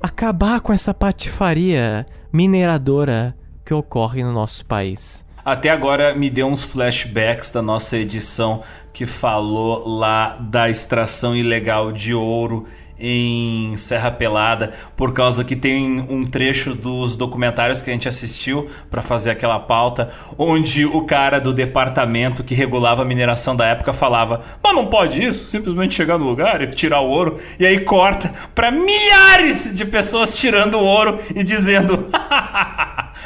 acabar 0.01 0.61
com 0.61 0.71
essa 0.71 0.93
patifaria 0.93 2.07
mineradora 2.31 3.35
que 3.65 3.73
ocorre 3.73 4.23
no 4.23 4.31
nosso 4.31 4.65
país. 4.65 5.25
Até 5.43 5.69
agora 5.69 6.13
me 6.13 6.29
deu 6.29 6.47
uns 6.47 6.63
flashbacks 6.63 7.51
da 7.51 7.61
nossa 7.61 7.97
edição 7.97 8.61
que 8.91 9.05
falou 9.05 9.87
lá 9.87 10.37
da 10.37 10.69
extração 10.69 11.35
ilegal 11.35 11.91
de 11.91 12.13
ouro 12.13 12.65
em 12.99 13.75
Serra 13.77 14.11
Pelada, 14.11 14.73
por 14.95 15.13
causa 15.13 15.43
que 15.43 15.55
tem 15.55 16.05
um 16.09 16.25
trecho 16.25 16.73
dos 16.73 17.15
documentários 17.15 17.81
que 17.81 17.89
a 17.89 17.93
gente 17.93 18.07
assistiu 18.07 18.67
para 18.89 19.01
fazer 19.01 19.31
aquela 19.31 19.59
pauta, 19.59 20.09
onde 20.37 20.85
o 20.85 21.05
cara 21.05 21.39
do 21.39 21.53
departamento 21.53 22.43
que 22.43 22.55
regulava 22.55 23.01
a 23.01 23.05
mineração 23.05 23.55
da 23.55 23.65
época 23.65 23.93
falava: 23.93 24.41
"Mas 24.63 24.75
não 24.75 24.87
pode 24.87 25.23
isso, 25.23 25.47
simplesmente 25.47 25.93
chegar 25.93 26.17
no 26.17 26.25
lugar 26.25 26.61
e 26.61 26.67
tirar 26.67 27.01
o 27.01 27.09
ouro". 27.09 27.37
E 27.59 27.65
aí 27.65 27.79
corta 27.81 28.33
para 28.55 28.71
milhares 28.71 29.73
de 29.73 29.85
pessoas 29.85 30.37
tirando 30.37 30.75
o 30.75 30.83
ouro 30.83 31.19
e 31.35 31.43
dizendo: 31.43 32.07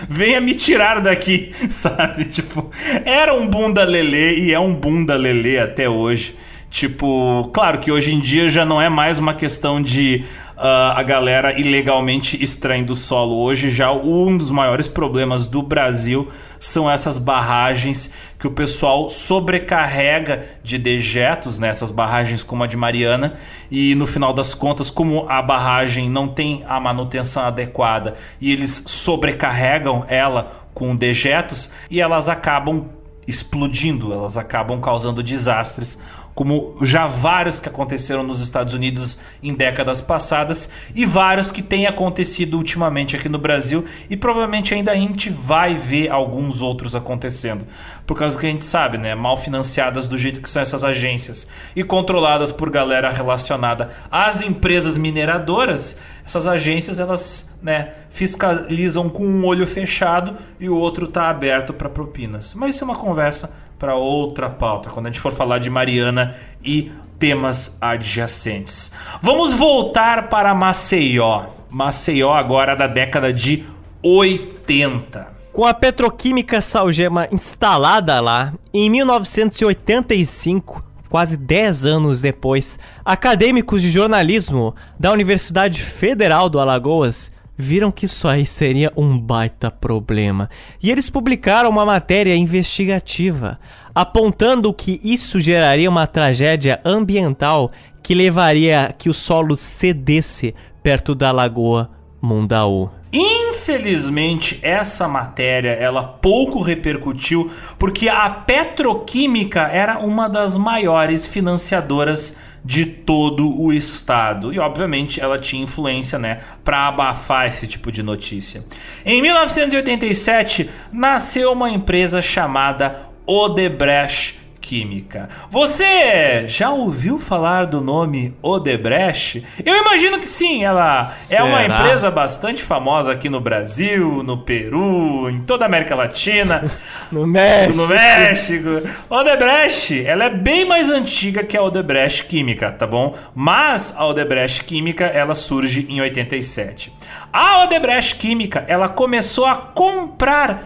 venha 0.08 0.42
me 0.42 0.56
tirar 0.56 1.02
daqui, 1.02 1.52
sabe? 1.70 2.26
Tipo, 2.26 2.70
era 3.06 3.34
um 3.34 3.48
bunda 3.48 3.84
lelê 3.84 4.40
e 4.40 4.54
é 4.54 4.60
um 4.60 4.74
bunda 4.74 5.16
lelê 5.16 5.60
até 5.60 5.90
hoje. 5.90 6.36
Tipo, 6.72 7.50
claro 7.54 7.80
que 7.80 7.92
hoje 7.92 8.16
em 8.16 8.22
dia 8.22 8.48
já 8.48 8.64
não 8.64 8.82
é 8.82 8.88
mais 8.88 9.20
uma 9.20 9.34
questão 9.34 9.82
de 9.82 10.24
uh, 10.56 10.96
a 10.96 11.04
galera 11.04 11.60
ilegalmente 11.60 12.42
extraindo 12.42 12.96
solo. 12.96 13.36
Hoje 13.42 13.70
já 13.70 13.92
um 13.92 14.38
dos 14.38 14.50
maiores 14.50 14.88
problemas 14.88 15.48
do 15.48 15.62
Brasil 15.62 16.30
são 16.62 16.90
essas 16.90 17.18
barragens 17.18 18.14
que 18.40 18.48
o 18.48 18.52
pessoal 18.52 19.10
sobrecarrega 19.10 20.46
de 20.64 20.78
dejetos 20.78 21.60
né? 21.60 21.74
barragens 21.94 22.42
como 22.42 22.64
a 22.64 22.68
de 22.68 22.78
Mariana 22.78 23.34
e 23.70 23.94
no 23.96 24.08
final 24.08 24.32
das 24.34 24.54
contas 24.54 24.90
como 24.90 25.26
a 25.28 25.42
barragem 25.42 26.10
não 26.10 26.30
tem 26.30 26.64
a 26.66 26.80
manutenção 26.80 27.44
adequada 27.44 28.16
e 28.40 28.50
eles 28.50 28.82
sobrecarregam 28.88 30.06
ela 30.08 30.70
com 30.74 30.96
dejetos 30.96 31.70
e 31.90 32.00
elas 32.00 32.30
acabam 32.30 32.88
explodindo, 33.28 34.12
elas 34.14 34.38
acabam 34.38 34.80
causando 34.80 35.22
desastres 35.22 35.98
como 36.34 36.78
já 36.82 37.08
vários 37.08 37.60
que 37.60 37.70
aconteceram 37.70 38.24
nos 38.24 38.42
Estados 38.42 38.74
Unidos 38.74 39.18
em 39.44 39.54
décadas 39.54 40.02
passadas 40.02 40.70
e 40.96 41.06
vários 41.06 41.52
que 41.52 41.62
têm 41.62 41.88
acontecido 41.88 42.58
ultimamente 42.58 43.16
aqui 43.16 43.30
no 43.30 43.38
Brasil 43.38 43.86
e 44.10 44.16
provavelmente 44.16 44.74
ainda 44.74 44.92
a 44.92 44.96
gente 44.96 45.30
vai 45.30 45.76
ver 45.76 46.10
alguns 46.10 46.62
outros 46.62 46.96
acontecendo. 46.96 47.66
Por 48.06 48.18
causa 48.18 48.38
que 48.38 48.46
a 48.46 48.50
gente 48.50 48.66
sabe, 48.66 48.98
né? 48.98 49.16
Mal 49.16 49.38
financiadas 49.38 50.08
do 50.08 50.18
jeito 50.18 50.42
que 50.42 50.50
são 50.50 50.62
essas 50.62 50.84
agências 50.84 51.48
e 51.76 51.84
controladas 51.84 52.52
por 52.52 52.70
galera 52.70 53.10
relacionada 53.12 53.90
às 54.10 54.42
empresas 54.42 54.98
mineradoras, 54.98 55.98
essas 56.26 56.48
agências 56.48 57.00
elas, 57.00 57.50
né, 57.62 57.94
fiscalizam 58.10 59.08
com 59.10 59.26
um 59.26 59.46
olho 59.46 59.66
fechado 59.66 60.36
e 60.60 60.68
o 60.68 60.76
outro 60.76 61.08
tá 61.08 61.30
aberto 61.30 61.74
para 61.74 61.90
propinas. 61.90 62.54
Mas 62.54 62.76
isso 62.76 62.84
é 62.84 62.86
uma 62.86 62.96
conversa 62.96 63.54
para 63.80 63.96
outra 63.96 64.50
pauta, 64.50 64.90
quando 64.90 65.08
a 65.08 65.10
gente 65.10 65.20
for 65.20 65.32
falar 65.32 65.58
de 65.58 65.70
Mariana 65.70 66.36
e 66.64 66.92
temas 67.18 67.78
adjacentes. 67.80 68.92
Vamos 69.22 69.54
voltar 69.54 70.30
para 70.30 70.54
Maceió. 70.54 71.46
Maceió 71.70 72.34
agora 72.34 72.76
da 72.76 72.88
década 72.88 73.32
de 73.32 73.64
80. 74.04 75.31
Com 75.52 75.66
a 75.66 75.74
petroquímica 75.74 76.62
Salgema 76.62 77.28
instalada 77.30 78.22
lá, 78.22 78.54
em 78.74 78.90
1985, 78.90 80.82
quase 81.10 81.36
10 81.36 81.86
anos 81.86 82.22
depois, 82.22 82.80
acadêmicos 83.04 83.82
de 83.82 83.92
jornalismo 83.92 84.74
da 84.98 85.12
Universidade 85.12 85.82
Federal 85.82 86.50
do 86.50 86.58
Alagoas 86.58 87.30
viram 87.58 87.92
que 87.92 88.06
isso 88.06 88.30
aí 88.30 88.46
seria 88.46 88.94
um 88.96 89.20
baita 89.20 89.70
problema. 89.70 90.50
E 90.82 90.90
eles 90.90 91.10
publicaram 91.10 91.70
uma 91.70 91.86
matéria 91.86 92.34
investigativa 92.34 93.60
apontando 93.94 94.74
que 94.74 95.02
isso 95.04 95.42
geraria 95.42 95.90
uma 95.90 96.08
tragédia 96.08 96.80
ambiental 96.86 97.72
que 98.02 98.16
levaria 98.16 98.96
que 98.98 99.10
o 99.10 99.14
solo 99.14 99.58
cedesse 99.58 100.56
perto 100.82 101.14
da 101.14 101.30
lagoa 101.34 101.92
Mundaú. 102.22 103.01
Infelizmente, 103.14 104.60
essa 104.62 105.08
matéria 105.08 105.72
ela 105.72 106.04
pouco 106.04 106.62
repercutiu 106.62 107.52
porque 107.78 108.08
a 108.08 108.30
petroquímica 108.30 109.62
era 109.64 110.00
uma 110.00 110.30
das 110.30 110.58
maiores 110.58 111.28
financiadoras 111.28 112.38
de 112.64 112.86
todo 112.86 113.60
o 113.60 113.74
estado. 113.74 114.54
E 114.54 114.60
obviamente 114.60 115.20
ela 115.20 115.38
tinha 115.38 115.64
influência, 115.64 116.18
né, 116.18 116.40
para 116.64 116.88
abafar 116.88 117.48
esse 117.48 117.68
tipo 117.68 117.92
de 117.92 118.02
notícia. 118.02 118.64
Em 119.06 119.22
1987, 119.22 120.70
nasceu 120.92 121.52
uma 121.52 121.70
empresa 121.70 122.22
chamada 122.22 123.10
Odebrecht 123.26 124.41
Química. 124.72 125.28
Você 125.50 126.48
já 126.48 126.70
ouviu 126.70 127.20
falar 127.20 127.66
do 127.66 127.82
nome 127.82 128.34
Odebrecht? 128.42 129.46
Eu 129.66 129.76
imagino 129.76 130.18
que 130.18 130.26
sim, 130.26 130.64
ela 130.64 131.14
Será? 131.26 131.42
é 131.42 131.44
uma 131.44 131.66
empresa 131.66 132.10
bastante 132.10 132.64
famosa 132.64 133.12
aqui 133.12 133.28
no 133.28 133.42
Brasil, 133.42 134.24
no 134.24 134.38
Peru, 134.38 135.30
em 135.30 135.42
toda 135.42 135.66
a 135.66 135.68
América 135.68 135.94
Latina. 135.94 136.64
no 137.12 137.28
México. 137.28 137.78
No 137.80 137.88
México. 137.90 138.70
Odebrecht, 139.10 140.06
ela 140.06 140.24
é 140.24 140.30
bem 140.30 140.64
mais 140.64 140.90
antiga 140.90 141.44
que 141.44 141.58
a 141.58 141.62
Odebrecht 141.62 142.24
Química, 142.28 142.72
tá 142.72 142.88
bom? 142.88 143.14
Mas 143.36 143.94
a 143.98 144.08
Odebrecht 144.08 144.64
Química, 144.64 145.04
ela 145.04 145.36
surge 145.36 145.86
em 145.90 146.00
87. 146.00 146.94
A 147.34 147.66
Odebrecht 147.66 148.16
Química, 148.16 148.64
ela 148.70 148.88
começou 148.88 149.46
a 149.46 149.58
comprar 149.58 150.64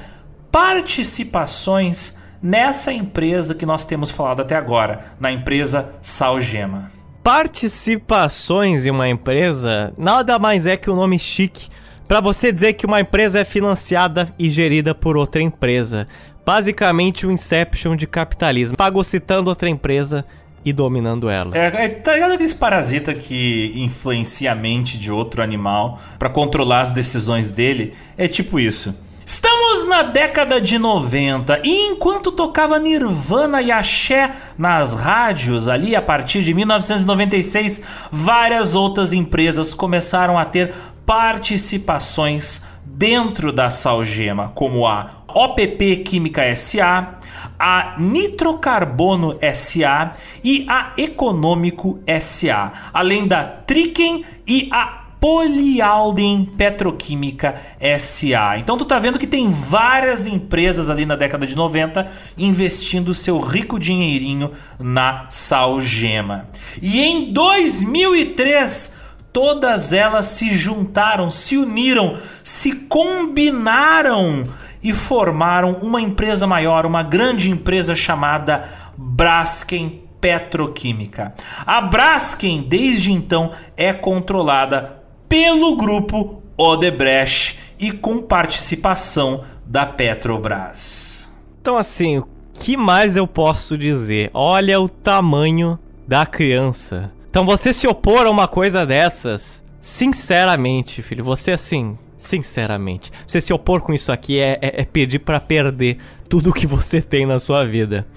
participações 0.51 2.23
nessa 2.41 2.91
empresa 2.91 3.55
que 3.55 3.65
nós 3.65 3.85
temos 3.85 4.11
falado 4.11 4.41
até 4.41 4.55
agora, 4.55 5.13
na 5.19 5.31
empresa 5.31 5.89
Salgema. 6.01 6.91
Participações 7.23 8.85
em 8.85 8.91
uma 8.91 9.09
empresa 9.09 9.93
nada 9.97 10.37
mais 10.37 10.65
é 10.65 10.77
que 10.77 10.89
o 10.89 10.93
um 10.93 10.95
nome 10.95 11.17
chique 11.17 11.69
para 12.07 12.21
você 12.21 12.51
dizer 12.51 12.73
que 12.73 12.85
uma 12.85 13.01
empresa 13.01 13.39
é 13.39 13.43
financiada 13.43 14.27
e 14.37 14.49
gerida 14.49 14.93
por 14.93 15.17
outra 15.17 15.41
empresa. 15.41 16.07
Basicamente 16.45 17.25
o 17.25 17.29
um 17.29 17.31
Inception 17.31 17.95
de 17.95 18.05
capitalismo, 18.05 18.77
fagocitando 18.77 19.49
outra 19.49 19.67
empresa 19.67 20.23
e 20.63 20.73
dominando 20.73 21.29
ela. 21.29 21.55
É, 21.55 21.85
é, 21.85 21.89
tá 21.89 22.13
ligado 22.13 22.33
aqueles 22.33 22.53
parasita 22.53 23.13
que 23.13 23.71
influencia 23.75 24.51
a 24.51 24.55
mente 24.55 24.97
de 24.97 25.11
outro 25.11 25.41
animal 25.41 25.99
para 26.17 26.29
controlar 26.29 26.81
as 26.81 26.91
decisões 26.91 27.51
dele? 27.51 27.93
É 28.17 28.27
tipo 28.27 28.59
isso. 28.59 28.95
Estamos 29.25 29.87
na 29.87 30.03
década 30.03 30.61
de 30.61 30.77
90 30.77 31.61
e 31.63 31.87
enquanto 31.87 32.31
tocava 32.31 32.77
Nirvana 32.77 33.59
e 33.59 33.71
Axé 33.71 34.31
nas 34.55 34.93
rádios 34.93 35.67
ali 35.67 35.95
a 35.95 36.01
partir 36.01 36.43
de 36.43 36.53
1996, 36.53 37.81
várias 38.11 38.75
outras 38.75 39.13
empresas 39.13 39.73
começaram 39.73 40.37
a 40.37 40.45
ter 40.45 40.75
participações 41.07 42.61
dentro 42.85 43.51
da 43.51 43.71
Salgema, 43.71 44.51
como 44.53 44.85
a 44.85 45.23
OPP 45.27 46.03
Química 46.05 46.55
SA, 46.55 47.15
a 47.57 47.95
Nitrocarbono 47.97 49.39
SA 49.55 50.11
e 50.43 50.67
a 50.69 50.93
Econômico 50.99 51.99
SA, 52.21 52.71
além 52.93 53.27
da 53.27 53.43
Triken 53.43 54.23
e 54.45 54.69
a 54.71 55.04
Polialden 55.25 56.45
Petroquímica 56.55 57.59
SA. 57.97 58.59
Então 58.59 58.77
tu 58.77 58.85
tá 58.85 58.99
vendo 58.99 59.17
que 59.17 59.25
tem 59.25 59.49
várias 59.49 60.27
empresas 60.27 60.87
ali 60.87 61.03
na 61.03 61.15
década 61.15 61.47
de 61.47 61.55
90 61.55 62.07
investindo 62.37 63.11
seu 63.11 63.39
rico 63.39 63.79
dinheirinho 63.79 64.51
na 64.77 65.25
Salgema. 65.31 66.47
E 66.79 67.01
em 67.01 67.33
2003 67.33 68.93
todas 69.33 69.91
elas 69.91 70.27
se 70.27 70.55
juntaram, 70.55 71.31
se 71.31 71.57
uniram, 71.57 72.15
se 72.43 72.75
combinaram 72.81 74.47
e 74.83 74.93
formaram 74.93 75.79
uma 75.81 75.99
empresa 75.99 76.45
maior, 76.45 76.85
uma 76.85 77.01
grande 77.01 77.49
empresa 77.49 77.95
chamada 77.95 78.69
Braskem 78.95 80.03
Petroquímica. 80.21 81.33
A 81.65 81.81
Braskem, 81.81 82.61
desde 82.61 83.11
então, 83.11 83.51
é 83.75 83.91
controlada 83.91 85.03
pelo 85.35 85.75
grupo 85.75 86.41
Odebrecht 86.57 87.59
e 87.77 87.91
com 87.91 88.21
participação 88.21 89.43
da 89.65 89.85
Petrobras. 89.85 91.29
Então, 91.59 91.75
assim, 91.75 92.19
o 92.19 92.27
que 92.53 92.77
mais 92.77 93.17
eu 93.17 93.27
posso 93.27 93.77
dizer? 93.77 94.31
Olha 94.33 94.79
o 94.79 94.87
tamanho 94.87 95.77
da 96.07 96.25
criança. 96.25 97.11
Então, 97.29 97.45
você 97.45 97.73
se 97.73 97.85
opor 97.85 98.25
a 98.25 98.29
uma 98.29 98.47
coisa 98.47 98.85
dessas, 98.85 99.61
sinceramente, 99.81 101.01
filho, 101.01 101.25
você 101.25 101.51
assim, 101.51 101.97
sinceramente, 102.17 103.11
você 103.27 103.41
se 103.41 103.51
opor 103.51 103.81
com 103.81 103.93
isso 103.93 104.13
aqui 104.13 104.39
é, 104.39 104.57
é, 104.61 104.83
é 104.83 104.85
pedir 104.85 105.19
para 105.19 105.41
perder 105.41 105.97
tudo 106.29 106.53
que 106.53 106.65
você 106.65 107.01
tem 107.01 107.25
na 107.25 107.39
sua 107.39 107.65
vida. 107.65 108.07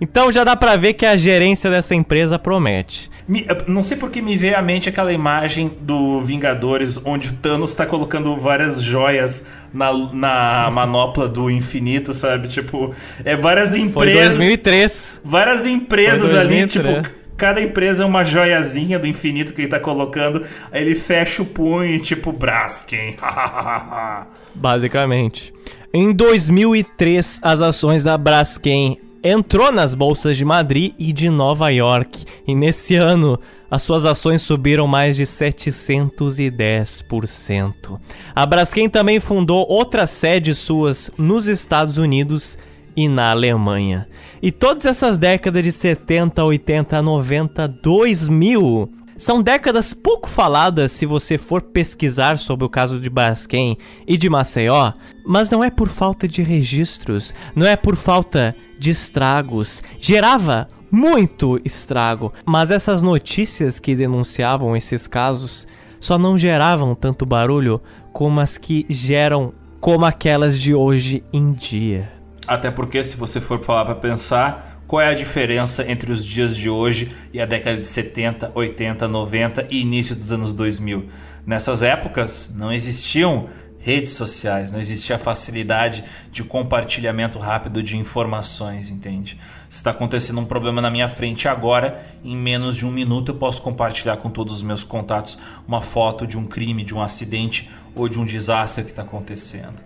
Então 0.00 0.30
já 0.30 0.44
dá 0.44 0.56
para 0.56 0.76
ver 0.76 0.94
que 0.94 1.06
a 1.06 1.16
gerência 1.16 1.70
dessa 1.70 1.94
empresa 1.94 2.38
promete. 2.38 3.10
Me, 3.28 3.44
não 3.66 3.82
sei 3.82 3.96
porque 3.96 4.22
me 4.22 4.36
veio 4.36 4.56
à 4.56 4.62
mente 4.62 4.88
aquela 4.88 5.12
imagem 5.12 5.70
do 5.80 6.20
Vingadores 6.22 7.00
onde 7.04 7.30
o 7.30 7.32
Thanos 7.32 7.74
tá 7.74 7.84
colocando 7.84 8.36
várias 8.36 8.80
joias 8.80 9.44
na, 9.72 9.92
na 10.12 10.70
manopla 10.70 11.28
do 11.28 11.50
infinito, 11.50 12.14
sabe? 12.14 12.48
Tipo, 12.48 12.94
é 13.24 13.34
várias 13.34 13.74
empresas. 13.74 14.36
Foi 14.36 14.46
2003. 14.46 15.20
Várias 15.24 15.66
empresas 15.66 16.34
ali, 16.34 16.66
tipo 16.66 16.88
cada 17.36 17.60
empresa 17.60 18.02
é 18.02 18.06
uma 18.06 18.24
joiazinha 18.24 18.98
do 18.98 19.06
infinito 19.06 19.52
que 19.52 19.62
ele 19.62 19.68
tá 19.68 19.78
colocando. 19.78 20.44
Aí 20.72 20.82
ele 20.82 20.94
fecha 20.94 21.42
o 21.42 21.46
punho 21.46 21.84
e 21.84 22.00
tipo, 22.00 22.32
Braskem. 22.32 23.16
Basicamente. 24.54 25.52
Em 25.92 26.12
2003, 26.12 27.38
as 27.42 27.60
ações 27.60 28.04
da 28.04 28.16
Braskem 28.18 28.98
entrou 29.26 29.72
nas 29.72 29.94
bolsas 29.94 30.36
de 30.36 30.44
Madrid 30.44 30.92
e 30.98 31.12
de 31.12 31.28
Nova 31.28 31.68
York, 31.70 32.24
e 32.46 32.54
nesse 32.54 32.94
ano 32.94 33.40
as 33.68 33.82
suas 33.82 34.04
ações 34.04 34.42
subiram 34.42 34.86
mais 34.86 35.16
de 35.16 35.24
710%. 35.24 37.98
A 38.34 38.46
Braskem 38.46 38.88
também 38.88 39.18
fundou 39.18 39.66
outras 39.68 40.10
sedes 40.10 40.58
suas 40.58 41.10
nos 41.18 41.48
Estados 41.48 41.98
Unidos 41.98 42.56
e 42.96 43.08
na 43.08 43.32
Alemanha. 43.32 44.06
E 44.40 44.52
todas 44.52 44.86
essas 44.86 45.18
décadas 45.18 45.64
de 45.64 45.72
70, 45.72 46.44
80, 46.44 47.02
90, 47.02 47.66
2000 47.66 48.92
são 49.18 49.42
décadas 49.42 49.92
pouco 49.94 50.28
faladas 50.28 50.92
se 50.92 51.06
você 51.06 51.38
for 51.38 51.62
pesquisar 51.62 52.38
sobre 52.38 52.66
o 52.66 52.68
caso 52.68 53.00
de 53.00 53.10
Braskem 53.10 53.76
e 54.06 54.16
de 54.16 54.28
Maceió, 54.28 54.92
mas 55.26 55.50
não 55.50 55.64
é 55.64 55.70
por 55.70 55.88
falta 55.88 56.28
de 56.28 56.42
registros, 56.42 57.34
não 57.54 57.66
é 57.66 57.76
por 57.76 57.96
falta 57.96 58.54
de 58.78 58.90
estragos. 58.90 59.82
Gerava 59.98 60.68
muito 60.90 61.60
estrago, 61.64 62.32
mas 62.44 62.70
essas 62.70 63.02
notícias 63.02 63.78
que 63.78 63.94
denunciavam 63.94 64.76
esses 64.76 65.06
casos 65.06 65.66
só 66.00 66.18
não 66.18 66.38
geravam 66.38 66.94
tanto 66.94 67.26
barulho 67.26 67.80
como 68.12 68.40
as 68.40 68.56
que 68.56 68.86
geram 68.88 69.52
como 69.80 70.04
aquelas 70.04 70.60
de 70.60 70.74
hoje 70.74 71.22
em 71.32 71.52
dia. 71.52 72.10
Até 72.46 72.70
porque 72.70 73.02
se 73.02 73.16
você 73.16 73.40
for 73.40 73.62
falar 73.62 73.84
para 73.84 73.94
pensar, 73.96 74.80
qual 74.86 75.02
é 75.02 75.08
a 75.08 75.14
diferença 75.14 75.84
entre 75.90 76.12
os 76.12 76.24
dias 76.24 76.56
de 76.56 76.70
hoje 76.70 77.10
e 77.32 77.40
a 77.40 77.46
década 77.46 77.78
de 77.78 77.88
70, 77.88 78.52
80, 78.54 79.08
90 79.08 79.66
e 79.70 79.80
início 79.80 80.14
dos 80.14 80.30
anos 80.30 80.54
2000? 80.54 81.06
Nessas 81.44 81.82
épocas 81.82 82.54
não 82.56 82.72
existiam 82.72 83.48
redes 83.86 84.14
sociais, 84.14 84.72
não 84.72 84.80
existia 84.80 85.14
a 85.14 85.18
facilidade 85.18 86.02
de 86.32 86.42
compartilhamento 86.42 87.38
rápido 87.38 87.80
de 87.80 87.96
informações, 87.96 88.90
entende? 88.90 89.38
Se 89.70 89.76
está 89.76 89.92
acontecendo 89.92 90.40
um 90.40 90.44
problema 90.44 90.82
na 90.82 90.90
minha 90.90 91.06
frente 91.06 91.46
agora, 91.46 92.04
em 92.24 92.36
menos 92.36 92.76
de 92.76 92.84
um 92.84 92.90
minuto 92.90 93.30
eu 93.30 93.36
posso 93.36 93.62
compartilhar 93.62 94.16
com 94.16 94.28
todos 94.28 94.56
os 94.56 94.64
meus 94.64 94.82
contatos 94.82 95.38
uma 95.68 95.80
foto 95.80 96.26
de 96.26 96.36
um 96.36 96.46
crime, 96.46 96.82
de 96.82 96.96
um 96.96 97.00
acidente 97.00 97.70
ou 97.94 98.08
de 98.08 98.18
um 98.18 98.24
desastre 98.24 98.82
que 98.82 98.90
está 98.90 99.02
acontecendo. 99.02 99.80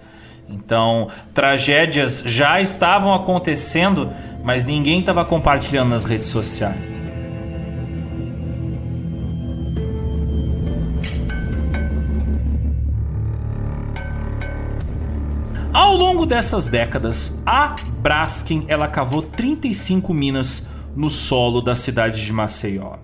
Então, 0.48 1.08
tragédias 1.34 2.22
já 2.24 2.58
estavam 2.58 3.12
acontecendo, 3.12 4.10
mas 4.42 4.64
ninguém 4.64 5.00
estava 5.00 5.26
compartilhando 5.26 5.90
nas 5.90 6.04
redes 6.04 6.28
sociais. 6.28 7.09
Ao 15.72 15.94
longo 15.94 16.26
dessas 16.26 16.66
décadas, 16.66 17.40
a 17.46 17.76
Braskem 18.00 18.64
ela 18.66 18.88
cavou 18.88 19.22
35 19.22 20.12
minas 20.12 20.66
no 20.96 21.08
solo 21.08 21.60
da 21.60 21.76
cidade 21.76 22.24
de 22.24 22.32
Maceió. 22.32 22.96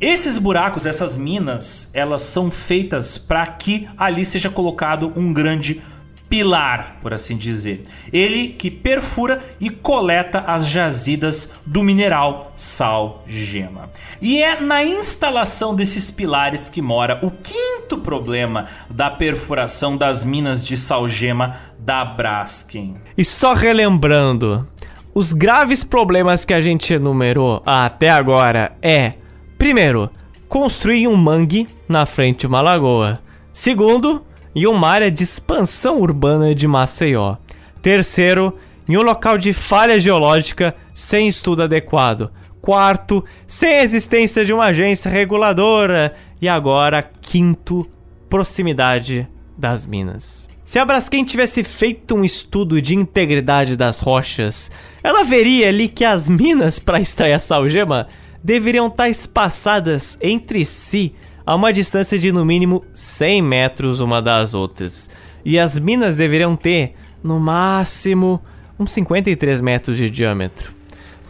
Esses 0.00 0.38
buracos, 0.38 0.86
essas 0.86 1.14
minas, 1.14 1.90
elas 1.92 2.22
são 2.22 2.50
feitas 2.50 3.18
para 3.18 3.46
que 3.46 3.86
ali 3.98 4.24
seja 4.24 4.48
colocado 4.48 5.12
um 5.14 5.30
grande 5.30 5.82
pilar, 6.26 6.96
por 7.02 7.12
assim 7.12 7.36
dizer. 7.36 7.82
Ele 8.10 8.48
que 8.48 8.70
perfura 8.70 9.42
e 9.60 9.68
coleta 9.68 10.38
as 10.46 10.66
jazidas 10.66 11.50
do 11.66 11.82
mineral 11.82 12.54
sal 12.56 13.24
gema. 13.26 13.90
E 14.22 14.42
é 14.42 14.58
na 14.58 14.82
instalação 14.82 15.74
desses 15.74 16.10
pilares 16.10 16.70
que 16.70 16.80
mora 16.80 17.18
o 17.22 17.30
quinto 17.30 17.79
problema 17.98 18.66
da 18.88 19.10
perfuração 19.10 19.96
das 19.96 20.24
minas 20.24 20.64
de 20.64 20.76
sal 20.76 21.08
gema 21.08 21.56
da 21.78 22.04
Braskem. 22.04 22.96
E 23.16 23.24
só 23.24 23.52
relembrando, 23.52 24.66
os 25.14 25.32
graves 25.32 25.82
problemas 25.82 26.44
que 26.44 26.54
a 26.54 26.60
gente 26.60 26.94
enumerou 26.94 27.62
até 27.66 28.08
agora 28.10 28.72
é, 28.80 29.14
primeiro, 29.58 30.10
construir 30.48 31.08
um 31.08 31.16
mangue 31.16 31.68
na 31.88 32.06
frente 32.06 32.40
de 32.40 32.46
uma 32.46 32.60
lagoa. 32.60 33.20
Segundo, 33.52 34.24
e 34.54 34.66
uma 34.66 34.88
área 34.88 35.10
de 35.10 35.22
expansão 35.22 36.00
urbana 36.00 36.54
de 36.54 36.66
Maceió. 36.66 37.36
Terceiro, 37.82 38.56
em 38.88 38.96
um 38.96 39.02
local 39.02 39.38
de 39.38 39.52
falha 39.52 40.00
geológica 40.00 40.74
sem 40.94 41.28
estudo 41.28 41.62
adequado. 41.62 42.30
Quarto, 42.60 43.24
sem 43.46 43.74
a 43.74 43.82
existência 43.82 44.44
de 44.44 44.52
uma 44.52 44.66
agência 44.66 45.10
reguladora. 45.10 46.14
E 46.40 46.48
agora, 46.48 47.02
quinto, 47.02 47.86
proximidade 48.28 49.28
das 49.58 49.86
minas. 49.86 50.48
Se 50.64 50.78
a 50.78 50.84
Braskem 50.84 51.24
tivesse 51.24 51.64
feito 51.64 52.14
um 52.14 52.24
estudo 52.24 52.80
de 52.80 52.94
integridade 52.94 53.76
das 53.76 54.00
rochas, 54.00 54.70
ela 55.02 55.24
veria 55.24 55.68
ali 55.68 55.88
que 55.88 56.04
as 56.04 56.28
minas 56.28 56.78
para 56.78 57.00
extrair 57.00 57.32
a 57.32 57.40
salgema 57.40 58.06
deveriam 58.42 58.86
estar 58.86 59.08
espaçadas 59.08 60.16
entre 60.20 60.64
si 60.64 61.14
a 61.44 61.54
uma 61.54 61.72
distância 61.72 62.18
de 62.18 62.32
no 62.32 62.44
mínimo 62.44 62.84
100 62.94 63.42
metros 63.42 64.00
uma 64.00 64.22
das 64.22 64.54
outras. 64.54 65.10
E 65.44 65.58
as 65.58 65.78
minas 65.78 66.18
deveriam 66.18 66.54
ter, 66.54 66.94
no 67.22 67.40
máximo, 67.40 68.40
uns 68.78 68.92
53 68.92 69.60
metros 69.60 69.96
de 69.96 70.08
diâmetro. 70.08 70.79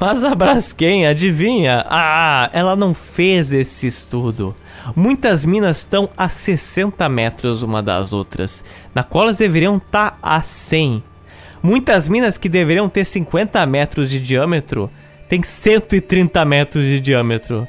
Mas 0.00 0.24
a 0.24 0.34
Braskem, 0.34 1.06
adivinha? 1.06 1.84
Ah, 1.86 2.48
ela 2.54 2.74
não 2.74 2.94
fez 2.94 3.52
esse 3.52 3.86
estudo. 3.86 4.56
Muitas 4.96 5.44
minas 5.44 5.80
estão 5.80 6.08
a 6.16 6.26
60 6.26 7.06
metros 7.10 7.62
uma 7.62 7.82
das 7.82 8.14
outras, 8.14 8.64
na 8.94 9.04
qual 9.04 9.24
elas 9.24 9.36
deveriam 9.36 9.76
estar 9.76 10.12
tá 10.12 10.18
a 10.22 10.40
100. 10.40 11.04
Muitas 11.62 12.08
minas 12.08 12.38
que 12.38 12.48
deveriam 12.48 12.88
ter 12.88 13.04
50 13.04 13.66
metros 13.66 14.08
de 14.08 14.18
diâmetro 14.18 14.90
têm 15.28 15.42
130 15.42 16.46
metros 16.46 16.86
de 16.86 16.98
diâmetro. 16.98 17.68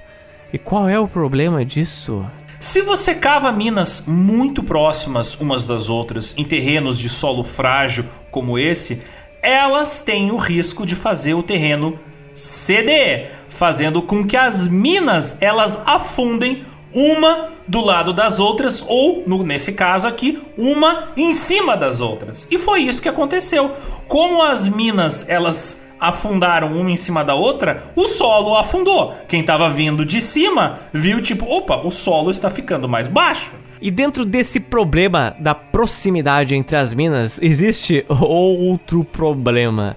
E 0.53 0.57
qual 0.57 0.87
é 0.87 0.97
o 0.97 1.09
problema 1.09 1.65
disso? 1.65 2.25
Se 2.61 2.81
você 2.81 3.13
cava 3.13 3.51
minas 3.51 4.05
muito 4.07 4.63
próximas 4.63 5.35
umas 5.35 5.65
das 5.65 5.89
outras 5.89 6.33
em 6.37 6.45
terrenos 6.45 6.97
de 6.97 7.09
solo 7.09 7.43
frágil 7.43 8.05
como 8.31 8.57
esse, 8.57 9.01
elas 9.43 9.99
têm 9.99 10.31
o 10.31 10.37
risco 10.37 10.85
de 10.85 10.95
fazer 10.95 11.33
o 11.33 11.43
terreno 11.43 11.99
CDE, 12.35 13.27
fazendo 13.49 14.01
com 14.01 14.25
que 14.25 14.37
as 14.37 14.67
minas 14.67 15.37
elas 15.41 15.79
afundem 15.85 16.63
uma 16.93 17.49
do 17.67 17.79
lado 17.79 18.11
das 18.11 18.39
outras 18.39 18.83
ou, 18.87 19.23
no, 19.25 19.43
nesse 19.43 19.73
caso 19.73 20.07
aqui, 20.07 20.41
uma 20.57 21.11
em 21.15 21.33
cima 21.33 21.77
das 21.77 22.01
outras. 22.01 22.47
E 22.51 22.57
foi 22.57 22.81
isso 22.81 23.01
que 23.01 23.09
aconteceu. 23.09 23.71
Como 24.07 24.41
as 24.41 24.67
minas 24.67 25.25
elas 25.29 25.81
afundaram 25.99 26.73
uma 26.73 26.89
em 26.89 26.97
cima 26.97 27.23
da 27.23 27.35
outra, 27.35 27.91
o 27.95 28.05
solo 28.05 28.57
afundou. 28.57 29.15
Quem 29.27 29.41
estava 29.41 29.69
vindo 29.69 30.03
de 30.03 30.19
cima 30.19 30.79
viu 30.91 31.21
tipo, 31.21 31.45
opa, 31.45 31.77
o 31.85 31.91
solo 31.91 32.31
está 32.31 32.49
ficando 32.49 32.89
mais 32.89 33.07
baixo. 33.07 33.51
E 33.79 33.89
dentro 33.89 34.25
desse 34.25 34.59
problema 34.59 35.35
da 35.39 35.55
proximidade 35.55 36.55
entre 36.55 36.75
as 36.75 36.93
minas, 36.93 37.39
existe 37.41 38.05
outro 38.09 39.03
problema 39.03 39.95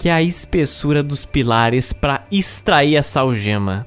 que 0.00 0.08
é 0.08 0.12
a 0.12 0.22
espessura 0.22 1.02
dos 1.02 1.26
pilares 1.26 1.92
para 1.92 2.24
extrair 2.32 2.96
essa 2.96 3.20
algema. 3.20 3.86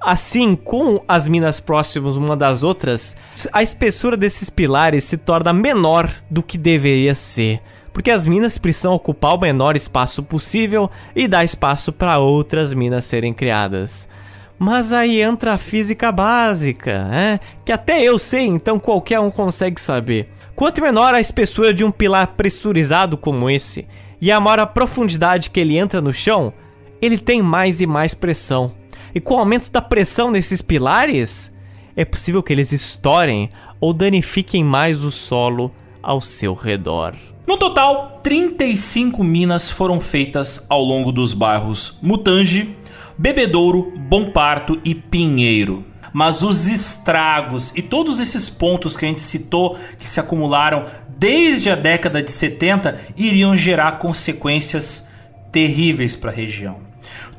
Assim, 0.00 0.56
com 0.56 1.02
as 1.06 1.28
minas 1.28 1.60
próximas 1.60 2.16
uma 2.16 2.34
das 2.34 2.62
outras, 2.62 3.14
a 3.52 3.62
espessura 3.62 4.16
desses 4.16 4.48
pilares 4.48 5.04
se 5.04 5.18
torna 5.18 5.52
menor 5.52 6.10
do 6.30 6.42
que 6.42 6.56
deveria 6.56 7.14
ser, 7.14 7.60
porque 7.92 8.10
as 8.10 8.26
minas 8.26 8.56
precisam 8.56 8.94
ocupar 8.94 9.34
o 9.34 9.38
menor 9.38 9.76
espaço 9.76 10.22
possível 10.22 10.90
e 11.14 11.28
dar 11.28 11.44
espaço 11.44 11.92
para 11.92 12.16
outras 12.16 12.72
minas 12.72 13.04
serem 13.04 13.34
criadas. 13.34 14.08
Mas 14.58 14.94
aí 14.94 15.20
entra 15.20 15.52
a 15.52 15.58
física 15.58 16.10
básica, 16.10 17.04
né? 17.04 17.40
que 17.66 17.70
até 17.70 18.02
eu 18.02 18.18
sei, 18.18 18.46
então 18.46 18.80
qualquer 18.80 19.20
um 19.20 19.30
consegue 19.30 19.78
saber. 19.78 20.26
Quanto 20.56 20.80
menor 20.80 21.12
a 21.12 21.20
espessura 21.20 21.74
de 21.74 21.84
um 21.84 21.90
pilar 21.90 22.28
pressurizado 22.28 23.18
como 23.18 23.50
esse, 23.50 23.86
e 24.20 24.30
a 24.30 24.40
maior 24.40 24.66
profundidade 24.66 25.50
que 25.50 25.60
ele 25.60 25.78
entra 25.78 26.00
no 26.00 26.12
chão, 26.12 26.52
ele 27.00 27.18
tem 27.18 27.40
mais 27.42 27.80
e 27.80 27.86
mais 27.86 28.14
pressão. 28.14 28.72
E 29.14 29.20
com 29.20 29.34
o 29.34 29.38
aumento 29.38 29.70
da 29.70 29.80
pressão 29.80 30.30
nesses 30.30 30.60
pilares, 30.60 31.50
é 31.96 32.04
possível 32.04 32.42
que 32.42 32.52
eles 32.52 32.72
estourem 32.72 33.50
ou 33.80 33.92
danifiquem 33.92 34.62
mais 34.62 35.02
o 35.02 35.10
solo 35.10 35.72
ao 36.02 36.20
seu 36.20 36.54
redor. 36.54 37.14
No 37.46 37.56
total, 37.56 38.20
35 38.22 39.24
minas 39.24 39.70
foram 39.70 40.00
feitas 40.00 40.64
ao 40.68 40.82
longo 40.82 41.10
dos 41.10 41.32
bairros 41.32 41.98
Mutange, 42.00 42.76
Bebedouro, 43.18 43.92
Bom 43.98 44.30
Parto 44.30 44.80
e 44.84 44.94
Pinheiro. 44.94 45.84
Mas 46.12 46.42
os 46.42 46.68
estragos 46.68 47.72
e 47.76 47.82
todos 47.82 48.20
esses 48.20 48.48
pontos 48.48 48.96
que 48.96 49.04
a 49.04 49.08
gente 49.08 49.22
citou 49.22 49.76
que 49.98 50.08
se 50.08 50.20
acumularam 50.20 50.84
desde 51.20 51.68
a 51.68 51.74
década 51.74 52.22
de 52.22 52.30
70 52.30 52.98
iriam 53.14 53.54
gerar 53.54 53.98
consequências 53.98 55.06
terríveis 55.52 56.16
para 56.16 56.30
a 56.30 56.34
região. 56.34 56.89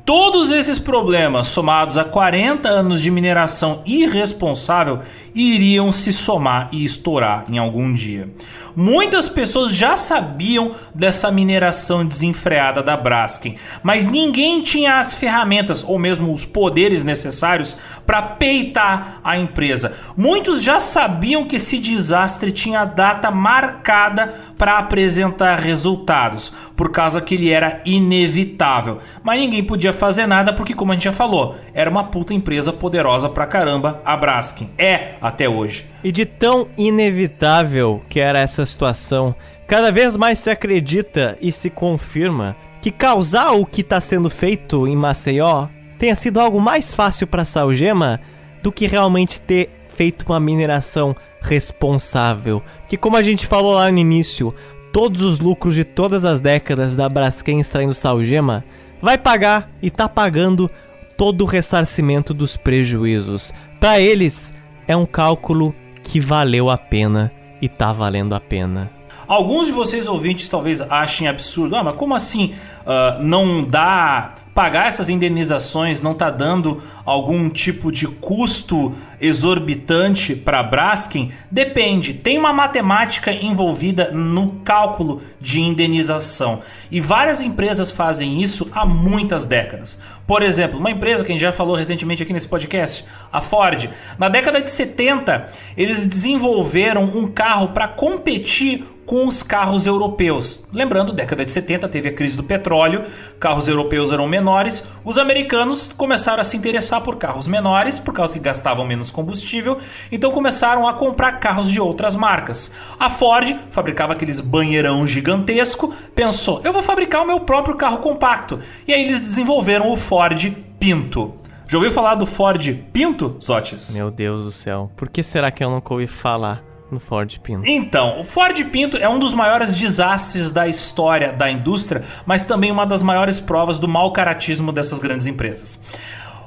Todos 0.03 0.51
esses 0.51 0.79
problemas, 0.79 1.47
somados 1.47 1.97
a 1.97 2.03
40 2.03 2.67
anos 2.67 3.01
de 3.01 3.11
mineração 3.11 3.83
irresponsável, 3.85 4.99
iriam 5.33 5.91
se 5.91 6.11
somar 6.11 6.69
e 6.71 6.83
estourar 6.83 7.45
em 7.49 7.57
algum 7.57 7.93
dia. 7.93 8.33
Muitas 8.75 9.27
pessoas 9.27 9.73
já 9.73 9.97
sabiam 9.97 10.73
dessa 10.95 11.29
mineração 11.29 12.05
desenfreada 12.05 12.81
da 12.81 12.95
Braskem, 12.95 13.55
mas 13.83 14.07
ninguém 14.07 14.61
tinha 14.61 14.99
as 14.99 15.13
ferramentas 15.13 15.83
ou 15.85 15.99
mesmo 15.99 16.33
os 16.33 16.45
poderes 16.45 17.03
necessários 17.03 17.77
para 18.05 18.21
peitar 18.21 19.19
a 19.23 19.37
empresa. 19.37 19.93
Muitos 20.15 20.63
já 20.63 20.79
sabiam 20.79 21.45
que 21.45 21.57
esse 21.57 21.77
desastre 21.79 22.51
tinha 22.51 22.85
data 22.85 23.29
marcada 23.29 24.33
para 24.57 24.77
apresentar 24.77 25.59
resultados, 25.59 26.51
por 26.75 26.91
causa 26.91 27.21
que 27.21 27.35
ele 27.35 27.49
era 27.49 27.81
inevitável, 27.85 28.99
mas 29.23 29.39
ninguém 29.39 29.65
podia 29.65 29.90
fazer 29.93 30.25
nada 30.25 30.53
porque, 30.53 30.73
como 30.73 30.91
a 30.91 30.95
gente 30.95 31.05
já 31.05 31.11
falou, 31.11 31.55
era 31.73 31.89
uma 31.89 32.05
puta 32.05 32.33
empresa 32.33 32.71
poderosa 32.71 33.29
pra 33.29 33.45
caramba, 33.45 34.01
a 34.05 34.15
Braskem. 34.15 34.69
É 34.77 35.15
até 35.21 35.47
hoje. 35.47 35.87
E 36.03 36.11
de 36.11 36.25
tão 36.25 36.67
inevitável 36.77 38.01
que 38.09 38.19
era 38.19 38.39
essa 38.39 38.65
situação, 38.65 39.35
cada 39.67 39.91
vez 39.91 40.17
mais 40.17 40.39
se 40.39 40.49
acredita 40.49 41.37
e 41.41 41.51
se 41.51 41.69
confirma 41.69 42.55
que 42.81 42.91
causar 42.91 43.51
o 43.51 43.65
que 43.65 43.81
está 43.81 43.99
sendo 44.01 44.29
feito 44.29 44.87
em 44.87 44.95
Maceió 44.95 45.67
tenha 45.99 46.15
sido 46.15 46.39
algo 46.39 46.59
mais 46.59 46.95
fácil 46.95 47.27
para 47.27 47.45
Salgema 47.45 48.19
do 48.63 48.71
que 48.71 48.87
realmente 48.87 49.39
ter 49.39 49.69
feito 49.95 50.25
uma 50.27 50.39
mineração 50.39 51.15
responsável. 51.41 52.61
Que 52.89 52.97
como 52.97 53.17
a 53.17 53.21
gente 53.21 53.45
falou 53.45 53.73
lá 53.73 53.91
no 53.91 53.99
início, 53.99 54.53
todos 54.91 55.21
os 55.21 55.39
lucros 55.39 55.75
de 55.75 55.83
todas 55.83 56.25
as 56.25 56.41
décadas 56.41 56.95
da 56.95 57.07
Braskem 57.07 57.59
extraindo 57.59 57.93
Salgema 57.93 58.63
vai 59.01 59.17
pagar 59.17 59.69
e 59.81 59.89
tá 59.89 60.07
pagando 60.07 60.69
todo 61.17 61.41
o 61.41 61.45
ressarcimento 61.45 62.33
dos 62.33 62.57
prejuízos. 62.57 63.53
Para 63.79 63.99
eles 63.99 64.53
é 64.87 64.95
um 64.95 65.05
cálculo 65.05 65.75
que 66.03 66.19
valeu 66.19 66.69
a 66.69 66.77
pena 66.77 67.31
e 67.61 67.69
tá 67.69 67.93
valendo 67.93 68.33
a 68.33 68.39
pena. 68.39 68.91
Alguns 69.31 69.67
de 69.67 69.71
vocês 69.71 70.09
ouvintes 70.09 70.49
talvez 70.49 70.81
achem 70.81 71.25
absurdo. 71.25 71.77
Ah, 71.77 71.83
mas 71.85 71.95
como 71.95 72.13
assim 72.13 72.53
uh, 72.81 73.23
não 73.23 73.63
dá 73.63 74.35
pagar 74.53 74.89
essas 74.89 75.07
indenizações 75.07 76.01
não 76.01 76.11
está 76.11 76.29
dando 76.29 76.83
algum 77.05 77.49
tipo 77.49 77.93
de 77.93 78.09
custo 78.09 78.91
exorbitante 79.21 80.35
para 80.35 80.61
Braskem? 80.61 81.31
Depende, 81.49 82.13
tem 82.13 82.37
uma 82.37 82.51
matemática 82.51 83.31
envolvida 83.31 84.11
no 84.11 84.59
cálculo 84.65 85.21
de 85.39 85.61
indenização 85.61 86.59
e 86.91 86.99
várias 86.99 87.41
empresas 87.41 87.89
fazem 87.89 88.41
isso 88.41 88.69
há 88.73 88.85
muitas 88.85 89.45
décadas. 89.45 89.97
Por 90.27 90.43
exemplo, 90.43 90.77
uma 90.77 90.91
empresa 90.91 91.23
que 91.23 91.31
a 91.31 91.33
gente 91.33 91.41
já 91.41 91.53
falou 91.53 91.77
recentemente 91.77 92.21
aqui 92.21 92.33
nesse 92.33 92.49
podcast, 92.49 93.05
a 93.31 93.39
Ford, 93.39 93.89
na 94.19 94.27
década 94.27 94.61
de 94.61 94.69
70 94.69 95.47
eles 95.77 96.05
desenvolveram 96.05 97.05
um 97.05 97.27
carro 97.27 97.69
para 97.69 97.87
competir 97.87 98.85
com 99.11 99.27
os 99.27 99.43
carros 99.43 99.85
europeus. 99.85 100.63
Lembrando, 100.71 101.11
década 101.11 101.43
de 101.43 101.51
70 101.51 101.89
teve 101.89 102.07
a 102.07 102.13
crise 102.13 102.37
do 102.37 102.45
petróleo, 102.45 103.03
carros 103.41 103.67
europeus 103.67 104.09
eram 104.09 104.25
menores, 104.25 104.85
os 105.03 105.17
americanos 105.17 105.89
começaram 105.89 106.39
a 106.39 106.45
se 106.45 106.55
interessar 106.55 107.01
por 107.01 107.17
carros 107.17 107.45
menores, 107.45 107.99
por 107.99 108.13
causa 108.13 108.35
que 108.35 108.39
gastavam 108.39 108.87
menos 108.87 109.11
combustível, 109.11 109.77
então 110.13 110.31
começaram 110.31 110.87
a 110.87 110.93
comprar 110.93 111.41
carros 111.41 111.69
de 111.69 111.77
outras 111.77 112.15
marcas. 112.15 112.71
A 112.97 113.09
Ford 113.09 113.53
fabricava 113.69 114.13
aqueles 114.13 114.39
banheirão 114.39 115.05
gigantesco, 115.05 115.93
pensou, 116.15 116.61
eu 116.63 116.71
vou 116.71 116.81
fabricar 116.81 117.23
o 117.23 117.27
meu 117.27 117.41
próprio 117.41 117.75
carro 117.75 117.97
compacto. 117.97 118.61
E 118.87 118.93
aí 118.93 119.03
eles 119.03 119.19
desenvolveram 119.19 119.91
o 119.91 119.97
Ford 119.97 120.55
Pinto. 120.79 121.35
Já 121.67 121.77
ouviu 121.77 121.91
falar 121.91 122.15
do 122.15 122.25
Ford 122.25 122.65
Pinto, 122.93 123.35
Zotes? 123.43 123.93
Meu 123.93 124.09
Deus 124.09 124.45
do 124.45 124.53
céu, 124.53 124.89
por 124.95 125.09
que 125.09 125.21
será 125.21 125.51
que 125.51 125.61
eu 125.61 125.69
nunca 125.69 125.93
ouvi 125.93 126.07
falar? 126.07 126.70
No 126.91 126.99
Ford 126.99 127.39
Pinto. 127.39 127.67
Então, 127.67 128.19
o 128.19 128.23
Ford 128.23 128.61
Pinto 128.65 128.97
é 128.97 129.07
um 129.07 129.17
dos 129.17 129.33
maiores 129.33 129.77
desastres 129.77 130.51
da 130.51 130.67
história 130.67 131.31
da 131.31 131.49
indústria, 131.49 132.03
mas 132.25 132.43
também 132.43 132.71
uma 132.71 132.85
das 132.85 133.01
maiores 133.01 133.39
provas 133.39 133.79
do 133.79 133.87
mau 133.87 134.11
caratismo 134.11 134.71
dessas 134.71 134.99
grandes 134.99 135.25
empresas. 135.25 135.79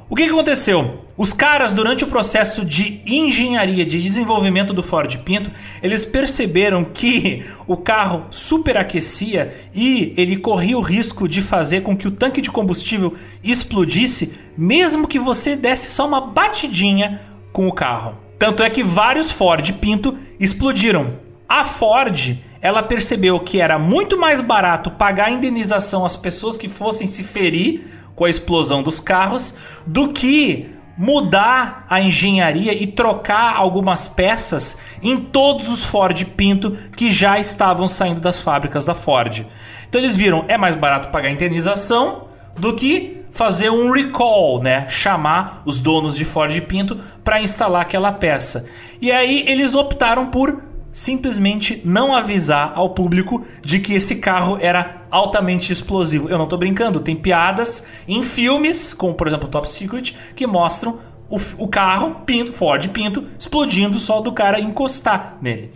O 0.06 0.14
que, 0.14 0.24
que 0.24 0.30
aconteceu? 0.30 1.02
Os 1.16 1.32
caras, 1.32 1.72
durante 1.72 2.04
o 2.04 2.06
processo 2.06 2.62
de 2.62 3.00
engenharia, 3.06 3.86
de 3.86 4.02
desenvolvimento 4.02 4.74
do 4.74 4.82
Ford 4.82 5.16
Pinto, 5.20 5.50
eles 5.82 6.04
perceberam 6.04 6.84
que 6.84 7.42
o 7.66 7.76
carro 7.76 8.26
superaquecia 8.30 9.54
e 9.74 10.12
ele 10.16 10.36
corria 10.36 10.76
o 10.76 10.82
risco 10.82 11.26
de 11.26 11.40
fazer 11.40 11.80
com 11.80 11.96
que 11.96 12.06
o 12.06 12.10
tanque 12.10 12.42
de 12.42 12.50
combustível 12.50 13.14
explodisse, 13.42 14.34
mesmo 14.58 15.08
que 15.08 15.18
você 15.18 15.56
desse 15.56 15.90
só 15.90 16.06
uma 16.06 16.20
batidinha 16.20 17.18
com 17.50 17.66
o 17.66 17.72
carro. 17.72 18.23
Tanto 18.38 18.62
é 18.62 18.70
que 18.70 18.82
vários 18.82 19.30
Ford 19.30 19.72
Pinto 19.74 20.16
explodiram. 20.38 21.18
A 21.48 21.64
Ford, 21.64 22.38
ela 22.60 22.82
percebeu 22.82 23.38
que 23.40 23.60
era 23.60 23.78
muito 23.78 24.18
mais 24.18 24.40
barato 24.40 24.90
pagar 24.90 25.26
a 25.26 25.30
indenização 25.30 26.04
às 26.04 26.16
pessoas 26.16 26.56
que 26.56 26.68
fossem 26.68 27.06
se 27.06 27.22
ferir 27.22 27.84
com 28.14 28.24
a 28.24 28.30
explosão 28.30 28.82
dos 28.82 29.00
carros 29.00 29.54
do 29.86 30.08
que 30.08 30.70
mudar 30.96 31.86
a 31.90 32.00
engenharia 32.00 32.72
e 32.72 32.86
trocar 32.86 33.56
algumas 33.56 34.08
peças 34.08 34.76
em 35.02 35.16
todos 35.16 35.68
os 35.68 35.84
Ford 35.84 36.24
Pinto 36.36 36.70
que 36.96 37.10
já 37.10 37.38
estavam 37.38 37.88
saindo 37.88 38.20
das 38.20 38.40
fábricas 38.40 38.84
da 38.84 38.94
Ford. 38.94 39.44
Então 39.88 40.00
eles 40.00 40.16
viram, 40.16 40.44
é 40.48 40.56
mais 40.56 40.74
barato 40.74 41.08
pagar 41.08 41.28
a 41.28 41.32
indenização 41.32 42.28
do 42.56 42.74
que 42.74 43.23
fazer 43.34 43.68
um 43.68 43.90
recall, 43.90 44.62
né? 44.62 44.88
Chamar 44.88 45.62
os 45.66 45.80
donos 45.80 46.14
de 46.14 46.24
Ford 46.24 46.56
Pinto 46.62 46.96
para 47.24 47.42
instalar 47.42 47.82
aquela 47.82 48.12
peça. 48.12 48.64
E 49.00 49.10
aí 49.10 49.44
eles 49.48 49.74
optaram 49.74 50.30
por 50.30 50.62
simplesmente 50.92 51.82
não 51.84 52.14
avisar 52.14 52.72
ao 52.76 52.90
público 52.90 53.44
de 53.60 53.80
que 53.80 53.92
esse 53.92 54.16
carro 54.16 54.56
era 54.60 55.02
altamente 55.10 55.72
explosivo. 55.72 56.28
Eu 56.28 56.38
não 56.38 56.46
tô 56.46 56.56
brincando, 56.56 57.00
tem 57.00 57.16
piadas 57.16 57.84
em 58.06 58.22
filmes, 58.22 58.94
como 58.94 59.14
por 59.14 59.26
exemplo 59.26 59.48
Top 59.48 59.68
Secret, 59.68 60.14
que 60.36 60.46
mostram 60.46 61.00
o, 61.28 61.40
o 61.58 61.66
carro 61.66 62.22
Pinto, 62.24 62.52
Ford 62.52 62.88
Pinto, 62.90 63.24
explodindo 63.36 63.98
só 63.98 64.20
do 64.20 64.30
cara 64.30 64.60
encostar 64.60 65.38
nele. 65.42 65.72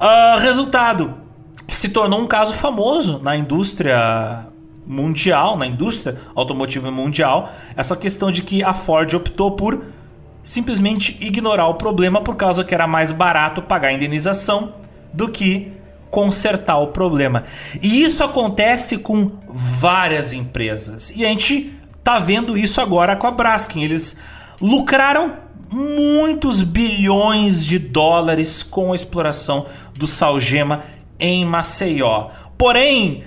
Uh, 0.00 0.38
resultado, 0.38 1.18
se 1.68 1.90
tornou 1.90 2.18
um 2.18 2.26
caso 2.26 2.54
famoso 2.54 3.18
na 3.22 3.36
indústria 3.36 4.47
mundial, 4.88 5.56
na 5.56 5.66
indústria 5.66 6.18
automotiva 6.34 6.90
mundial, 6.90 7.52
essa 7.76 7.94
questão 7.94 8.32
de 8.32 8.42
que 8.42 8.64
a 8.64 8.72
Ford 8.72 9.12
optou 9.14 9.52
por 9.52 9.84
simplesmente 10.42 11.16
ignorar 11.20 11.68
o 11.68 11.74
problema 11.74 12.22
por 12.22 12.34
causa 12.34 12.64
que 12.64 12.74
era 12.74 12.86
mais 12.86 13.12
barato 13.12 13.60
pagar 13.60 13.88
a 13.88 13.92
indenização 13.92 14.72
do 15.12 15.28
que 15.28 15.72
consertar 16.10 16.78
o 16.78 16.88
problema. 16.88 17.44
E 17.82 18.02
isso 18.02 18.24
acontece 18.24 18.98
com 18.98 19.30
várias 19.46 20.32
empresas. 20.32 21.12
E 21.14 21.24
a 21.26 21.28
gente 21.28 21.74
tá 22.02 22.18
vendo 22.18 22.56
isso 22.56 22.80
agora 22.80 23.14
com 23.14 23.26
a 23.26 23.30
Braskem. 23.30 23.84
Eles 23.84 24.18
lucraram 24.58 25.36
muitos 25.70 26.62
bilhões 26.62 27.62
de 27.62 27.78
dólares 27.78 28.62
com 28.62 28.92
a 28.92 28.96
exploração 28.96 29.66
do 29.94 30.06
salgema 30.06 30.82
em 31.20 31.44
Maceió. 31.44 32.30
Porém, 32.56 33.22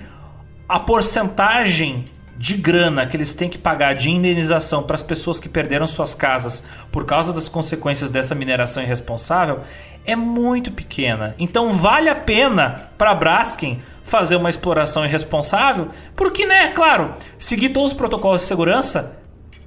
a 0.72 0.80
porcentagem 0.80 2.06
de 2.34 2.54
grana 2.54 3.06
que 3.06 3.14
eles 3.14 3.34
têm 3.34 3.46
que 3.46 3.58
pagar 3.58 3.94
de 3.94 4.08
indenização 4.08 4.82
para 4.82 4.94
as 4.94 5.02
pessoas 5.02 5.38
que 5.38 5.46
perderam 5.46 5.86
suas 5.86 6.14
casas 6.14 6.64
por 6.90 7.04
causa 7.04 7.30
das 7.30 7.46
consequências 7.46 8.10
dessa 8.10 8.34
mineração 8.34 8.82
irresponsável 8.82 9.60
é 10.06 10.16
muito 10.16 10.72
pequena. 10.72 11.34
Então 11.38 11.74
vale 11.74 12.08
a 12.08 12.14
pena 12.14 12.90
para 12.96 13.14
Braskem 13.14 13.82
fazer 14.02 14.36
uma 14.36 14.48
exploração 14.48 15.04
irresponsável, 15.04 15.90
porque, 16.16 16.46
né, 16.46 16.68
claro, 16.68 17.12
seguir 17.36 17.68
todos 17.68 17.90
os 17.90 17.96
protocolos 17.96 18.40
de 18.40 18.46
segurança 18.46 19.20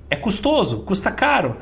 é 0.09 0.15
custoso, 0.15 0.79
custa 0.79 1.11
caro. 1.11 1.55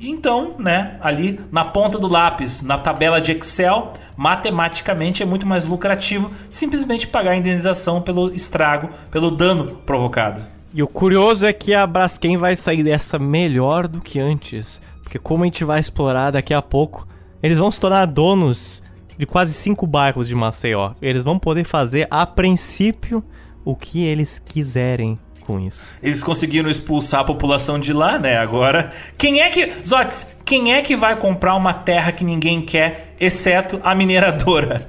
Então, 0.00 0.54
né, 0.58 0.96
ali 1.02 1.38
na 1.52 1.62
ponta 1.62 1.98
do 1.98 2.08
lápis, 2.08 2.62
na 2.62 2.78
tabela 2.78 3.20
de 3.20 3.32
Excel, 3.32 3.92
matematicamente 4.16 5.22
é 5.22 5.26
muito 5.26 5.46
mais 5.46 5.66
lucrativo 5.66 6.30
simplesmente 6.48 7.06
pagar 7.06 7.32
a 7.32 7.36
indenização 7.36 8.00
pelo 8.00 8.32
estrago, 8.32 8.88
pelo 9.10 9.30
dano 9.30 9.76
provocado. 9.84 10.40
E 10.72 10.82
o 10.82 10.88
curioso 10.88 11.44
é 11.44 11.52
que 11.52 11.74
a 11.74 11.86
Braskem 11.86 12.38
vai 12.38 12.56
sair 12.56 12.82
dessa 12.82 13.18
melhor 13.18 13.86
do 13.86 14.00
que 14.00 14.18
antes, 14.18 14.80
porque 15.02 15.18
como 15.18 15.42
a 15.42 15.46
gente 15.46 15.64
vai 15.64 15.80
explorar 15.80 16.30
daqui 16.30 16.54
a 16.54 16.62
pouco, 16.62 17.06
eles 17.42 17.58
vão 17.58 17.70
se 17.70 17.78
tornar 17.78 18.06
donos 18.06 18.82
de 19.18 19.26
quase 19.26 19.52
cinco 19.52 19.86
bairros 19.86 20.28
de 20.28 20.34
Maceió. 20.34 20.92
Eles 21.02 21.24
vão 21.24 21.38
poder 21.38 21.64
fazer 21.64 22.06
a 22.10 22.24
princípio 22.24 23.22
o 23.64 23.76
que 23.76 24.02
eles 24.02 24.38
quiserem 24.38 25.18
com 25.50 25.58
isso. 25.58 25.96
Eles 26.00 26.22
conseguiram 26.22 26.70
expulsar 26.70 27.20
a 27.20 27.24
população 27.24 27.80
de 27.80 27.92
lá, 27.92 28.18
né? 28.18 28.38
Agora, 28.38 28.92
quem 29.18 29.40
é 29.40 29.50
que. 29.50 29.72
Zotes, 29.84 30.36
quem 30.44 30.74
é 30.74 30.80
que 30.80 30.94
vai 30.94 31.16
comprar 31.16 31.56
uma 31.56 31.74
terra 31.74 32.12
que 32.12 32.24
ninguém 32.24 32.60
quer, 32.60 33.14
exceto 33.18 33.80
a 33.82 33.92
mineradora? 33.94 34.86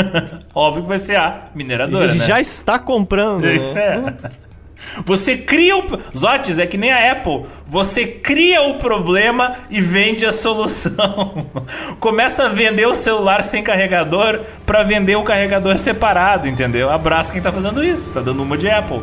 Óbvio 0.54 0.82
que 0.82 0.88
vai 0.88 0.98
ser 0.98 1.16
a 1.16 1.44
mineradora. 1.54 2.08
Já, 2.08 2.14
né? 2.14 2.24
já 2.26 2.40
está 2.40 2.78
comprando. 2.78 3.48
Isso 3.48 3.78
é. 3.78 4.14
Você 5.06 5.36
cria 5.38 5.78
o. 5.78 5.84
Zotes, 6.16 6.58
é 6.58 6.66
que 6.66 6.76
nem 6.76 6.92
a 6.92 7.12
Apple. 7.12 7.46
Você 7.66 8.04
cria 8.04 8.62
o 8.62 8.78
problema 8.78 9.54
e 9.70 9.80
vende 9.80 10.26
a 10.26 10.32
solução. 10.32 11.46
Começa 11.98 12.44
a 12.44 12.48
vender 12.48 12.86
o 12.86 12.94
celular 12.94 13.42
sem 13.42 13.62
carregador 13.62 14.40
para 14.66 14.82
vender 14.82 15.16
o 15.16 15.22
carregador 15.22 15.78
separado, 15.78 16.46
entendeu? 16.48 16.90
Abraço 16.90 17.32
quem 17.32 17.40
tá 17.40 17.52
fazendo 17.52 17.82
isso. 17.82 18.12
Tá 18.12 18.20
dando 18.20 18.42
uma 18.42 18.58
de 18.58 18.68
Apple. 18.68 19.00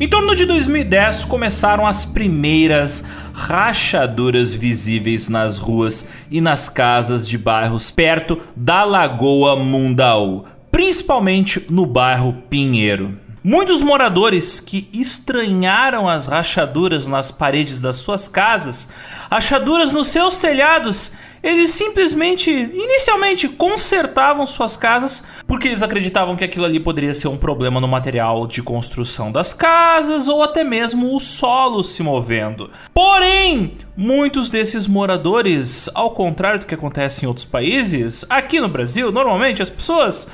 Em 0.00 0.08
torno 0.08 0.32
de 0.32 0.44
2010 0.44 1.24
começaram 1.24 1.84
as 1.84 2.04
primeiras 2.04 3.02
rachaduras 3.32 4.54
visíveis 4.54 5.28
nas 5.28 5.58
ruas 5.58 6.06
e 6.30 6.40
nas 6.40 6.68
casas 6.68 7.26
de 7.26 7.36
bairros 7.36 7.90
perto 7.90 8.40
da 8.54 8.84
Lagoa 8.84 9.56
Mundaú, 9.56 10.44
principalmente 10.70 11.66
no 11.68 11.84
bairro 11.84 12.32
Pinheiro. 12.48 13.18
Muitos 13.42 13.82
moradores 13.82 14.60
que 14.60 14.88
estranharam 14.92 16.08
as 16.08 16.26
rachaduras 16.26 17.08
nas 17.08 17.32
paredes 17.32 17.80
das 17.80 17.96
suas 17.96 18.28
casas, 18.28 18.88
rachaduras 19.28 19.92
nos 19.92 20.06
seus 20.06 20.38
telhados 20.38 21.10
eles 21.42 21.70
simplesmente, 21.70 22.50
inicialmente, 22.50 23.48
consertavam 23.48 24.46
suas 24.46 24.76
casas 24.76 25.22
porque 25.46 25.68
eles 25.68 25.82
acreditavam 25.82 26.36
que 26.36 26.44
aquilo 26.44 26.64
ali 26.64 26.80
poderia 26.80 27.14
ser 27.14 27.28
um 27.28 27.36
problema 27.36 27.80
no 27.80 27.88
material 27.88 28.46
de 28.46 28.62
construção 28.62 29.32
das 29.32 29.52
casas 29.52 30.28
ou 30.28 30.42
até 30.42 30.64
mesmo 30.64 31.14
o 31.14 31.20
solo 31.20 31.82
se 31.82 32.02
movendo. 32.02 32.70
Porém, 32.92 33.74
muitos 33.96 34.50
desses 34.50 34.86
moradores, 34.86 35.88
ao 35.94 36.10
contrário 36.10 36.60
do 36.60 36.66
que 36.66 36.74
acontece 36.74 37.24
em 37.24 37.28
outros 37.28 37.46
países, 37.46 38.24
aqui 38.28 38.60
no 38.60 38.68
Brasil, 38.68 39.10
normalmente 39.10 39.62
as 39.62 39.70
pessoas 39.70 40.28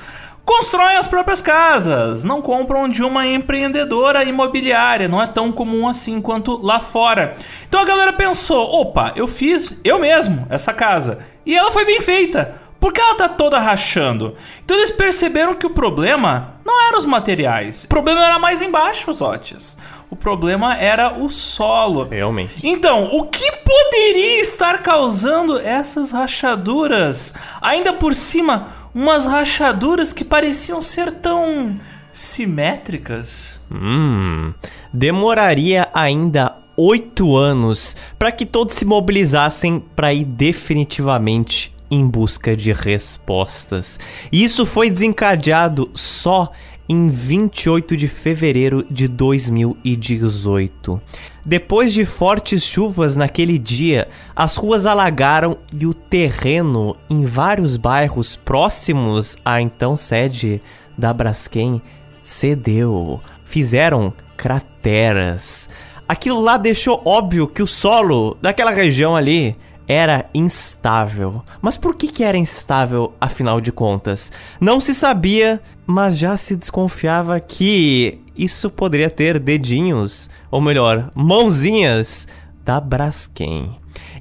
constroem 0.45 0.97
as 0.97 1.07
próprias 1.07 1.41
casas, 1.41 2.25
não 2.25 2.43
compram 2.43 2.89
de 2.89 3.03
uma 3.03 3.27
empreendedora 3.27 4.25
imobiliária, 4.25 5.09
não 5.09 5.23
é 5.23 5.27
tão 5.27 5.51
comum 5.51 5.89
assim 5.89 6.21
quanto 6.21 6.61
lá 6.65 6.81
fora. 6.81 7.35
Então 7.67 7.81
a 7.81 7.85
galera 7.85 8.13
pensou: 8.13 8.81
opa, 8.81 9.13
eu 9.17 9.27
fiz 9.27 9.79
eu 9.83 9.99
mesmo 9.99 10.47
essa 10.51 10.73
casa 10.73 11.19
e 11.45 11.57
ela 11.57 11.73
foi 11.73 11.85
bem 11.85 12.01
feita. 12.01 12.63
Por 12.85 12.93
que 12.93 13.01
ela 13.01 13.15
tá 13.15 13.29
toda 13.31 13.59
rachando? 13.59 14.37
Então 14.63 14.77
eles 14.77 14.91
perceberam 14.91 15.55
que 15.55 15.65
o 15.65 15.71
problema 15.71 16.57
não 16.67 16.87
eram 16.87 16.99
os 16.99 17.07
materiais. 17.07 17.85
O 17.85 17.89
problema 17.89 18.23
era 18.23 18.39
mais 18.39 18.61
embaixo, 18.61 19.11
os 19.11 19.23
Otis. 19.23 19.79
O 20.11 20.17
problema 20.17 20.77
era 20.77 21.19
o 21.19 21.31
solo. 21.31 22.07
Realmente. 22.07 22.61
Então, 22.63 23.09
o 23.11 23.27
que 23.27 23.51
poderia 23.51 24.39
estar 24.43 24.83
causando 24.83 25.59
essas 25.59 26.11
rachaduras? 26.11 27.33
Ainda 27.63 27.95
por 27.95 28.15
cima, 28.15 28.69
umas 28.95 29.27
rachaduras 29.27 30.13
que 30.13 30.25
pareciam 30.25 30.81
ser 30.81 31.11
tão 31.11 31.75
simétricas. 32.13 33.61
Hum, 33.71 34.55
demoraria 34.93 35.89
ainda 35.93 36.57
oito 36.77 37.37
anos 37.37 37.97
para 38.19 38.33
que 38.33 38.47
todos 38.47 38.77
se 38.77 38.85
mobilizassem 38.85 39.83
para 39.95 40.15
ir 40.15 40.25
definitivamente 40.25 41.75
em 41.91 42.07
busca 42.07 42.57
de 42.57 42.73
respostas. 42.73 43.99
E 44.33 44.43
isso 44.43 44.65
foi 44.65 44.91
desencadeado 44.91 45.91
só 45.95 46.51
em 46.89 47.09
28 47.09 47.97
de 47.97 48.09
fevereiro 48.09 48.85
de 48.91 49.09
2018. 49.09 51.01
Depois 51.45 51.93
de 51.93 52.05
fortes 52.05 52.63
chuvas 52.63 53.17
naquele 53.17 53.59
dia, 53.59 54.09
as 54.35 54.57
ruas 54.57 54.87
alagaram 54.87 55.59
e 55.73 55.87
o 55.87 55.95
terreno 55.95 56.97
em 57.09 57.25
vários 57.25 57.77
bairros 57.77 58.37
próximos 58.37 59.37
à 59.45 59.61
então 59.61 59.97
sede 59.97 60.61
da 60.97 61.13
Braskem 61.13 61.81
cedeu. 62.23 63.21
Fizeram 63.45 64.13
crateras. 64.37 65.69
Aquilo 66.09 66.41
lá 66.41 66.57
deixou 66.57 67.01
óbvio 67.05 67.47
que 67.47 67.63
o 67.63 67.67
solo 67.67 68.37
daquela 68.41 68.71
região 68.71 69.17
ali 69.17 69.57
era 69.87 70.27
instável. 70.35 71.43
Mas 71.61 71.77
por 71.77 71.95
que, 71.95 72.09
que 72.09 72.25
era 72.25 72.37
instável, 72.37 73.13
afinal 73.21 73.61
de 73.61 73.71
contas? 73.71 74.33
Não 74.61 74.81
se 74.81 74.95
sabia, 74.95 75.61
mas 75.87 76.19
já 76.19 76.37
se 76.37 76.57
desconfiava 76.57 77.39
que 77.41 78.21
isso 78.37 78.71
poderia 78.71 79.11
ter 79.11 79.39
dedinhos, 79.39 80.29
ou 80.51 80.61
melhor, 80.61 81.11
mãozinhas 81.15 82.27
da 82.65 82.81
Braskem. 82.81 83.71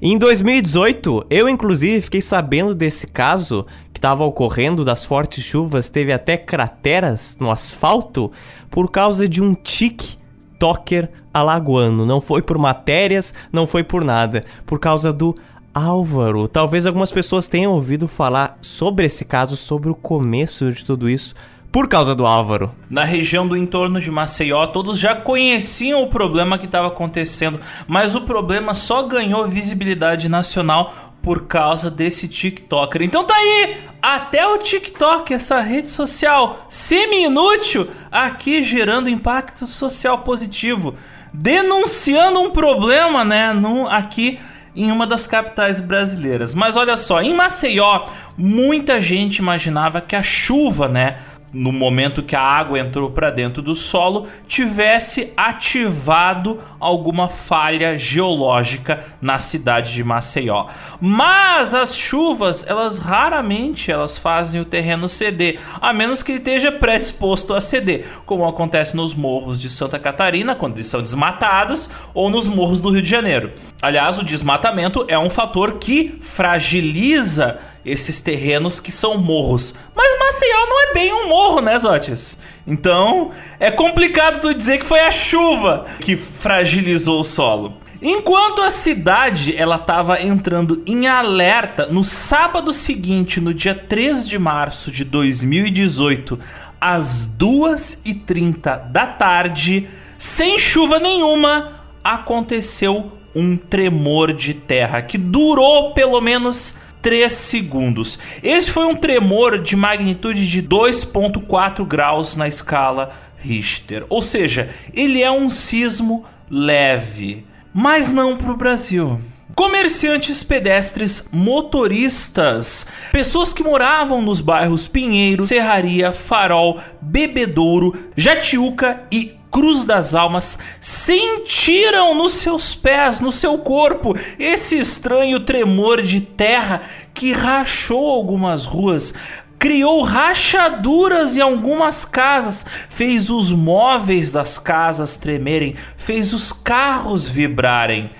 Em 0.00 0.18
2018, 0.18 1.26
eu 1.30 1.48
inclusive 1.48 2.02
fiquei 2.02 2.20
sabendo 2.20 2.74
desse 2.74 3.06
caso 3.06 3.66
que 3.92 3.98
estava 3.98 4.24
ocorrendo 4.24 4.84
das 4.84 5.04
fortes 5.04 5.42
chuvas, 5.42 5.88
teve 5.88 6.12
até 6.12 6.36
crateras 6.36 7.38
no 7.40 7.50
asfalto 7.50 8.30
por 8.70 8.90
causa 8.90 9.26
de 9.26 9.42
um 9.42 9.54
tique 9.54 10.16
toker 10.58 11.10
alagoano. 11.32 12.06
Não 12.06 12.20
foi 12.20 12.42
por 12.42 12.58
matérias, 12.58 13.34
não 13.52 13.66
foi 13.66 13.82
por 13.82 14.04
nada, 14.04 14.44
por 14.66 14.78
causa 14.78 15.12
do 15.12 15.34
Álvaro. 15.74 16.46
Talvez 16.46 16.86
algumas 16.86 17.10
pessoas 17.10 17.48
tenham 17.48 17.72
ouvido 17.72 18.06
falar 18.06 18.56
sobre 18.62 19.06
esse 19.06 19.24
caso, 19.24 19.56
sobre 19.56 19.90
o 19.90 19.94
começo 19.94 20.70
de 20.70 20.84
tudo 20.84 21.10
isso 21.10 21.34
por 21.74 21.88
causa 21.88 22.14
do 22.14 22.24
Álvaro. 22.24 22.72
Na 22.88 23.02
região 23.02 23.48
do 23.48 23.56
entorno 23.56 24.00
de 24.00 24.08
Maceió, 24.08 24.64
todos 24.68 24.96
já 24.96 25.16
conheciam 25.16 26.02
o 26.02 26.06
problema 26.06 26.56
que 26.56 26.66
estava 26.66 26.86
acontecendo, 26.86 27.58
mas 27.88 28.14
o 28.14 28.20
problema 28.20 28.74
só 28.74 29.02
ganhou 29.02 29.48
visibilidade 29.48 30.28
nacional 30.28 30.94
por 31.20 31.46
causa 31.46 31.90
desse 31.90 32.28
TikToker. 32.28 33.02
Então 33.02 33.24
tá 33.24 33.34
aí, 33.34 33.78
até 34.00 34.46
o 34.46 34.58
TikTok, 34.58 35.34
essa 35.34 35.60
rede 35.60 35.88
social 35.88 36.64
semi-inútil, 36.68 37.88
aqui 38.08 38.62
gerando 38.62 39.08
impacto 39.08 39.66
social 39.66 40.18
positivo, 40.18 40.94
denunciando 41.32 42.38
um 42.38 42.52
problema, 42.52 43.24
né, 43.24 43.52
aqui 43.90 44.38
em 44.76 44.90
uma 44.90 45.06
das 45.06 45.26
capitais 45.26 45.80
brasileiras. 45.80 46.54
Mas 46.54 46.76
olha 46.76 46.96
só, 46.96 47.20
em 47.20 47.34
Maceió, 47.34 48.06
muita 48.36 49.00
gente 49.00 49.38
imaginava 49.38 50.00
que 50.00 50.16
a 50.16 50.22
chuva, 50.22 50.88
né, 50.88 51.18
no 51.54 51.72
momento 51.72 52.22
que 52.22 52.34
a 52.34 52.42
água 52.42 52.78
entrou 52.78 53.10
para 53.10 53.30
dentro 53.30 53.62
do 53.62 53.74
solo, 53.74 54.26
tivesse 54.48 55.32
ativado 55.36 56.60
alguma 56.80 57.28
falha 57.28 57.96
geológica 57.96 59.04
na 59.22 59.38
cidade 59.38 59.94
de 59.94 60.02
Maceió. 60.02 60.66
Mas 61.00 61.72
as 61.72 61.96
chuvas, 61.96 62.64
elas 62.68 62.98
raramente 62.98 63.90
elas 63.90 64.18
fazem 64.18 64.60
o 64.60 64.64
terreno 64.64 65.08
ceder, 65.08 65.60
a 65.80 65.92
menos 65.92 66.22
que 66.22 66.32
esteja 66.32 66.72
predisposto 66.72 67.54
a 67.54 67.60
ceder, 67.60 68.06
como 68.26 68.46
acontece 68.46 68.96
nos 68.96 69.14
morros 69.14 69.60
de 69.60 69.70
Santa 69.70 69.98
Catarina, 69.98 70.54
quando 70.54 70.76
eles 70.76 70.88
são 70.88 71.00
desmatados, 71.00 71.88
ou 72.12 72.28
nos 72.28 72.48
morros 72.48 72.80
do 72.80 72.90
Rio 72.90 73.02
de 73.02 73.08
Janeiro. 73.08 73.52
Aliás, 73.80 74.18
o 74.18 74.24
desmatamento 74.24 75.04
é 75.08 75.18
um 75.18 75.30
fator 75.30 75.74
que 75.78 76.18
fragiliza 76.20 77.58
esses 77.84 78.20
terrenos 78.20 78.80
que 78.80 78.90
são 78.90 79.18
morros. 79.18 79.74
Mas 79.94 80.18
Maceió 80.18 80.66
não 80.66 80.82
é 80.82 80.94
bem 80.94 81.12
um 81.12 81.28
morro, 81.28 81.60
né, 81.60 81.78
Zotes? 81.78 82.38
Então, 82.66 83.30
é 83.60 83.70
complicado 83.70 84.40
tu 84.40 84.54
dizer 84.54 84.78
que 84.78 84.86
foi 84.86 85.00
a 85.00 85.10
chuva 85.10 85.84
que 86.00 86.16
fragilizou 86.16 87.20
o 87.20 87.24
solo. 87.24 87.74
Enquanto 88.06 88.60
a 88.60 88.70
cidade 88.70 89.56
ela 89.56 89.76
estava 89.76 90.20
entrando 90.22 90.82
em 90.86 91.06
alerta 91.06 91.86
no 91.86 92.04
sábado 92.04 92.72
seguinte, 92.72 93.40
no 93.40 93.54
dia 93.54 93.74
3 93.74 94.28
de 94.28 94.38
março 94.38 94.90
de 94.90 95.04
2018, 95.04 96.38
às 96.78 97.26
2h30 97.38 98.90
da 98.90 99.06
tarde, 99.06 99.88
sem 100.18 100.58
chuva 100.58 100.98
nenhuma, 100.98 101.72
aconteceu 102.02 103.12
um 103.34 103.56
tremor 103.56 104.32
de 104.34 104.52
terra 104.52 105.00
que 105.00 105.16
durou 105.16 105.94
pelo 105.94 106.20
menos 106.20 106.74
3 107.04 107.30
segundos. 107.30 108.18
Esse 108.42 108.70
foi 108.70 108.86
um 108.86 108.96
tremor 108.96 109.62
de 109.62 109.76
magnitude 109.76 110.48
de 110.48 110.62
2.4 110.62 111.86
graus 111.86 112.34
na 112.34 112.48
escala 112.48 113.12
Richter. 113.36 114.06
Ou 114.08 114.22
seja, 114.22 114.74
ele 114.94 115.22
é 115.22 115.30
um 115.30 115.50
sismo 115.50 116.24
leve, 116.50 117.44
mas 117.74 118.10
não 118.10 118.38
para 118.38 118.50
o 118.50 118.56
Brasil. 118.56 119.20
Comerciantes 119.54 120.42
pedestres, 120.42 121.28
motoristas, 121.30 122.86
pessoas 123.12 123.52
que 123.52 123.62
moravam 123.62 124.22
nos 124.22 124.40
bairros 124.40 124.88
Pinheiro, 124.88 125.44
Serraria, 125.44 126.10
Farol, 126.10 126.80
Bebedouro, 127.02 127.94
Jatiuca 128.16 129.02
e 129.12 129.34
Cruz 129.54 129.84
das 129.84 130.16
Almas 130.16 130.58
sentiram 130.80 132.12
nos 132.16 132.32
seus 132.32 132.74
pés, 132.74 133.20
no 133.20 133.30
seu 133.30 133.56
corpo, 133.56 134.12
esse 134.36 134.76
estranho 134.80 135.38
tremor 135.38 136.02
de 136.02 136.20
terra 136.20 136.82
que 137.14 137.30
rachou 137.30 138.10
algumas 138.10 138.64
ruas, 138.64 139.14
criou 139.56 140.02
rachaduras 140.02 141.36
em 141.36 141.40
algumas 141.40 142.04
casas, 142.04 142.66
fez 142.88 143.30
os 143.30 143.52
móveis 143.52 144.32
das 144.32 144.58
casas 144.58 145.16
tremerem, 145.16 145.76
fez 145.96 146.34
os 146.34 146.52
carros 146.52 147.30
vibrarem. 147.30 148.10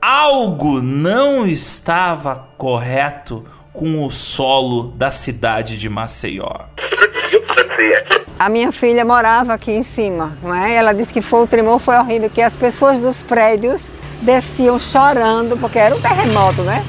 Algo 0.00 0.80
não 0.80 1.44
estava 1.44 2.48
correto 2.56 3.44
com 3.72 4.04
o 4.06 4.10
solo 4.12 4.92
da 4.92 5.10
cidade 5.10 5.76
de 5.76 5.88
Maceió. 5.88 6.48
A 8.38 8.50
minha 8.50 8.70
filha 8.70 9.02
morava 9.02 9.54
aqui 9.54 9.72
em 9.72 9.82
cima, 9.82 10.36
não 10.42 10.54
é? 10.54 10.74
Ela 10.74 10.92
disse 10.92 11.10
que 11.10 11.22
foi 11.22 11.44
o 11.44 11.46
tremor 11.46 11.78
foi 11.78 11.96
horrível, 11.96 12.28
que 12.28 12.42
as 12.42 12.54
pessoas 12.54 13.00
dos 13.00 13.22
prédios 13.22 13.82
desciam 14.20 14.78
chorando 14.78 15.56
porque 15.58 15.78
era 15.78 15.94
um 15.96 16.00
terremoto, 16.02 16.60
né? 16.60 16.84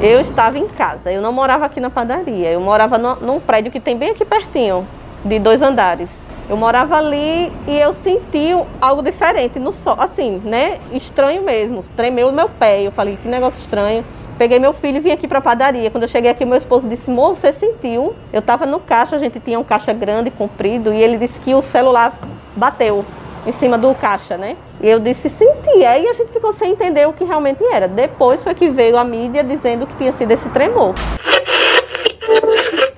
Eu 0.00 0.22
estava 0.22 0.58
em 0.58 0.66
casa, 0.66 1.12
eu 1.12 1.20
não 1.20 1.34
morava 1.34 1.66
aqui 1.66 1.80
na 1.80 1.90
padaria, 1.90 2.50
eu 2.50 2.62
morava 2.62 2.96
no, 2.96 3.16
num 3.16 3.38
prédio 3.38 3.70
que 3.70 3.78
tem 3.78 3.94
bem 3.94 4.10
aqui 4.10 4.24
pertinho, 4.24 4.88
de 5.22 5.38
dois 5.38 5.60
andares. 5.60 6.24
Eu 6.48 6.56
morava 6.56 6.96
ali 6.96 7.52
e 7.66 7.76
eu 7.76 7.92
senti 7.92 8.56
algo 8.80 9.02
diferente 9.02 9.58
no 9.58 9.74
sol, 9.74 9.96
assim, 9.98 10.40
né? 10.44 10.78
Estranho 10.92 11.42
mesmo. 11.42 11.82
Tremeu 11.94 12.28
o 12.28 12.32
meu 12.32 12.48
pé. 12.48 12.82
Eu 12.82 12.92
falei, 12.92 13.18
que 13.20 13.26
negócio 13.26 13.58
estranho. 13.58 14.04
Peguei 14.38 14.58
meu 14.58 14.74
filho 14.74 14.98
e 14.98 15.00
vim 15.00 15.10
aqui 15.12 15.26
para 15.26 15.38
a 15.38 15.42
padaria. 15.42 15.90
Quando 15.90 16.02
eu 16.02 16.08
cheguei 16.08 16.30
aqui, 16.30 16.44
meu 16.44 16.58
esposo 16.58 16.86
disse: 16.86 17.10
Moço, 17.10 17.40
você 17.40 17.52
sentiu? 17.52 18.14
Eu 18.32 18.40
estava 18.40 18.66
no 18.66 18.78
caixa, 18.78 19.16
a 19.16 19.18
gente 19.18 19.40
tinha 19.40 19.58
um 19.58 19.64
caixa 19.64 19.92
grande, 19.94 20.30
comprido, 20.30 20.92
e 20.92 21.02
ele 21.02 21.16
disse 21.16 21.40
que 21.40 21.54
o 21.54 21.62
celular 21.62 22.18
bateu 22.54 23.04
em 23.46 23.52
cima 23.52 23.78
do 23.78 23.94
caixa, 23.94 24.36
né? 24.36 24.56
E 24.80 24.88
eu 24.88 25.00
disse: 25.00 25.30
Senti. 25.30 25.84
Aí 25.84 26.06
a 26.06 26.12
gente 26.12 26.32
ficou 26.32 26.52
sem 26.52 26.72
entender 26.72 27.08
o 27.08 27.14
que 27.14 27.24
realmente 27.24 27.64
era. 27.64 27.88
Depois 27.88 28.44
foi 28.44 28.54
que 28.54 28.68
veio 28.68 28.98
a 28.98 29.04
mídia 29.04 29.42
dizendo 29.42 29.86
que 29.86 29.96
tinha 29.96 30.12
sido 30.12 30.30
esse 30.30 30.50
tremor. 30.50 30.94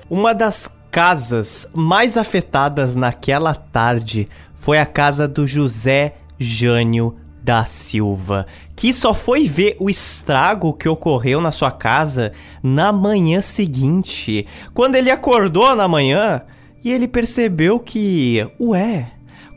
Uma 0.09 0.33
das 0.33 0.69
casas 0.91 1.67
mais 1.73 2.17
afetadas 2.17 2.97
naquela 2.97 3.55
tarde 3.55 4.27
foi 4.53 4.77
a 4.77 4.85
casa 4.85 5.25
do 5.25 5.47
José 5.47 6.15
Jânio 6.37 7.15
da 7.49 7.65
Silva, 7.65 8.45
que 8.75 8.93
só 8.93 9.11
foi 9.11 9.47
ver 9.47 9.75
o 9.79 9.89
estrago 9.89 10.71
que 10.71 10.87
ocorreu 10.87 11.41
na 11.41 11.51
sua 11.51 11.71
casa 11.71 12.31
na 12.61 12.93
manhã 12.93 13.41
seguinte, 13.41 14.45
quando 14.71 14.93
ele 14.93 15.09
acordou 15.09 15.75
na 15.75 15.87
manhã 15.87 16.43
e 16.83 16.91
ele 16.91 17.07
percebeu 17.07 17.79
que, 17.79 18.47
ué, 18.59 19.07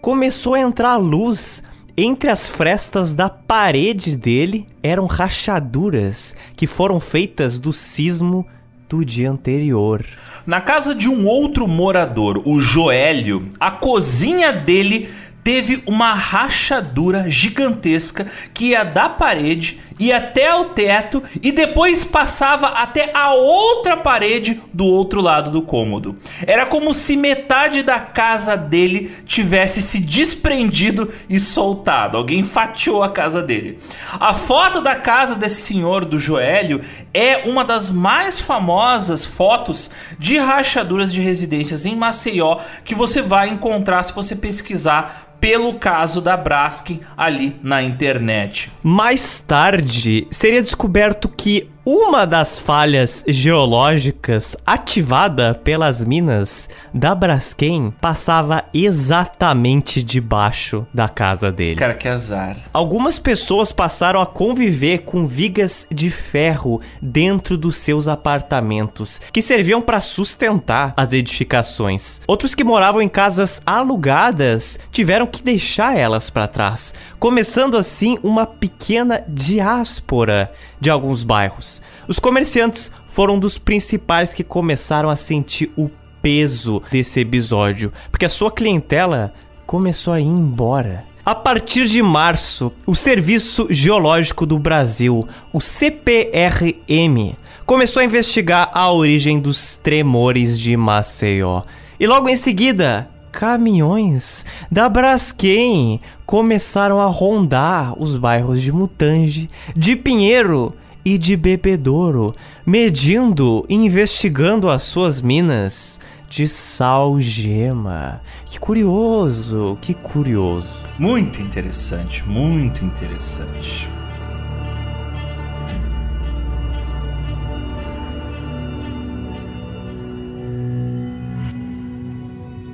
começou 0.00 0.54
a 0.54 0.60
entrar 0.60 0.96
luz 0.96 1.62
entre 1.94 2.30
as 2.30 2.46
frestas 2.48 3.12
da 3.12 3.28
parede 3.28 4.16
dele 4.16 4.66
eram 4.82 5.04
rachaduras 5.04 6.34
que 6.56 6.66
foram 6.66 6.98
feitas 6.98 7.58
do 7.58 7.74
sismo 7.74 8.46
do 8.88 9.04
dia 9.04 9.30
anterior. 9.30 10.02
Na 10.46 10.62
casa 10.62 10.94
de 10.94 11.10
um 11.10 11.26
outro 11.26 11.68
morador, 11.68 12.40
o 12.46 12.58
Joélio, 12.58 13.50
a 13.60 13.70
cozinha 13.70 14.50
dele 14.50 15.10
teve 15.42 15.82
uma 15.86 16.14
rachadura 16.14 17.28
gigantesca 17.28 18.26
que 18.54 18.66
ia 18.70 18.84
da 18.84 19.08
parede 19.08 19.80
ia 19.98 20.16
até 20.16 20.54
o 20.54 20.66
teto 20.66 21.22
e 21.42 21.52
depois 21.52 22.04
passava 22.04 22.68
até 22.68 23.10
a 23.14 23.32
outra 23.32 23.96
parede 23.96 24.60
do 24.72 24.84
outro 24.84 25.20
lado 25.20 25.50
do 25.50 25.62
cômodo. 25.62 26.16
Era 26.46 26.66
como 26.66 26.92
se 26.92 27.16
metade 27.16 27.82
da 27.82 28.00
casa 28.00 28.56
dele 28.56 29.12
tivesse 29.24 29.80
se 29.80 30.00
desprendido 30.00 31.12
e 31.28 31.38
soltado. 31.38 32.16
Alguém 32.16 32.42
fatiou 32.42 33.02
a 33.02 33.10
casa 33.10 33.42
dele. 33.42 33.78
A 34.18 34.34
foto 34.34 34.80
da 34.80 34.96
casa 34.96 35.36
desse 35.36 35.62
senhor 35.62 36.04
do 36.04 36.18
Joelho 36.18 36.80
é 37.14 37.48
uma 37.48 37.64
das 37.64 37.90
mais 37.90 38.40
famosas 38.40 39.24
fotos 39.24 39.90
de 40.18 40.38
rachaduras 40.38 41.12
de 41.12 41.20
residências 41.20 41.86
em 41.86 41.94
Maceió 41.94 42.58
que 42.84 42.94
você 42.94 43.22
vai 43.22 43.48
encontrar 43.48 44.02
se 44.02 44.12
você 44.12 44.34
pesquisar 44.34 45.31
pelo 45.42 45.74
caso 45.74 46.20
da 46.20 46.36
Braskem 46.36 47.00
ali 47.16 47.56
na 47.64 47.82
internet. 47.82 48.70
Mais 48.80 49.40
tarde, 49.40 50.28
seria 50.30 50.62
descoberto 50.62 51.28
que 51.28 51.68
Uma 51.84 52.24
das 52.24 52.60
falhas 52.60 53.24
geológicas 53.26 54.56
ativada 54.64 55.52
pelas 55.52 56.04
minas 56.04 56.68
da 56.94 57.12
Braskem 57.12 57.92
passava 58.00 58.64
exatamente 58.72 60.00
debaixo 60.00 60.86
da 60.94 61.08
casa 61.08 61.50
dele. 61.50 61.74
Cara, 61.74 61.94
que 61.94 62.06
azar. 62.06 62.56
Algumas 62.72 63.18
pessoas 63.18 63.72
passaram 63.72 64.20
a 64.20 64.26
conviver 64.26 64.98
com 64.98 65.26
vigas 65.26 65.84
de 65.90 66.08
ferro 66.08 66.80
dentro 67.00 67.56
dos 67.58 67.74
seus 67.74 68.06
apartamentos, 68.06 69.20
que 69.32 69.42
serviam 69.42 69.82
para 69.82 70.00
sustentar 70.00 70.92
as 70.96 71.12
edificações. 71.12 72.20
Outros 72.28 72.54
que 72.54 72.62
moravam 72.62 73.02
em 73.02 73.08
casas 73.08 73.60
alugadas 73.66 74.78
tiveram 74.92 75.26
que 75.26 75.42
deixar 75.42 75.98
elas 75.98 76.30
para 76.30 76.46
trás, 76.46 76.94
começando 77.18 77.76
assim 77.76 78.18
uma 78.22 78.46
pequena 78.46 79.24
diáspora 79.26 80.52
de 80.80 80.88
alguns 80.90 81.24
bairros. 81.24 81.71
Os 82.08 82.18
comerciantes 82.18 82.90
foram 83.06 83.38
dos 83.38 83.56
principais 83.56 84.34
que 84.34 84.42
começaram 84.42 85.08
a 85.08 85.16
sentir 85.16 85.70
o 85.76 85.88
peso 86.20 86.82
desse 86.90 87.20
episódio, 87.20 87.92
porque 88.10 88.24
a 88.24 88.28
sua 88.28 88.50
clientela 88.50 89.32
começou 89.66 90.12
a 90.12 90.20
ir 90.20 90.26
embora. 90.26 91.04
A 91.24 91.36
partir 91.36 91.86
de 91.86 92.02
março, 92.02 92.72
o 92.84 92.96
Serviço 92.96 93.68
Geológico 93.70 94.44
do 94.44 94.58
Brasil, 94.58 95.26
o 95.52 95.60
CPRM, 95.60 97.36
começou 97.64 98.00
a 98.00 98.04
investigar 98.04 98.70
a 98.74 98.90
origem 98.90 99.38
dos 99.38 99.76
tremores 99.76 100.58
de 100.58 100.76
Maceió. 100.76 101.62
E 101.98 102.08
logo 102.08 102.28
em 102.28 102.36
seguida, 102.36 103.08
caminhões 103.30 104.44
da 104.70 104.88
Braskem 104.88 106.00
começaram 106.26 107.00
a 107.00 107.06
rondar 107.06 107.94
os 108.02 108.16
bairros 108.16 108.60
de 108.60 108.72
Mutange, 108.72 109.48
de 109.76 109.94
Pinheiro 109.94 110.74
e 111.04 111.18
de 111.18 111.36
Bebedouro, 111.36 112.34
medindo 112.64 113.64
e 113.68 113.74
investigando 113.74 114.68
as 114.68 114.82
suas 114.84 115.20
minas 115.20 116.00
de 116.28 116.48
sal 116.48 117.20
gema. 117.20 118.22
Que 118.46 118.58
curioso, 118.58 119.76
que 119.82 119.92
curioso. 119.92 120.82
Muito 120.98 121.42
interessante, 121.42 122.24
muito 122.26 122.84
interessante. 122.84 123.86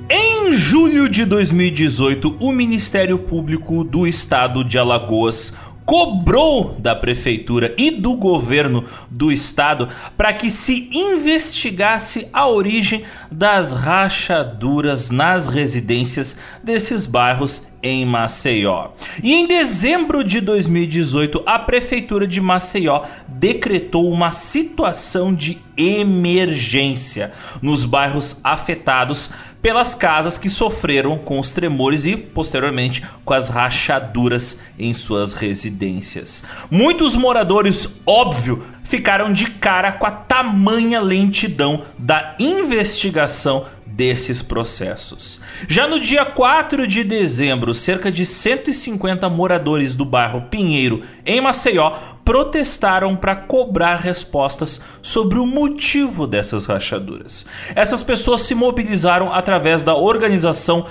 Em 0.09 0.53
julho 0.53 1.09
de 1.09 1.25
2018, 1.25 2.37
o 2.39 2.51
Ministério 2.51 3.19
Público 3.19 3.83
do 3.83 4.07
Estado 4.07 4.63
de 4.63 4.79
Alagoas 4.79 5.53
cobrou 5.89 6.75
da 6.77 6.95
prefeitura 6.95 7.73
e 7.75 7.89
do 7.89 8.13
governo 8.13 8.85
do 9.09 9.31
estado 9.31 9.89
para 10.15 10.31
que 10.31 10.51
se 10.51 10.87
investigasse 10.91 12.27
a 12.31 12.47
origem 12.47 13.03
das 13.31 13.73
rachaduras 13.73 15.09
nas 15.09 15.47
residências 15.47 16.37
desses 16.63 17.07
bairros 17.07 17.63
em 17.81 18.05
Maceió. 18.05 18.89
E 19.23 19.33
em 19.33 19.47
dezembro 19.47 20.23
de 20.23 20.39
2018, 20.41 21.41
a 21.43 21.57
prefeitura 21.57 22.27
de 22.27 22.39
Maceió 22.39 23.01
decretou 23.27 24.11
uma 24.11 24.31
situação 24.31 25.33
de 25.33 25.59
emergência 25.75 27.31
nos 27.63 27.83
bairros 27.83 28.39
afetados 28.43 29.31
pelas 29.61 29.93
casas 29.93 30.37
que 30.37 30.49
sofreram 30.49 31.17
com 31.17 31.39
os 31.39 31.51
tremores 31.51 32.05
e, 32.05 32.15
posteriormente, 32.15 33.05
com 33.25 33.33
as 33.33 33.49
rachaduras 33.49 34.59
em 34.77 34.93
suas 34.93 35.33
residências. 35.33 36.43
Muitos 36.71 37.15
moradores, 37.15 37.89
óbvio, 38.05 38.63
ficaram 38.83 39.31
de 39.33 39.49
cara 39.51 39.91
com 39.91 40.05
a 40.05 40.11
tamanha 40.11 41.01
lentidão 41.01 41.85
da 41.97 42.35
investigação 42.39 43.65
desses 43.99 44.41
processos. 44.41 45.41
Já 45.67 45.85
no 45.85 45.99
dia 45.99 46.23
4 46.23 46.87
de 46.87 47.03
dezembro, 47.03 47.73
cerca 47.73 48.09
de 48.09 48.25
150 48.25 49.27
moradores 49.27 49.93
do 49.93 50.05
bairro 50.05 50.43
Pinheiro, 50.49 51.01
em 51.25 51.41
Maceió, 51.41 51.91
protestaram 52.23 53.13
para 53.17 53.35
cobrar 53.35 53.97
respostas 53.97 54.81
sobre 55.01 55.37
o 55.37 55.45
motivo 55.45 56.25
dessas 56.25 56.65
rachaduras. 56.65 57.45
Essas 57.75 58.01
pessoas 58.01 58.43
se 58.43 58.55
mobilizaram 58.55 59.33
através 59.33 59.83
da 59.83 59.93
organização 59.93 60.85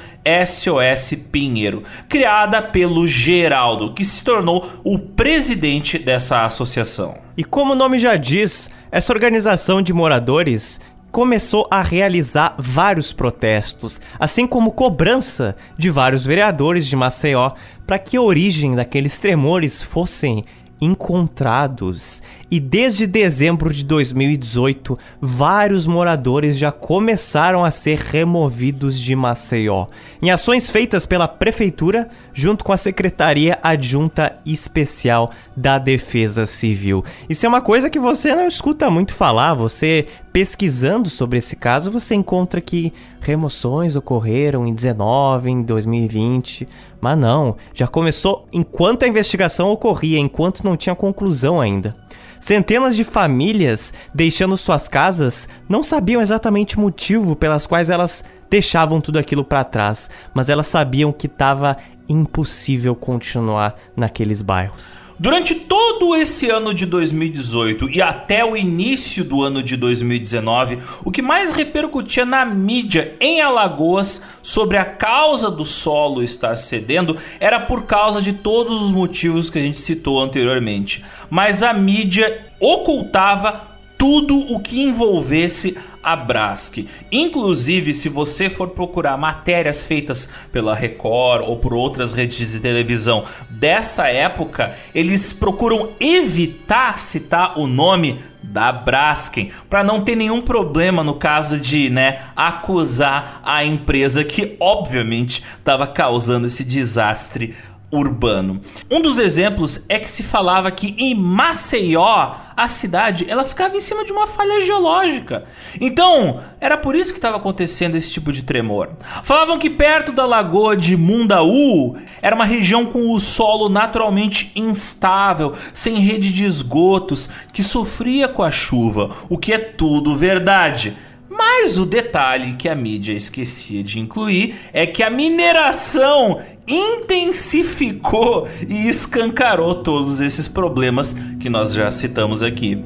SOS 0.47 1.15
Pinheiro, 1.33 1.85
criada 2.11 2.61
pelo 2.61 3.09
Geraldo, 3.09 3.95
que 3.95 4.05
se 4.05 4.23
tornou 4.23 4.69
o 4.85 4.99
presidente 4.99 5.99
dessa 5.99 6.45
associação. 6.45 7.17
E 7.39 7.43
como 7.43 7.73
o 7.73 7.77
nome 7.77 7.99
já 7.99 8.17
diz, 8.17 8.69
essa 8.93 9.15
organização 9.15 9.81
de 9.81 9.95
moradores 9.95 10.79
começou 11.11 11.67
a 11.71 11.83
realizar 11.83 12.55
vários 12.59 13.13
protestos, 13.13 14.01
assim 14.19 14.47
como 14.47 14.73
cobrança 14.73 15.57
de 15.77 15.91
vários 15.91 16.25
vereadores 16.25 16.87
de 16.87 16.97
Maceió 16.97 17.53
para 17.87 17.99
que 17.99 18.17
a 18.17 18.23
origem 18.23 18.75
daqueles 18.75 19.19
tremores 19.19 19.83
fossem 19.83 20.45
encontrados. 20.81 22.23
E 22.51 22.59
desde 22.59 23.07
dezembro 23.07 23.73
de 23.73 23.85
2018, 23.85 24.99
vários 25.21 25.87
moradores 25.87 26.57
já 26.57 26.73
começaram 26.73 27.65
a 27.65 27.71
ser 27.71 27.99
removidos 27.99 28.99
de 28.99 29.15
Maceió, 29.15 29.87
em 30.23 30.31
ações 30.31 30.71
feitas 30.71 31.05
pela 31.05 31.29
prefeitura 31.29 32.09
junto 32.33 32.65
com 32.65 32.73
a 32.73 32.77
Secretaria 32.77 33.59
Adjunta 33.63 34.39
Especial 34.47 35.31
da 35.57 35.79
Defesa 35.79 36.47
Civil. 36.47 37.05
Isso 37.29 37.45
é 37.45 37.49
uma 37.49 37.61
coisa 37.61 37.91
que 37.91 37.99
você 37.99 38.35
não 38.35 38.47
escuta 38.47 38.91
muito 38.91 39.13
falar, 39.13 39.55
você 39.55 40.07
pesquisando 40.33 41.11
sobre 41.11 41.39
esse 41.39 41.57
caso, 41.57 41.91
você 41.91 42.15
encontra 42.15 42.61
que 42.61 42.93
remoções 43.21 43.97
ocorreram 43.97 44.67
em 44.67 44.73
19, 44.73 45.51
em 45.51 45.63
2020, 45.63 46.69
mas 47.01 47.19
não, 47.19 47.57
já 47.75 47.87
começou 47.87 48.47
enquanto 48.53 49.05
a 49.05 49.09
investigação 49.09 49.71
ocorria, 49.71 50.19
enquanto 50.19 50.65
não 50.65 50.77
tinha 50.77 50.95
conclusão 50.95 51.61
ainda. 51.61 51.97
Centenas 52.41 52.95
de 52.95 53.05
famílias 53.05 53.93
deixando 54.15 54.57
suas 54.57 54.89
casas 54.89 55.49
não 55.69 55.83
sabiam 55.83 56.23
exatamente 56.23 56.77
o 56.77 56.81
motivo 56.81 57.35
pelas 57.35 57.67
quais 57.67 57.91
elas 57.91 58.25
deixavam 58.49 59.01
tudo 59.01 59.19
aquilo 59.19 59.45
para 59.45 59.65
trás, 59.65 60.09
mas 60.33 60.49
elas 60.49 60.69
sabiam 60.69 61.13
que 61.13 61.27
estava 61.27 61.77
impossível 62.09 62.95
continuar 62.95 63.77
naqueles 63.97 64.41
bairros. 64.41 65.08
Durante 65.21 65.53
todo 65.53 66.15
esse 66.15 66.49
ano 66.49 66.73
de 66.73 66.87
2018 66.87 67.91
e 67.91 68.01
até 68.01 68.45
o 68.45 68.57
início 68.57 69.25
do 69.25 69.43
ano 69.43 69.61
de 69.61 69.77
2019, 69.77 70.79
o 71.05 71.11
que 71.11 71.21
mais 71.21 71.51
repercutia 71.51 72.25
na 72.25 72.45
mídia 72.45 73.17
em 73.19 73.41
Alagoas 73.41 74.23
sobre 74.41 74.77
a 74.77 74.85
causa 74.85 75.51
do 75.51 75.65
solo 75.65 76.23
estar 76.23 76.57
cedendo 76.57 77.17
era 77.41 77.59
por 77.59 77.85
causa 77.85 78.23
de 78.23 78.33
todos 78.33 78.81
os 78.81 78.93
motivos 78.93 79.51
que 79.51 79.59
a 79.59 79.63
gente 79.63 79.81
citou 79.81 80.23
anteriormente. 80.23 81.05
Mas 81.29 81.65
a 81.65 81.73
mídia 81.73 82.47
ocultava 82.61 83.78
tudo 83.99 84.39
o 84.55 84.61
que 84.61 84.85
envolvesse 84.85 85.77
a 86.03 86.15
Brasc. 86.15 86.87
Inclusive, 87.11 87.95
se 87.95 88.09
você 88.09 88.49
for 88.49 88.69
procurar 88.69 89.19
matérias 89.19 89.85
feitas 89.85 90.29
pela 90.53 90.75
Record 90.75 91.43
ou 91.47 91.57
por 91.57 91.75
outras 91.75 92.13
redes 92.13 92.51
de 92.51 92.61
televisão 92.61 93.25
dessa 93.51 94.07
época, 94.07 94.75
eles 94.95 95.33
procuram 95.33 95.91
evitar 96.01 96.99
citar 96.99 97.59
o 97.59 97.67
nome 97.67 98.19
da 98.43 98.73
Braskem 98.73 99.51
para 99.69 99.85
não 99.85 100.01
ter 100.01 100.15
nenhum 100.15 100.41
problema 100.41 101.03
no 101.03 101.17
caso 101.17 101.61
de, 101.61 101.91
né, 101.91 102.23
acusar 102.37 103.43
a 103.45 103.65
empresa 103.65 104.25
que 104.25 104.57
obviamente 104.61 105.45
estava 105.59 105.87
causando 105.87 106.47
esse 106.47 106.65
desastre 106.65 107.55
urbano. 107.91 108.61
Um 108.91 109.01
dos 109.01 109.19
exemplos 109.19 109.85
é 109.89 109.99
que 109.99 110.11
se 110.11 110.23
falava 110.23 110.71
que 110.71 110.95
em 110.99 111.15
Maceió, 111.15 112.35
a 112.57 112.69
cidade, 112.69 113.25
ela 113.29 113.45
ficava 113.45 113.77
em 113.77 113.81
cima 113.81 114.05
de 114.05 114.13
uma 114.13 114.27
falha 114.27 114.61
geológica. 114.61 115.45
Então, 115.81 116.43
era 116.61 116.77
por 116.77 116.95
isso 116.95 117.13
que 117.13 117.19
estava 117.19 117.37
acontecendo 117.37 117.95
esse 117.95 118.11
tipo 118.11 118.33
de 118.33 118.43
tremor. 118.43 118.91
Falavam 119.23 119.59
que 119.59 119.71
perto 119.71 120.13
da 120.13 120.27
lagoa 120.27 120.77
de 120.77 120.97
Mundaú 120.97 121.97
era 122.21 122.35
uma 122.35 122.45
região 122.45 122.85
com 122.85 123.13
o 123.13 123.21
solo 123.21 123.69
naturalmente 123.69 124.53
instável, 124.57 125.55
sem 125.73 126.01
rede 126.01 126.33
de 126.33 126.45
esgotos, 126.45 127.29
que 127.53 127.63
sofria 127.63 128.29
com 128.29 128.43
a 128.43 128.51
chuva, 128.51 129.11
o 129.29 129.39
que 129.39 129.53
é 129.53 129.59
tudo 129.59 130.17
verdade. 130.17 130.97
Mas 131.39 131.79
o 131.79 131.87
detalhe 131.87 132.55
que 132.55 132.69
a 132.69 132.75
mídia 132.75 133.13
esquecia 133.13 133.81
de 133.85 134.01
incluir 134.01 134.57
é 134.73 134.85
que 134.85 135.05
a 135.05 135.09
mineração 135.09 136.41
intensificou 136.67 138.49
e 138.69 138.89
escancarou 138.89 139.77
todos 139.77 140.21
esses 140.21 140.49
problemas 140.49 141.15
que 141.39 141.49
nós 141.49 141.73
já 141.73 141.93
citamos 141.93 142.43
aqui. 142.43 142.83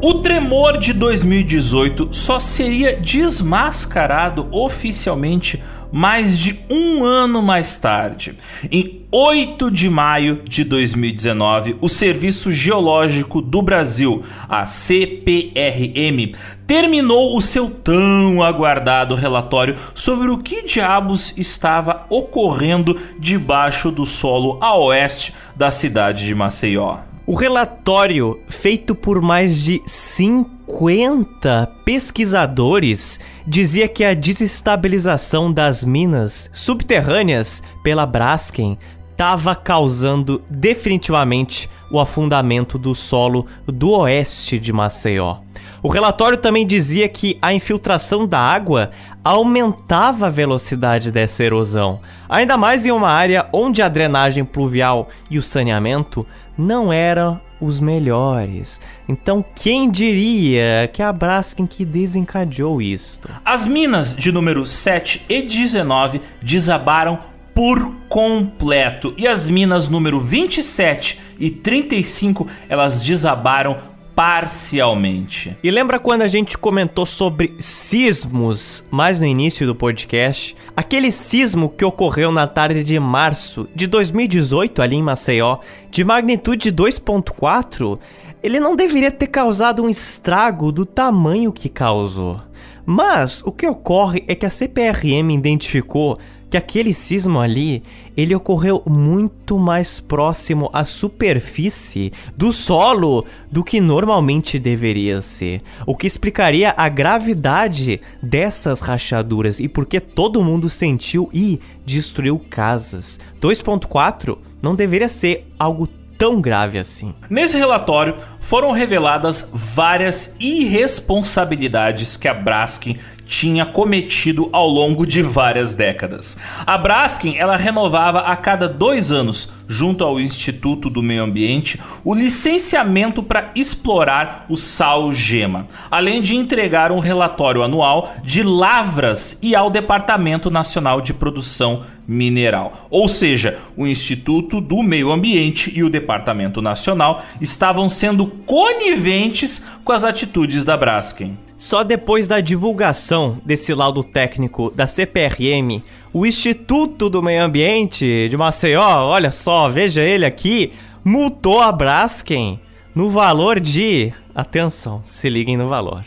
O 0.00 0.14
tremor 0.14 0.78
de 0.78 0.92
2018 0.92 2.10
só 2.12 2.38
seria 2.38 3.00
desmascarado 3.00 4.46
oficialmente 4.52 5.60
mais 5.90 6.38
de 6.38 6.60
um 6.70 7.04
ano 7.04 7.42
mais 7.42 7.76
tarde. 7.78 8.36
Em 8.70 9.05
8 9.18 9.70
de 9.70 9.88
maio 9.88 10.42
de 10.44 10.62
2019, 10.62 11.78
o 11.80 11.88
Serviço 11.88 12.52
Geológico 12.52 13.40
do 13.40 13.62
Brasil, 13.62 14.22
a 14.46 14.66
CPRM, 14.66 16.34
terminou 16.66 17.34
o 17.34 17.40
seu 17.40 17.70
tão 17.70 18.42
aguardado 18.42 19.14
relatório 19.14 19.74
sobre 19.94 20.28
o 20.28 20.36
que 20.36 20.64
diabos 20.64 21.32
estava 21.38 22.04
ocorrendo 22.10 22.94
debaixo 23.18 23.90
do 23.90 24.04
solo 24.04 24.58
a 24.60 24.76
oeste 24.76 25.32
da 25.56 25.70
cidade 25.70 26.26
de 26.26 26.34
Maceió. 26.34 26.98
O 27.26 27.34
relatório, 27.34 28.38
feito 28.48 28.94
por 28.94 29.22
mais 29.22 29.60
de 29.60 29.80
50 29.86 31.68
pesquisadores, 31.84 33.18
dizia 33.46 33.88
que 33.88 34.04
a 34.04 34.14
desestabilização 34.14 35.52
das 35.52 35.84
minas 35.84 36.48
subterrâneas 36.52 37.62
pela 37.82 38.04
Braskem 38.06 38.78
estava 39.16 39.54
causando 39.54 40.42
definitivamente 40.50 41.70
o 41.90 41.98
afundamento 41.98 42.76
do 42.76 42.94
solo 42.94 43.46
do 43.66 43.92
oeste 43.92 44.58
de 44.58 44.74
Maceió. 44.74 45.38
O 45.82 45.88
relatório 45.88 46.36
também 46.36 46.66
dizia 46.66 47.08
que 47.08 47.38
a 47.40 47.54
infiltração 47.54 48.26
da 48.26 48.38
água 48.38 48.90
aumentava 49.24 50.26
a 50.26 50.30
velocidade 50.30 51.10
dessa 51.10 51.42
erosão, 51.42 52.00
ainda 52.28 52.58
mais 52.58 52.84
em 52.84 52.90
uma 52.90 53.08
área 53.08 53.48
onde 53.54 53.80
a 53.80 53.88
drenagem 53.88 54.44
pluvial 54.44 55.08
e 55.30 55.38
o 55.38 55.42
saneamento 55.42 56.26
não 56.58 56.92
eram 56.92 57.40
os 57.58 57.80
melhores. 57.80 58.78
Então, 59.08 59.42
quem 59.54 59.90
diria 59.90 60.90
que 60.92 61.02
a 61.02 61.10
Braskem 61.10 61.66
que 61.66 61.86
desencadeou 61.86 62.82
isto? 62.82 63.30
As 63.42 63.64
minas 63.64 64.14
de 64.14 64.30
número 64.30 64.66
7 64.66 65.24
e 65.26 65.40
19 65.40 66.20
desabaram 66.42 67.18
por 67.56 67.90
completo. 68.10 69.14
E 69.16 69.26
as 69.26 69.48
minas 69.48 69.88
número 69.88 70.20
27 70.20 71.18
e 71.40 71.48
35, 71.48 72.46
elas 72.68 73.00
desabaram 73.00 73.78
parcialmente. 74.14 75.56
E 75.62 75.70
lembra 75.70 75.98
quando 75.98 76.20
a 76.20 76.28
gente 76.28 76.58
comentou 76.58 77.06
sobre 77.06 77.56
sismos 77.58 78.84
mais 78.90 79.20
no 79.20 79.26
início 79.26 79.66
do 79.66 79.74
podcast? 79.74 80.54
Aquele 80.76 81.10
sismo 81.10 81.70
que 81.70 81.84
ocorreu 81.84 82.30
na 82.30 82.46
tarde 82.46 82.84
de 82.84 83.00
março 83.00 83.66
de 83.74 83.86
2018 83.86 84.82
ali 84.82 84.96
em 84.96 85.02
Maceió, 85.02 85.58
de 85.90 86.04
magnitude 86.04 86.70
2.4, 86.70 87.98
ele 88.42 88.60
não 88.60 88.76
deveria 88.76 89.10
ter 89.10 89.28
causado 89.28 89.82
um 89.82 89.88
estrago 89.88 90.70
do 90.70 90.84
tamanho 90.84 91.50
que 91.50 91.70
causou. 91.70 92.38
Mas 92.84 93.42
o 93.44 93.50
que 93.50 93.66
ocorre 93.66 94.24
é 94.28 94.34
que 94.34 94.46
a 94.46 94.50
CPRM 94.50 95.30
identificou 95.32 96.18
que 96.50 96.56
aquele 96.56 96.94
sismo 96.94 97.40
ali, 97.40 97.82
ele 98.16 98.34
ocorreu 98.34 98.82
muito 98.86 99.58
mais 99.58 99.98
próximo 100.00 100.70
à 100.72 100.84
superfície 100.84 102.12
do 102.36 102.52
solo 102.52 103.24
do 103.50 103.64
que 103.64 103.80
normalmente 103.80 104.58
deveria 104.58 105.20
ser, 105.20 105.62
o 105.86 105.96
que 105.96 106.06
explicaria 106.06 106.74
a 106.76 106.88
gravidade 106.88 108.00
dessas 108.22 108.80
rachaduras 108.80 109.60
e 109.60 109.68
porque 109.68 110.00
todo 110.00 110.42
mundo 110.42 110.70
sentiu 110.70 111.28
e 111.32 111.60
destruiu 111.84 112.38
casas. 112.38 113.18
2.4 113.40 114.38
não 114.62 114.74
deveria 114.74 115.08
ser 115.08 115.46
algo 115.58 115.88
tão 116.18 116.40
grave 116.40 116.78
assim. 116.78 117.14
Nesse 117.28 117.56
relatório 117.56 118.16
foram 118.40 118.72
reveladas 118.72 119.48
várias 119.52 120.34
irresponsabilidades 120.40 122.16
que 122.16 122.28
a 122.28 122.34
Braskem 122.34 122.98
tinha 123.26 123.66
cometido 123.66 124.48
ao 124.52 124.68
longo 124.68 125.04
de 125.04 125.20
várias 125.20 125.74
décadas. 125.74 126.36
A 126.64 126.78
Braskem 126.78 127.36
ela 127.36 127.56
renovava 127.56 128.20
a 128.20 128.36
cada 128.36 128.68
dois 128.68 129.10
anos, 129.10 129.50
junto 129.66 130.04
ao 130.04 130.20
Instituto 130.20 130.88
do 130.88 131.02
Meio 131.02 131.24
Ambiente, 131.24 131.80
o 132.04 132.14
licenciamento 132.14 133.22
para 133.22 133.50
explorar 133.56 134.46
o 134.48 134.56
sal 134.56 135.12
gema, 135.12 135.66
além 135.90 136.22
de 136.22 136.36
entregar 136.36 136.92
um 136.92 137.00
relatório 137.00 137.62
anual 137.62 138.14
de 138.22 138.42
lavras 138.42 139.38
e 139.42 139.56
ao 139.56 139.70
Departamento 139.70 140.50
Nacional 140.50 141.00
de 141.00 141.12
Produção 141.12 141.82
Mineral. 142.06 142.86
Ou 142.88 143.08
seja, 143.08 143.58
o 143.76 143.86
Instituto 143.86 144.60
do 144.60 144.82
Meio 144.82 145.10
Ambiente 145.10 145.72
e 145.74 145.82
o 145.82 145.90
Departamento 145.90 146.62
Nacional 146.62 147.24
estavam 147.40 147.88
sendo 147.88 148.28
coniventes 148.46 149.60
com 149.84 149.92
as 149.92 150.04
atitudes 150.04 150.64
da 150.64 150.76
Braskem. 150.76 151.45
Só 151.66 151.82
depois 151.82 152.28
da 152.28 152.40
divulgação 152.40 153.42
desse 153.44 153.74
laudo 153.74 154.04
técnico 154.04 154.70
da 154.70 154.86
CPRM, 154.86 155.82
o 156.12 156.24
Instituto 156.24 157.10
do 157.10 157.20
Meio 157.20 157.42
Ambiente 157.42 158.28
de 158.30 158.36
Maceió, 158.36 159.04
olha 159.04 159.32
só, 159.32 159.68
veja 159.68 160.00
ele 160.00 160.24
aqui, 160.24 160.72
multou 161.04 161.60
a 161.60 161.72
Braskem 161.72 162.60
no 162.94 163.10
valor 163.10 163.58
de, 163.58 164.12
atenção, 164.32 165.02
se 165.04 165.28
liguem 165.28 165.56
no 165.56 165.66
valor, 165.66 166.04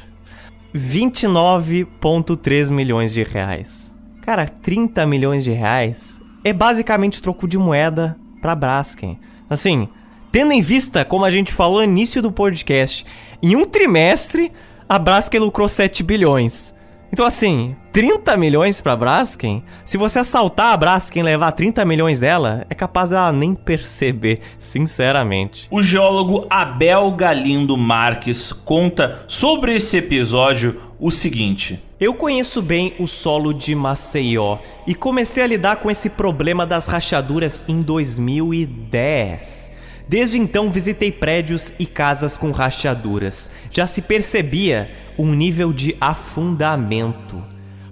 29,3 0.74 2.72
milhões 2.72 3.12
de 3.14 3.24
reais. 3.24 3.94
Cara, 4.22 4.48
30 4.48 5.06
milhões 5.06 5.44
de 5.44 5.52
reais 5.52 6.22
é 6.42 6.54
basicamente 6.54 7.22
troco 7.22 7.46
de 7.46 7.58
moeda 7.58 8.16
para 8.42 8.56
Braskem. 8.56 9.20
Assim, 9.50 9.90
tendo 10.32 10.54
em 10.54 10.62
vista, 10.62 11.04
como 11.04 11.26
a 11.26 11.30
gente 11.30 11.52
falou 11.52 11.80
no 11.80 11.84
início 11.84 12.22
do 12.22 12.32
podcast, 12.32 13.06
em 13.44 13.58
um 13.58 13.66
trimestre 13.66 14.54
a 14.90 14.98
Braskem 14.98 15.40
lucrou 15.40 15.70
7 15.70 16.02
bilhões. 16.02 16.74
Então, 17.14 17.24
assim, 17.24 17.76
30 17.94 18.36
milhões 18.38 18.82
pra 18.82 18.96
Braskem, 18.96 19.64
se 19.86 19.98
você 19.98 20.18
assaltar 20.18 20.74
a 20.74 20.78
Braskem 20.78 21.22
e 21.22 21.26
levar 21.26 21.52
30 21.52 21.86
milhões 21.86 22.20
dela, 22.20 22.66
é 22.70 22.74
capaz 22.74 23.12
dela 23.12 23.32
nem 23.32 23.54
perceber, 23.54 24.42
sinceramente. 24.58 25.68
O 25.70 25.82
geólogo 25.82 26.48
Abel 26.50 27.12
Galindo 27.12 27.78
Marques 27.78 28.52
conta 28.52 29.24
sobre 29.28 29.76
esse 29.76 29.98
episódio 29.98 30.82
o 31.00 31.12
seguinte. 31.12 31.84
Eu 32.00 32.16
conheço 32.16 32.62
bem 32.62 32.94
o 33.00 33.08
solo 33.08 33.54
de 33.54 33.76
Maceió 33.76 34.58
e 34.88 34.96
comecei 34.96 35.44
a 35.44 35.48
lidar 35.48 35.78
com 35.78 35.92
esse 35.92 36.10
problema 36.10 36.66
das 36.66 36.88
rachaduras 36.88 37.64
em 37.68 37.82
2010. 37.82 39.70
Desde 40.10 40.40
então 40.40 40.72
visitei 40.72 41.12
prédios 41.12 41.72
e 41.78 41.86
casas 41.86 42.36
com 42.36 42.50
rachaduras. 42.50 43.48
Já 43.70 43.86
se 43.86 44.02
percebia 44.02 44.90
um 45.20 45.36
nível 45.36 45.72
de 45.72 45.96
afundamento. 46.02 47.44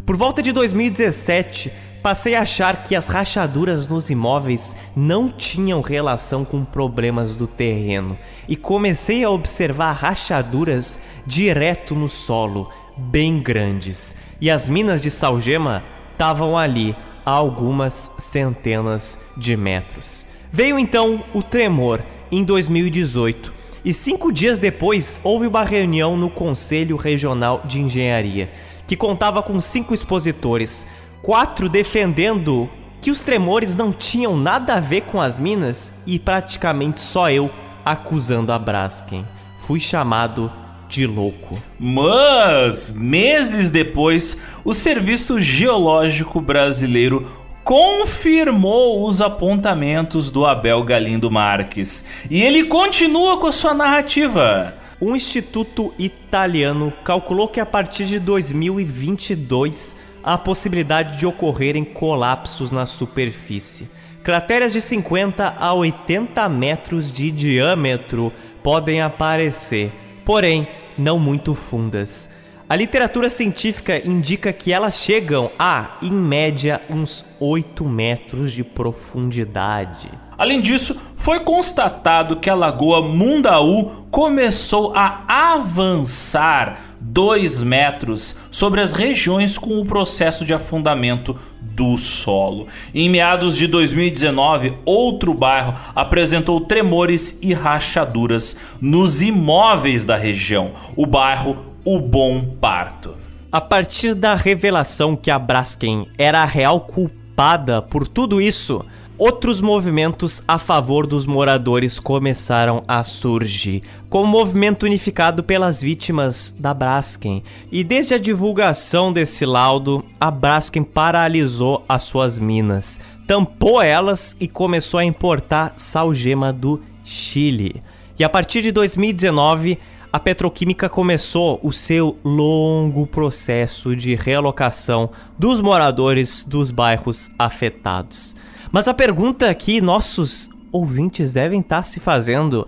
Por 0.03 0.17
volta 0.17 0.41
de 0.41 0.51
2017, 0.51 1.71
passei 2.01 2.33
a 2.33 2.41
achar 2.41 2.83
que 2.83 2.95
as 2.95 3.05
rachaduras 3.05 3.87
nos 3.87 4.09
imóveis 4.09 4.75
não 4.95 5.29
tinham 5.29 5.79
relação 5.79 6.43
com 6.43 6.65
problemas 6.65 7.35
do 7.35 7.45
terreno 7.45 8.17
e 8.47 8.55
comecei 8.55 9.23
a 9.23 9.29
observar 9.29 9.91
rachaduras 9.91 10.99
direto 11.23 11.93
no 11.93 12.09
solo, 12.09 12.73
bem 12.97 13.39
grandes. 13.39 14.15
E 14.41 14.49
as 14.49 14.67
minas 14.67 15.03
de 15.03 15.11
salgema 15.11 15.83
estavam 16.13 16.57
ali 16.57 16.95
a 17.23 17.29
algumas 17.29 18.11
centenas 18.17 19.19
de 19.37 19.55
metros. 19.55 20.26
Veio 20.51 20.79
então 20.79 21.23
o 21.33 21.43
tremor 21.43 22.01
em 22.31 22.43
2018 22.43 23.53
e 23.83 23.93
cinco 23.93 24.31
dias 24.31 24.59
depois 24.59 25.19
houve 25.23 25.47
uma 25.47 25.63
reunião 25.63 26.17
no 26.17 26.29
Conselho 26.29 26.95
Regional 26.95 27.61
de 27.65 27.81
Engenharia 27.81 28.49
que 28.85 28.95
contava 28.95 29.43
com 29.43 29.59
cinco 29.59 29.93
expositores, 29.93 30.85
quatro 31.21 31.67
defendendo 31.67 32.69
que 33.01 33.11
os 33.11 33.21
tremores 33.21 33.75
não 33.75 33.91
tinham 33.91 34.35
nada 34.35 34.75
a 34.75 34.79
ver 34.79 35.01
com 35.01 35.21
as 35.21 35.39
minas 35.39 35.91
e 36.05 36.17
praticamente 36.17 37.01
só 37.01 37.29
eu 37.29 37.51
acusando 37.83 38.51
a 38.51 38.57
Braskem. 38.57 39.25
Fui 39.57 39.79
chamado 39.79 40.51
de 40.87 41.05
louco. 41.05 41.61
Mas, 41.77 42.91
meses 42.95 43.69
depois, 43.69 44.37
o 44.63 44.73
Serviço 44.73 45.39
Geológico 45.41 46.39
Brasileiro 46.39 47.27
confirmou 47.67 49.05
os 49.05 49.19
apontamentos 49.19 50.31
do 50.31 50.45
Abel 50.45 50.81
Galindo 50.83 51.29
Marques. 51.29 52.05
E 52.29 52.41
ele 52.41 52.63
continua 52.63 53.35
com 53.41 53.47
a 53.47 53.51
sua 53.51 53.73
narrativa. 53.73 54.73
Um 55.01 55.13
instituto 55.17 55.93
italiano 55.99 56.93
calculou 57.03 57.45
que 57.49 57.59
a 57.59 57.65
partir 57.65 58.05
de 58.05 58.19
2022 58.19 59.97
há 60.23 60.37
possibilidade 60.37 61.19
de 61.19 61.25
ocorrerem 61.25 61.83
colapsos 61.83 62.71
na 62.71 62.85
superfície. 62.85 63.89
Crateras 64.23 64.71
de 64.71 64.79
50 64.79 65.57
a 65.59 65.73
80 65.73 66.47
metros 66.47 67.11
de 67.11 67.29
diâmetro 67.31 68.31
podem 68.63 69.01
aparecer, 69.01 69.91
porém 70.23 70.69
não 70.97 71.19
muito 71.19 71.53
fundas. 71.53 72.29
A 72.69 72.75
literatura 72.75 73.29
científica 73.29 73.97
indica 74.05 74.51
que 74.51 74.73
elas 74.73 74.95
chegam 74.95 75.49
a, 75.57 75.97
em 76.01 76.11
média, 76.11 76.81
uns 76.89 77.23
8 77.39 77.85
metros 77.85 78.51
de 78.51 78.61
profundidade. 78.61 80.09
Além 80.37 80.59
disso, 80.59 80.99
foi 81.15 81.39
constatado 81.39 82.35
que 82.35 82.49
a 82.49 82.55
lagoa 82.55 83.01
Mundaú 83.01 84.05
começou 84.11 84.91
a 84.93 85.53
avançar 85.53 86.95
2 86.99 87.63
metros 87.63 88.35
sobre 88.51 88.81
as 88.81 88.91
regiões 88.91 89.57
com 89.57 89.79
o 89.79 89.85
processo 89.85 90.43
de 90.43 90.53
afundamento 90.53 91.39
do 91.61 91.97
solo. 91.97 92.67
Em 92.93 93.09
meados 93.09 93.55
de 93.55 93.65
2019, 93.65 94.77
outro 94.83 95.33
bairro 95.33 95.73
apresentou 95.95 96.59
tremores 96.59 97.39
e 97.41 97.53
rachaduras 97.53 98.57
nos 98.81 99.21
imóveis 99.21 100.03
da 100.03 100.17
região, 100.17 100.71
o 100.97 101.05
bairro 101.05 101.66
O 101.89 102.01
Bom 102.01 102.43
Parto. 102.59 103.15
A 103.49 103.61
partir 103.61 104.13
da 104.13 104.35
revelação 104.35 105.15
que 105.15 105.31
a 105.31 105.39
Braskem 105.39 106.05
era 106.17 106.41
a 106.41 106.45
real 106.45 106.81
culpada 106.81 107.81
por 107.81 108.05
tudo 108.05 108.41
isso, 108.41 108.83
outros 109.17 109.61
movimentos 109.61 110.43
a 110.45 110.59
favor 110.59 111.07
dos 111.07 111.25
moradores 111.25 111.97
começaram 111.97 112.83
a 112.89 113.05
surgir, 113.05 113.83
como 114.09 114.25
o 114.25 114.27
movimento 114.27 114.83
unificado 114.83 115.41
pelas 115.41 115.81
vítimas 115.81 116.53
da 116.59 116.73
Braskem. 116.73 117.41
E 117.71 117.85
desde 117.85 118.15
a 118.15 118.19
divulgação 118.19 119.13
desse 119.13 119.45
laudo, 119.45 120.03
a 120.19 120.29
Braskem 120.29 120.83
paralisou 120.83 121.85
as 121.87 122.03
suas 122.03 122.37
minas, 122.37 122.99
tampou 123.25 123.81
elas 123.81 124.35
e 124.41 124.45
começou 124.49 124.99
a 124.99 125.05
importar 125.05 125.75
salgema 125.77 126.51
do 126.51 126.81
Chile. 127.05 127.81
E 128.19 128.25
a 128.25 128.29
partir 128.29 128.61
de 128.61 128.73
2019, 128.73 129.79
a 130.11 130.19
petroquímica 130.19 130.87
começou 130.87 131.59
o 131.61 131.71
seu 131.71 132.17
longo 132.23 133.05
processo 133.05 133.95
de 133.95 134.15
realocação 134.15 135.09
dos 135.37 135.59
moradores 135.61 136.43
dos 136.43 136.71
bairros 136.71 137.29
afetados. 137.37 138.35
Mas 138.71 138.87
a 138.87 138.93
pergunta 138.93 139.53
que 139.53 139.81
nossos 139.81 140.49
ouvintes 140.71 141.33
devem 141.33 141.59
estar 141.59 141.83
se 141.83 141.99
fazendo 141.99 142.67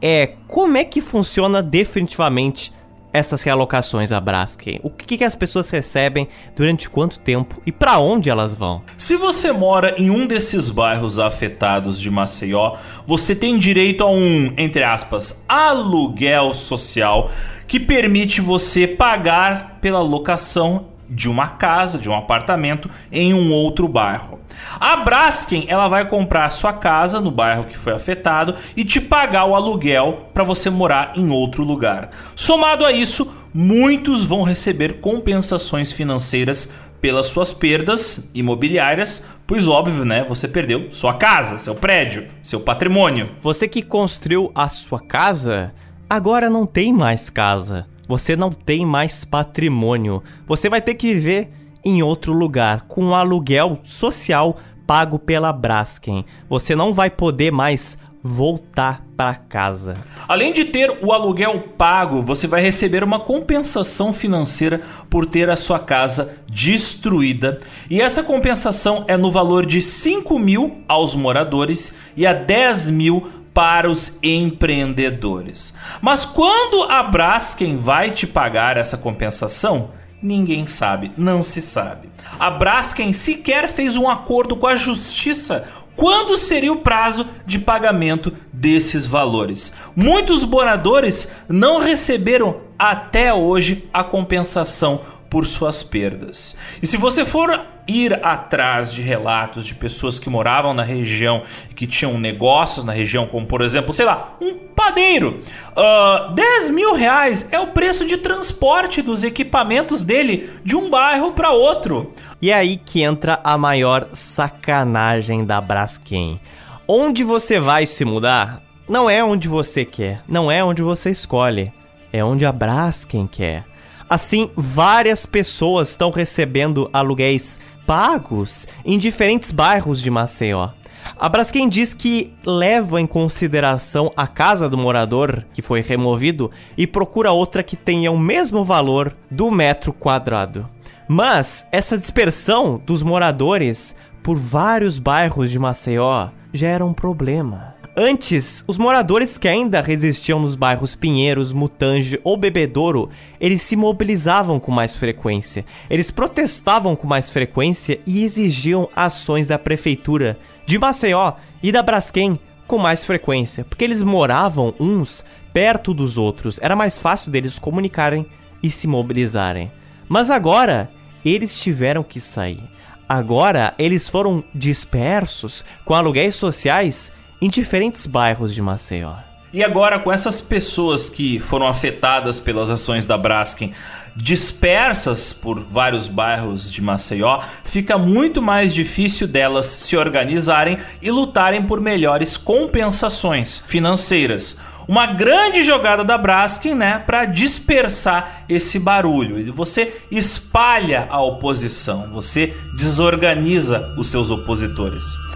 é 0.00 0.34
como 0.46 0.76
é 0.76 0.84
que 0.84 1.00
funciona 1.00 1.62
definitivamente 1.62 2.72
essas 3.18 3.42
realocações 3.42 4.12
à 4.12 4.20
Braskem? 4.20 4.80
O 4.82 4.90
que, 4.90 5.18
que 5.18 5.24
as 5.24 5.34
pessoas 5.34 5.68
recebem, 5.70 6.28
durante 6.56 6.88
quanto 6.88 7.18
tempo 7.18 7.60
e 7.66 7.72
para 7.72 7.98
onde 7.98 8.30
elas 8.30 8.54
vão? 8.54 8.82
Se 8.96 9.16
você 9.16 9.52
mora 9.52 9.94
em 9.98 10.08
um 10.08 10.26
desses 10.26 10.70
bairros 10.70 11.18
afetados 11.18 12.00
de 12.00 12.10
Maceió, 12.10 12.76
você 13.06 13.34
tem 13.34 13.58
direito 13.58 14.02
a 14.02 14.10
um, 14.10 14.52
entre 14.56 14.82
aspas, 14.82 15.44
aluguel 15.48 16.54
social 16.54 17.30
que 17.66 17.78
permite 17.78 18.40
você 18.40 18.86
pagar 18.86 19.78
pela 19.80 20.00
locação 20.00 20.86
de 21.08 21.28
uma 21.28 21.48
casa, 21.48 21.98
de 21.98 22.08
um 22.08 22.14
apartamento 22.14 22.90
em 23.10 23.32
um 23.32 23.52
outro 23.52 23.88
bairro. 23.88 24.38
A 24.78 24.96
Braskem, 24.96 25.64
ela 25.68 25.88
vai 25.88 26.08
comprar 26.08 26.50
sua 26.50 26.72
casa 26.72 27.20
no 27.20 27.30
bairro 27.30 27.64
que 27.64 27.78
foi 27.78 27.92
afetado 27.92 28.54
e 28.76 28.84
te 28.84 29.00
pagar 29.00 29.44
o 29.44 29.54
aluguel 29.54 30.28
para 30.34 30.44
você 30.44 30.68
morar 30.68 31.12
em 31.16 31.30
outro 31.30 31.64
lugar. 31.64 32.10
Somado 32.34 32.84
a 32.84 32.92
isso, 32.92 33.32
muitos 33.52 34.24
vão 34.24 34.42
receber 34.42 35.00
compensações 35.00 35.92
financeiras 35.92 36.70
pelas 37.00 37.26
suas 37.26 37.52
perdas 37.52 38.28
imobiliárias, 38.34 39.24
pois 39.46 39.68
óbvio, 39.68 40.04
né? 40.04 40.24
Você 40.28 40.48
perdeu 40.48 40.90
sua 40.90 41.14
casa, 41.14 41.58
seu 41.58 41.74
prédio, 41.74 42.26
seu 42.42 42.60
patrimônio. 42.60 43.30
Você 43.40 43.68
que 43.68 43.82
construiu 43.82 44.50
a 44.54 44.68
sua 44.68 45.00
casa, 45.00 45.70
agora 46.10 46.50
não 46.50 46.66
tem 46.66 46.92
mais 46.92 47.30
casa. 47.30 47.86
Você 48.08 48.34
não 48.34 48.50
tem 48.50 48.86
mais 48.86 49.24
patrimônio. 49.24 50.22
Você 50.46 50.68
vai 50.68 50.80
ter 50.80 50.94
que 50.94 51.14
viver 51.14 51.50
em 51.84 52.02
outro 52.02 52.32
lugar, 52.32 52.82
com 52.88 53.04
um 53.04 53.14
aluguel 53.14 53.78
social 53.84 54.56
pago 54.86 55.18
pela 55.18 55.52
Braskem. 55.52 56.24
Você 56.48 56.74
não 56.74 56.92
vai 56.92 57.10
poder 57.10 57.52
mais 57.52 57.98
voltar 58.22 59.04
para 59.16 59.34
casa. 59.34 59.96
Além 60.26 60.52
de 60.52 60.64
ter 60.64 60.98
o 61.02 61.12
aluguel 61.12 61.60
pago, 61.76 62.22
você 62.22 62.46
vai 62.46 62.60
receber 62.60 63.02
uma 63.02 63.20
compensação 63.20 64.12
financeira 64.12 64.80
por 65.08 65.26
ter 65.26 65.48
a 65.50 65.56
sua 65.56 65.78
casa 65.78 66.36
destruída. 66.46 67.58
E 67.88 68.00
essa 68.00 68.22
compensação 68.22 69.04
é 69.08 69.16
no 69.16 69.30
valor 69.30 69.64
de 69.64 69.82
5 69.82 70.38
mil 70.38 70.78
aos 70.88 71.14
moradores 71.14 71.94
e 72.16 72.26
a 72.26 72.32
10 72.32 72.88
mil 72.88 73.37
para 73.58 73.90
os 73.90 74.16
empreendedores. 74.22 75.74
Mas 76.00 76.24
quando 76.24 76.84
a 76.84 77.02
Braskem 77.02 77.76
vai 77.76 78.08
te 78.08 78.24
pagar 78.24 78.76
essa 78.76 78.96
compensação? 78.96 79.90
Ninguém 80.22 80.64
sabe, 80.68 81.10
não 81.16 81.42
se 81.42 81.60
sabe. 81.60 82.08
A 82.38 82.52
Braskem 82.52 83.12
sequer 83.12 83.68
fez 83.68 83.96
um 83.96 84.08
acordo 84.08 84.54
com 84.54 84.68
a 84.68 84.76
justiça 84.76 85.66
quando 85.96 86.38
seria 86.38 86.72
o 86.72 86.82
prazo 86.82 87.26
de 87.44 87.58
pagamento 87.58 88.32
desses 88.52 89.04
valores. 89.04 89.72
Muitos 89.96 90.44
moradores 90.44 91.26
não 91.48 91.80
receberam 91.80 92.60
até 92.78 93.34
hoje 93.34 93.88
a 93.92 94.04
compensação 94.04 95.00
por 95.28 95.46
suas 95.46 95.82
perdas. 95.82 96.56
E 96.82 96.86
se 96.86 96.96
você 96.96 97.24
for 97.24 97.66
ir 97.86 98.20
atrás 98.24 98.92
de 98.92 99.00
relatos 99.00 99.66
de 99.66 99.74
pessoas 99.74 100.20
que 100.20 100.28
moravam 100.28 100.74
na 100.74 100.82
região 100.82 101.42
e 101.70 101.74
que 101.74 101.86
tinham 101.86 102.18
negócios 102.18 102.84
na 102.84 102.92
região, 102.92 103.26
como 103.26 103.46
por 103.46 103.62
exemplo, 103.62 103.92
sei 103.92 104.04
lá, 104.04 104.36
um 104.40 104.54
padeiro, 104.54 105.40
uh, 105.72 106.34
10 106.34 106.70
mil 106.70 106.94
reais 106.94 107.48
é 107.50 107.58
o 107.58 107.68
preço 107.68 108.04
de 108.04 108.18
transporte 108.18 109.00
dos 109.00 109.24
equipamentos 109.24 110.04
dele 110.04 110.50
de 110.62 110.76
um 110.76 110.90
bairro 110.90 111.32
para 111.32 111.50
outro. 111.50 112.12
E 112.40 112.50
é 112.50 112.54
aí 112.54 112.76
que 112.76 113.02
entra 113.02 113.40
a 113.42 113.56
maior 113.56 114.08
sacanagem 114.12 115.44
da 115.44 115.60
Braskem. 115.60 116.40
Onde 116.86 117.24
você 117.24 117.58
vai 117.58 117.86
se 117.86 118.04
mudar 118.04 118.62
não 118.88 119.10
é 119.10 119.22
onde 119.22 119.48
você 119.48 119.84
quer, 119.84 120.22
não 120.26 120.50
é 120.50 120.64
onde 120.64 120.80
você 120.80 121.10
escolhe, 121.10 121.72
é 122.12 122.24
onde 122.24 122.46
a 122.46 122.52
Braskem 122.52 123.26
quer. 123.26 123.64
Assim, 124.08 124.50
várias 124.56 125.26
pessoas 125.26 125.90
estão 125.90 126.10
recebendo 126.10 126.88
aluguéis 126.92 127.58
pagos 127.86 128.66
em 128.84 128.98
diferentes 128.98 129.50
bairros 129.50 130.00
de 130.00 130.10
Maceió. 130.10 130.70
A 131.18 131.28
Braskem 131.28 131.68
diz 131.68 131.94
que 131.94 132.34
leva 132.44 133.00
em 133.00 133.06
consideração 133.06 134.10
a 134.16 134.26
casa 134.26 134.68
do 134.68 134.76
morador 134.76 135.44
que 135.52 135.62
foi 135.62 135.80
removido 135.80 136.50
e 136.76 136.86
procura 136.86 137.32
outra 137.32 137.62
que 137.62 137.76
tenha 137.76 138.10
o 138.10 138.18
mesmo 138.18 138.64
valor 138.64 139.16
do 139.30 139.50
metro 139.50 139.92
quadrado. 139.92 140.68
Mas 141.06 141.66
essa 141.72 141.96
dispersão 141.96 142.80
dos 142.84 143.02
moradores 143.02 143.96
por 144.22 144.36
vários 144.36 144.98
bairros 144.98 145.50
de 145.50 145.58
Maceió 145.58 146.28
já 146.52 146.68
era 146.68 146.84
um 146.84 146.92
problema. 146.92 147.77
Antes, 148.00 148.62
os 148.68 148.78
moradores 148.78 149.36
que 149.36 149.48
ainda 149.48 149.80
resistiam 149.80 150.38
nos 150.38 150.54
bairros 150.54 150.94
Pinheiros, 150.94 151.50
Mutange 151.50 152.20
ou 152.22 152.36
Bebedouro, 152.36 153.10
eles 153.40 153.60
se 153.60 153.74
mobilizavam 153.74 154.60
com 154.60 154.70
mais 154.70 154.94
frequência. 154.94 155.64
Eles 155.90 156.08
protestavam 156.08 156.94
com 156.94 157.08
mais 157.08 157.28
frequência 157.28 157.98
e 158.06 158.22
exigiam 158.22 158.88
ações 158.94 159.48
da 159.48 159.58
prefeitura 159.58 160.38
de 160.64 160.78
Maceió 160.78 161.32
e 161.60 161.72
da 161.72 161.82
Braskem 161.82 162.38
com 162.68 162.78
mais 162.78 163.04
frequência, 163.04 163.64
porque 163.64 163.82
eles 163.82 164.00
moravam 164.00 164.72
uns 164.78 165.24
perto 165.52 165.92
dos 165.92 166.16
outros. 166.16 166.60
Era 166.62 166.76
mais 166.76 166.96
fácil 166.96 167.32
deles 167.32 167.58
comunicarem 167.58 168.24
e 168.62 168.70
se 168.70 168.86
mobilizarem. 168.86 169.72
Mas 170.08 170.30
agora, 170.30 170.88
eles 171.24 171.58
tiveram 171.58 172.04
que 172.04 172.20
sair. 172.20 172.62
Agora, 173.08 173.74
eles 173.76 174.08
foram 174.08 174.44
dispersos 174.54 175.64
com 175.84 175.94
aluguéis 175.94 176.36
sociais 176.36 177.10
em 177.40 177.48
diferentes 177.48 178.06
bairros 178.06 178.54
de 178.54 178.62
Maceió. 178.62 179.14
E 179.52 179.64
agora, 179.64 179.98
com 179.98 180.12
essas 180.12 180.40
pessoas 180.40 181.08
que 181.08 181.40
foram 181.40 181.66
afetadas 181.66 182.38
pelas 182.38 182.68
ações 182.68 183.06
da 183.06 183.16
Braskem 183.16 183.72
dispersas 184.14 185.32
por 185.32 185.60
vários 185.62 186.08
bairros 186.08 186.70
de 186.70 186.82
Maceió, 186.82 187.40
fica 187.64 187.96
muito 187.96 188.42
mais 188.42 188.74
difícil 188.74 189.28
delas 189.28 189.66
se 189.66 189.96
organizarem 189.96 190.76
e 191.00 191.10
lutarem 191.10 191.62
por 191.62 191.80
melhores 191.80 192.36
compensações 192.36 193.62
financeiras. 193.66 194.56
Uma 194.88 195.06
grande 195.06 195.62
jogada 195.62 196.02
da 196.02 196.18
Braskem, 196.18 196.74
né, 196.74 197.02
para 197.06 197.26
dispersar 197.26 198.44
esse 198.48 198.78
barulho. 198.78 199.52
Você 199.52 199.94
espalha 200.10 201.06
a 201.10 201.22
oposição, 201.22 202.10
você 202.12 202.54
desorganiza 202.76 203.94
os 203.98 204.08
seus 204.08 204.30
opositores. 204.30 205.27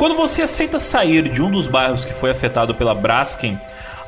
Quando 0.00 0.14
você 0.14 0.40
aceita 0.40 0.78
sair 0.78 1.28
de 1.28 1.42
um 1.42 1.50
dos 1.50 1.66
bairros 1.66 2.06
que 2.06 2.14
foi 2.14 2.30
afetado 2.30 2.74
pela 2.74 2.94
Braskem, 2.94 3.60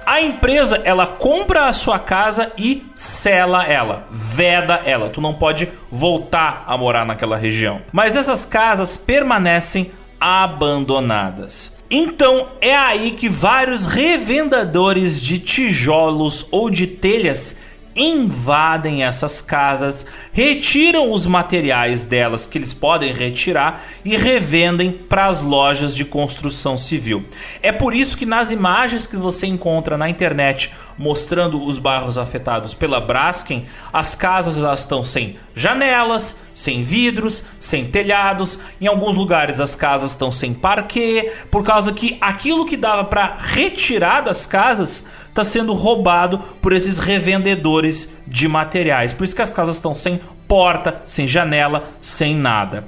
a 0.06 0.22
empresa 0.22 0.80
ela 0.86 1.06
compra 1.06 1.66
a 1.68 1.72
sua 1.74 1.98
casa 1.98 2.50
e 2.56 2.86
sela 2.94 3.62
ela, 3.66 4.06
veda 4.10 4.80
ela. 4.86 5.10
Tu 5.10 5.20
não 5.20 5.34
pode 5.34 5.68
voltar 5.90 6.64
a 6.66 6.78
morar 6.78 7.04
naquela 7.04 7.36
região. 7.36 7.82
Mas 7.92 8.16
essas 8.16 8.46
casas 8.46 8.96
permanecem 8.96 9.92
abandonadas. 10.18 11.76
Então 11.90 12.52
é 12.62 12.74
aí 12.74 13.10
que 13.10 13.28
vários 13.28 13.84
revendedores 13.84 15.20
de 15.20 15.38
tijolos 15.40 16.46
ou 16.50 16.70
de 16.70 16.86
telhas 16.86 17.58
invadem 17.94 19.04
essas 19.04 19.40
casas, 19.40 20.06
retiram 20.32 21.12
os 21.12 21.26
materiais 21.26 22.04
delas 22.04 22.46
que 22.46 22.58
eles 22.58 22.72
podem 22.74 23.12
retirar 23.12 23.82
e 24.04 24.16
revendem 24.16 24.92
para 24.92 25.26
as 25.26 25.42
lojas 25.42 25.94
de 25.94 26.04
construção 26.04 26.78
civil. 26.78 27.24
É 27.62 27.72
por 27.72 27.94
isso 27.94 28.16
que 28.16 28.26
nas 28.26 28.50
imagens 28.50 29.06
que 29.06 29.16
você 29.16 29.46
encontra 29.46 29.98
na 29.98 30.08
internet 30.08 30.72
mostrando 30.98 31.62
os 31.62 31.78
bairros 31.78 32.18
afetados 32.18 32.74
pela 32.74 33.00
Braskem, 33.00 33.66
as 33.92 34.14
casas 34.14 34.58
elas 34.58 34.80
estão 34.80 35.02
sem 35.02 35.36
janelas, 35.54 36.36
sem 36.54 36.82
vidros, 36.82 37.42
sem 37.58 37.86
telhados, 37.86 38.58
em 38.80 38.86
alguns 38.86 39.16
lugares 39.16 39.60
as 39.60 39.74
casas 39.76 40.10
estão 40.10 40.30
sem 40.30 40.54
parquet, 40.54 41.32
por 41.50 41.64
causa 41.64 41.92
que 41.92 42.16
aquilo 42.20 42.66
que 42.66 42.76
dava 42.76 43.04
para 43.04 43.36
retirar 43.38 44.22
das 44.22 44.46
casas 44.46 45.06
está 45.32 45.42
sendo 45.42 45.72
roubado 45.72 46.38
por 46.60 46.74
esses 46.74 46.98
revendedores 46.98 48.12
de 48.26 48.46
materiais. 48.46 49.14
Por 49.14 49.24
isso 49.24 49.34
que 49.34 49.40
as 49.40 49.50
casas 49.50 49.76
estão 49.76 49.94
sem 49.94 50.20
porta, 50.46 51.00
sem 51.06 51.26
janela, 51.26 51.84
sem 52.02 52.36
nada. 52.36 52.84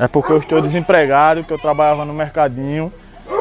É 0.00 0.08
porque 0.08 0.32
eu 0.32 0.38
estou 0.38 0.60
desempregado, 0.60 1.44
que 1.44 1.52
eu 1.52 1.58
trabalhava 1.58 2.04
no 2.04 2.12
mercadinho 2.12 2.92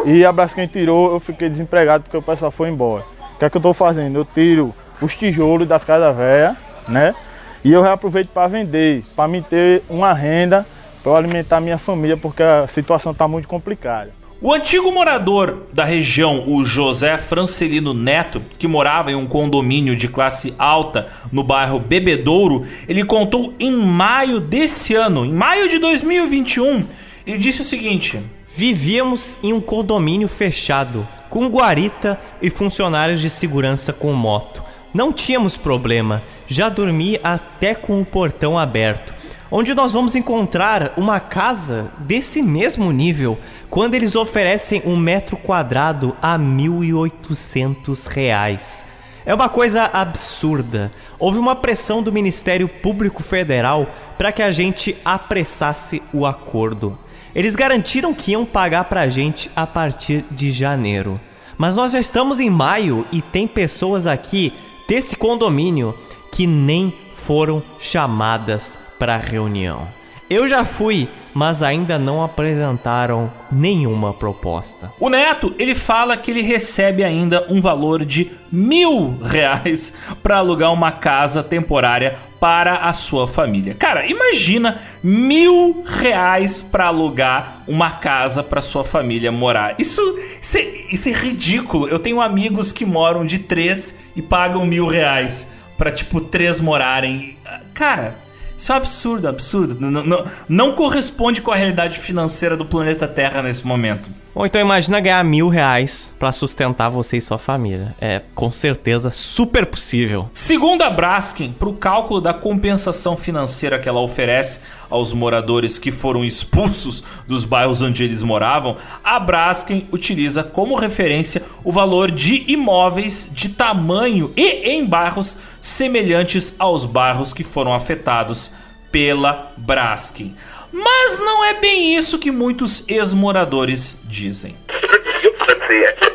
e 0.05 0.23
a 0.23 0.31
Braskem 0.31 0.68
tirou, 0.68 1.11
eu 1.11 1.19
fiquei 1.19 1.49
desempregado 1.49 2.03
porque 2.03 2.18
o 2.18 2.22
pessoal 2.22 2.51
foi 2.51 2.69
embora. 2.69 3.03
O 3.35 3.39
que 3.39 3.45
é 3.45 3.49
que 3.49 3.57
eu 3.57 3.60
estou 3.60 3.73
fazendo? 3.73 4.19
Eu 4.19 4.26
tiro 4.26 4.73
os 5.01 5.15
tijolos 5.15 5.68
das 5.68 5.84
casas 5.84 6.15
velhas, 6.15 6.55
né? 6.88 7.15
E 7.64 7.73
eu 7.73 7.81
reaproveito 7.81 8.30
para 8.30 8.47
vender, 8.47 9.03
para 9.15 9.27
me 9.27 9.41
ter 9.41 9.81
uma 9.89 10.14
renda 10.14 10.65
para 11.03 11.18
alimentar 11.18 11.60
minha 11.60 11.80
família, 11.80 12.15
porque 12.15 12.43
a 12.43 12.68
situação 12.68 13.11
está 13.11 13.27
muito 13.27 13.47
complicada. 13.47 14.11
O 14.45 14.52
antigo 14.52 14.91
morador 14.91 15.68
da 15.72 15.86
região, 15.86 16.44
o 16.45 16.65
José 16.65 17.18
Francelino 17.18 17.94
Neto, 17.94 18.41
que 18.60 18.68
morava 18.68 19.10
em 19.10 19.15
um 19.15 19.26
condomínio 19.26 19.95
de 19.95 20.10
classe 20.10 20.53
alta 20.60 21.07
no 21.32 21.41
bairro 21.45 21.80
Bebedouro, 21.80 22.68
ele 22.86 23.06
contou 23.06 23.53
em 23.57 23.72
maio 23.72 24.41
desse 24.41 24.95
ano, 24.95 25.24
em 25.24 25.32
maio 25.32 25.70
de 25.70 25.80
2021, 25.80 26.86
ele 27.26 27.38
disse 27.38 27.61
o 27.61 27.64
seguinte: 27.64 28.20
Vivíamos 28.53 29.38
em 29.41 29.53
um 29.53 29.61
condomínio 29.61 30.28
fechado, 30.28 31.07
com 31.30 31.48
guarita 31.48 32.20
e 32.41 32.49
funcionários 32.49 33.22
de 33.22 33.30
segurança 33.30 33.94
com 33.94 34.11
moto. 34.11 34.61
Não 34.94 35.14
tínhamos 35.14 35.56
problema, 35.56 36.22
já 36.48 36.68
dormi 36.68 37.18
até 37.24 37.74
com 37.74 38.02
o 38.02 38.06
portão 38.06 38.60
aberto 38.60 39.23
onde 39.56 39.76
nós 39.76 39.92
vamos 39.92 40.16
encontrar 40.16 40.94
uma 40.98 41.20
casa 41.20 41.92
desse 42.00 42.42
mesmo 42.42 42.92
nível 42.92 43.38
quando 43.70 43.94
eles 43.94 44.16
oferecem 44.16 44.82
um 44.84 44.98
metro 44.98 45.38
quadrado 45.38 46.18
a 46.20 46.40
1.800 46.40 48.08
reais. 48.08 48.84
É 49.24 49.32
uma 49.32 49.48
coisa 49.48 49.84
absurda. 49.84 50.92
Houve 51.20 51.38
uma 51.38 51.56
pressão 51.56 52.02
do 52.02 52.12
Ministério 52.12 52.68
Público 52.68 53.22
Federal 53.22 53.88
para 54.18 54.32
que 54.32 54.42
a 54.42 54.50
gente 54.50 54.98
apressasse 55.06 56.02
o 56.12 56.26
acordo. 56.26 56.98
Eles 57.36 57.56
garantiram 57.56 58.12
que 58.12 58.32
iam 58.32 58.46
pagar 58.46 58.86
para 58.86 59.02
a 59.02 59.08
gente 59.08 59.52
a 59.56 59.68
partir 59.68 60.26
de 60.32 60.52
janeiro. 60.52 61.22
Mas 61.60 61.76
nós 61.76 61.92
já 61.92 62.00
estamos 62.00 62.40
em 62.40 62.50
maio 62.50 63.06
e 63.12 63.22
tem 63.22 63.48
pessoas 63.48 64.08
aqui 64.08 64.52
desse 64.90 65.16
condomínio 65.16 65.96
que 66.32 66.48
nem 66.48 66.92
foram 67.12 67.62
chamadas 67.80 68.82
para 68.98 69.15
a 69.15 69.20
reunião. 69.20 69.88
Eu 70.30 70.48
já 70.48 70.64
fui, 70.65 71.10
mas 71.34 71.61
ainda 71.61 71.99
não 71.99 72.24
apresentaram 72.24 73.32
nenhuma 73.52 74.14
proposta. 74.14 74.91
O 74.99 75.10
Neto, 75.10 75.53
ele 75.60 75.76
fala 75.76 76.15
que 76.18 76.32
ele 76.32 76.41
recebe 76.41 77.03
ainda 77.03 77.45
um 77.49 77.61
valor 77.61 78.06
de 78.06 78.32
mil 78.52 79.18
reais 79.22 79.94
para 80.24 80.38
alugar 80.38 80.72
uma 80.72 80.91
casa 80.91 81.44
temporária 81.44 82.18
para 82.40 82.78
a 82.78 82.94
sua 82.94 83.28
família. 83.28 83.76
Cara, 83.76 84.06
imagina 84.06 84.82
mil 85.03 85.84
reais 85.86 86.61
para 86.61 86.88
alugar 86.88 87.61
uma 87.68 87.91
casa 87.91 88.41
para 88.41 88.61
sua 88.61 88.84
família 88.84 89.32
morar. 89.32 89.76
Isso, 89.80 90.02
isso, 90.41 90.57
é, 90.57 90.61
isso 90.91 91.10
é 91.10 91.14
ridículo. 91.14 91.88
Eu 91.88 91.99
tenho 91.99 92.20
amigos 92.20 92.72
que 92.72 92.86
moram 92.86 93.26
de 93.26 93.40
três 93.40 94.11
e 94.15 94.22
pagam 94.22 94.65
mil 94.65 94.88
reais 94.88 95.48
para 95.78 95.91
tipo 95.91 96.20
três 96.22 96.60
morarem. 96.60 97.38
Cara, 97.74 98.18
isso 98.56 98.72
é 98.72 98.76
um 98.76 98.78
absurdo, 98.78 99.28
absurdo. 99.28 99.78
Não, 99.80 100.04
não, 100.04 100.26
não 100.48 100.76
corresponde 100.76 101.42
com 101.42 101.52
a 101.52 101.56
realidade 101.56 101.98
financeira 102.00 102.56
do 102.56 102.66
planeta 102.66 103.08
Terra 103.08 103.42
nesse 103.42 103.66
momento. 103.66 104.10
Ou 104.36 104.46
então 104.48 104.60
imagina 104.60 105.00
ganhar 105.00 105.24
mil 105.24 105.48
reais 105.48 106.12
para 106.18 106.32
sustentar 106.32 106.90
você 106.90 107.18
e 107.18 107.22
sua 107.22 107.38
família. 107.38 107.96
É 108.02 108.22
com 108.34 108.52
certeza 108.52 109.12
super 109.12 109.66
possível. 109.66 110.30
Segundo 110.34 110.82
a 110.82 110.90
Braskem, 110.90 111.52
para 111.52 111.70
o 111.70 111.74
cálculo 111.74 112.20
da 112.20 112.34
compensação 112.34 113.16
financeira 113.16 113.78
que 113.78 113.88
ela 113.88 114.00
oferece 114.00 114.62
aos 114.94 115.11
moradores 115.11 115.80
que 115.80 115.91
foram 115.91 116.24
expulsos 116.24 117.03
dos 117.28 117.44
bairros 117.44 117.82
onde 117.82 118.03
eles 118.03 118.22
moravam, 118.22 118.78
a 119.03 119.20
Braskem 119.20 119.88
utiliza 119.91 120.44
como 120.44 120.76
referência 120.76 121.41
o 121.64 121.72
valor 121.72 122.11
de 122.11 122.44
imóveis 122.52 123.28
de 123.32 123.49
tamanho 123.49 124.32
e 124.38 124.70
em 124.70 124.86
bairros 124.86 125.36
semelhantes 125.60 126.53
aos 126.60 126.86
bairros 126.86 127.34
que 127.34 127.44
foram 127.44 127.74
afetados 127.74 128.53
pela 128.91 129.52
Braskem. 129.57 130.36
Mas 130.72 131.20
não 131.20 131.44
é 131.44 131.60
bem 131.60 131.95
isso 131.95 132.20
que 132.20 132.32
muitos 132.32 132.84
ex-moradores 132.88 133.99
dizem. 134.06 134.56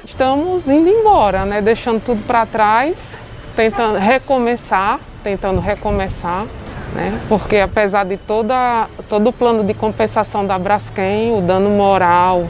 Estamos 0.05 0.68
indo 0.68 0.88
embora, 0.88 1.44
né? 1.44 1.60
Deixando 1.60 2.00
tudo 2.00 2.22
para 2.22 2.46
trás, 2.46 3.18
tentando 3.56 3.98
recomeçar, 3.98 5.00
tentando 5.24 5.60
recomeçar, 5.60 6.46
né? 6.98 7.20
Porque 7.28 7.58
apesar 7.58 8.04
de 8.04 8.16
toda, 8.16 8.88
todo 9.08 9.28
o 9.28 9.32
plano 9.32 9.62
de 9.62 9.72
compensação 9.72 10.44
da 10.44 10.58
Braskem, 10.58 11.32
o 11.32 11.40
dano 11.40 11.70
moral 11.70 12.48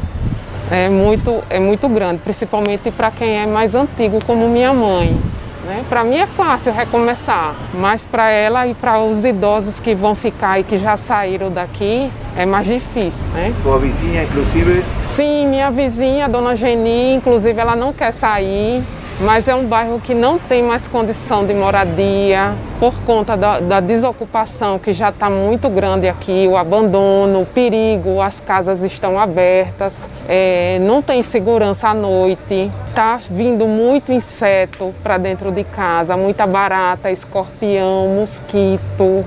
é 0.70 0.88
muito, 0.88 1.42
é 1.50 1.60
muito 1.60 1.86
grande, 1.88 2.22
principalmente 2.22 2.90
para 2.90 3.10
quem 3.10 3.42
é 3.42 3.46
mais 3.46 3.74
antigo, 3.74 4.18
como 4.24 4.48
minha 4.48 4.72
mãe. 4.72 5.14
Né? 5.66 5.84
Para 5.86 6.02
mim 6.02 6.16
é 6.16 6.26
fácil 6.26 6.72
recomeçar, 6.72 7.54
mas 7.74 8.06
para 8.06 8.30
ela 8.30 8.66
e 8.66 8.72
para 8.72 8.98
os 8.98 9.22
idosos 9.22 9.78
que 9.78 9.94
vão 9.94 10.14
ficar 10.14 10.58
e 10.58 10.64
que 10.64 10.78
já 10.78 10.96
saíram 10.96 11.50
daqui 11.50 12.10
é 12.38 12.46
mais 12.46 12.66
difícil. 12.66 13.26
Né? 13.34 13.52
Sua 13.62 13.78
vizinha, 13.78 14.22
inclusive? 14.22 14.84
Sim, 15.02 15.48
minha 15.48 15.70
vizinha, 15.70 16.24
a 16.24 16.28
dona 16.28 16.56
Geni, 16.56 17.14
inclusive 17.14 17.60
ela 17.60 17.76
não 17.76 17.92
quer 17.92 18.12
sair 18.12 18.82
mas 19.20 19.48
é 19.48 19.54
um 19.54 19.66
bairro 19.66 20.00
que 20.00 20.14
não 20.14 20.38
tem 20.38 20.62
mais 20.62 20.86
condição 20.86 21.44
de 21.44 21.52
moradia 21.52 22.54
por 22.78 22.94
conta 23.00 23.36
da, 23.36 23.58
da 23.58 23.80
desocupação 23.80 24.78
que 24.78 24.92
já 24.92 25.08
está 25.08 25.28
muito 25.28 25.68
grande 25.68 26.06
aqui, 26.06 26.46
o 26.46 26.56
abandono, 26.56 27.42
o 27.42 27.46
perigo, 27.46 28.20
as 28.20 28.38
casas 28.38 28.82
estão 28.82 29.18
abertas, 29.18 30.08
é, 30.28 30.78
não 30.80 31.02
tem 31.02 31.20
segurança 31.22 31.88
à 31.88 31.94
noite, 31.94 32.70
está 32.88 33.18
vindo 33.28 33.66
muito 33.66 34.12
inseto 34.12 34.94
para 35.02 35.18
dentro 35.18 35.50
de 35.50 35.64
casa, 35.64 36.16
muita 36.16 36.46
barata, 36.46 37.10
escorpião, 37.10 38.08
mosquito. 38.08 39.24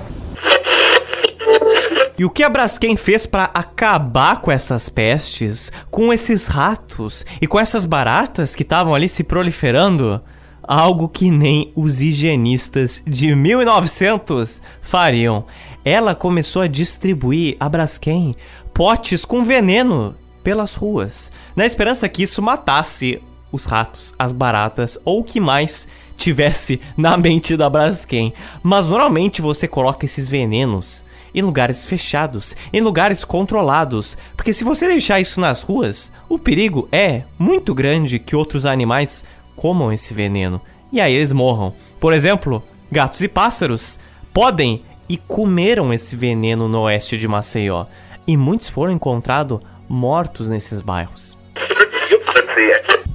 E 2.22 2.26
o 2.26 2.30
que 2.30 2.43
a 2.43 2.49
Braskem 2.49 2.95
fez 2.95 3.26
para 3.26 3.45
acabar 3.45 4.41
com 4.41 4.52
essas 4.52 4.89
pestes, 4.89 5.72
com 5.89 6.14
esses 6.14 6.45
ratos 6.45 7.26
e 7.41 7.48
com 7.48 7.60
essas 7.60 7.84
baratas 7.84 8.56
que 8.56 8.61
estavam 8.61 8.93
ali 8.93 9.10
se 9.10 9.23
proliferando? 9.23 10.22
Algo 10.61 11.10
que 11.10 11.31
nem 11.31 11.73
os 11.76 11.99
higienistas 11.99 13.02
de 13.07 13.35
1900 13.35 14.61
fariam. 14.84 15.45
Ela 15.84 16.14
começou 16.14 16.61
a 16.61 16.68
distribuir 16.68 17.57
a 17.60 17.68
Braskem 17.68 18.35
potes 18.72 19.26
com 19.26 19.43
veneno 19.43 20.15
pelas 20.43 20.76
ruas, 20.76 21.31
na 21.56 21.65
esperança 21.65 22.07
que 22.07 22.22
isso 22.22 22.39
matasse 22.39 23.19
os 23.52 23.65
ratos, 23.65 24.14
as 24.19 24.31
baratas 24.31 24.95
ou 25.03 25.22
o 25.22 25.23
que 25.23 25.39
mais 25.39 25.88
tivesse 26.15 26.80
na 26.95 27.18
mente 27.18 27.57
da 27.57 27.68
Braskem. 27.68 28.31
Mas 28.61 28.89
normalmente 28.89 29.41
você 29.41 29.68
coloca 29.68 30.06
esses 30.06 30.30
venenos 30.30 31.03
em 31.34 31.41
lugares 31.41 31.86
fechados, 31.86 32.56
em 32.72 32.82
lugares 32.82 33.24
controlados, 33.24 34.18
porque 34.36 34.53
se 34.53 34.64
você 34.64 34.88
deixar 34.88 35.20
isso 35.20 35.40
nas 35.40 35.62
ruas, 35.62 36.12
o 36.28 36.38
perigo 36.38 36.88
é 36.91 37.24
muito 37.38 37.74
grande 37.74 38.20
que 38.20 38.36
outros 38.36 38.66
animais 38.66 39.24
comam 39.56 39.91
esse 39.91 40.14
veneno 40.14 40.62
e 40.91 40.99
aí 40.99 41.14
eles 41.14 41.32
morram. 41.32 41.74
Por 41.99 42.14
exemplo, 42.14 42.64
gatos 42.91 43.22
e 43.22 43.28
pássaros 43.28 43.99
podem 44.34 44.84
e 45.08 45.18
comeram 45.18 45.94
esse 45.94 46.16
veneno 46.16 46.68
no 46.68 46.82
oeste 46.82 47.18
de 47.18 47.28
Maceió, 47.28 47.86
e 48.26 48.38
muitos 48.38 48.70
foram 48.70 48.94
encontrados 48.94 49.60
mortos 49.90 50.48
nesses 50.48 50.82
bairros. 50.82 51.38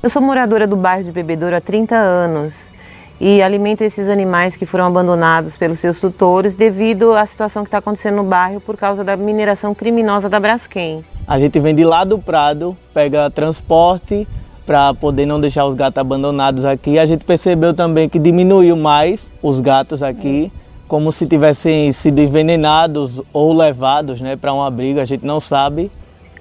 Eu 0.02 0.10
sou 0.10 0.20
moradora 0.20 0.66
do 0.66 0.76
bairro 0.76 1.05
de 1.05 1.10
Bebedouro 1.10 1.56
há 1.56 1.60
30 1.60 1.97
anos 1.97 2.70
e 3.20 3.43
alimento 3.43 3.82
esses 3.82 4.09
animais 4.09 4.56
que 4.56 4.66
foram 4.66 4.86
abandonados 4.86 5.56
pelos 5.56 5.80
seus 5.80 6.01
tutores 6.01 6.55
devido 6.55 7.14
à 7.14 7.24
situação 7.24 7.62
que 7.62 7.68
está 7.68 7.78
acontecendo 7.78 8.16
no 8.16 8.24
bairro 8.24 8.60
por 8.60 8.76
causa 8.76 9.02
da 9.02 9.16
mineração 9.16 9.74
criminosa 9.74 10.28
da 10.28 10.38
Braskem. 10.38 11.02
A 11.26 11.38
gente 11.38 11.59
vem 11.59 11.74
de 11.74 11.84
lá 11.84 12.05
do 12.05 12.18
Prado, 12.18 12.76
pega 12.93 13.30
transporte 13.30 14.28
para 14.66 14.93
poder 14.93 15.26
não 15.26 15.40
deixar 15.40 15.64
os 15.64 15.74
gatos 15.74 15.98
abandonados 15.98 16.64
aqui. 16.64 16.98
A 16.98 17.06
gente 17.06 17.24
percebeu 17.24 17.72
também 17.72 18.09
que 18.09 18.18
diminuiu 18.18 18.76
mais 18.76 19.30
os 19.43 19.60
gatos 19.60 20.02
aqui, 20.02 20.52
como 20.88 21.10
se 21.10 21.26
tivessem 21.26 21.93
sido 21.93 22.20
envenenados 22.20 23.22
ou 23.32 23.52
levados 23.52 24.20
né, 24.20 24.36
para 24.36 24.52
um 24.52 24.62
abrigo, 24.62 25.01
a 25.01 25.05
gente 25.05 25.24
não 25.24 25.40
sabe. 25.40 25.90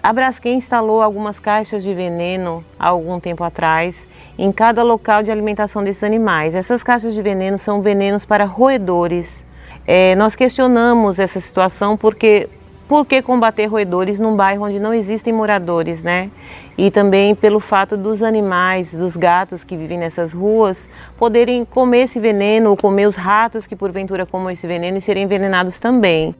A 0.04 0.14
Braskem 0.14 0.56
instalou 0.56 1.02
algumas 1.02 1.40
caixas 1.40 1.82
de 1.82 1.92
veneno 1.94 2.64
há 2.78 2.90
algum 2.90 3.20
tempo 3.20 3.44
atrás 3.44 4.06
em 4.38 4.52
cada 4.52 4.84
local 4.84 5.24
de 5.24 5.32
alimentação 5.32 5.84
desses 5.84 6.04
animais. 6.04 6.56
Essas 6.56 6.84
caixas 6.84 7.14
de 7.14 7.22
veneno 7.22 7.58
são 7.58 7.82
venenos 7.82 8.26
para 8.26 8.46
roedores. 8.46 9.44
É, 9.88 10.16
nós 10.16 10.36
questionamos 10.36 11.20
essa 11.20 11.40
situação 11.40 11.96
porque 11.96 12.50
por 12.88 13.06
que 13.06 13.22
combater 13.22 13.66
roedores 13.66 14.20
num 14.20 14.36
bairro 14.36 14.66
onde 14.66 14.80
não 14.80 14.94
existem 14.94 15.34
moradores, 15.34 16.04
né? 16.04 16.30
E 16.78 16.92
também 16.92 17.34
pelo 17.34 17.60
fato 17.60 17.98
dos 17.98 18.22
animais, 18.22 18.94
dos 18.94 19.16
gatos 19.16 19.64
que 19.64 19.76
vivem 19.76 19.98
nessas 19.98 20.34
ruas, 20.34 20.88
poderem 21.18 21.66
comer 21.66 22.04
esse 22.04 22.20
veneno 22.20 22.70
ou 22.70 22.78
comer 22.78 23.08
os 23.08 23.16
ratos 23.16 23.66
que 23.66 23.76
porventura 23.76 24.26
comam 24.26 24.52
esse 24.52 24.68
veneno 24.68 24.98
e 24.98 25.02
serem 25.02 25.24
envenenados 25.24 25.80
também. 25.80 26.36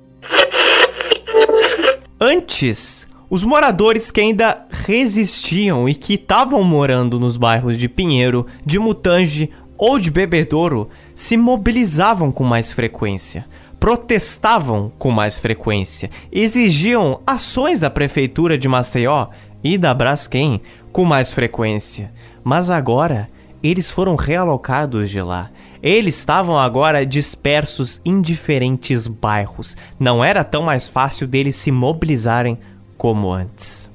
Antes, 2.20 3.08
os 3.30 3.44
moradores 3.44 4.12
que 4.12 4.22
ainda 4.22 4.66
resistiam 4.70 5.88
e 5.88 5.96
que 5.96 6.14
estavam 6.16 6.64
morando 6.64 7.20
nos 7.20 7.38
bairros 7.38 7.78
de 7.78 7.90
Pinheiro, 7.90 8.46
de 8.66 8.80
Mutange 8.80 9.52
ou 9.78 10.00
de 10.00 10.10
Bebedouro 10.12 10.90
se 11.14 11.36
mobilizavam 11.36 12.32
com 12.32 12.44
mais 12.44 12.72
frequência 12.72 13.46
protestavam 13.86 14.92
com 14.98 15.12
mais 15.12 15.38
frequência, 15.38 16.10
exigiam 16.32 17.22
ações 17.28 17.82
da 17.82 17.90
prefeitura 17.90 18.58
de 18.58 18.68
Maceió 18.68 19.28
e 19.64 19.78
da 19.78 19.94
Braskem 19.94 20.60
com 20.92 21.06
mais 21.06 21.32
frequência. 21.32 22.12
Mas 22.44 22.72
agora 22.72 23.30
eles 23.62 23.92
foram 23.92 24.16
realocados 24.16 25.10
de 25.10 25.22
lá. 25.22 25.52
Eles 25.84 26.18
estavam 26.18 26.58
agora 26.58 27.06
dispersos 27.06 28.02
em 28.04 28.22
diferentes 28.22 29.06
bairros. 29.08 29.78
Não 30.00 30.24
era 30.24 30.44
tão 30.44 30.64
mais 30.64 30.90
fácil 30.90 31.28
deles 31.28 31.56
se 31.56 31.72
mobilizarem 31.72 32.58
como 32.98 33.32
antes. 33.32 33.90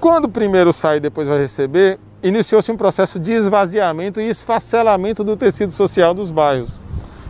Quando 0.00 0.26
o 0.26 0.28
primeiro 0.28 0.72
sai 0.72 0.98
e 0.98 1.00
depois 1.00 1.26
vai 1.26 1.38
receber, 1.38 1.98
iniciou-se 2.22 2.70
um 2.70 2.76
processo 2.76 3.18
de 3.18 3.32
esvaziamento 3.32 4.20
e 4.20 4.28
esfacelamento 4.28 5.24
do 5.24 5.36
tecido 5.36 5.72
social 5.72 6.14
dos 6.14 6.30
bairros. 6.30 6.80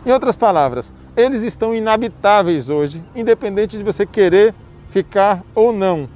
Em 0.05 0.13
outras 0.13 0.37
palavras, 0.37 0.93
eles 1.17 1.43
estão 1.43 1.75
inabitáveis 1.75 2.71
hoje, 2.71 3.03
independente 3.15 3.77
de 3.77 3.85
você 3.85 4.07
querer 4.07 4.55
ficar 4.91 5.43
ou 5.55 5.73
não. 5.73 6.09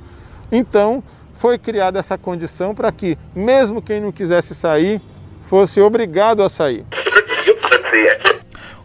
Então, 0.50 1.02
foi 1.36 1.58
criada 1.58 1.98
essa 1.98 2.16
condição 2.16 2.74
para 2.74 2.92
que, 2.92 3.18
mesmo 3.34 3.82
quem 3.82 4.00
não 4.00 4.12
quisesse 4.12 4.54
sair, 4.54 5.00
fosse 5.42 5.80
obrigado 5.80 6.42
a 6.42 6.48
sair. 6.48 6.86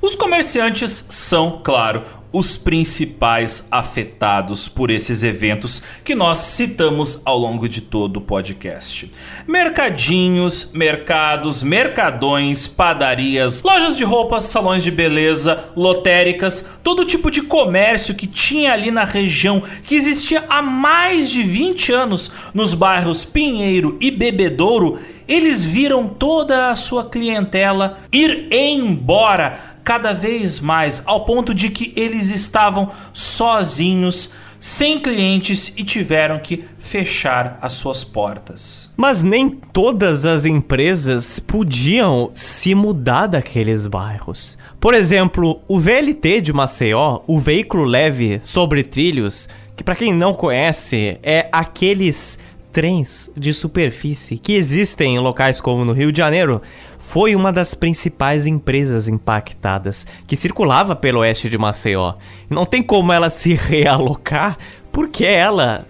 Os 0.01 0.15
comerciantes 0.15 1.05
são, 1.09 1.61
claro, 1.63 2.03
os 2.31 2.57
principais 2.57 3.67
afetados 3.71 4.67
por 4.67 4.91
esses 4.91 5.23
eventos 5.23 5.81
que 6.03 6.13
nós 6.13 6.37
citamos 6.39 7.21
ao 7.23 7.37
longo 7.37 7.67
de 7.69 7.81
todo 7.81 8.17
o 8.17 8.21
podcast. 8.21 9.11
Mercadinhos, 9.47 10.71
mercados, 10.73 11.63
mercadões, 11.63 12.67
padarias, 12.67 13.63
lojas 13.63 13.97
de 13.97 14.03
roupas, 14.03 14.43
salões 14.45 14.83
de 14.83 14.91
beleza, 14.91 15.65
lotéricas, 15.75 16.65
todo 16.83 17.05
tipo 17.05 17.31
de 17.31 17.41
comércio 17.41 18.15
que 18.15 18.27
tinha 18.27 18.73
ali 18.73 18.91
na 18.91 19.03
região, 19.03 19.63
que 19.83 19.95
existia 19.95 20.43
há 20.49 20.61
mais 20.61 21.29
de 21.29 21.41
20 21.41 21.91
anos 21.91 22.31
nos 22.53 22.73
bairros 22.73 23.23
Pinheiro 23.23 23.97
e 24.01 24.11
Bebedouro, 24.11 24.99
eles 25.27 25.65
viram 25.65 26.07
toda 26.07 26.71
a 26.71 26.75
sua 26.75 27.09
clientela 27.09 27.99
ir 28.11 28.47
embora 28.51 29.76
cada 29.87 30.11
vez 30.11 30.59
mais, 30.59 31.01
ao 31.05 31.23
ponto 31.23 31.53
de 31.53 31.69
que 31.69 31.93
eles 31.95 32.29
estavam 32.29 32.91
sozinhos, 33.13 34.29
sem 34.59 34.99
clientes 34.99 35.71
e 35.77 35.83
tiveram 35.85 36.39
que 36.39 36.65
fechar 36.77 37.57
as 37.61 37.71
suas 37.71 38.03
portas. 38.03 38.91
Mas 38.97 39.23
nem 39.23 39.49
todas 39.49 40.25
as 40.25 40.43
empresas 40.43 41.39
podiam 41.39 42.31
se 42.33 42.75
mudar 42.75 43.27
daqueles 43.27 43.87
bairros. 43.87 44.57
Por 44.77 44.93
exemplo, 44.93 45.61
o 45.69 45.79
VLT 45.79 46.41
de 46.41 46.51
Maceió, 46.51 47.21
o 47.25 47.39
veículo 47.39 47.85
leve 47.85 48.41
sobre 48.43 48.83
trilhos, 48.83 49.47
que 49.73 49.85
para 49.85 49.95
quem 49.95 50.13
não 50.13 50.33
conhece, 50.33 51.17
é 51.23 51.47
aqueles 51.49 52.37
trens 52.77 53.31
de 53.35 53.55
superfície 53.55 54.37
que 54.37 54.53
existem 54.53 55.15
em 55.15 55.19
locais 55.19 55.59
como 55.59 55.83
no 55.83 55.93
Rio 55.93 56.11
de 56.11 56.19
Janeiro, 56.19 56.61
foi 56.99 57.35
uma 57.35 57.51
das 57.51 57.73
principais 57.73 58.45
empresas 58.45 59.07
impactadas, 59.07 60.05
que 60.27 60.35
circulava 60.35 60.95
pelo 60.95 61.21
oeste 61.21 61.49
de 61.49 61.57
Maceió. 61.57 62.13
Não 62.47 62.67
tem 62.67 62.83
como 62.83 63.11
ela 63.11 63.31
se 63.31 63.55
realocar, 63.57 64.59
porque 64.91 65.25
ela 65.25 65.87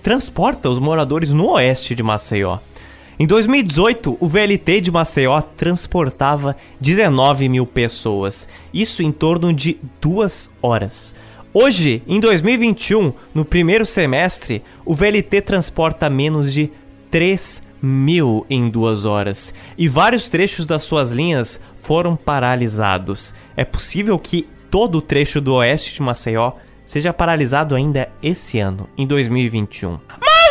transporta 0.00 0.70
os 0.70 0.78
moradores 0.78 1.32
no 1.32 1.54
oeste 1.54 1.92
de 1.92 2.04
Maceió. 2.04 2.60
Em 3.18 3.26
2018, 3.26 4.16
o 4.20 4.28
VLT 4.28 4.80
de 4.80 4.92
Maceió 4.92 5.40
transportava 5.40 6.54
19 6.80 7.48
mil 7.48 7.66
pessoas, 7.66 8.46
isso 8.72 9.02
em 9.02 9.10
torno 9.10 9.52
de 9.52 9.76
duas 10.00 10.48
horas. 10.62 11.16
Hoje, 11.52 12.02
em 12.06 12.20
2021, 12.20 13.12
no 13.34 13.42
primeiro 13.42 13.86
semestre, 13.86 14.62
o 14.84 14.94
VLT 14.94 15.40
transporta 15.40 16.10
menos 16.10 16.52
de 16.52 16.70
3 17.10 17.62
mil 17.80 18.44
em 18.50 18.68
duas 18.68 19.04
horas 19.04 19.54
e 19.76 19.88
vários 19.88 20.28
trechos 20.28 20.66
das 20.66 20.82
suas 20.82 21.10
linhas 21.10 21.58
foram 21.82 22.16
paralisados. 22.16 23.32
É 23.56 23.64
possível 23.64 24.18
que 24.18 24.46
todo 24.70 24.98
o 24.98 25.02
trecho 25.02 25.40
do 25.40 25.54
oeste 25.54 25.94
de 25.94 26.02
Maceió 26.02 26.52
seja 26.84 27.12
paralisado 27.14 27.74
ainda 27.74 28.10
esse 28.22 28.58
ano, 28.58 28.88
em 28.96 29.06
2021. 29.06 29.98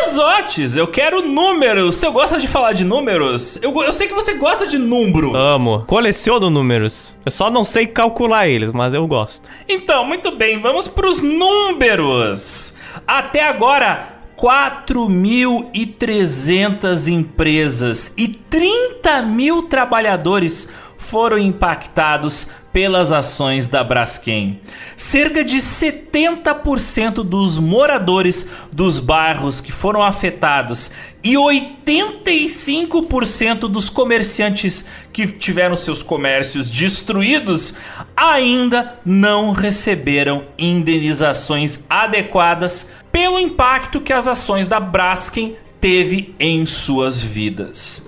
Mas, 0.00 0.16
Otis, 0.16 0.76
eu 0.76 0.86
quero 0.86 1.22
números. 1.22 1.96
Você 1.96 2.08
gosta 2.08 2.38
de 2.38 2.46
falar 2.46 2.72
de 2.72 2.84
números? 2.84 3.58
Eu, 3.60 3.74
eu 3.82 3.92
sei 3.92 4.06
que 4.06 4.14
você 4.14 4.34
gosta 4.34 4.64
de 4.64 4.78
número. 4.78 5.34
Amo. 5.34 5.82
Coleciono 5.88 6.48
números. 6.48 7.16
Eu 7.26 7.32
só 7.32 7.50
não 7.50 7.64
sei 7.64 7.88
calcular 7.88 8.46
eles, 8.46 8.70
mas 8.70 8.94
eu 8.94 9.04
gosto. 9.08 9.50
Então, 9.68 10.04
muito 10.04 10.30
bem, 10.30 10.60
vamos 10.60 10.86
para 10.86 11.08
os 11.08 11.20
números. 11.20 12.72
Até 13.06 13.42
agora, 13.42 14.20
4.300 14.36 17.08
empresas 17.08 18.14
e 18.16 18.28
30 18.28 19.22
mil 19.22 19.64
trabalhadores 19.64 20.68
foram 20.96 21.38
impactados 21.38 22.46
pelas 22.78 23.10
ações 23.10 23.68
da 23.68 23.82
Braskem. 23.82 24.60
Cerca 24.96 25.42
de 25.42 25.56
70% 25.56 27.24
dos 27.24 27.58
moradores 27.58 28.48
dos 28.70 29.00
bairros 29.00 29.60
que 29.60 29.72
foram 29.72 30.00
afetados 30.00 30.88
e 31.24 31.34
85% 31.34 33.62
dos 33.62 33.90
comerciantes 33.90 34.84
que 35.12 35.26
tiveram 35.26 35.76
seus 35.76 36.04
comércios 36.04 36.70
destruídos 36.70 37.74
ainda 38.16 39.00
não 39.04 39.50
receberam 39.50 40.44
indenizações 40.56 41.80
adequadas 41.90 42.86
pelo 43.10 43.40
impacto 43.40 44.00
que 44.00 44.12
as 44.12 44.28
ações 44.28 44.68
da 44.68 44.78
Braskem 44.78 45.56
teve 45.80 46.32
em 46.38 46.64
suas 46.64 47.20
vidas. 47.20 48.06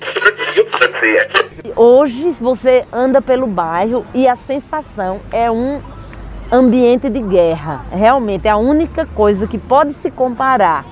Hoje 1.77 2.31
você 2.41 2.87
anda 2.93 3.21
pelo 3.21 3.47
bairro 3.47 4.05
e 4.15 4.27
a 4.27 4.35
sensação 4.35 5.21
é 5.31 5.51
um 5.51 5.81
ambiente 6.51 7.09
de 7.09 7.21
guerra. 7.21 7.85
Realmente 7.93 8.49
é 8.49 8.51
a 8.51 8.57
única 8.57 9.05
coisa 9.07 9.47
que 9.47 9.59
pode 9.59 9.93
se 9.93 10.11
comparar 10.11 10.85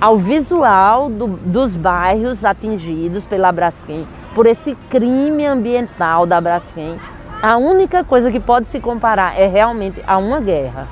ao 0.00 0.18
visual 0.18 1.08
do, 1.08 1.26
dos 1.26 1.74
bairros 1.74 2.44
atingidos 2.44 3.24
pela 3.24 3.50
Braskem, 3.50 4.06
por 4.34 4.46
esse 4.46 4.74
crime 4.88 5.44
ambiental 5.46 6.26
da 6.26 6.40
Braskem. 6.40 6.98
A 7.42 7.56
única 7.56 8.04
coisa 8.04 8.30
que 8.30 8.40
pode 8.40 8.66
se 8.66 8.78
comparar 8.78 9.38
é 9.38 9.46
realmente 9.46 10.02
a 10.06 10.18
uma 10.18 10.40
guerra. 10.40 10.86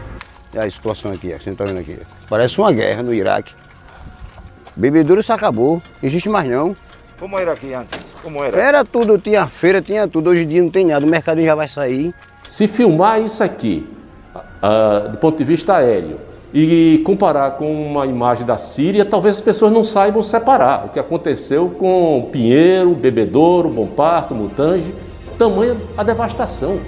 A 0.57 0.69
situação 0.71 1.13
aqui, 1.13 1.33
você 1.33 1.51
está 1.51 1.65
vendo 1.65 1.79
aqui. 1.79 1.99
Parece 2.29 2.59
uma 2.59 2.73
guerra 2.73 3.03
no 3.03 3.13
Iraque. 3.13 3.55
Bebedouro 4.75 5.23
se 5.23 5.33
acabou, 5.33 5.83
existe 6.03 6.29
mais 6.29 6.49
não. 6.49 6.75
Como 7.19 7.37
era 7.37 7.53
aqui 7.53 7.75
antes? 7.75 7.99
Como 8.23 8.45
era? 8.45 8.61
Era 8.61 8.85
tudo, 8.85 9.19
tinha 9.19 9.47
feira, 9.47 9.83
tinha 9.83 10.07
tudo. 10.07 10.31
Hoje 10.31 10.45
em 10.45 10.47
dia 10.47 10.63
não 10.63 10.71
tem 10.71 10.87
nada, 10.87 11.05
o 11.05 11.09
mercado 11.09 11.43
já 11.43 11.55
vai 11.55 11.67
sair. 11.67 12.15
Se 12.49 12.69
filmar 12.69 13.21
isso 13.21 13.43
aqui, 13.43 13.89
uh, 14.35 15.09
do 15.11 15.19
ponto 15.19 15.37
de 15.37 15.45
vista 15.45 15.77
aéreo, 15.77 16.21
e 16.55 17.03
comparar 17.05 17.53
com 17.53 17.71
uma 17.71 18.07
imagem 18.07 18.47
da 18.47 18.57
Síria, 18.57 19.05
talvez 19.05 19.37
as 19.37 19.43
pessoas 19.43 19.71
não 19.71 19.85
saibam 19.85 20.23
separar 20.23 20.87
o 20.87 20.89
que 20.91 20.99
aconteceu 20.99 21.69
com 21.71 22.29
Pinheiro, 22.33 22.95
Bebedouro, 22.95 23.69
Bom 23.69 23.87
Parto, 23.87 24.35
Mutange, 24.35 24.95
tamanha 25.37 25.77
a 25.97 26.03
devastação. 26.03 26.79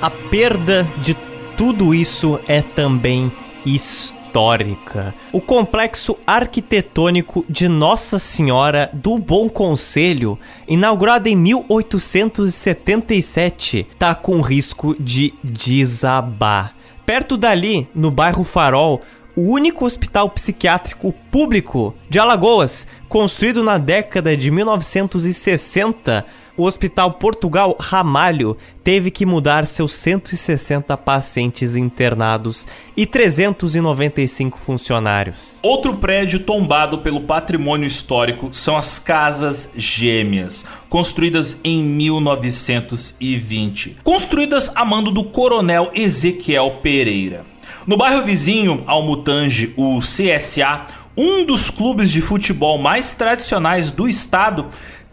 A 0.00 0.08
perda 0.10 0.86
de 0.98 1.16
tudo 1.56 1.92
isso 1.92 2.38
é 2.46 2.62
também 2.62 3.32
histórica. 3.66 5.12
O 5.32 5.40
complexo 5.40 6.16
arquitetônico 6.24 7.44
de 7.48 7.66
Nossa 7.68 8.20
Senhora 8.20 8.88
do 8.92 9.18
Bom 9.18 9.48
Conselho, 9.48 10.38
inaugurado 10.68 11.28
em 11.28 11.34
1877, 11.34 13.88
está 13.90 14.14
com 14.14 14.40
risco 14.40 14.94
de 15.00 15.34
desabar. 15.42 16.76
Perto 17.04 17.36
dali, 17.36 17.88
no 17.92 18.12
bairro 18.12 18.44
Farol, 18.44 19.00
o 19.34 19.50
único 19.52 19.84
hospital 19.84 20.30
psiquiátrico 20.30 21.12
público 21.30 21.94
de 22.08 22.18
Alagoas, 22.18 22.88
construído 23.08 23.62
na 23.64 23.78
década 23.78 24.36
de 24.36 24.50
1960, 24.50 26.26
o 26.58 26.64
Hospital 26.64 27.12
Portugal 27.12 27.74
Ramalho 27.78 28.56
teve 28.82 29.12
que 29.12 29.24
mudar 29.24 29.64
seus 29.66 29.94
160 29.94 30.96
pacientes 30.96 31.76
internados 31.76 32.66
e 32.96 33.06
395 33.06 34.58
funcionários. 34.58 35.60
Outro 35.62 35.98
prédio 35.98 36.40
tombado 36.40 36.98
pelo 36.98 37.20
patrimônio 37.20 37.86
histórico 37.86 38.48
são 38.52 38.76
as 38.76 38.98
Casas 38.98 39.70
Gêmeas, 39.76 40.66
construídas 40.88 41.60
em 41.62 41.80
1920. 41.82 43.98
Construídas 44.02 44.72
a 44.74 44.84
mando 44.84 45.12
do 45.12 45.22
coronel 45.24 45.92
Ezequiel 45.94 46.80
Pereira. 46.82 47.46
No 47.86 47.96
bairro 47.96 48.24
vizinho 48.24 48.82
ao 48.86 49.04
Mutange, 49.04 49.72
o 49.76 50.00
CSA, 50.00 50.86
um 51.16 51.44
dos 51.44 51.68
clubes 51.68 52.12
de 52.12 52.22
futebol 52.22 52.78
mais 52.78 53.12
tradicionais 53.12 53.90
do 53.90 54.08
estado, 54.08 54.68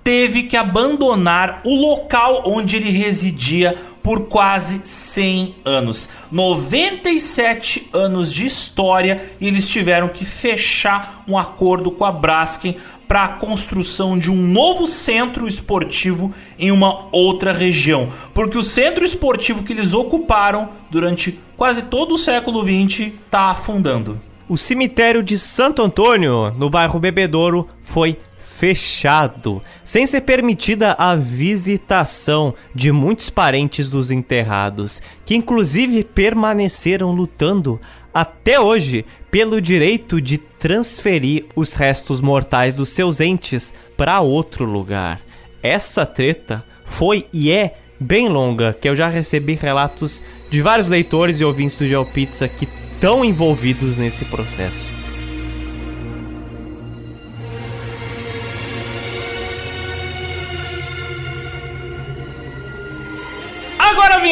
teve 0.05 0.43
que 0.43 0.55
abandonar 0.55 1.61
o 1.65 1.75
local 1.75 2.43
onde 2.45 2.75
ele 2.75 2.91
residia 2.91 3.75
por 4.03 4.27
quase 4.27 4.81
100 4.83 5.55
anos. 5.65 6.07
97 6.31 7.89
anos 7.91 8.31
de 8.31 8.45
história 8.45 9.19
e 9.41 9.47
eles 9.47 9.67
tiveram 9.67 10.07
que 10.09 10.23
fechar 10.23 11.23
um 11.27 11.35
acordo 11.35 11.89
com 11.89 12.05
a 12.05 12.11
Braskem 12.11 12.77
para 13.07 13.23
a 13.23 13.29
construção 13.29 14.15
de 14.15 14.29
um 14.29 14.35
novo 14.35 14.85
centro 14.85 15.47
esportivo 15.47 16.31
em 16.59 16.69
uma 16.69 17.07
outra 17.11 17.51
região, 17.51 18.07
porque 18.31 18.59
o 18.59 18.63
centro 18.63 19.03
esportivo 19.03 19.63
que 19.63 19.73
eles 19.73 19.91
ocuparam 19.93 20.69
durante 20.91 21.39
quase 21.57 21.81
todo 21.81 22.13
o 22.13 22.17
século 22.17 22.63
20 22.63 23.21
está 23.25 23.49
afundando. 23.49 24.21
O 24.47 24.55
cemitério 24.55 25.23
de 25.23 25.39
Santo 25.39 25.81
Antônio, 25.81 26.51
no 26.51 26.69
bairro 26.69 26.99
Bebedouro, 26.99 27.67
foi 27.81 28.19
fechado, 28.65 29.61
sem 29.83 30.07
ser 30.07 30.21
permitida 30.21 30.95
a 30.97 31.15
visitação 31.15 32.55
de 32.73 32.91
muitos 32.91 33.29
parentes 33.29 33.91
dos 33.91 34.09
enterrados, 34.09 34.99
que 35.23 35.35
inclusive 35.35 36.03
permaneceram 36.03 37.11
lutando 37.11 37.79
até 38.11 38.59
hoje 38.59 39.05
pelo 39.29 39.61
direito 39.61 40.19
de 40.19 40.39
transferir 40.39 41.45
os 41.55 41.75
restos 41.75 42.21
mortais 42.21 42.73
dos 42.73 42.89
seus 42.89 43.19
entes 43.19 43.71
para 43.95 44.19
outro 44.19 44.65
lugar. 44.65 45.21
Essa 45.61 46.03
treta 46.03 46.65
foi 46.85 47.27
e 47.31 47.51
é 47.51 47.77
bem 47.99 48.27
longa, 48.27 48.73
que 48.73 48.89
eu 48.89 48.95
já 48.95 49.07
recebi 49.07 49.53
relatos 49.53 50.23
de 50.49 50.59
vários 50.59 50.89
leitores 50.89 51.39
e 51.39 51.45
ouvintes 51.45 51.75
do 51.75 51.85
GeoPizza 51.85 52.47
que 52.47 52.67
estão 52.95 53.23
envolvidos 53.23 53.95
nesse 53.97 54.25
processo. 54.25 54.94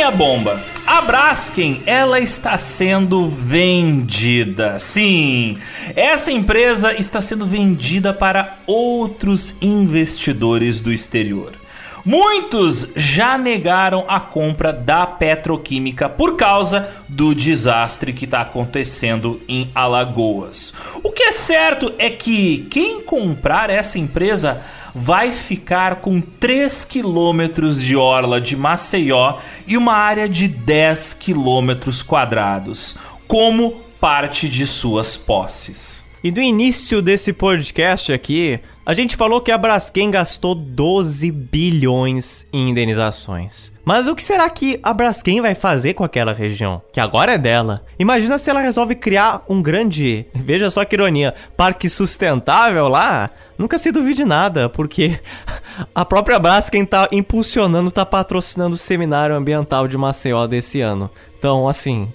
A 0.01 0.11
bomba. 0.11 0.61
A 0.85 1.01
Braskem, 1.01 1.81
ela 1.85 2.19
está 2.19 2.57
sendo 2.57 3.29
vendida. 3.29 4.77
Sim, 4.79 5.57
essa 5.95 6.31
empresa 6.31 6.93
está 6.93 7.21
sendo 7.21 7.45
vendida 7.45 8.13
para 8.13 8.57
outros 8.65 9.55
investidores 9.61 10.79
do 10.79 10.91
exterior. 10.91 11.62
Muitos 12.05 12.85
já 12.97 13.37
negaram 13.37 14.03
a 14.09 14.19
compra 14.19 14.73
da 14.73 15.07
petroquímica 15.07 16.09
por 16.09 16.35
causa 16.35 17.01
do 17.07 17.33
desastre 17.33 18.11
que 18.11 18.25
está 18.25 18.41
acontecendo 18.41 19.41
em 19.47 19.71
Alagoas. 19.73 20.73
O 21.01 21.11
que 21.11 21.23
é 21.23 21.31
certo 21.31 21.93
é 21.97 22.09
que 22.09 22.67
quem 22.69 23.01
comprar 23.01 23.69
essa 23.69 23.97
empresa 23.97 24.61
vai 24.93 25.31
ficar 25.31 26.01
com 26.01 26.19
3 26.19 26.83
quilômetros 26.83 27.81
de 27.81 27.95
orla 27.95 28.41
de 28.41 28.57
Maceió 28.57 29.37
e 29.65 29.77
uma 29.77 29.93
área 29.93 30.27
de 30.27 30.49
10 30.49 31.13
quilômetros 31.13 32.03
quadrados, 32.03 32.97
como 33.25 33.81
parte 34.01 34.49
de 34.49 34.67
suas 34.67 35.15
posses. 35.15 36.03
E 36.21 36.31
no 36.31 36.41
início 36.41 37.01
desse 37.01 37.33
podcast 37.33 38.11
aqui, 38.11 38.59
a 38.85 38.93
gente 38.93 39.15
falou 39.15 39.39
que 39.39 39.51
a 39.51 39.57
Braskem 39.57 40.11
gastou 40.11 40.53
12 40.53 41.31
bilhões 41.31 42.45
em 42.51 42.69
indenizações. 42.69 43.71
Mas 43.85 44.07
o 44.07 44.15
que 44.15 44.21
será 44.21 44.49
que 44.49 44.77
a 44.83 44.93
Braskem 44.93 45.39
vai 45.39 45.55
fazer 45.55 45.93
com 45.93 46.03
aquela 46.03 46.33
região? 46.33 46.81
Que 46.91 46.99
agora 46.99 47.33
é 47.33 47.37
dela. 47.37 47.85
Imagina 47.97 48.37
se 48.37 48.49
ela 48.49 48.59
resolve 48.59 48.95
criar 48.95 49.41
um 49.47 49.61
grande, 49.61 50.25
veja 50.35 50.69
só 50.69 50.83
que 50.83 50.95
ironia, 50.95 51.33
parque 51.55 51.89
sustentável 51.89 52.89
lá. 52.89 53.29
Nunca 53.57 53.77
se 53.77 53.91
duvide 53.91 54.25
nada, 54.25 54.67
porque 54.67 55.17
a 55.95 56.03
própria 56.03 56.37
Braskem 56.37 56.85
tá 56.85 57.07
impulsionando, 57.11 57.89
tá 57.89 58.05
patrocinando 58.05 58.75
o 58.75 58.77
seminário 58.77 59.35
ambiental 59.35 59.87
de 59.87 59.97
Maceió 59.97 60.45
desse 60.45 60.81
ano. 60.81 61.09
Então, 61.39 61.69
assim, 61.69 62.11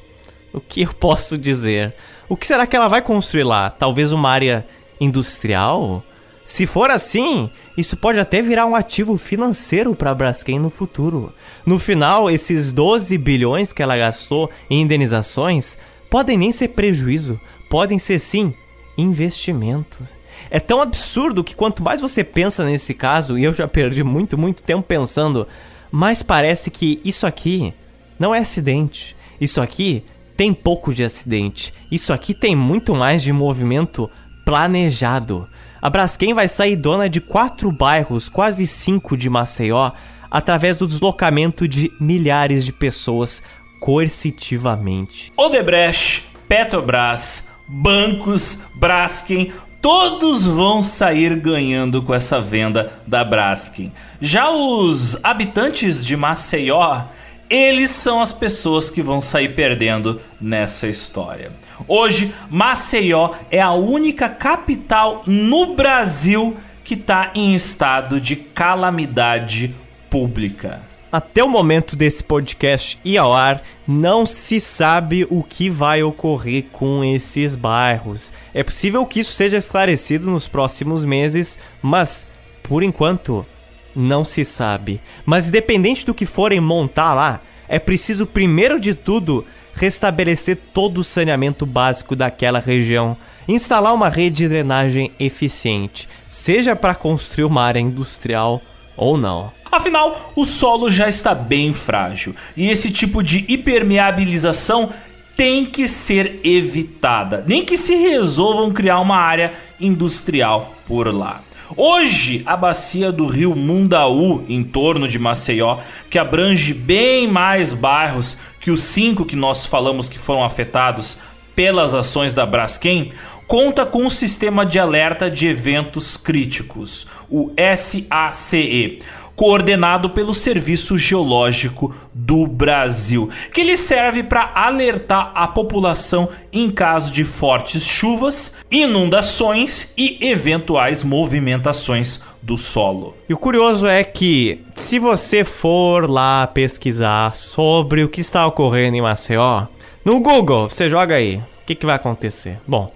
o 0.53 0.61
que 0.61 0.83
eu 0.83 0.93
posso 0.93 1.39
dizer? 1.39 1.95
O 2.29 2.37
que 2.37 2.47
será 2.47 2.67
que 2.67 2.77
ela 2.77 2.89
vai 2.89 3.01
construir 3.01 3.45
lá? 3.45 3.71
Talvez 3.71 4.13
uma 4.13 4.29
área 4.29 4.67
industrial? 5.01 6.03
Se 6.49 6.67
for 6.67 6.91
assim, 6.91 7.51
isso 7.77 7.95
pode 7.95 8.19
até 8.19 8.41
virar 8.41 8.65
um 8.65 8.75
ativo 8.75 9.19
financeiro 9.19 9.95
para 9.95 10.11
a 10.11 10.15
Braskem 10.15 10.59
no 10.59 10.71
futuro. 10.71 11.31
No 11.65 11.79
final, 11.79 12.31
esses 12.31 12.73
12 12.73 13.19
bilhões 13.19 13.71
que 13.71 13.83
ela 13.83 13.99
gastou 13.99 14.51
em 14.71 14.81
indenizações 14.81 15.77
podem 16.09 16.39
nem 16.39 16.51
ser 16.51 16.69
prejuízo, 16.69 17.39
podem 17.69 17.99
ser 17.99 18.19
sim 18.19 18.55
investimentos. 18.97 20.09
É 20.51 20.59
tão 20.59 20.81
absurdo 20.81 21.45
que 21.45 21.55
quanto 21.55 21.83
mais 21.83 22.01
você 22.01 22.25
pensa 22.25 22.65
nesse 22.65 22.95
caso, 22.95 23.39
e 23.39 23.45
eu 23.45 23.53
já 23.53 23.69
perdi 23.69 24.03
muito, 24.03 24.39
muito 24.39 24.63
tempo 24.63 24.83
pensando, 24.83 25.47
mais 25.93 26.23
parece 26.23 26.71
que 26.71 26.99
isso 27.05 27.27
aqui 27.27 27.75
não 28.19 28.35
é 28.35 28.39
acidente. 28.39 29.15
Isso 29.39 29.61
aqui 29.61 30.03
tem 30.35 30.55
pouco 30.55 30.95
de 30.95 31.05
acidente. 31.05 31.75
Isso 31.93 32.11
aqui 32.11 32.33
tem 32.33 32.57
muito 32.57 32.95
mais 32.95 33.23
de 33.23 33.35
movimento 33.35 34.11
planejado. 34.49 35.47
A 35.79 35.91
Braskem 35.91 36.33
vai 36.33 36.49
sair 36.49 36.75
dona 36.75 37.07
de 37.07 37.21
quatro 37.21 37.71
bairros, 37.71 38.31
quase 38.31 38.67
cinco 38.67 39.15
de 39.15 39.29
Maceió, 39.29 39.91
através 40.31 40.79
do 40.79 40.89
deslocamento 40.89 41.69
de 41.69 41.93
milhares 42.01 42.65
de 42.65 42.73
pessoas 42.73 43.43
coercitivamente. 43.79 45.31
Odebrecht, 45.37 46.25
Petrobras, 46.49 47.47
bancos, 47.69 48.63
Braskem, 48.75 49.53
todos 49.83 50.47
vão 50.47 50.83
sair 50.83 51.39
ganhando 51.39 52.03
com 52.03 52.15
essa 52.15 52.41
venda 52.41 52.91
da 53.07 53.23
Braskem. 53.23 53.93
Já 54.19 54.49
os 54.49 55.23
habitantes 55.23 56.03
de 56.03 56.17
Maceió 56.17 57.03
eles 57.49 57.91
são 57.91 58.21
as 58.21 58.33
pessoas 58.33 58.91
que 58.91 59.03
vão 59.03 59.21
sair 59.21 59.55
perdendo 59.55 60.21
nessa 60.41 60.87
história. 60.87 61.53
Hoje, 61.87 62.35
Maceió 62.51 63.33
é 63.51 63.61
a 63.61 63.73
única 63.73 64.29
capital 64.29 65.23
no 65.27 65.75
Brasil 65.75 66.57
que 66.85 66.95
está 66.95 67.33
em 67.35 67.55
estado 67.55 68.21
de 68.21 68.37
calamidade 68.37 69.75
pública. 70.11 70.83
Até 71.11 71.43
o 71.43 71.49
momento 71.49 71.97
desse 71.97 72.23
podcast 72.23 72.99
ir 73.03 73.17
ao 73.17 73.33
ar, 73.33 73.63
não 73.87 74.27
se 74.27 74.61
sabe 74.61 75.27
o 75.31 75.43
que 75.43 75.71
vai 75.71 76.03
ocorrer 76.03 76.67
com 76.71 77.03
esses 77.03 77.55
bairros. 77.55 78.31
É 78.53 78.63
possível 78.63 79.07
que 79.07 79.21
isso 79.21 79.33
seja 79.33 79.57
esclarecido 79.57 80.31
nos 80.31 80.47
próximos 80.47 81.07
meses, 81.07 81.59
mas 81.81 82.27
por 82.63 82.83
enquanto 82.83 83.47
não 83.95 84.25
se 84.25 84.45
sabe. 84.45 85.01
Mas 85.25 85.49
independente 85.49 86.05
do 86.05 86.15
que 86.15 86.27
forem 86.27 86.61
montar 86.61 87.15
lá, 87.15 87.41
é 87.69 87.79
preciso 87.79 88.27
primeiro 88.27 88.81
de 88.81 88.95
tudo 88.95 89.45
restabelecer 89.75 90.59
todo 90.75 90.99
o 90.99 91.05
saneamento 91.05 91.65
básico 91.65 92.17
daquela 92.17 92.59
região, 92.59 93.17
instalar 93.47 93.95
uma 93.95 94.09
rede 94.09 94.39
de 94.39 94.49
drenagem 94.49 95.13
eficiente, 95.21 96.09
seja 96.29 96.75
para 96.75 96.95
construir 96.95 97.45
uma 97.45 97.63
área 97.63 97.79
industrial 97.79 98.61
ou 98.97 99.17
não. 99.17 99.53
Afinal, 99.71 100.33
o 100.35 100.45
solo 100.45 100.91
já 100.91 101.09
está 101.09 101.35
bem 101.35 101.73
frágil 101.75 102.35
e 102.57 102.71
esse 102.71 102.91
tipo 102.91 103.23
de 103.23 103.45
hipermeabilização 103.49 104.91
tem 105.37 105.65
que 105.65 105.87
ser 105.87 106.41
evitada, 106.43 107.45
nem 107.47 107.65
que 107.65 107.77
se 107.77 107.95
resolvam 107.95 108.73
criar 108.73 108.99
uma 108.99 109.17
área 109.17 109.53
industrial 109.81 110.75
por 110.85 111.15
lá. 111.15 111.43
Hoje, 111.77 112.43
a 112.47 112.57
bacia 112.57 113.13
do 113.13 113.27
rio 113.27 113.55
Mundaú, 113.55 114.43
em 114.49 114.65
torno 114.65 115.07
de 115.07 115.19
Maceió, 115.19 115.79
que 116.09 116.19
abrange 116.19 116.73
bem 116.73 117.29
mais 117.29 117.75
bairros 117.75 118.39
que 118.59 118.71
os 118.71 118.81
cinco 118.81 119.27
que 119.27 119.37
nós 119.37 119.67
falamos 119.67 120.09
que 120.09 120.19
foram 120.19 120.43
afetados 120.43 121.19
pelas 121.55 121.93
ações 121.93 122.35
da 122.35 122.47
Braskem, 122.47 123.13
conta 123.47 123.85
com 123.85 124.05
um 124.05 124.11
sistema 124.11 124.65
de 124.65 124.79
alerta 124.79 125.31
de 125.31 125.47
eventos 125.47 126.17
críticos, 126.17 127.07
o 127.29 127.51
SACE 127.77 129.01
coordenado 129.39 130.11
pelo 130.11 130.35
Serviço 130.35 130.99
Geológico 130.99 131.95
do 132.13 132.45
Brasil, 132.45 133.31
que 133.55 133.63
lhe 133.63 133.77
serve 133.77 134.25
para 134.25 134.51
alertar 134.53 135.31
a 135.33 135.47
população 135.47 136.29
em 136.53 136.69
caso 136.73 137.13
de 137.13 137.23
fortes 137.23 137.85
chuvas, 137.85 138.57
inundações 138.69 139.93
e 139.97 140.19
eventuais 140.29 141.05
movimentações 141.05 142.21
do 142.43 142.59
solo. 142.59 143.15
E 143.29 143.33
o 143.33 143.39
curioso 143.39 143.87
é 143.87 144.03
que, 144.03 144.61
se 144.75 144.99
você 144.99 145.45
for 145.45 146.11
lá 146.11 146.45
pesquisar 146.49 147.37
sobre 147.37 148.03
o 148.03 148.09
que 148.09 148.21
está 148.21 148.45
ocorrendo 148.45 148.97
em 148.97 149.03
Maceió, 149.03 149.67
no 150.05 150.19
Google, 150.19 150.69
você 150.69 150.91
joga 150.91 151.15
aí, 151.15 151.37
o 151.37 151.65
que, 151.65 151.77
que 151.77 151.87
vai 151.87 151.95
acontecer? 151.95 152.59
Bom, 152.67 152.91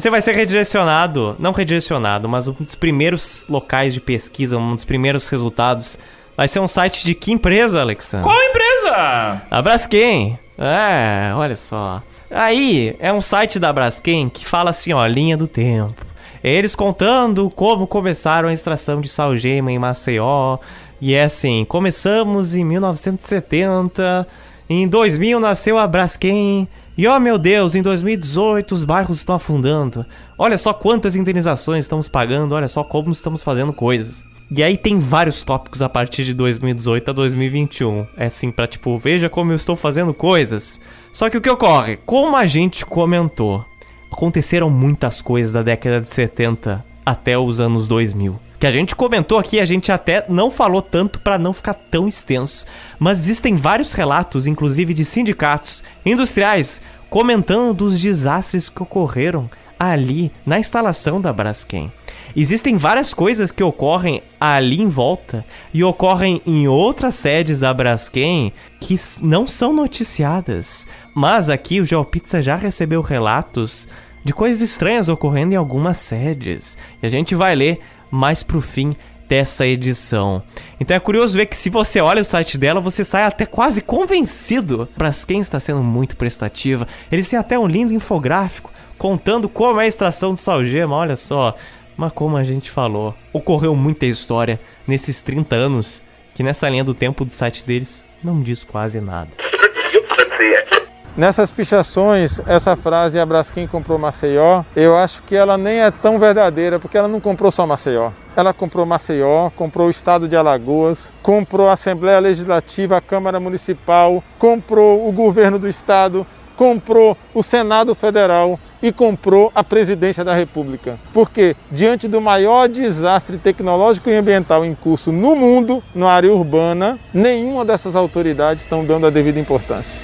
você 0.00 0.10
vai 0.10 0.22
ser 0.22 0.32
redirecionado, 0.32 1.34
não 1.40 1.50
redirecionado, 1.50 2.28
mas 2.28 2.46
um 2.46 2.52
dos 2.52 2.76
primeiros 2.76 3.44
locais 3.48 3.92
de 3.92 4.00
pesquisa, 4.00 4.56
um 4.56 4.76
dos 4.76 4.84
primeiros 4.84 5.28
resultados, 5.28 5.98
vai 6.36 6.46
ser 6.46 6.60
um 6.60 6.68
site 6.68 7.04
de 7.04 7.14
que 7.14 7.32
empresa, 7.32 7.80
Alexandre? 7.80 8.24
Qual 8.24 8.40
empresa? 8.40 9.42
A 9.50 9.60
Braskem. 9.60 10.38
É, 10.56 11.32
olha 11.34 11.56
só. 11.56 12.00
Aí, 12.30 12.94
é 13.00 13.12
um 13.12 13.20
site 13.20 13.58
da 13.58 13.72
Braskem 13.72 14.28
que 14.28 14.46
fala 14.46 14.70
assim, 14.70 14.92
ó, 14.92 15.04
linha 15.04 15.36
do 15.36 15.48
tempo. 15.48 16.06
Eles 16.44 16.76
contando 16.76 17.50
como 17.50 17.84
começaram 17.86 18.48
a 18.48 18.52
extração 18.52 19.00
de 19.00 19.08
salgema 19.08 19.72
em 19.72 19.80
Maceió. 19.80 20.58
E 21.00 21.14
é 21.14 21.24
assim, 21.24 21.64
começamos 21.64 22.54
em 22.54 22.64
1970, 22.64 24.26
em 24.70 24.86
2000 24.86 25.40
nasceu 25.40 25.76
a 25.76 25.86
Braskem, 25.86 26.68
e 26.98 27.06
oh 27.06 27.20
meu 27.20 27.38
Deus, 27.38 27.76
em 27.76 27.80
2018 27.80 28.72
os 28.72 28.82
bairros 28.82 29.18
estão 29.18 29.36
afundando. 29.36 30.04
Olha 30.36 30.58
só 30.58 30.72
quantas 30.72 31.14
indenizações 31.14 31.84
estamos 31.84 32.08
pagando, 32.08 32.56
olha 32.56 32.66
só 32.66 32.82
como 32.82 33.12
estamos 33.12 33.40
fazendo 33.40 33.72
coisas. 33.72 34.24
E 34.50 34.64
aí 34.64 34.76
tem 34.76 34.98
vários 34.98 35.44
tópicos 35.44 35.80
a 35.80 35.88
partir 35.88 36.24
de 36.24 36.34
2018 36.34 37.08
a 37.08 37.12
2021. 37.12 38.04
É 38.16 38.26
assim, 38.26 38.50
pra 38.50 38.66
tipo, 38.66 38.98
veja 38.98 39.28
como 39.28 39.52
eu 39.52 39.56
estou 39.56 39.76
fazendo 39.76 40.12
coisas. 40.12 40.80
Só 41.12 41.30
que 41.30 41.38
o 41.38 41.40
que 41.40 41.48
ocorre? 41.48 41.98
Como 41.98 42.34
a 42.36 42.46
gente 42.46 42.84
comentou, 42.84 43.64
aconteceram 44.10 44.68
muitas 44.68 45.22
coisas 45.22 45.52
da 45.52 45.62
década 45.62 46.00
de 46.00 46.08
70 46.08 46.84
até 47.06 47.38
os 47.38 47.60
anos 47.60 47.86
2000 47.86 48.47
que 48.58 48.66
a 48.66 48.72
gente 48.72 48.96
comentou 48.96 49.38
aqui, 49.38 49.60
a 49.60 49.64
gente 49.64 49.92
até 49.92 50.24
não 50.28 50.50
falou 50.50 50.82
tanto 50.82 51.20
para 51.20 51.38
não 51.38 51.52
ficar 51.52 51.74
tão 51.74 52.08
extenso, 52.08 52.66
mas 52.98 53.20
existem 53.20 53.56
vários 53.56 53.92
relatos, 53.92 54.46
inclusive 54.46 54.92
de 54.92 55.04
sindicatos 55.04 55.82
industriais, 56.04 56.82
comentando 57.08 57.72
dos 57.72 58.00
desastres 58.00 58.68
que 58.68 58.82
ocorreram 58.82 59.48
ali 59.78 60.32
na 60.44 60.58
instalação 60.58 61.20
da 61.20 61.32
Braskem. 61.32 61.92
Existem 62.36 62.76
várias 62.76 63.14
coisas 63.14 63.50
que 63.50 63.62
ocorrem 63.62 64.22
ali 64.40 64.80
em 64.80 64.88
volta 64.88 65.44
e 65.72 65.82
ocorrem 65.82 66.42
em 66.46 66.68
outras 66.68 67.14
sedes 67.14 67.60
da 67.60 67.72
Braskem 67.72 68.52
que 68.80 68.96
não 69.20 69.46
são 69.46 69.72
noticiadas. 69.72 70.86
Mas 71.14 71.48
aqui 71.48 71.80
o 71.80 71.84
GeoPizza 71.84 72.42
já 72.42 72.54
recebeu 72.54 73.00
relatos 73.00 73.88
de 74.24 74.32
coisas 74.32 74.60
estranhas 74.60 75.08
ocorrendo 75.08 75.54
em 75.54 75.56
algumas 75.56 75.96
sedes. 75.98 76.76
E 77.02 77.06
a 77.06 77.08
gente 77.08 77.34
vai 77.34 77.54
ler 77.54 77.80
mais 78.10 78.42
pro 78.42 78.60
fim 78.60 78.96
dessa 79.28 79.66
edição. 79.66 80.42
Então 80.80 80.96
é 80.96 81.00
curioso 81.00 81.36
ver 81.36 81.46
que 81.46 81.56
se 81.56 81.68
você 81.68 82.00
olha 82.00 82.22
o 82.22 82.24
site 82.24 82.56
dela, 82.56 82.80
você 82.80 83.04
sai 83.04 83.24
até 83.24 83.44
quase 83.44 83.82
convencido. 83.82 84.88
Para 84.96 85.10
quem 85.26 85.40
está 85.40 85.60
sendo 85.60 85.82
muito 85.82 86.16
prestativa, 86.16 86.88
eles 87.12 87.28
têm 87.28 87.38
até 87.38 87.58
um 87.58 87.66
lindo 87.66 87.92
infográfico 87.92 88.72
contando 88.96 89.48
como 89.48 89.80
é 89.80 89.84
a 89.84 89.88
extração 89.88 90.34
de 90.34 90.40
salgema, 90.40 90.96
olha 90.96 91.16
só. 91.16 91.54
Mas 91.96 92.12
como 92.12 92.36
a 92.36 92.44
gente 92.44 92.70
falou, 92.70 93.14
ocorreu 93.32 93.74
muita 93.76 94.06
história 94.06 94.58
nesses 94.86 95.20
30 95.20 95.54
anos 95.54 96.00
que 96.34 96.42
nessa 96.42 96.68
linha 96.68 96.84
do 96.84 96.94
tempo 96.94 97.24
do 97.24 97.32
site 97.32 97.64
deles 97.64 98.04
não 98.22 98.40
diz 98.40 98.64
quase 98.64 99.00
nada. 99.00 99.30
Nessas 101.18 101.50
pichações, 101.50 102.40
essa 102.46 102.76
frase 102.76 103.18
Abrasquim 103.18 103.66
comprou 103.66 103.98
Maceió, 103.98 104.62
eu 104.76 104.96
acho 104.96 105.20
que 105.24 105.34
ela 105.34 105.58
nem 105.58 105.80
é 105.80 105.90
tão 105.90 106.16
verdadeira, 106.16 106.78
porque 106.78 106.96
ela 106.96 107.08
não 107.08 107.18
comprou 107.18 107.50
só 107.50 107.66
Maceió. 107.66 108.12
Ela 108.36 108.54
comprou 108.54 108.86
Maceió, 108.86 109.50
comprou 109.50 109.88
o 109.88 109.90
estado 109.90 110.28
de 110.28 110.36
Alagoas, 110.36 111.12
comprou 111.20 111.68
a 111.68 111.72
Assembleia 111.72 112.20
Legislativa, 112.20 112.96
a 112.96 113.00
Câmara 113.00 113.40
Municipal, 113.40 114.22
comprou 114.38 115.08
o 115.08 115.10
governo 115.10 115.58
do 115.58 115.68
estado, 115.68 116.24
comprou 116.56 117.18
o 117.34 117.42
Senado 117.42 117.96
Federal 117.96 118.56
e 118.80 118.92
comprou 118.92 119.50
a 119.56 119.64
presidência 119.64 120.22
da 120.24 120.36
República. 120.36 121.00
Porque, 121.12 121.56
diante 121.68 122.06
do 122.06 122.20
maior 122.20 122.68
desastre 122.68 123.38
tecnológico 123.38 124.08
e 124.08 124.14
ambiental 124.14 124.64
em 124.64 124.72
curso 124.72 125.10
no 125.10 125.34
mundo, 125.34 125.82
na 125.92 126.12
área 126.12 126.32
urbana, 126.32 126.96
nenhuma 127.12 127.64
dessas 127.64 127.96
autoridades 127.96 128.62
estão 128.62 128.84
dando 128.84 129.08
a 129.08 129.10
devida 129.10 129.40
importância. 129.40 130.00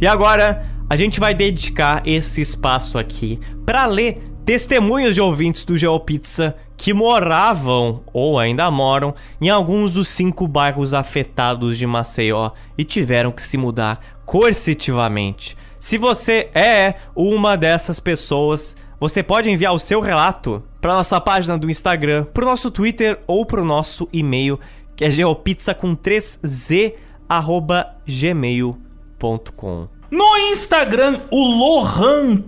E 0.00 0.06
agora 0.06 0.64
a 0.88 0.96
gente 0.96 1.20
vai 1.20 1.34
dedicar 1.34 2.02
esse 2.06 2.40
espaço 2.40 2.98
aqui 2.98 3.38
para 3.66 3.86
ler 3.86 4.22
testemunhos 4.44 5.14
de 5.14 5.20
ouvintes 5.20 5.62
do 5.62 5.76
GeoPizza 5.78 6.56
que 6.76 6.94
moravam 6.94 8.02
ou 8.12 8.38
ainda 8.38 8.70
moram 8.70 9.14
em 9.40 9.50
alguns 9.50 9.94
dos 9.94 10.08
cinco 10.08 10.48
bairros 10.48 10.94
afetados 10.94 11.76
de 11.76 11.86
Maceió 11.86 12.52
e 12.76 12.84
tiveram 12.84 13.30
que 13.30 13.42
se 13.42 13.58
mudar 13.58 14.00
coercitivamente. 14.24 15.56
Se 15.78 15.98
você 15.98 16.48
é 16.54 16.94
uma 17.14 17.56
dessas 17.56 18.00
pessoas, 18.00 18.76
você 18.98 19.22
pode 19.22 19.50
enviar 19.50 19.74
o 19.74 19.78
seu 19.78 20.00
relato 20.00 20.62
para 20.80 20.94
nossa 20.94 21.20
página 21.20 21.56
do 21.56 21.70
Instagram, 21.70 22.24
para 22.24 22.44
o 22.44 22.48
nosso 22.48 22.70
Twitter 22.70 23.20
ou 23.26 23.44
para 23.44 23.60
o 23.60 23.64
nosso 23.64 24.08
e-mail, 24.12 24.58
que 24.96 25.04
é 25.04 25.10
geopizza 25.10 25.74
com 25.74 25.94
3z 25.94 26.94
gmail.com. 28.06 28.89
No 30.10 30.36
Instagram, 30.50 31.20
o 31.30 31.44
Lohan.s, 31.44 32.42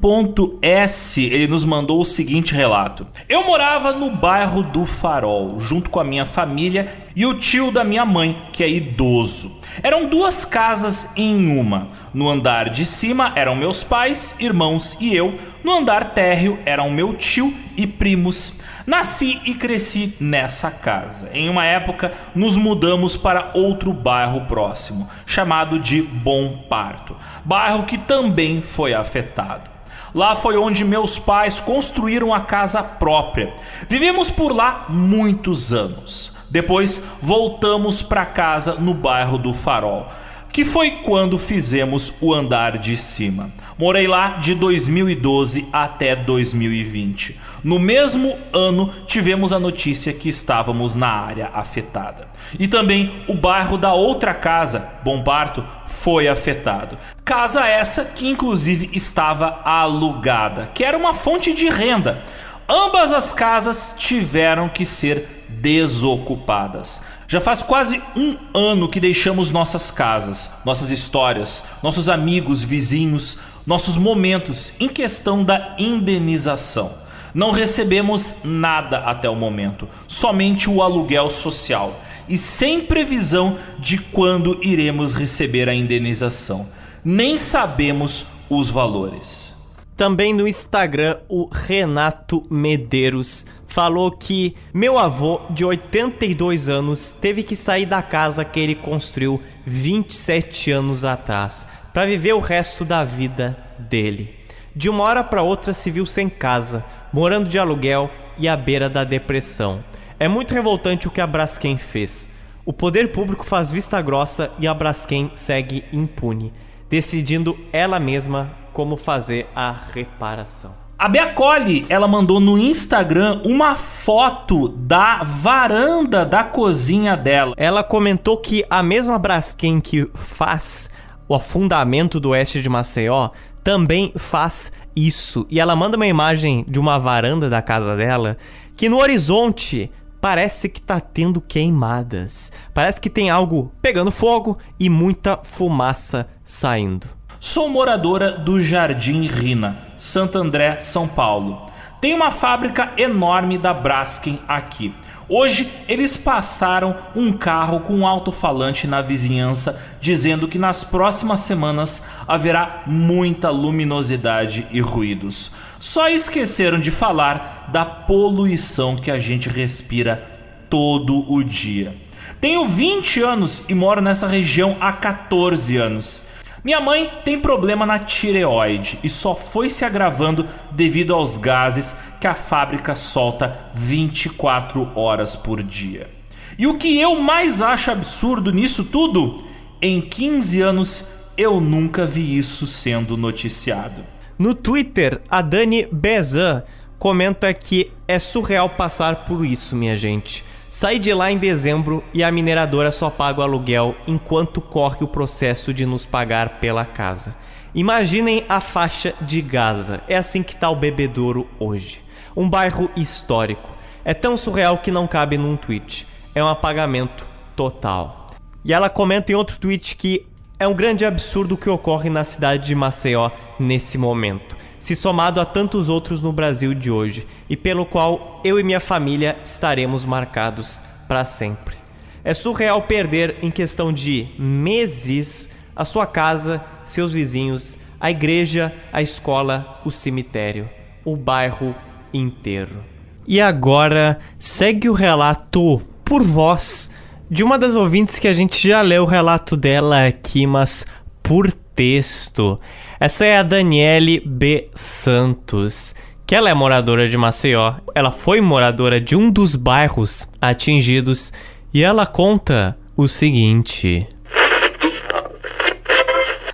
ele 1.22 1.46
nos 1.46 1.64
mandou 1.64 2.00
o 2.00 2.04
seguinte 2.04 2.54
relato. 2.54 3.06
Eu 3.28 3.46
morava 3.46 3.92
no 3.92 4.10
bairro 4.10 4.64
do 4.64 4.84
Farol, 4.84 5.60
junto 5.60 5.88
com 5.88 6.00
a 6.00 6.04
minha 6.04 6.24
família 6.24 6.92
e 7.14 7.24
o 7.24 7.38
tio 7.38 7.70
da 7.70 7.84
minha 7.84 8.04
mãe, 8.04 8.48
que 8.52 8.64
é 8.64 8.68
idoso. 8.68 9.60
Eram 9.80 10.08
duas 10.08 10.44
casas 10.44 11.08
em 11.14 11.56
uma. 11.56 11.86
No 12.12 12.28
andar 12.28 12.68
de 12.68 12.84
cima 12.84 13.32
eram 13.36 13.54
meus 13.54 13.84
pais, 13.84 14.34
irmãos 14.40 14.96
e 15.00 15.14
eu. 15.14 15.38
No 15.62 15.78
andar 15.78 16.14
térreo 16.14 16.58
eram 16.66 16.90
meu 16.90 17.14
tio 17.14 17.54
e 17.76 17.86
primos. 17.86 18.54
Nasci 18.86 19.40
e 19.44 19.54
cresci 19.54 20.16
nessa 20.18 20.70
casa. 20.70 21.30
Em 21.32 21.48
uma 21.48 21.64
época, 21.64 22.12
nos 22.34 22.56
mudamos 22.56 23.16
para 23.16 23.50
outro 23.54 23.92
bairro 23.92 24.42
próximo, 24.42 25.08
chamado 25.24 25.78
de 25.78 26.02
Bom 26.02 26.64
Parto, 26.68 27.16
bairro 27.44 27.84
que 27.84 27.98
também 27.98 28.60
foi 28.62 28.94
afetado. 28.94 29.70
Lá 30.14 30.36
foi 30.36 30.58
onde 30.58 30.84
meus 30.84 31.18
pais 31.18 31.58
construíram 31.58 32.34
a 32.34 32.40
casa 32.40 32.82
própria. 32.82 33.54
Vivemos 33.88 34.30
por 34.30 34.54
lá 34.54 34.84
muitos 34.88 35.72
anos. 35.72 36.32
Depois 36.50 37.02
voltamos 37.22 38.02
para 38.02 38.26
casa 38.26 38.74
no 38.74 38.92
bairro 38.92 39.38
do 39.38 39.54
Farol, 39.54 40.06
que 40.52 40.66
foi 40.66 41.02
quando 41.02 41.38
fizemos 41.38 42.12
o 42.20 42.34
andar 42.34 42.76
de 42.76 42.98
cima. 42.98 43.50
Morei 43.78 44.06
lá 44.06 44.36
de 44.38 44.54
2012 44.54 45.68
até 45.72 46.14
2020. 46.14 47.40
No 47.64 47.78
mesmo 47.78 48.36
ano, 48.52 48.92
tivemos 49.06 49.52
a 49.52 49.58
notícia 49.58 50.12
que 50.12 50.28
estávamos 50.28 50.94
na 50.94 51.08
área 51.08 51.50
afetada. 51.52 52.28
E 52.58 52.68
também 52.68 53.24
o 53.28 53.34
bairro 53.34 53.78
da 53.78 53.94
outra 53.94 54.34
casa, 54.34 54.88
Bom 55.02 55.22
Parto, 55.22 55.64
foi 55.86 56.28
afetado. 56.28 56.98
Casa 57.24 57.66
essa 57.66 58.04
que 58.04 58.28
inclusive 58.28 58.90
estava 58.92 59.60
alugada, 59.64 60.70
que 60.74 60.84
era 60.84 60.96
uma 60.96 61.14
fonte 61.14 61.54
de 61.54 61.68
renda. 61.68 62.22
Ambas 62.68 63.12
as 63.12 63.32
casas 63.32 63.94
tiveram 63.98 64.68
que 64.68 64.84
ser 64.84 65.44
desocupadas. 65.48 67.00
Já 67.28 67.40
faz 67.40 67.62
quase 67.62 68.02
um 68.14 68.36
ano 68.54 68.88
que 68.88 69.00
deixamos 69.00 69.50
nossas 69.50 69.90
casas, 69.90 70.50
nossas 70.64 70.90
histórias, 70.90 71.62
nossos 71.82 72.08
amigos, 72.08 72.62
vizinhos, 72.62 73.38
nossos 73.66 73.96
momentos 73.96 74.72
em 74.80 74.88
questão 74.88 75.44
da 75.44 75.76
indenização. 75.78 76.92
Não 77.34 77.50
recebemos 77.50 78.34
nada 78.44 78.98
até 78.98 79.28
o 79.28 79.34
momento, 79.34 79.88
somente 80.06 80.68
o 80.68 80.82
aluguel 80.82 81.30
social. 81.30 82.00
e 82.28 82.36
sem 82.38 82.80
previsão 82.80 83.58
de 83.80 83.98
quando 83.98 84.58
iremos 84.62 85.12
receber 85.12 85.68
a 85.68 85.74
indenização. 85.74 86.68
Nem 87.04 87.36
sabemos 87.36 88.24
os 88.48 88.70
valores. 88.70 89.54
Também 89.96 90.32
no 90.32 90.46
Instagram, 90.46 91.18
o 91.28 91.48
Renato 91.52 92.44
Medeiros 92.48 93.44
falou 93.66 94.10
que 94.10 94.54
meu 94.72 94.98
avô, 94.98 95.40
de 95.50 95.64
82 95.64 96.68
anos, 96.68 97.10
teve 97.10 97.42
que 97.42 97.56
sair 97.56 97.86
da 97.86 98.02
casa 98.02 98.44
que 98.44 98.60
ele 98.60 98.76
construiu 98.76 99.42
27 99.66 100.70
anos 100.70 101.04
atrás 101.04 101.66
para 101.92 102.06
viver 102.06 102.32
o 102.32 102.40
resto 102.40 102.84
da 102.84 103.04
vida 103.04 103.56
dele. 103.78 104.34
De 104.74 104.88
uma 104.88 105.04
hora 105.04 105.22
para 105.22 105.42
outra 105.42 105.72
se 105.72 105.90
viu 105.90 106.06
sem 106.06 106.28
casa, 106.28 106.84
morando 107.12 107.48
de 107.48 107.58
aluguel 107.58 108.10
e 108.38 108.48
à 108.48 108.56
beira 108.56 108.88
da 108.88 109.04
depressão. 109.04 109.84
É 110.18 110.26
muito 110.26 110.54
revoltante 110.54 111.06
o 111.06 111.10
que 111.10 111.20
a 111.20 111.26
Braskem 111.26 111.76
fez. 111.76 112.30
O 112.64 112.72
poder 112.72 113.12
público 113.12 113.44
faz 113.44 113.70
vista 113.70 114.00
grossa 114.00 114.50
e 114.58 114.66
a 114.66 114.72
Braskem 114.72 115.32
segue 115.34 115.84
impune, 115.92 116.52
decidindo 116.88 117.58
ela 117.72 117.98
mesma 117.98 118.52
como 118.72 118.96
fazer 118.96 119.48
a 119.54 119.74
reparação. 119.92 120.82
A 120.96 121.08
Bea 121.08 121.32
Colli, 121.32 121.84
ela 121.88 122.06
mandou 122.06 122.38
no 122.38 122.56
Instagram 122.56 123.42
uma 123.44 123.74
foto 123.74 124.68
da 124.68 125.24
varanda 125.24 126.24
da 126.24 126.44
cozinha 126.44 127.16
dela. 127.16 127.54
Ela 127.56 127.82
comentou 127.82 128.36
que 128.36 128.64
a 128.70 128.84
mesma 128.84 129.18
Braskem 129.18 129.80
que 129.80 130.08
faz 130.14 130.88
o 131.32 131.34
afundamento 131.34 132.20
do 132.20 132.30
oeste 132.30 132.60
de 132.60 132.68
Maceió 132.68 133.30
também 133.64 134.12
faz 134.16 134.70
isso. 134.94 135.46
E 135.48 135.58
ela 135.58 135.74
manda 135.74 135.96
uma 135.96 136.06
imagem 136.06 136.62
de 136.68 136.78
uma 136.78 136.98
varanda 136.98 137.48
da 137.48 137.62
casa 137.62 137.96
dela 137.96 138.36
que 138.76 138.86
no 138.86 138.98
horizonte 138.98 139.90
parece 140.20 140.68
que 140.68 140.82
tá 140.82 141.00
tendo 141.00 141.40
queimadas. 141.40 142.52
Parece 142.74 143.00
que 143.00 143.08
tem 143.08 143.30
algo 143.30 143.72
pegando 143.80 144.10
fogo 144.10 144.58
e 144.78 144.90
muita 144.90 145.38
fumaça 145.42 146.28
saindo. 146.44 147.06
Sou 147.40 147.66
moradora 147.66 148.32
do 148.32 148.62
Jardim 148.62 149.26
Rina, 149.26 149.78
Santo 149.96 150.36
André, 150.36 150.80
São 150.80 151.08
Paulo. 151.08 151.66
Tem 151.98 152.12
uma 152.12 152.30
fábrica 152.30 152.92
enorme 152.98 153.56
da 153.56 153.72
Braskem 153.72 154.38
aqui. 154.46 154.94
Hoje 155.34 155.72
eles 155.88 156.14
passaram 156.14 156.94
um 157.16 157.32
carro 157.32 157.80
com 157.80 157.94
um 157.94 158.06
alto-falante 158.06 158.86
na 158.86 159.00
vizinhança 159.00 159.82
dizendo 159.98 160.46
que 160.46 160.58
nas 160.58 160.84
próximas 160.84 161.40
semanas 161.40 162.04
haverá 162.28 162.82
muita 162.86 163.48
luminosidade 163.48 164.66
e 164.70 164.78
ruídos. 164.78 165.50
Só 165.80 166.10
esqueceram 166.10 166.78
de 166.78 166.90
falar 166.90 167.70
da 167.72 167.82
poluição 167.82 168.94
que 168.94 169.10
a 169.10 169.18
gente 169.18 169.48
respira 169.48 170.22
todo 170.68 171.24
o 171.32 171.42
dia. 171.42 171.94
Tenho 172.38 172.66
20 172.66 173.22
anos 173.22 173.64
e 173.70 173.74
moro 173.74 174.02
nessa 174.02 174.26
região 174.26 174.76
há 174.82 174.92
14 174.92 175.78
anos. 175.78 176.21
Minha 176.64 176.80
mãe 176.80 177.10
tem 177.24 177.40
problema 177.40 177.84
na 177.84 177.98
tireoide 177.98 178.96
e 179.02 179.08
só 179.08 179.34
foi 179.34 179.68
se 179.68 179.84
agravando 179.84 180.48
devido 180.70 181.12
aos 181.12 181.36
gases 181.36 181.96
que 182.20 182.26
a 182.26 182.34
fábrica 182.34 182.94
solta 182.94 183.70
24 183.74 184.92
horas 184.94 185.34
por 185.34 185.60
dia. 185.60 186.08
E 186.56 186.68
o 186.68 186.78
que 186.78 187.00
eu 187.00 187.20
mais 187.20 187.60
acho 187.60 187.90
absurdo 187.90 188.52
nisso 188.52 188.84
tudo? 188.84 189.42
Em 189.80 190.00
15 190.00 190.60
anos 190.60 191.08
eu 191.36 191.60
nunca 191.60 192.06
vi 192.06 192.38
isso 192.38 192.64
sendo 192.64 193.16
noticiado. 193.16 194.04
No 194.38 194.54
Twitter, 194.54 195.20
a 195.28 195.42
Dani 195.42 195.88
Bezan 195.90 196.62
comenta 196.96 197.52
que 197.52 197.90
é 198.06 198.20
surreal 198.20 198.68
passar 198.70 199.24
por 199.24 199.44
isso, 199.44 199.74
minha 199.74 199.96
gente. 199.96 200.44
Saí 200.72 200.98
de 200.98 201.12
lá 201.12 201.30
em 201.30 201.36
dezembro 201.36 202.02
e 202.14 202.24
a 202.24 202.32
mineradora 202.32 202.90
só 202.90 203.10
paga 203.10 203.40
o 203.40 203.42
aluguel 203.42 203.94
enquanto 204.06 204.58
corre 204.58 205.04
o 205.04 205.06
processo 205.06 205.72
de 205.72 205.84
nos 205.84 206.06
pagar 206.06 206.60
pela 206.60 206.86
casa. 206.86 207.36
Imaginem 207.74 208.46
a 208.48 208.58
faixa 208.58 209.12
de 209.20 209.42
Gaza. 209.42 210.00
É 210.08 210.16
assim 210.16 210.42
que 210.42 210.56
tá 210.56 210.70
o 210.70 210.74
bebedouro 210.74 211.46
hoje. 211.60 212.00
Um 212.34 212.48
bairro 212.48 212.90
histórico. 212.96 213.68
É 214.02 214.14
tão 214.14 214.34
surreal 214.34 214.78
que 214.78 214.90
não 214.90 215.06
cabe 215.06 215.36
num 215.36 215.58
tweet. 215.58 216.06
É 216.34 216.42
um 216.42 216.48
apagamento 216.48 217.28
total. 217.54 218.28
E 218.64 218.72
ela 218.72 218.88
comenta 218.88 219.30
em 219.30 219.34
outro 219.34 219.58
tweet 219.58 219.94
que 219.94 220.26
é 220.58 220.66
um 220.66 220.72
grande 220.72 221.04
absurdo 221.04 221.54
que 221.54 221.68
ocorre 221.68 222.08
na 222.08 222.24
cidade 222.24 222.68
de 222.68 222.74
Maceió 222.74 223.30
nesse 223.60 223.98
momento 223.98 224.61
se 224.82 224.96
somado 224.96 225.40
a 225.40 225.44
tantos 225.44 225.88
outros 225.88 226.20
no 226.20 226.32
Brasil 226.32 226.74
de 226.74 226.90
hoje, 226.90 227.24
e 227.48 227.56
pelo 227.56 227.86
qual 227.86 228.40
eu 228.42 228.58
e 228.58 228.64
minha 228.64 228.80
família 228.80 229.38
estaremos 229.44 230.04
marcados 230.04 230.82
para 231.06 231.24
sempre. 231.24 231.76
É 232.24 232.34
surreal 232.34 232.82
perder, 232.82 233.36
em 233.42 233.50
questão 233.50 233.92
de 233.92 234.26
meses, 234.36 235.48
a 235.76 235.84
sua 235.84 236.04
casa, 236.04 236.60
seus 236.84 237.12
vizinhos, 237.12 237.76
a 238.00 238.10
igreja, 238.10 238.74
a 238.92 239.00
escola, 239.00 239.80
o 239.84 239.90
cemitério, 239.92 240.68
o 241.04 241.14
bairro 241.14 241.76
inteiro. 242.12 242.82
E 243.24 243.40
agora 243.40 244.18
segue 244.36 244.88
o 244.88 244.94
relato 244.94 245.80
por 246.04 246.24
voz 246.24 246.90
de 247.30 247.44
uma 247.44 247.56
das 247.56 247.76
ouvintes 247.76 248.18
que 248.18 248.26
a 248.26 248.32
gente 248.32 248.66
já 248.66 248.82
leu 248.82 249.04
o 249.04 249.06
relato 249.06 249.56
dela 249.56 250.08
aqui, 250.08 250.44
mas 250.44 250.84
por 251.22 251.52
texto. 251.74 252.58
Essa 252.98 253.24
é 253.24 253.36
a 253.36 253.42
Daniele 253.42 254.20
B. 254.24 254.68
Santos, 254.74 255.94
que 256.26 256.34
ela 256.34 256.48
é 256.48 256.54
moradora 256.54 257.08
de 257.08 257.16
Maceió. 257.16 257.74
Ela 257.94 258.10
foi 258.10 258.40
moradora 258.40 259.00
de 259.00 259.16
um 259.16 259.30
dos 259.30 259.56
bairros 259.56 260.28
atingidos 260.40 261.32
e 261.74 261.82
ela 261.82 262.06
conta 262.06 262.76
o 262.96 263.08
seguinte. 263.08 264.06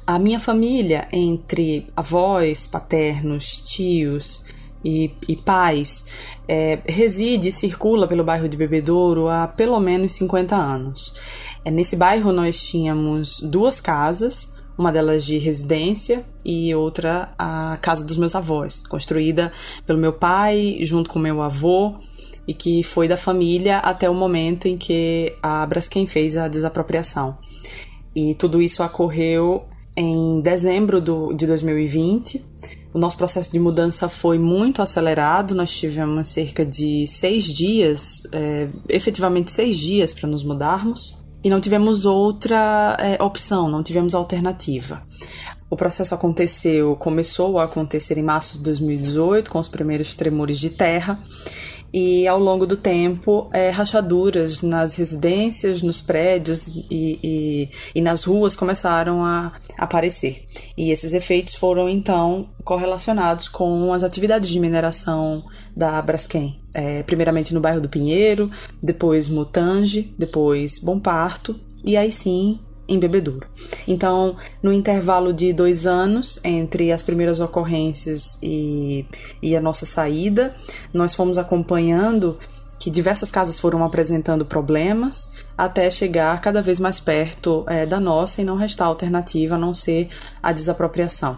A 0.07 0.19
minha 0.19 0.41
família, 0.41 1.07
entre 1.13 1.87
avós, 1.95 2.67
paternos, 2.67 3.61
tios 3.61 4.43
e, 4.83 5.11
e 5.29 5.37
pais, 5.37 6.07
é, 6.49 6.79
reside 6.89 7.49
e 7.49 7.53
circula 7.53 8.07
pelo 8.07 8.25
bairro 8.25 8.49
de 8.49 8.57
Bebedouro 8.57 9.29
há 9.29 9.47
pelo 9.49 9.79
menos 9.81 10.13
50 10.13 10.57
anos. 10.57 11.13
É, 11.65 11.71
nesse 11.71 11.95
bairro 11.95 12.33
nós 12.33 12.59
tínhamos 12.63 13.41
duas 13.41 13.81
casas, 13.81 14.58
uma 14.79 14.93
delas 14.93 15.25
de 15.25 15.39
residência 15.39 16.25
e 16.45 16.73
outra 16.73 17.35
a 17.37 17.77
casa 17.83 18.05
dos 18.05 18.17
meus 18.17 18.35
avós, 18.37 18.87
construída 18.87 19.53
pelo 19.85 19.99
meu 19.99 20.13
pai 20.13 20.79
junto 20.83 21.11
com 21.11 21.19
meu 21.19 21.43
avô 21.43 21.97
e 22.47 22.55
que 22.55 22.85
foi 22.85 23.09
da 23.09 23.17
família 23.17 23.79
até 23.79 24.09
o 24.09 24.15
momento 24.15 24.69
em 24.69 24.77
que 24.79 25.35
a 25.43 25.67
Braskem 25.67 26.07
fez 26.07 26.37
a 26.37 26.47
desapropriação. 26.47 27.37
E 28.15 28.35
tudo 28.37 28.63
isso 28.63 28.83
ocorreu 28.83 29.67
em 29.97 30.41
dezembro 30.41 31.01
do, 31.01 31.33
de 31.33 31.47
2020. 31.47 32.43
O 32.95 32.99
nosso 32.99 33.19
processo 33.19 33.51
de 33.53 33.59
mudança 33.59 34.09
foi 34.09 34.39
muito 34.39 34.81
acelerado, 34.81 35.55
nós 35.55 35.73
tivemos 35.73 36.29
cerca 36.29 36.65
de 36.65 37.07
seis 37.07 37.45
dias, 37.45 38.23
é, 38.33 38.69
efetivamente 38.89 39.51
seis 39.51 39.77
dias 39.77 40.15
para 40.15 40.29
nos 40.29 40.43
mudarmos 40.43 41.18
e 41.43 41.51
não 41.51 41.61
tivemos 41.61 42.05
outra 42.05 42.97
é, 43.01 43.23
opção, 43.23 43.69
não 43.69 43.83
tivemos 43.83 44.15
alternativa. 44.15 45.03
O 45.71 45.77
processo 45.77 46.15
aconteceu, 46.15 46.97
começou 46.97 47.59
a 47.59 47.65
acontecer 47.65 48.17
em 48.17 48.23
março 48.23 48.57
de 48.57 48.65
2018, 48.65 49.51
com 49.51 49.59
os 49.59 49.69
primeiros 49.69 50.15
tremores 50.15 50.59
de 50.59 50.71
terra, 50.71 51.19
e 51.93 52.27
ao 52.27 52.39
longo 52.39 52.67
do 52.67 52.77
tempo, 52.77 53.49
é, 53.53 53.71
rachaduras 53.71 54.63
nas 54.63 54.97
residências, 54.97 55.83
nos 55.83 56.01
prédios 56.01 56.69
e, 56.69 57.19
e, 57.23 57.71
e, 57.95 58.01
nas 58.01 58.25
ruas 58.25 58.55
começaram 58.55 59.25
a 59.25 59.53
aparecer. 59.79 60.45
E 60.77 60.91
esses 60.91 61.15
efeitos 61.15 61.55
foram 61.55 61.89
então 61.89 62.47
correlacionados 62.65 63.49
com 63.49 63.93
as 63.93 64.03
atividades 64.03 64.49
de 64.49 64.61
mineração 64.61 65.43
da 65.77 66.01
Braskem. 66.03 66.61
É, 66.75 67.03
primeiramente 67.03 67.55
no 67.55 67.61
bairro 67.61 67.81
do 67.81 67.89
Pinheiro, 67.89 68.51
depois 68.83 69.29
Mutange, 69.29 70.15
depois 70.19 70.79
Bom 70.79 71.01
Parto 71.01 71.59
e 71.85 71.97
aí 71.97 72.13
sim 72.13 72.59
em 72.89 72.99
Bebedouro. 72.99 73.47
Então, 73.87 74.35
no 74.63 74.73
intervalo 74.73 75.33
de 75.33 75.53
dois 75.53 75.87
anos 75.87 76.41
entre 76.43 76.91
as 76.91 77.03
primeiras 77.03 77.41
ocorrências 77.41 78.39
e, 78.43 79.05
e 79.43 79.57
a 79.57 79.61
nossa 79.61 79.85
saída, 79.85 80.55
nós 80.93 81.15
fomos 81.15 81.39
acompanhando 81.39 82.37
que 82.79 82.91
diversas 82.91 83.31
casas 83.31 83.59
foram 83.59 83.83
apresentando 83.83 84.45
problemas 84.47 85.45
até 85.57 85.91
chegar 85.91 86.41
cada 86.41 86.63
vez 86.63 86.79
mais 86.79 87.01
perto 87.01 87.65
é, 87.67 87.85
da 87.85 87.99
nossa 87.99 88.41
e 88.41 88.45
não 88.45 88.57
restar 88.57 88.87
alternativa 88.87 89.57
a 89.57 89.59
não 89.59 89.75
ser 89.75 90.09
a 90.41 90.53
desapropriação. 90.53 91.37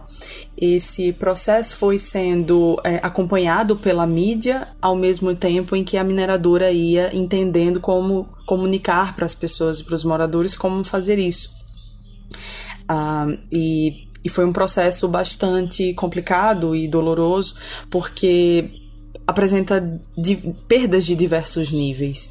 Esse 0.60 1.12
processo 1.14 1.76
foi 1.76 1.98
sendo 1.98 2.78
é, 2.84 2.96
acompanhado 3.02 3.76
pela 3.76 4.06
mídia 4.06 4.68
ao 4.82 4.94
mesmo 4.94 5.34
tempo 5.34 5.74
em 5.74 5.82
que 5.82 5.96
a 5.96 6.04
mineradora 6.04 6.70
ia 6.70 7.16
entendendo 7.16 7.80
como 7.80 8.28
comunicar 8.44 9.16
para 9.16 9.24
as 9.24 9.34
pessoas 9.34 9.80
e 9.80 9.84
para 9.84 9.94
os 9.94 10.04
moradores 10.04 10.56
como 10.56 10.84
fazer 10.84 11.18
isso. 11.18 11.50
Ah, 12.86 13.26
e, 13.50 14.06
e 14.22 14.28
foi 14.28 14.44
um 14.44 14.52
processo 14.52 15.08
bastante 15.08 15.94
complicado 15.94 16.76
e 16.76 16.86
doloroso, 16.86 17.54
porque 17.90 18.70
apresenta 19.26 19.80
de, 20.18 20.36
perdas 20.68 21.06
de 21.06 21.14
diversos 21.14 21.72
níveis. 21.72 22.30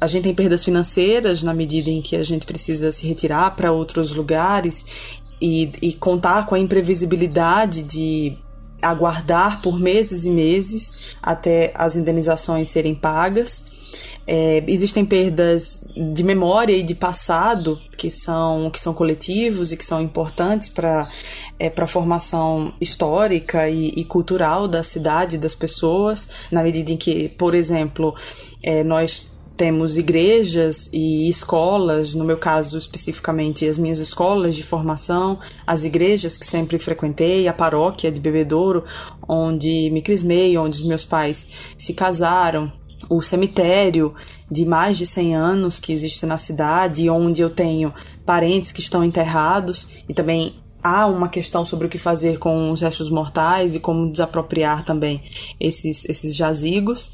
A 0.00 0.06
gente 0.06 0.24
tem 0.24 0.34
perdas 0.34 0.64
financeiras 0.64 1.42
na 1.42 1.52
medida 1.52 1.90
em 1.90 2.00
que 2.00 2.16
a 2.16 2.22
gente 2.22 2.46
precisa 2.46 2.90
se 2.90 3.06
retirar 3.06 3.54
para 3.54 3.70
outros 3.70 4.12
lugares 4.12 5.19
e, 5.40 5.72
e 5.80 5.92
contar 5.94 6.46
com 6.46 6.54
a 6.54 6.58
imprevisibilidade 6.58 7.82
de 7.82 8.36
aguardar 8.82 9.60
por 9.62 9.78
meses 9.78 10.24
e 10.24 10.30
meses 10.30 11.14
até 11.22 11.72
as 11.74 11.96
indenizações 11.96 12.68
serem 12.68 12.94
pagas. 12.94 13.80
É, 14.26 14.62
existem 14.68 15.04
perdas 15.04 15.84
de 16.14 16.22
memória 16.22 16.76
e 16.76 16.82
de 16.82 16.94
passado 16.94 17.80
que 17.96 18.08
são, 18.10 18.70
que 18.70 18.78
são 18.78 18.94
coletivos 18.94 19.72
e 19.72 19.76
que 19.76 19.84
são 19.84 20.00
importantes 20.00 20.68
para 20.68 21.10
é, 21.58 21.72
a 21.74 21.86
formação 21.86 22.72
histórica 22.80 23.68
e, 23.68 23.88
e, 23.88 24.04
cultural 24.04 24.68
da 24.68 24.84
cidade, 24.84 25.36
das 25.36 25.54
pessoas, 25.54 26.28
na 26.50 26.62
medida 26.62 26.92
em 26.92 26.96
que, 26.96 27.28
por 27.30 27.54
exemplo, 27.54 28.14
é, 28.62 28.84
nós 28.84 29.26
temos 29.60 29.98
igrejas 29.98 30.88
e 30.90 31.28
escolas, 31.28 32.14
no 32.14 32.24
meu 32.24 32.38
caso 32.38 32.78
especificamente 32.78 33.68
as 33.68 33.76
minhas 33.76 33.98
escolas 33.98 34.56
de 34.56 34.62
formação, 34.62 35.38
as 35.66 35.84
igrejas 35.84 36.38
que 36.38 36.46
sempre 36.46 36.78
frequentei, 36.78 37.46
a 37.46 37.52
paróquia 37.52 38.10
de 38.10 38.18
Bebedouro, 38.18 38.86
onde 39.28 39.90
me 39.90 40.00
crismei, 40.00 40.56
onde 40.56 40.78
os 40.78 40.82
meus 40.82 41.04
pais 41.04 41.46
se 41.76 41.92
casaram, 41.92 42.72
o 43.10 43.20
cemitério 43.20 44.14
de 44.50 44.64
mais 44.64 44.96
de 44.96 45.04
100 45.04 45.36
anos 45.36 45.78
que 45.78 45.92
existe 45.92 46.24
na 46.24 46.38
cidade, 46.38 47.10
onde 47.10 47.42
eu 47.42 47.50
tenho 47.50 47.92
parentes 48.24 48.72
que 48.72 48.80
estão 48.80 49.04
enterrados 49.04 49.88
e 50.08 50.14
também 50.14 50.54
há 50.82 51.06
uma 51.06 51.28
questão 51.28 51.66
sobre 51.66 51.86
o 51.86 51.90
que 51.90 51.98
fazer 51.98 52.38
com 52.38 52.70
os 52.70 52.80
restos 52.80 53.10
mortais 53.10 53.74
e 53.74 53.80
como 53.80 54.10
desapropriar 54.10 54.86
também 54.86 55.22
esses, 55.60 56.06
esses 56.06 56.34
jazigos. 56.34 57.12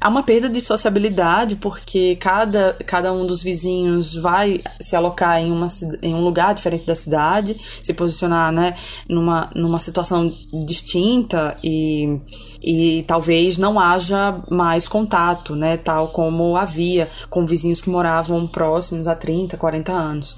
Há 0.00 0.08
uma 0.08 0.22
perda 0.22 0.48
de 0.48 0.60
sociabilidade 0.60 1.56
porque 1.56 2.16
cada, 2.16 2.76
cada 2.86 3.12
um 3.12 3.26
dos 3.26 3.42
vizinhos 3.42 4.14
vai 4.14 4.60
se 4.80 4.96
alocar 4.96 5.40
em, 5.40 5.50
uma, 5.52 5.68
em 6.02 6.14
um 6.14 6.22
lugar 6.22 6.54
diferente 6.54 6.86
da 6.86 6.94
cidade, 6.94 7.56
se 7.82 7.92
posicionar 7.92 8.52
né, 8.52 8.76
numa, 9.08 9.50
numa 9.54 9.78
situação 9.78 10.34
distinta 10.66 11.56
e, 11.62 12.20
e 12.62 13.04
talvez 13.06 13.58
não 13.58 13.78
haja 13.78 14.42
mais 14.50 14.88
contato, 14.88 15.54
né, 15.54 15.76
tal 15.76 16.08
como 16.08 16.56
havia 16.56 17.10
com 17.28 17.46
vizinhos 17.46 17.80
que 17.80 17.90
moravam 17.90 18.46
próximos 18.46 19.06
há 19.06 19.14
30, 19.14 19.56
40 19.56 19.92
anos. 19.92 20.36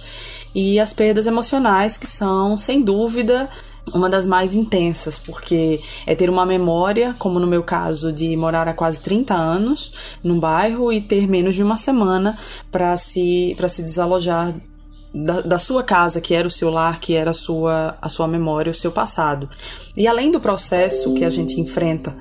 E 0.55 0.79
as 0.79 0.93
perdas 0.93 1.27
emocionais, 1.27 1.97
que 1.97 2.07
são, 2.07 2.59
sem 2.59 2.83
dúvida, 2.83 3.49
uma 3.93 4.09
das 4.09 4.27
mais 4.27 4.55
intensas, 4.55 5.19
porque 5.19 5.81
é 6.07 6.15
ter 6.15 6.31
uma 6.31 6.47
memória, 6.47 7.15
como 7.19 7.39
no 7.39 7.47
meu 7.47 7.63
caso, 7.63 8.13
de 8.13 8.37
morar 8.37 8.69
há 8.69 8.73
quase 8.73 9.01
30 9.01 9.35
anos 9.35 9.93
num 10.23 10.39
bairro 10.39 10.93
e 10.93 11.01
ter 11.01 11.27
menos 11.27 11.55
de 11.55 11.63
uma 11.63 11.77
semana 11.77 12.39
para 12.71 12.97
se, 12.97 13.57
se 13.69 13.83
desalojar 13.83 14.55
da, 15.15 15.41
da, 15.43 15.59
sua 15.59 15.83
casa, 15.83 16.21
que 16.21 16.35
era 16.35 16.47
o 16.47 16.51
seu 16.51 16.71
lar, 16.71 16.99
que 16.99 17.15
era 17.15 17.31
a 17.33 17.35
sua, 17.35 17.97
a 18.01 18.09
sua 18.09 18.27
memória, 18.27 18.73
o 18.73 18.75
seu 18.75 18.91
passado. 18.91 19.49
E 19.97 20.07
além 20.07 20.31
do 20.31 20.41
processo 20.41 21.13
que 21.15 21.25
a 21.25 21.31
gente 21.31 21.61
enfrenta 21.61 22.17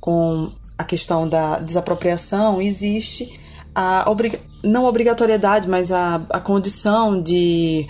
com 0.00 0.50
a 0.78 0.84
questão 0.84 1.28
da 1.28 1.58
desapropriação, 1.58 2.60
existe 2.60 3.40
a 3.74 4.08
obriga 4.10 4.38
não 4.62 4.84
obrigatoriedade, 4.84 5.68
mas 5.68 5.92
a, 5.92 6.16
a 6.30 6.40
condição 6.40 7.22
de 7.22 7.86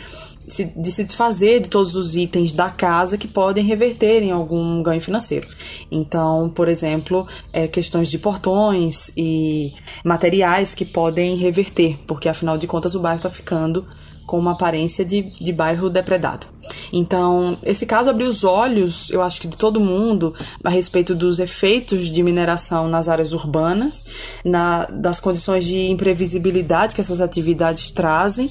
de 0.47 0.93
se 0.93 1.05
desfazer 1.05 1.61
de 1.61 1.69
todos 1.69 1.97
os 1.97 2.15
itens 2.15 2.53
da 2.53 2.71
casa 2.71 3.19
que 3.19 3.27
podem 3.27 3.65
reverter 3.65 4.23
em 4.23 4.31
algum 4.31 4.83
ganho 4.83 5.01
financeiro. 5.01 5.49
Então, 5.91 6.51
por 6.51 6.69
exemplo, 6.69 7.27
é, 7.53 7.67
questões 7.67 8.09
de 8.09 8.19
portões 8.19 9.11
e 9.17 9.75
materiais 10.05 10.75
que 10.75 10.85
podem 10.85 11.37
reverter, 11.37 11.99
porque 12.07 12.29
afinal 12.29 12.57
de 12.57 12.67
contas 12.67 12.95
o 12.95 13.01
bairro 13.01 13.17
está 13.17 13.31
ficando 13.31 13.85
com 14.27 14.39
uma 14.39 14.53
aparência 14.53 15.05
de, 15.05 15.23
de 15.23 15.53
bairro 15.53 15.89
depredado. 15.89 16.47
Então, 16.93 17.57
esse 17.63 17.87
caso 17.87 18.11
abriu 18.11 18.29
os 18.29 18.43
olhos, 18.43 19.09
eu 19.11 19.23
acho 19.23 19.41
que 19.41 19.47
de 19.47 19.57
todo 19.57 19.81
mundo, 19.81 20.35
a 20.65 20.71
respeito 20.71 21.15
dos 21.15 21.39
efeitos 21.39 22.07
de 22.07 22.23
mineração 22.23 22.89
nas 22.89 23.09
áreas 23.09 23.33
urbanas, 23.33 24.05
na, 24.45 24.85
das 24.87 25.21
condições 25.21 25.65
de 25.65 25.89
imprevisibilidade 25.89 26.95
que 26.95 27.01
essas 27.01 27.21
atividades 27.21 27.91
trazem, 27.91 28.51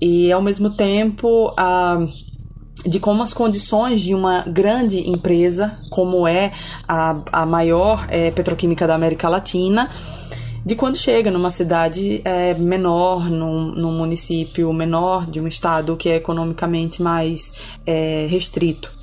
e 0.00 0.32
ao 0.32 0.40
mesmo 0.40 0.70
tempo 0.70 1.52
a 1.56 1.98
de 2.86 2.98
como 2.98 3.22
as 3.22 3.34
condições 3.34 4.00
de 4.00 4.14
uma 4.14 4.42
grande 4.42 5.10
empresa, 5.10 5.78
como 5.90 6.26
é 6.26 6.50
a, 6.88 7.20
a 7.30 7.46
maior 7.46 8.06
é, 8.08 8.30
petroquímica 8.30 8.86
da 8.86 8.94
América 8.94 9.28
Latina, 9.28 9.90
de 10.64 10.74
quando 10.74 10.96
chega 10.96 11.30
numa 11.30 11.50
cidade 11.50 12.20
é, 12.24 12.54
menor, 12.54 13.28
num, 13.28 13.72
num, 13.72 13.92
município 13.92 14.72
menor 14.72 15.26
de 15.26 15.40
um 15.40 15.46
estado 15.46 15.96
que 15.96 16.08
é 16.08 16.16
economicamente 16.16 17.02
mais 17.02 17.52
é, 17.86 18.26
restrito. 18.30 18.99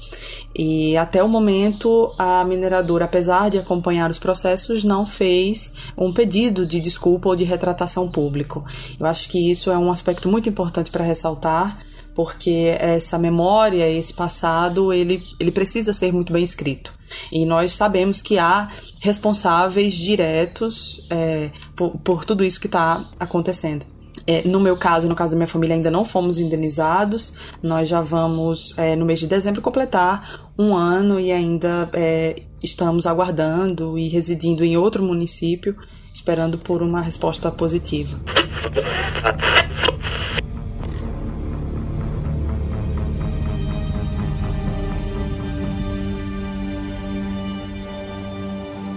E 0.58 0.98
até 0.98 1.24
o 1.24 1.28
momento, 1.28 2.12
a 2.18 2.44
mineradora, 2.44 3.06
apesar 3.06 3.50
de 3.50 3.60
acompanhar 3.60 4.10
os 4.10 4.18
processos, 4.18 4.84
não 4.84 5.06
fez 5.06 5.72
um 5.96 6.12
pedido 6.12 6.66
de 6.66 6.80
desculpa 6.80 7.30
ou 7.30 7.36
de 7.36 7.44
retratação 7.44 8.10
público. 8.10 8.66
Eu 9.00 9.06
acho 9.06 9.30
que 9.30 9.52
isso 9.52 9.70
é 9.70 9.78
um 9.78 9.92
aspecto 9.92 10.28
muito 10.28 10.50
importante 10.50 10.90
para 10.90 11.06
ressaltar, 11.06 11.78
porque 12.16 12.76
essa 12.80 13.20
memória, 13.20 13.88
esse 13.88 14.12
passado, 14.12 14.92
ele, 14.92 15.22
ele 15.40 15.52
precisa 15.52 15.94
ser 15.94 16.12
muito 16.12 16.34
bem 16.34 16.44
escrito. 16.44 16.92
E 17.32 17.46
nós 17.46 17.74
sabemos 17.74 18.20
que 18.22 18.40
há 18.40 18.70
responsáveis 19.02 19.94
diretos 19.94 21.06
é, 21.12 21.52
por, 21.76 21.98
por 22.00 22.26
tudo 22.26 22.44
isso 22.44 22.60
que 22.60 22.66
está 22.66 23.06
acontecendo. 23.20 23.86
É, 24.28 24.46
no 24.46 24.60
meu 24.60 24.76
caso, 24.78 25.08
no 25.08 25.16
caso 25.16 25.32
da 25.32 25.38
minha 25.38 25.48
família, 25.48 25.74
ainda 25.74 25.90
não 25.90 26.04
fomos 26.04 26.38
indenizados. 26.38 27.32
Nós 27.64 27.88
já 27.88 28.02
vamos, 28.02 28.74
é, 28.78 28.94
no 28.94 29.06
mês 29.06 29.20
de 29.20 29.28
dezembro, 29.28 29.62
completar 29.62 30.50
um 30.60 30.76
ano 30.76 31.18
e 31.18 31.32
ainda 31.32 31.90
é, 31.94 32.36
estamos 32.62 33.08
aguardando 33.08 33.98
e 33.98 34.10
residindo 34.10 34.66
em 34.66 34.76
outro 34.76 35.02
município, 35.02 35.74
esperando 36.14 36.58
por 36.58 36.84
uma 36.84 37.00
resposta 37.00 37.50
positiva. 37.50 38.20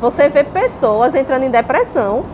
Você 0.00 0.30
vê 0.30 0.42
pessoas 0.42 1.14
entrando 1.14 1.42
em 1.42 1.50
depressão 1.50 2.24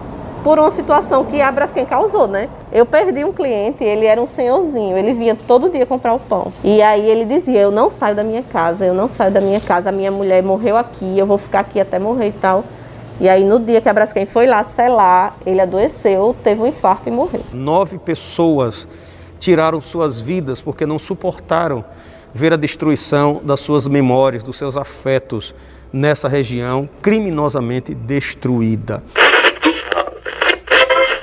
por 0.43 0.59
uma 0.59 0.71
situação 0.71 1.25
que 1.25 1.41
a 1.41 1.51
Braskem 1.51 1.85
causou, 1.85 2.27
né? 2.27 2.49
Eu 2.73 2.87
perdi 2.87 3.25
um 3.25 3.33
cliente, 3.33 3.83
ele 3.85 4.07
era 4.07 4.21
um 4.21 4.27
senhorzinho, 4.27 4.97
ele 4.97 5.13
vinha 5.15 5.37
todo 5.47 5.71
dia 5.71 5.85
comprar 5.85 6.15
o 6.15 6.19
pão. 6.19 6.53
E 6.63 6.81
aí 6.81 7.09
ele 7.09 7.25
dizia: 7.25 7.61
Eu 7.61 7.71
não 7.71 7.91
saio 7.91 8.15
da 8.15 8.25
minha 8.25 8.43
casa, 8.43 8.85
eu 8.85 8.95
não 8.95 9.09
saio 9.09 9.31
da 9.31 9.41
minha 9.41 9.61
casa, 9.61 9.89
a 9.89 9.93
minha 9.93 10.11
mulher 10.11 10.43
morreu 10.43 10.77
aqui, 10.77 11.19
eu 11.19 11.27
vou 11.27 11.39
ficar 11.39 11.61
aqui 11.61 11.81
até 11.81 11.99
morrer 11.99 12.29
e 12.29 12.33
tal. 12.33 12.65
E 13.21 13.29
aí, 13.29 13.43
no 13.43 13.59
dia 13.59 13.81
que 13.81 13.89
a 13.89 13.93
Braskem 13.93 14.27
foi 14.27 14.47
lá 14.47 14.63
selar, 14.63 15.37
ele 15.45 15.61
adoeceu, 15.61 16.37
teve 16.45 16.63
um 16.63 16.67
infarto 16.67 17.09
e 17.09 17.13
morreu. 17.13 17.43
Nove 17.53 17.99
pessoas 17.99 18.87
tiraram 19.41 19.81
suas 19.81 20.21
vidas 20.21 20.61
porque 20.61 20.87
não 20.87 21.01
suportaram 21.01 21.85
ver 22.33 22.53
a 22.53 22.57
destruição 22.57 23.41
das 23.43 23.59
suas 23.59 23.89
memórias, 23.89 24.45
dos 24.45 24.57
seus 24.57 24.77
afetos 24.77 25.53
nessa 25.93 26.29
região 26.29 26.89
criminosamente 27.03 27.93
destruída. 27.93 29.03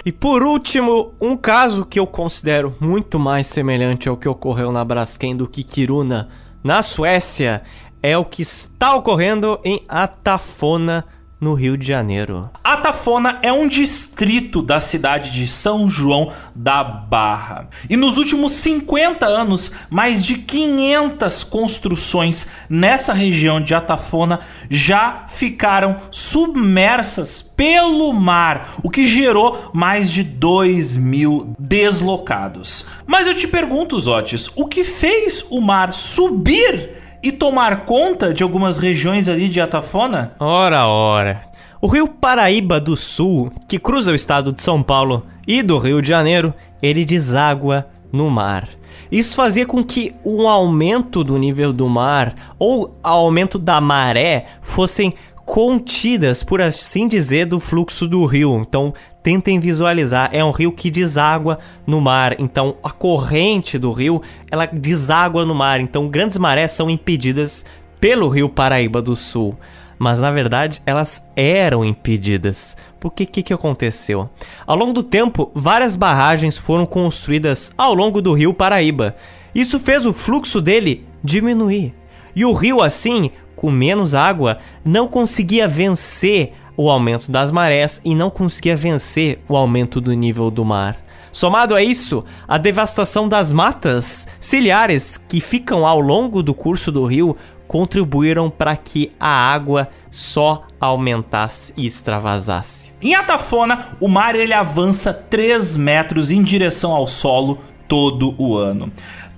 E 0.05 0.11
por 0.11 0.43
último, 0.43 1.15
um 1.19 1.35
caso 1.35 1.83
que 1.83 1.99
eu 1.99 2.05
considero 2.05 2.75
muito 2.79 3.17
mais 3.17 3.47
semelhante 3.47 4.07
ao 4.07 4.15
que 4.15 4.29
ocorreu 4.29 4.71
na 4.71 4.85
Braskem 4.85 5.35
do 5.35 5.47
que 5.47 5.63
Kiruna 5.63 6.29
na 6.63 6.83
Suécia 6.83 7.63
é 8.03 8.15
o 8.15 8.23
que 8.23 8.43
está 8.43 8.95
ocorrendo 8.95 9.59
em 9.63 9.83
Atafona, 9.89 11.03
no 11.39 11.53
Rio 11.53 11.77
de 11.77 11.85
Janeiro. 11.85 12.49
Atafona 12.63 13.39
é 13.41 13.51
um 13.51 13.67
distrito 13.67 14.61
da 14.61 14.79
cidade 14.79 15.31
de 15.31 15.47
São 15.47 15.89
João 15.89 16.31
da 16.55 16.83
Barra. 16.83 17.69
E 17.89 17.97
nos 17.97 18.17
últimos 18.17 18.53
50 18.53 19.25
anos, 19.25 19.71
mais 19.89 20.25
de 20.25 20.35
500 20.35 21.43
construções 21.43 22.47
nessa 22.69 23.13
região 23.13 23.61
de 23.61 23.75
Atafona 23.75 24.39
já 24.69 25.25
ficaram 25.27 25.97
submersas 26.09 27.41
pelo 27.41 28.11
mar, 28.13 28.75
o 28.83 28.89
que 28.89 29.07
gerou 29.07 29.71
mais 29.73 30.11
de 30.11 30.23
2 30.23 30.97
mil 30.97 31.53
deslocados. 31.57 32.85
Mas 33.05 33.27
eu 33.27 33.35
te 33.35 33.47
pergunto, 33.47 33.99
Zotes, 33.99 34.49
o 34.55 34.67
que 34.67 34.83
fez 34.83 35.45
o 35.49 35.61
mar 35.61 35.93
subir 35.93 37.04
e 37.25 37.31
tomar 37.31 37.85
conta 37.85 38.31
de 38.31 38.43
algumas 38.43 38.77
regiões 38.77 39.27
ali 39.27 39.49
de 39.49 39.59
Atafona? 39.59 40.33
Ora, 40.39 40.85
ora. 40.85 41.41
O 41.81 41.87
rio 41.87 42.07
Paraíba 42.07 42.79
do 42.79 42.95
Sul, 42.95 43.51
que 43.67 43.79
cruza 43.79 44.11
o 44.11 44.15
estado 44.15 44.53
de 44.53 44.61
São 44.61 44.83
Paulo 44.83 45.25
e 45.47 45.63
do 45.63 45.79
Rio 45.79 46.03
de 46.03 46.07
Janeiro, 46.07 46.53
ele 46.83 47.03
deságua 47.03 47.87
no 48.13 48.29
mar. 48.29 48.69
Isso 49.11 49.35
fazia 49.35 49.65
com 49.65 49.83
que 49.83 50.13
um 50.23 50.47
aumento 50.47 51.23
do 51.23 51.35
nível 51.37 51.73
do 51.73 51.89
mar 51.89 52.35
ou 52.59 52.95
aumento 53.01 53.57
da 53.57 53.81
maré 53.81 54.45
fossem 54.61 55.11
contidas, 55.45 56.43
por 56.43 56.61
assim 56.61 57.07
dizer, 57.07 57.45
do 57.45 57.59
fluxo 57.59 58.07
do 58.07 58.23
rio. 58.25 58.63
Então, 58.67 58.93
tentem 59.25 59.59
visualizar, 59.59 60.29
é 60.31 60.45
um 60.45 60.51
rio 60.51 60.71
que 60.71 60.91
deságua 60.91 61.57
no 61.87 61.99
mar. 61.99 62.35
Então, 62.37 62.77
a 62.83 62.91
corrente 62.91 63.75
do 63.75 63.91
rio, 63.91 64.21
ela 64.51 64.67
deságua 64.67 65.43
no 65.43 65.55
mar. 65.55 65.79
Então, 65.79 66.07
grandes 66.07 66.37
marés 66.37 66.73
são 66.73 66.91
impedidas 66.91 67.65
pelo 67.99 68.29
rio 68.29 68.47
Paraíba 68.47 69.01
do 69.01 69.15
Sul. 69.15 69.57
Mas 69.97 70.19
na 70.19 70.29
verdade, 70.29 70.79
elas 70.85 71.25
eram 71.35 71.83
impedidas. 71.83 72.77
Porque 72.99 73.23
o 73.23 73.27
que, 73.27 73.41
que 73.41 73.53
aconteceu? 73.53 74.29
Ao 74.67 74.77
longo 74.77 74.93
do 74.93 75.01
tempo, 75.01 75.49
várias 75.55 75.95
barragens 75.95 76.55
foram 76.55 76.85
construídas 76.85 77.73
ao 77.75 77.95
longo 77.95 78.21
do 78.21 78.31
rio 78.31 78.53
Paraíba. 78.53 79.15
Isso 79.55 79.79
fez 79.79 80.05
o 80.05 80.13
fluxo 80.13 80.61
dele 80.61 81.03
diminuir. 81.23 81.95
E 82.35 82.45
o 82.45 82.53
rio, 82.53 82.79
assim, 82.79 83.31
com 83.55 83.71
menos 83.71 84.13
água, 84.13 84.59
não 84.83 85.07
conseguia 85.07 85.67
vencer 85.67 86.53
o 86.77 86.89
aumento 86.89 87.31
das 87.31 87.51
marés 87.51 88.01
e 88.03 88.15
não 88.15 88.29
conseguia 88.29 88.75
vencer 88.75 89.43
o 89.47 89.55
aumento 89.55 89.99
do 90.01 90.13
nível 90.13 90.49
do 90.51 90.65
mar. 90.65 90.97
Somado 91.31 91.75
a 91.75 91.83
isso, 91.83 92.23
a 92.47 92.57
devastação 92.57 93.27
das 93.27 93.51
matas 93.51 94.25
ciliares 94.39 95.17
que 95.17 95.41
ficam 95.41 95.85
ao 95.85 95.99
longo 95.99 96.41
do 96.41 96.53
curso 96.53 96.93
do 96.93 97.05
rio 97.05 97.35
contribuíram 97.67 98.49
para 98.49 98.77
que 98.77 99.11
a 99.19 99.27
água 99.27 99.89
só 100.09 100.63
aumentasse 100.79 101.73
e 101.75 101.85
extravasasse. 101.85 102.91
Em 103.01 103.15
Atafona, 103.15 103.97
o 103.99 104.07
mar 104.07 104.35
ele 104.35 104.53
avança 104.53 105.11
3 105.13 105.75
metros 105.75 106.31
em 106.31 106.41
direção 106.41 106.93
ao 106.93 107.05
solo 107.05 107.59
todo 107.87 108.33
o 108.37 108.55
ano. 108.55 108.91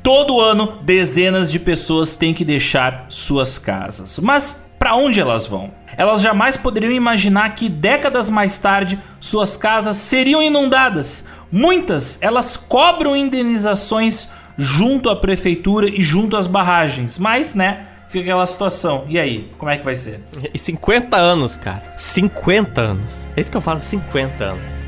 Todo 0.04 0.40
ano, 0.40 0.78
dezenas 0.84 1.52
de 1.52 1.60
pessoas 1.60 2.16
têm 2.16 2.34
que 2.34 2.46
deixar 2.46 3.08
suas 3.10 3.58
casas. 3.58 4.20
Mas 4.20 4.67
para 4.78 4.96
onde 4.96 5.20
elas 5.20 5.48
vão? 5.48 5.72
Elas 5.98 6.22
jamais 6.22 6.56
poderiam 6.56 6.92
imaginar 6.92 7.56
que 7.56 7.68
décadas 7.68 8.30
mais 8.30 8.60
tarde 8.60 9.00
suas 9.20 9.58
casas 9.58 9.98
seriam 9.98 10.42
inundadas. 10.42 11.26
Muitas, 11.52 12.20
elas 12.22 12.56
cobram 12.56 13.16
indenizações 13.16 14.30
junto 14.58 15.10
à 15.10 15.16
prefeitura 15.16 15.88
e 15.88 16.02
junto 16.02 16.36
às 16.38 16.48
barragens, 16.48 17.18
mas, 17.18 17.54
né, 17.54 17.86
fica 18.08 18.24
aquela 18.24 18.46
situação. 18.48 19.06
E 19.08 19.20
aí, 19.20 19.52
como 19.58 19.72
é 19.72 19.78
que 19.78 19.86
vai 19.86 19.96
ser? 19.96 20.24
E 20.54 20.58
50 20.58 21.18
anos, 21.18 21.58
cara. 21.58 21.94
50 21.98 22.82
anos. 22.82 23.26
É 23.36 23.42
isso 23.42 23.52
que 23.52 23.58
eu 23.58 23.62
falo, 23.62 23.82
50 23.82 24.44
anos. 24.44 24.87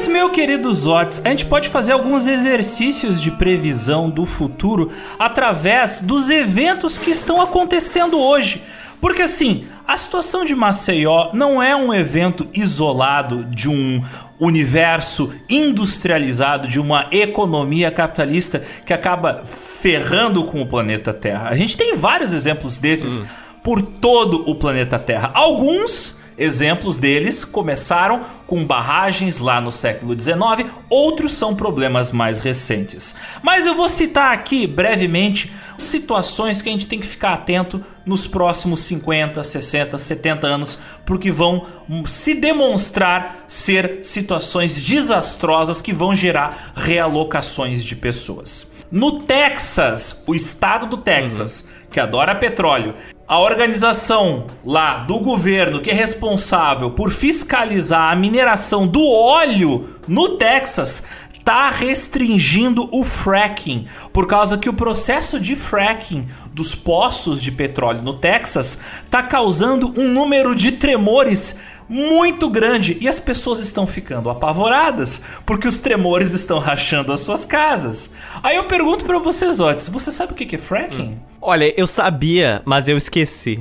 Mas, 0.00 0.08
meu 0.08 0.30
querido 0.30 0.72
Zotes, 0.72 1.20
a 1.22 1.28
gente 1.28 1.44
pode 1.44 1.68
fazer 1.68 1.92
alguns 1.92 2.26
exercícios 2.26 3.20
de 3.20 3.30
previsão 3.30 4.08
do 4.08 4.24
futuro 4.24 4.90
através 5.18 6.00
dos 6.00 6.30
eventos 6.30 6.98
que 6.98 7.10
estão 7.10 7.38
acontecendo 7.38 8.18
hoje. 8.18 8.62
Porque 8.98 9.20
assim, 9.20 9.66
a 9.86 9.98
situação 9.98 10.42
de 10.42 10.54
Maceió 10.54 11.32
não 11.34 11.62
é 11.62 11.76
um 11.76 11.92
evento 11.92 12.48
isolado 12.54 13.44
de 13.44 13.68
um 13.68 14.00
universo 14.40 15.34
industrializado, 15.50 16.66
de 16.66 16.80
uma 16.80 17.06
economia 17.12 17.90
capitalista 17.90 18.62
que 18.86 18.94
acaba 18.94 19.44
ferrando 19.44 20.44
com 20.44 20.62
o 20.62 20.66
planeta 20.66 21.12
Terra. 21.12 21.50
A 21.50 21.54
gente 21.54 21.76
tem 21.76 21.94
vários 21.94 22.32
exemplos 22.32 22.78
desses 22.78 23.18
hum. 23.18 23.24
por 23.62 23.82
todo 23.82 24.48
o 24.50 24.54
planeta 24.54 24.98
Terra. 24.98 25.30
Alguns 25.34 26.19
Exemplos 26.40 26.96
deles 26.96 27.44
começaram 27.44 28.24
com 28.46 28.66
barragens 28.66 29.40
lá 29.40 29.60
no 29.60 29.70
século 29.70 30.18
XIX, 30.18 30.70
outros 30.88 31.34
são 31.34 31.54
problemas 31.54 32.10
mais 32.10 32.38
recentes. 32.38 33.14
Mas 33.42 33.66
eu 33.66 33.74
vou 33.74 33.90
citar 33.90 34.32
aqui 34.32 34.66
brevemente 34.66 35.52
situações 35.76 36.62
que 36.62 36.70
a 36.70 36.72
gente 36.72 36.86
tem 36.86 36.98
que 36.98 37.06
ficar 37.06 37.34
atento 37.34 37.84
nos 38.06 38.26
próximos 38.26 38.80
50, 38.80 39.44
60, 39.44 39.98
70 39.98 40.46
anos, 40.46 40.78
porque 41.04 41.30
vão 41.30 41.66
se 42.06 42.34
demonstrar 42.34 43.44
ser 43.46 43.98
situações 44.02 44.82
desastrosas 44.82 45.82
que 45.82 45.92
vão 45.92 46.16
gerar 46.16 46.72
realocações 46.74 47.84
de 47.84 47.94
pessoas. 47.94 48.70
No 48.90 49.20
Texas, 49.20 50.24
o 50.26 50.34
estado 50.34 50.86
do 50.86 50.96
Texas, 50.96 51.60
uhum. 51.60 51.79
Que 51.90 51.98
adora 51.98 52.34
petróleo, 52.34 52.94
a 53.26 53.38
organização 53.38 54.46
lá 54.64 54.98
do 54.98 55.20
governo 55.20 55.80
que 55.80 55.90
é 55.90 55.94
responsável 55.94 56.90
por 56.90 57.10
fiscalizar 57.10 58.12
a 58.12 58.16
mineração 58.16 58.86
do 58.86 59.04
óleo 59.06 59.88
no 60.06 60.36
Texas 60.36 61.04
está 61.40 61.70
restringindo 61.70 62.88
o 62.92 63.02
fracking, 63.02 63.86
por 64.12 64.26
causa 64.26 64.58
que 64.58 64.68
o 64.68 64.74
processo 64.74 65.40
de 65.40 65.56
fracking 65.56 66.28
dos 66.52 66.74
poços 66.74 67.42
de 67.42 67.52
petróleo 67.52 68.02
no 68.02 68.14
Texas 68.14 68.78
está 69.04 69.22
causando 69.22 69.92
um 69.96 70.08
número 70.08 70.54
de 70.54 70.72
tremores 70.72 71.56
muito 71.88 72.48
grande 72.48 72.96
e 73.00 73.08
as 73.08 73.18
pessoas 73.18 73.58
estão 73.58 73.84
ficando 73.84 74.30
apavoradas 74.30 75.20
porque 75.44 75.66
os 75.66 75.80
tremores 75.80 76.32
estão 76.32 76.58
rachando 76.60 77.12
as 77.12 77.20
suas 77.20 77.44
casas. 77.44 78.10
Aí 78.42 78.56
eu 78.56 78.64
pergunto 78.64 79.04
para 79.04 79.18
vocês, 79.18 79.58
Otis, 79.58 79.88
você 79.88 80.12
sabe 80.12 80.32
o 80.32 80.36
que 80.36 80.54
é 80.54 80.58
fracking? 80.58 81.02
Hum. 81.02 81.18
Olha, 81.42 81.72
eu 81.76 81.86
sabia, 81.86 82.62
mas 82.64 82.86
eu 82.86 82.96
esqueci. 82.96 83.58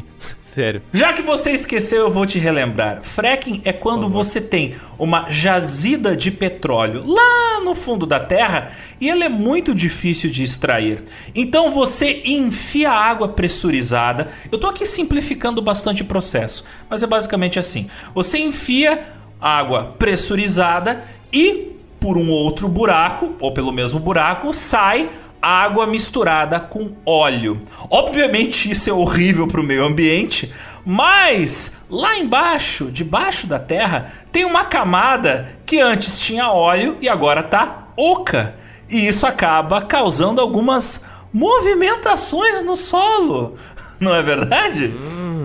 Sério. 0.54 0.82
Já 0.92 1.14
que 1.14 1.22
você 1.22 1.52
esqueceu, 1.52 2.00
eu 2.00 2.12
vou 2.12 2.26
te 2.26 2.40
relembrar. 2.40 3.04
Fracking 3.04 3.62
é 3.64 3.72
quando 3.72 4.06
uhum. 4.06 4.10
você 4.10 4.42
tem 4.42 4.76
uma 4.98 5.30
jazida 5.30 6.16
de 6.16 6.32
petróleo 6.32 7.04
lá 7.06 7.62
no 7.64 7.76
fundo 7.76 8.06
da 8.06 8.20
terra 8.20 8.72
e 9.00 9.10
ela 9.10 9.26
é 9.26 9.30
muito 9.30 9.76
difícil 9.76 10.30
de 10.30 10.42
extrair. 10.42 11.04
Então 11.36 11.72
você 11.72 12.24
enfia 12.26 12.90
água 12.90 13.30
pressurizada. 13.30 14.30
Eu 14.52 14.60
tô 14.60 14.68
aqui 14.68 14.88
simplificando 14.88 15.62
bastante 15.62 16.02
o 16.02 16.06
processo, 16.06 16.66
mas 16.90 17.04
é 17.04 17.08
basicamente 17.08 17.60
assim. 17.60 17.88
Você 18.16 18.40
enfia 18.40 19.06
água 19.40 19.96
pressurizada 20.00 21.04
e 21.32 21.76
por 22.00 22.18
um 22.18 22.30
outro 22.30 22.68
buraco, 22.68 23.36
ou 23.40 23.54
pelo 23.54 23.72
mesmo 23.72 24.00
buraco, 24.00 24.54
sai 24.54 25.10
água 25.42 25.88
misturada 25.88 26.60
com 26.60 26.94
óleo. 27.06 27.62
Obviamente 27.90 28.72
isso 28.72 28.90
é 28.90 28.94
horrível 28.94 29.48
para 29.48 29.62
o 29.62 29.64
meio 29.64 29.86
ambiente, 29.86 30.52
mas 30.86 31.78
lá 31.90 32.18
embaixo, 32.18 32.92
debaixo 32.92 33.48
da 33.48 33.60
terra, 33.60 34.12
tem 34.32 34.46
uma 34.46 34.66
camada 34.66 35.60
que 35.66 35.80
antes 35.80 36.20
tinha 36.20 36.50
óleo 36.50 36.98
e 37.02 37.08
agora 37.08 37.44
tá 37.44 37.90
oca. 37.98 38.56
E 38.90 39.08
isso 39.08 39.26
acaba 39.26 39.82
causando 39.82 40.42
algumas 40.42 41.04
movimentações 41.32 42.64
no 42.64 42.76
solo. 42.76 43.56
Não 44.00 44.16
é 44.16 44.24
verdade? 44.24 44.88
Hum. 44.88 45.39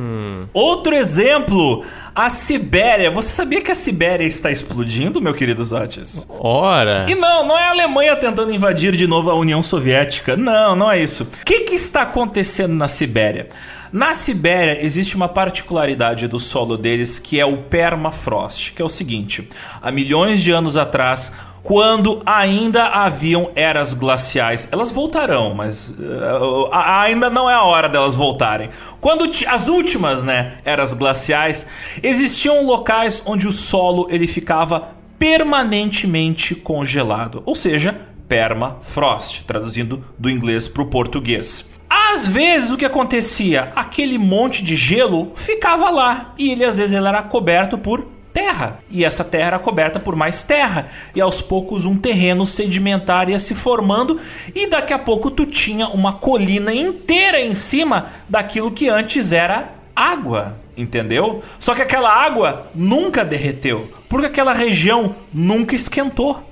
Outro 0.52 0.94
exemplo, 0.94 1.84
a 2.14 2.30
Sibéria. 2.30 3.10
Você 3.10 3.30
sabia 3.30 3.60
que 3.60 3.70
a 3.70 3.74
Sibéria 3.74 4.24
está 4.24 4.50
explodindo, 4.50 5.20
meu 5.20 5.34
querido 5.34 5.64
Zotis? 5.64 6.26
Ora! 6.28 7.06
E 7.08 7.14
não, 7.14 7.46
não 7.46 7.58
é 7.58 7.68
a 7.68 7.70
Alemanha 7.70 8.16
tentando 8.16 8.52
invadir 8.52 8.94
de 8.94 9.06
novo 9.06 9.30
a 9.30 9.34
União 9.34 9.62
Soviética. 9.62 10.36
Não, 10.36 10.76
não 10.76 10.90
é 10.90 11.00
isso. 11.00 11.24
O 11.24 11.44
que, 11.44 11.60
que 11.60 11.74
está 11.74 12.02
acontecendo 12.02 12.74
na 12.74 12.88
Sibéria? 12.88 13.48
Na 13.92 14.12
Sibéria 14.12 14.84
existe 14.84 15.14
uma 15.14 15.28
particularidade 15.28 16.26
do 16.26 16.40
solo 16.40 16.76
deles 16.76 17.18
que 17.18 17.38
é 17.38 17.46
o 17.46 17.58
permafrost, 17.58 18.72
que 18.72 18.82
é 18.82 18.84
o 18.84 18.88
seguinte: 18.88 19.48
há 19.80 19.92
milhões 19.92 20.40
de 20.40 20.50
anos 20.50 20.76
atrás 20.76 21.32
quando 21.64 22.22
ainda 22.26 22.84
haviam 22.84 23.50
eras 23.56 23.94
glaciais. 23.94 24.68
Elas 24.70 24.92
voltarão, 24.92 25.54
mas 25.54 25.88
uh, 25.88 26.68
ainda 26.70 27.30
não 27.30 27.48
é 27.48 27.54
a 27.54 27.62
hora 27.62 27.88
delas 27.88 28.14
voltarem. 28.14 28.68
Quando 29.00 29.24
as 29.48 29.68
últimas, 29.68 30.22
né, 30.22 30.58
eras 30.62 30.92
glaciais, 30.92 31.66
existiam 32.02 32.66
locais 32.66 33.22
onde 33.24 33.48
o 33.48 33.52
solo 33.52 34.06
ele 34.10 34.28
ficava 34.28 34.90
permanentemente 35.18 36.54
congelado, 36.54 37.42
ou 37.46 37.54
seja, 37.54 37.98
permafrost, 38.28 39.44
traduzindo 39.44 40.04
do 40.18 40.28
inglês 40.28 40.68
para 40.68 40.82
o 40.82 40.86
português. 40.86 41.66
Às 41.88 42.28
vezes 42.28 42.72
o 42.72 42.76
que 42.76 42.84
acontecia? 42.84 43.72
Aquele 43.74 44.18
monte 44.18 44.62
de 44.62 44.76
gelo 44.76 45.32
ficava 45.34 45.88
lá 45.88 46.34
e 46.36 46.50
ele 46.50 46.64
às 46.64 46.76
vezes 46.76 46.94
ele 46.94 47.08
era 47.08 47.22
coberto 47.22 47.78
por 47.78 48.06
terra. 48.34 48.80
E 48.90 49.04
essa 49.04 49.24
terra 49.24 49.46
era 49.46 49.58
coberta 49.60 50.00
por 50.00 50.16
mais 50.16 50.42
terra. 50.42 50.88
E 51.14 51.20
aos 51.20 51.40
poucos 51.40 51.86
um 51.86 51.96
terreno 51.96 52.44
sedimentar 52.44 53.30
ia 53.30 53.38
se 53.38 53.54
formando 53.54 54.20
e 54.54 54.66
daqui 54.66 54.92
a 54.92 54.98
pouco 54.98 55.30
tu 55.30 55.46
tinha 55.46 55.86
uma 55.88 56.14
colina 56.14 56.74
inteira 56.74 57.40
em 57.40 57.54
cima 57.54 58.10
daquilo 58.28 58.72
que 58.72 58.88
antes 58.88 59.30
era 59.30 59.72
água, 59.94 60.58
entendeu? 60.76 61.42
Só 61.60 61.72
que 61.72 61.82
aquela 61.82 62.12
água 62.12 62.66
nunca 62.74 63.24
derreteu, 63.24 63.90
porque 64.08 64.26
aquela 64.26 64.52
região 64.52 65.14
nunca 65.32 65.76
esquentou. 65.76 66.42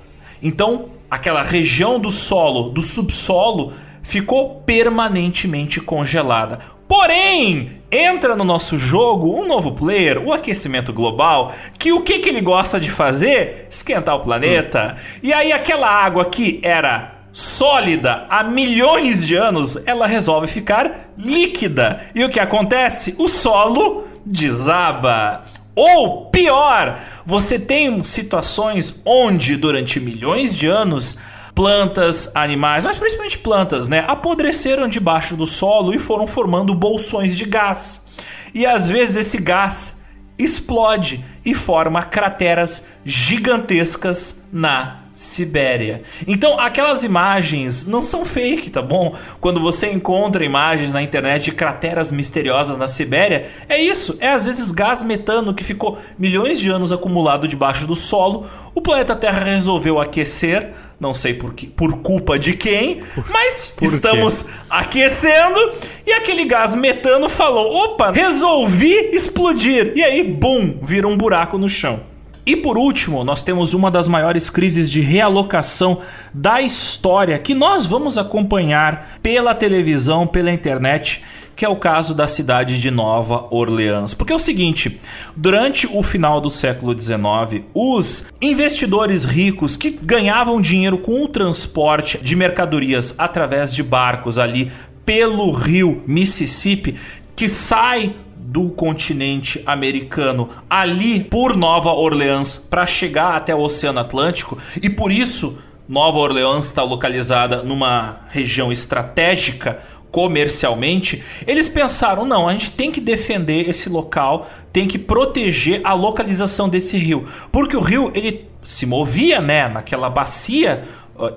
Então, 0.41 0.89
aquela 1.11 1.43
região 1.43 1.99
do 1.99 2.09
solo, 2.09 2.69
do 2.69 2.81
subsolo, 2.81 3.73
ficou 4.01 4.61
permanentemente 4.65 5.81
congelada. 5.81 6.59
Porém, 6.87 7.81
entra 7.91 8.35
no 8.35 8.43
nosso 8.43 8.77
jogo 8.77 9.39
um 9.39 9.47
novo 9.47 9.71
player, 9.73 10.21
o 10.21 10.33
aquecimento 10.33 10.91
global, 10.91 11.53
que 11.77 11.91
o 11.91 12.01
que, 12.01 12.19
que 12.19 12.29
ele 12.29 12.41
gosta 12.41 12.79
de 12.79 12.91
fazer? 12.91 13.67
Esquentar 13.69 14.15
o 14.15 14.21
planeta. 14.21 14.95
Hum. 14.95 15.19
E 15.23 15.33
aí 15.33 15.51
aquela 15.51 15.89
água 15.89 16.25
que 16.25 16.59
era 16.63 17.13
sólida 17.31 18.27
há 18.29 18.43
milhões 18.43 19.25
de 19.25 19.35
anos, 19.35 19.77
ela 19.87 20.05
resolve 20.05 20.47
ficar 20.47 21.09
líquida. 21.17 22.01
E 22.13 22.23
o 22.23 22.29
que 22.29 22.39
acontece? 22.39 23.15
O 23.17 23.27
solo 23.27 24.05
desaba. 24.25 25.43
Ou 25.75 26.27
pior, 26.27 26.99
você 27.25 27.57
tem 27.57 28.03
situações 28.03 29.01
onde 29.03 29.57
durante 29.57 29.99
milhões 29.99 30.55
de 30.55 30.67
anos 30.67 31.17
plantas, 31.55 32.31
animais, 32.33 32.83
mas 32.83 32.97
principalmente 32.97 33.37
plantas, 33.37 33.87
né, 33.87 34.03
apodreceram 34.07 34.87
debaixo 34.87 35.35
do 35.35 35.45
solo 35.45 35.93
e 35.93 35.99
foram 35.99 36.27
formando 36.27 36.73
bolsões 36.73 37.37
de 37.37 37.45
gás. 37.45 38.05
E 38.53 38.65
às 38.65 38.89
vezes 38.89 39.15
esse 39.15 39.41
gás 39.41 40.01
explode 40.37 41.23
e 41.45 41.53
forma 41.53 42.01
crateras 42.03 42.85
gigantescas 43.05 44.45
na 44.51 45.03
Sibéria. 45.15 46.01
Então, 46.27 46.59
aquelas 46.59 47.03
imagens 47.03 47.85
não 47.85 48.01
são 48.01 48.25
fake, 48.25 48.71
tá 48.71 48.81
bom? 48.81 49.15
Quando 49.39 49.59
você 49.59 49.91
encontra 49.91 50.43
imagens 50.43 50.91
na 50.91 51.03
internet 51.03 51.45
de 51.45 51.51
crateras 51.51 52.11
misteriosas 52.11 52.77
na 52.77 52.87
Sibéria, 52.87 53.47
é 53.69 53.79
isso, 53.79 54.17
é 54.19 54.29
às 54.29 54.45
vezes 54.45 54.71
gás 54.71 55.03
metano 55.03 55.53
que 55.53 55.63
ficou 55.63 55.99
milhões 56.17 56.59
de 56.59 56.69
anos 56.69 56.91
acumulado 56.91 57.47
debaixo 57.47 57.85
do 57.85 57.95
solo. 57.95 58.47
O 58.73 58.81
planeta 58.81 59.15
Terra 59.15 59.43
resolveu 59.43 60.01
aquecer, 60.01 60.73
não 61.03 61.13
sei 61.13 61.33
por, 61.33 61.53
que, 61.53 61.67
por 61.67 61.97
culpa 61.97 62.39
de 62.39 62.53
quem, 62.53 63.03
mas 63.29 63.73
por 63.75 63.83
estamos 63.83 64.43
quê? 64.43 64.49
aquecendo 64.69 65.73
e 66.07 66.13
aquele 66.13 66.45
gás 66.45 66.73
metano 66.73 67.27
falou: 67.27 67.75
opa, 67.83 68.09
resolvi 68.09 68.93
explodir. 69.11 69.91
E 69.97 70.01
aí, 70.01 70.23
bum, 70.23 70.79
vira 70.81 71.05
um 71.05 71.17
buraco 71.17 71.57
no 71.57 71.67
chão. 71.67 71.99
E 72.45 72.55
por 72.55 72.77
último, 72.77 73.23
nós 73.23 73.43
temos 73.43 73.73
uma 73.73 73.91
das 73.91 74.07
maiores 74.07 74.49
crises 74.49 74.89
de 74.89 75.01
realocação 75.01 76.01
da 76.33 76.61
história 76.61 77.37
que 77.39 77.53
nós 77.53 77.85
vamos 77.85 78.17
acompanhar 78.17 79.17
pela 79.21 79.53
televisão, 79.53 80.25
pela 80.25 80.51
internet, 80.51 81.23
que 81.55 81.65
é 81.65 81.69
o 81.69 81.75
caso 81.75 82.13
da 82.13 82.27
cidade 82.27 82.79
de 82.79 82.89
Nova 82.89 83.47
Orleans. 83.51 84.13
Porque 84.13 84.33
é 84.33 84.35
o 84.35 84.39
seguinte, 84.39 84.99
durante 85.35 85.87
o 85.87 86.01
final 86.01 86.41
do 86.41 86.49
século 86.49 86.99
XIX, 86.99 87.65
os 87.73 88.25
investidores 88.41 89.25
ricos 89.25 89.77
que 89.77 89.91
ganhavam 89.91 90.61
dinheiro 90.61 90.97
com 90.97 91.23
o 91.23 91.27
transporte 91.27 92.17
de 92.21 92.35
mercadorias 92.35 93.13
através 93.17 93.73
de 93.73 93.83
barcos 93.83 94.37
ali 94.37 94.71
pelo 95.05 95.51
rio 95.51 96.01
Mississippi, 96.07 96.95
que 97.35 97.47
sai 97.47 98.15
do 98.53 98.69
continente 98.69 99.63
americano 99.65 100.49
ali 100.69 101.23
por 101.23 101.55
Nova 101.55 101.91
Orleans 101.91 102.57
para 102.57 102.85
chegar 102.85 103.35
até 103.35 103.55
o 103.55 103.61
Oceano 103.61 103.99
Atlântico 103.99 104.57
e 104.81 104.89
por 104.89 105.11
isso 105.11 105.57
Nova 105.87 106.17
Orleans 106.19 106.65
está 106.65 106.83
localizada 106.83 107.61
numa 107.63 108.19
região 108.29 108.71
estratégica 108.71 109.79
comercialmente, 110.13 111.23
eles 111.47 111.67
pensaram: 111.67 112.23
não, 112.23 112.47
a 112.47 112.51
gente 112.53 112.71
tem 112.71 112.91
que 112.91 113.01
defender 113.01 113.67
esse 113.67 113.89
local, 113.89 114.47
tem 114.71 114.87
que 114.87 114.99
proteger 114.99 115.81
a 115.83 115.93
localização 115.93 116.69
desse 116.69 116.95
rio, 116.95 117.25
porque 117.51 117.75
o 117.75 117.81
rio 117.81 118.11
ele 118.13 118.47
se 118.61 118.85
movia, 118.85 119.41
né, 119.41 119.67
naquela 119.67 120.09
bacia 120.09 120.83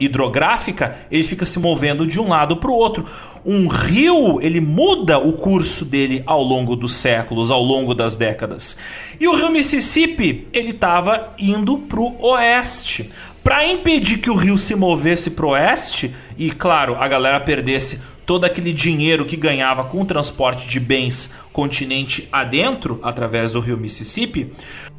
hidrográfica, 0.01 0.97
ele 1.11 1.23
fica 1.23 1.45
se 1.45 1.59
movendo 1.59 2.07
de 2.07 2.19
um 2.19 2.29
lado 2.29 2.57
para 2.57 2.71
o 2.71 2.75
outro. 2.75 3.05
Um 3.45 3.69
rio, 3.69 4.41
ele 4.41 4.61
muda 4.61 5.19
o 5.19 5.35
curso 5.35 5.85
dele 5.85 6.23
ao 6.27 6.43
longo 6.43 6.75
dos 6.75 6.95
séculos, 6.95 7.51
ao 7.51 7.63
longo 7.63 7.95
das 7.95 8.17
décadas. 8.17 8.77
E 9.21 9.29
o 9.29 9.35
rio 9.35 9.51
Mississippi, 9.51 10.49
ele 10.53 10.71
estava 10.71 11.29
indo 11.39 11.79
para 11.79 12.01
o 12.01 12.17
oeste. 12.31 13.11
Para 13.45 13.67
impedir 13.67 14.19
que 14.19 14.31
o 14.31 14.35
rio 14.35 14.57
se 14.57 14.75
movesse 14.75 15.31
para 15.31 15.47
o 15.47 15.51
oeste 15.51 16.15
e, 16.39 16.51
claro, 16.51 16.97
a 16.99 17.07
galera 17.07 17.39
perdesse 17.39 18.01
todo 18.27 18.45
aquele 18.45 18.73
dinheiro 18.73 19.25
que 19.25 19.37
ganhava 19.37 19.85
com 19.85 20.03
o 20.03 20.05
transporte 20.05 20.69
de 20.69 20.81
bens 20.81 21.31
continente 21.53 22.29
adentro, 22.33 22.99
através 23.03 23.53
do 23.53 23.61
rio 23.61 23.79
Mississippi, 23.79 24.53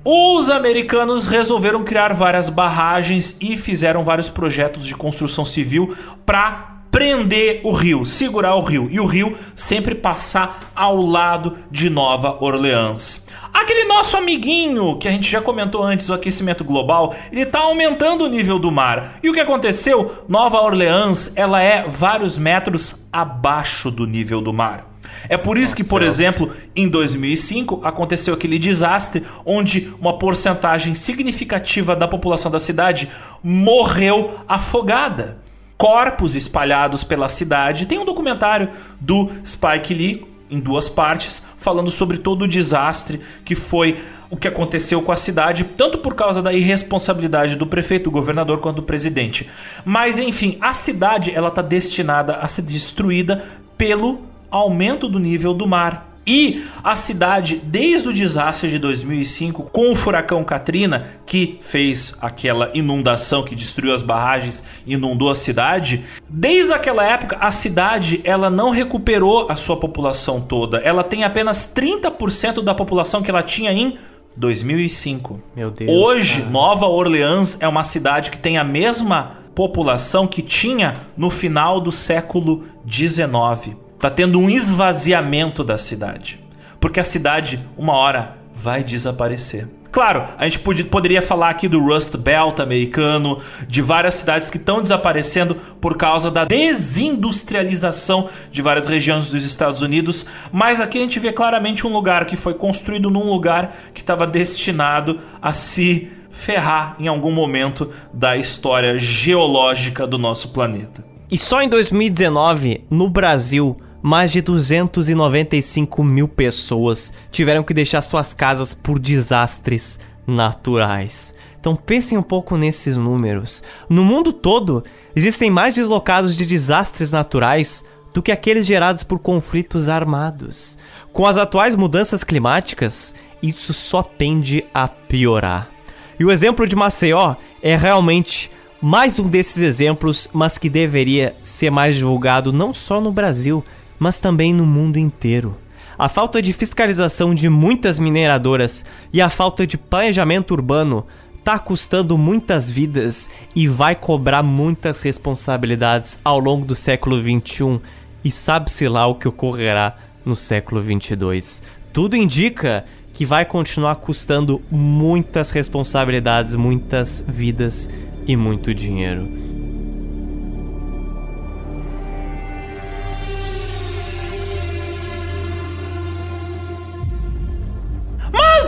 os 0.04 0.50
americanos 0.50 1.28
resolveram 1.28 1.84
criar 1.84 2.14
várias 2.14 2.48
barragens 2.48 3.36
e 3.42 3.58
fizeram 3.58 4.04
vários 4.04 4.30
projetos 4.30 4.86
de 4.86 4.96
construção 4.96 5.44
civil 5.44 5.96
para 6.26 6.77
prender 6.92 7.62
o 7.64 7.72
rio, 7.72 8.06
segurar 8.06 8.56
o 8.56 8.62
rio 8.62 8.88
e 8.90 9.00
o 9.00 9.06
rio 9.06 9.38
sempre 9.56 9.96
passar 9.96 10.72
ao 10.76 11.02
lado 11.02 11.58
de 11.70 11.90
Nova 11.90 12.38
Orleans. 12.44 13.26
Aquele 13.54 13.86
nosso 13.86 14.18
amiguinho 14.18 14.98
que 14.98 15.08
a 15.08 15.12
gente 15.12 15.30
já 15.30 15.42
comentou 15.42 15.84
antes, 15.84 16.10
o 16.10 16.14
aquecimento 16.14 16.64
global, 16.64 17.16
ele 17.32 17.42
está 17.42 17.60
aumentando 17.60 18.26
o 18.26 18.30
nível 18.30 18.60
do 18.60 18.72
mar. 18.72 19.20
E 19.24 19.30
o 19.30 19.34
que 19.34 19.40
aconteceu? 19.40 20.24
Nova 20.28 20.60
Orleans, 20.62 21.34
ela 21.36 21.62
é 21.62 21.88
vários 21.88 22.38
metros 22.38 23.08
abaixo 23.12 23.90
do 23.90 24.06
nível 24.06 24.42
do 24.42 24.54
mar. 24.54 24.88
É 25.30 25.38
por 25.38 25.58
isso 25.58 25.76
que, 25.76 25.84
por 25.84 26.04
exemplo, 26.04 26.52
em 26.76 26.88
2005 26.88 27.82
aconteceu 27.84 28.34
aquele 28.34 28.60
desastre 28.60 29.24
onde 29.46 29.94
uma 30.00 30.18
porcentagem 30.18 30.96
significativa 30.96 31.96
da 31.96 32.08
população 32.08 32.52
da 32.52 32.60
cidade 32.60 33.10
morreu 33.44 34.40
afogada. 34.48 35.47
Corpos 35.78 36.36
espalhados 36.36 37.04
pela 37.04 37.30
cidade. 37.30 37.86
Tem 37.86 38.00
um 38.00 38.06
documentário 38.06 38.70
do 39.00 39.30
Spike 39.46 39.94
Lee 39.94 40.38
em 40.50 40.60
duas 40.60 40.90
partes, 40.90 41.44
falando 41.58 41.92
sobre 41.92 42.18
todo 42.18 42.44
o 42.44 42.48
desastre 42.48 43.22
que 43.44 43.54
foi 43.54 44.02
o 44.30 44.36
que 44.36 44.48
aconteceu 44.48 45.02
com 45.02 45.12
a 45.12 45.18
cidade, 45.18 45.64
tanto 45.64 46.00
por 46.00 46.16
causa 46.16 46.42
da 46.42 46.54
irresponsabilidade 46.54 47.56
do 47.56 47.68
prefeito, 47.68 48.06
do 48.06 48.12
governador, 48.12 48.60
quanto 48.60 48.78
do 48.78 48.84
presidente. 48.84 49.50
Mas 49.86 50.20
enfim, 50.20 50.58
a 50.62 50.74
cidade 50.74 51.32
ela 51.34 51.50
está 51.50 51.62
destinada 51.62 52.36
a 52.36 52.48
ser 52.48 52.64
destruída 52.64 53.44
pelo 53.78 54.22
aumento 54.50 55.08
do 55.08 55.20
nível 55.20 55.54
do 55.54 55.68
mar. 55.68 56.17
E 56.28 56.62
a 56.84 56.94
cidade, 56.94 57.62
desde 57.64 58.10
o 58.10 58.14
desastre 58.14 58.70
de 58.70 58.78
2005, 58.78 59.70
com 59.72 59.94
o 59.94 59.96
furacão 59.96 60.44
Katrina, 60.44 61.08
que 61.26 61.58
fez 61.62 62.14
aquela 62.20 62.70
inundação 62.74 63.44
que 63.44 63.56
destruiu 63.56 63.94
as 63.94 64.02
barragens, 64.02 64.62
inundou 64.86 65.30
a 65.32 65.36
cidade, 65.36 66.04
desde 66.28 66.74
aquela 66.74 67.06
época 67.06 67.38
a 67.40 67.50
cidade 67.50 68.20
ela 68.26 68.50
não 68.50 68.72
recuperou 68.72 69.50
a 69.50 69.56
sua 69.56 69.78
população 69.78 70.42
toda. 70.42 70.80
Ela 70.80 71.02
tem 71.04 71.24
apenas 71.24 71.72
30% 71.74 72.62
da 72.62 72.76
população 72.76 73.22
que 73.22 73.32
ela 73.32 73.42
tinha 73.42 73.72
em 73.72 73.98
2005. 74.36 75.40
Meu 75.56 75.72
Deus. 75.72 75.90
Hoje, 75.90 76.42
cara. 76.42 76.52
Nova 76.52 76.88
Orleans 76.88 77.58
é 77.62 77.68
uma 77.70 77.86
cidade 77.86 78.30
que 78.30 78.38
tem 78.38 78.58
a 78.58 78.64
mesma 78.66 79.38
população 79.56 80.28
que 80.28 80.42
tinha 80.42 80.98
no 81.16 81.30
final 81.30 81.80
do 81.80 81.92
século 81.92 82.66
19. 82.84 83.87
Tá 84.00 84.10
tendo 84.10 84.40
um 84.40 84.50
esvaziamento 84.50 85.64
da 85.64 85.78
cidade. 85.78 86.40
Porque 86.80 87.00
a 87.00 87.04
cidade, 87.04 87.60
uma 87.78 87.94
hora, 87.94 88.38
vai 88.54 88.84
desaparecer. 88.84 89.68
Claro, 89.92 90.28
a 90.38 90.44
gente 90.44 90.60
podia, 90.60 90.86
poderia 90.86 91.22
falar 91.22 91.50
aqui 91.50 91.68
do 91.68 91.80
Rust 91.80 92.18
Belt 92.18 92.60
americano, 92.60 93.40
de 93.68 93.82
várias 93.82 94.16
cidades 94.16 94.52
que 94.52 94.58
estão 94.58 94.82
desaparecendo 94.82 95.56
por 95.56 95.98
causa 95.98 96.30
da 96.30 96.46
desindustrialização 96.46 98.30
de 98.52 98.62
várias 98.62 98.86
regiões 98.86 99.32
dos 99.32 99.44
Estados 99.44 99.82
Unidos, 99.82 100.26
mas 100.52 100.80
aqui 100.80 101.00
a 101.00 101.02
gente 101.02 101.20
vê 101.20 101.32
claramente 101.32 101.88
um 101.88 101.92
lugar 101.92 102.26
que 102.26 102.36
foi 102.36 102.54
construído 102.54 103.10
num 103.10 103.28
lugar 103.28 103.76
que 103.94 104.02
estava 104.02 104.28
destinado 104.28 105.20
a 105.42 105.52
se 105.54 106.12
ferrar 106.30 106.96
em 107.00 107.08
algum 107.08 107.32
momento 107.32 107.90
da 108.14 108.38
história 108.38 109.00
geológica 109.00 110.06
do 110.06 110.20
nosso 110.20 110.50
planeta. 110.50 111.04
E 111.32 111.38
só 111.38 111.62
em 111.62 111.68
2019, 111.68 112.86
no 112.90 113.10
Brasil, 113.10 113.78
mais 114.08 114.32
de 114.32 114.42
295 114.42 116.02
mil 116.02 116.30
pessoas 116.30 117.12
tiveram 117.30 117.62
que 117.62 117.74
deixar 117.74 118.02
suas 118.02 118.34
casas 118.34 118.74
por 118.74 118.98
desastres 118.98 120.00
naturais. 120.26 121.36
Então 121.60 121.76
pensem 121.76 122.18
um 122.18 122.24
pouco 122.24 122.56
nesses 122.56 122.96
números. 122.96 123.62
No 123.90 124.06
mundo 124.06 124.32
todo, 124.32 124.82
existem 125.14 125.52
mais 125.52 125.76
deslocados 125.76 126.38
de 126.38 126.46
desastres 126.46 127.12
naturais 127.12 127.84
do 128.14 128.24
que 128.24 128.32
aqueles 128.32 128.66
gerados 128.66 129.04
por 129.04 129.20
conflitos 129.20 129.90
armados. 129.90 130.78
Com 131.12 131.26
as 131.26 131.36
atuais 131.36 131.76
mudanças 131.76 132.24
climáticas, 132.24 133.14
isso 133.44 133.74
só 133.74 134.02
tende 134.02 134.64
a 134.74 134.88
piorar. 134.88 135.70
E 136.18 136.24
o 136.24 136.32
exemplo 136.32 136.66
de 136.66 136.78
Maceió 136.78 137.36
é 137.62 137.76
realmente 137.76 138.50
mais 138.82 139.20
um 139.20 139.28
desses 139.28 139.62
exemplos, 139.62 140.30
mas 140.32 140.58
que 140.58 140.70
deveria 140.70 141.36
ser 141.44 141.70
mais 141.70 141.96
divulgado 141.96 142.54
não 142.54 142.74
só 142.74 143.02
no 143.02 143.12
Brasil, 143.12 143.62
mas 144.00 144.20
também 144.20 144.54
no 144.54 144.66
mundo 144.66 144.98
inteiro. 144.98 145.56
A 145.98 146.08
falta 146.08 146.42
de 146.42 146.54
fiscalização 146.54 147.34
de 147.34 147.50
muitas 147.50 147.98
mineradoras 147.98 148.86
e 149.12 149.22
a 149.22 149.30
falta 149.30 149.66
de 149.66 149.78
planejamento 149.78 150.52
urbano 150.52 151.06
tá 151.44 151.58
custando 151.58 152.18
muitas 152.18 152.70
vidas 152.70 153.30
e 153.56 153.68
vai 153.68 153.96
cobrar 153.96 154.44
muitas 154.44 155.02
responsabilidades 155.02 156.20
ao 156.24 156.40
longo 156.40 156.66
do 156.66 156.76
século 156.76 157.22
21 157.22 157.80
e 158.24 158.30
sabe-se 158.30 158.88
lá 158.88 159.08
o 159.08 159.16
que 159.16 159.28
ocorrerá 159.28 159.96
no 160.26 160.36
século 160.36 160.82
22. 160.82 161.64
Tudo 161.94 162.16
indica 162.16 162.86
que 163.14 163.26
vai 163.26 163.46
continuar 163.46 163.96
custando 163.96 164.62
muitas 164.70 165.50
responsabilidades, 165.50 166.54
muitas 166.54 167.24
vidas 167.26 167.90
e 168.28 168.36
muito 168.36 168.76
dinheiro. 168.76 169.47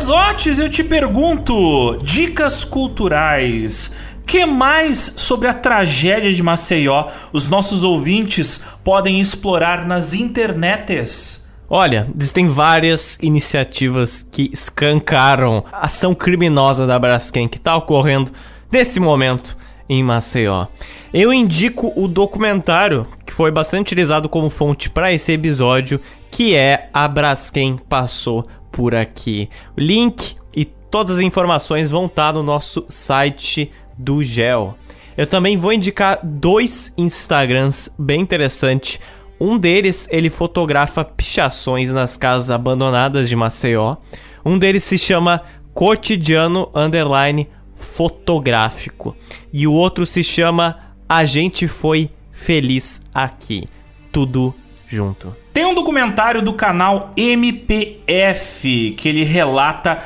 Mas, 0.10 0.32
Otis, 0.32 0.58
eu 0.58 0.68
te 0.68 0.84
pergunto, 0.84 2.00
dicas 2.02 2.66
culturais. 2.66 3.92
Que 4.26 4.44
mais 4.44 5.14
sobre 5.18 5.48
a 5.48 5.54
tragédia 5.54 6.34
de 6.34 6.42
Maceió 6.42 7.06
os 7.32 7.48
nossos 7.48 7.84
ouvintes 7.84 8.60
podem 8.84 9.20
explorar 9.20 9.86
nas 9.86 10.16
internets? 10.16 11.46
Olha, 11.70 12.08
existem 12.18 12.48
várias 12.48 13.20
iniciativas 13.22 14.26
que 14.32 14.50
escancaram 14.52 15.64
a 15.72 15.86
ação 15.86 16.16
criminosa 16.16 16.88
da 16.88 16.98
Braskem 16.98 17.48
que 17.48 17.58
está 17.58 17.76
ocorrendo 17.76 18.32
nesse 18.72 19.00
momento 19.00 19.56
em 19.88 20.04
Maceió. 20.04 20.66
Eu 21.14 21.32
indico 21.32 21.94
o 21.96 22.08
documentário 22.08 23.06
que 23.28 23.34
foi 23.34 23.52
bastante 23.52 23.94
utilizado 23.94 24.28
como 24.28 24.50
fonte 24.50 24.90
para 24.90 25.14
esse 25.14 25.32
episódio, 25.34 26.02
que 26.32 26.56
é 26.56 26.90
A 26.94 27.08
Braskem 27.08 27.78
Passou 27.88 28.48
por 28.80 28.96
Aqui. 28.96 29.50
O 29.76 29.82
link 29.82 30.38
e 30.56 30.64
todas 30.64 31.18
as 31.18 31.22
informações 31.22 31.92
vão 31.92 32.06
estar 32.06 32.32
no 32.32 32.42
nosso 32.42 32.86
site 32.88 33.70
do 33.98 34.24
GEL. 34.24 34.74
Eu 35.18 35.28
também 35.28 35.58
vou 35.58 35.74
indicar 35.74 36.18
dois 36.24 36.94
Instagrams 36.98 37.90
bem 38.00 38.22
interessantes 38.22 38.98
um 39.38 39.58
deles, 39.58 40.08
ele 40.10 40.30
fotografa 40.30 41.04
pichações 41.04 41.92
nas 41.92 42.16
casas 42.16 42.50
abandonadas 42.50 43.28
de 43.28 43.36
Maceió. 43.36 43.98
Um 44.46 44.58
deles 44.58 44.86
se 44.86 44.98
chama 44.98 45.42
Cotidiano 45.74 46.70
Underline 46.74 47.50
Fotográfico. 47.74 49.14
E 49.52 49.68
o 49.68 49.74
outro 49.74 50.06
se 50.06 50.24
chama 50.24 50.78
A 51.08 51.26
Gente 51.26 51.68
Foi 51.68 52.10
Feliz 52.32 53.02
Aqui. 53.14 53.68
Tudo 54.10 54.56
junto. 54.90 55.36
Tem 55.54 55.66
um 55.66 55.76
documentário 55.76 56.42
do 56.42 56.54
canal 56.54 57.14
MPF 57.16 58.96
que 58.98 59.08
ele 59.08 59.24
relata 59.24 60.04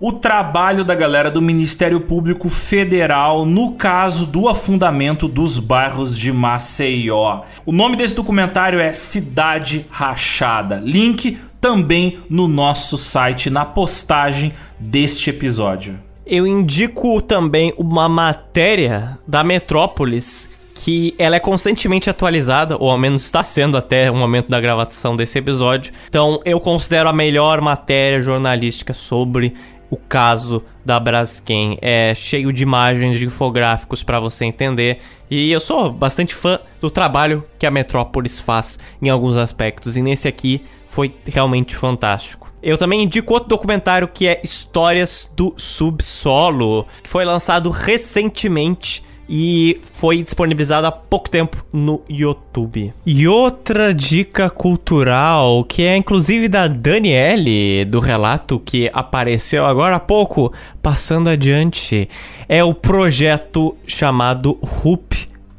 o 0.00 0.12
trabalho 0.12 0.84
da 0.84 0.94
galera 0.94 1.30
do 1.30 1.40
Ministério 1.40 2.00
Público 2.00 2.48
Federal 2.48 3.46
no 3.46 3.72
caso 3.72 4.26
do 4.26 4.48
afundamento 4.48 5.28
dos 5.28 5.58
bairros 5.58 6.18
de 6.18 6.32
Maceió. 6.32 7.42
O 7.64 7.72
nome 7.72 7.96
desse 7.96 8.14
documentário 8.14 8.80
é 8.80 8.92
Cidade 8.92 9.86
Rachada. 9.90 10.82
Link 10.84 11.38
também 11.60 12.18
no 12.28 12.46
nosso 12.46 12.98
site, 12.98 13.48
na 13.48 13.64
postagem 13.64 14.52
deste 14.78 15.30
episódio. 15.30 15.98
Eu 16.26 16.46
indico 16.46 17.20
também 17.22 17.72
uma 17.78 18.08
matéria 18.08 19.18
da 19.26 19.44
Metrópolis 19.44 20.50
que 20.84 21.14
ela 21.18 21.34
é 21.34 21.40
constantemente 21.40 22.10
atualizada, 22.10 22.76
ou 22.78 22.90
ao 22.90 22.98
menos 22.98 23.22
está 23.22 23.42
sendo 23.42 23.74
até 23.74 24.10
o 24.10 24.14
momento 24.14 24.50
da 24.50 24.60
gravação 24.60 25.16
desse 25.16 25.38
episódio. 25.38 25.94
Então 26.10 26.42
eu 26.44 26.60
considero 26.60 27.08
a 27.08 27.12
melhor 27.12 27.62
matéria 27.62 28.20
jornalística 28.20 28.92
sobre 28.92 29.54
o 29.88 29.96
caso 29.96 30.62
da 30.84 31.00
Braskem. 31.00 31.78
É 31.80 32.14
cheio 32.14 32.52
de 32.52 32.62
imagens, 32.62 33.16
de 33.16 33.24
infográficos 33.24 34.02
para 34.02 34.20
você 34.20 34.44
entender. 34.44 34.98
E 35.30 35.50
eu 35.50 35.58
sou 35.58 35.90
bastante 35.90 36.34
fã 36.34 36.58
do 36.82 36.90
trabalho 36.90 37.42
que 37.58 37.64
a 37.64 37.70
Metrópolis 37.70 38.38
faz 38.38 38.78
em 39.00 39.08
alguns 39.08 39.38
aspectos. 39.38 39.96
E 39.96 40.02
nesse 40.02 40.28
aqui 40.28 40.66
foi 40.86 41.14
realmente 41.24 41.74
fantástico. 41.74 42.52
Eu 42.62 42.76
também 42.76 43.04
indico 43.04 43.32
outro 43.32 43.48
documentário 43.48 44.06
que 44.06 44.28
é 44.28 44.38
Histórias 44.44 45.30
do 45.34 45.54
Subsolo, 45.56 46.86
que 47.02 47.08
foi 47.08 47.24
lançado 47.24 47.70
recentemente 47.70 49.02
e 49.28 49.80
foi 49.92 50.22
disponibilizado 50.22 50.86
há 50.86 50.92
pouco 50.92 51.30
tempo 51.30 51.64
no 51.72 52.02
YouTube. 52.08 52.92
E 53.04 53.26
outra 53.26 53.94
dica 53.94 54.50
cultural, 54.50 55.64
que 55.64 55.82
é 55.82 55.96
inclusive 55.96 56.48
da 56.48 56.68
Daniele, 56.68 57.84
do 57.84 58.00
relato 58.00 58.58
que 58.58 58.90
apareceu 58.92 59.64
agora 59.66 59.96
há 59.96 60.00
pouco, 60.00 60.52
passando 60.82 61.30
adiante, 61.30 62.08
é 62.48 62.62
o 62.62 62.74
projeto 62.74 63.76
chamado 63.86 64.58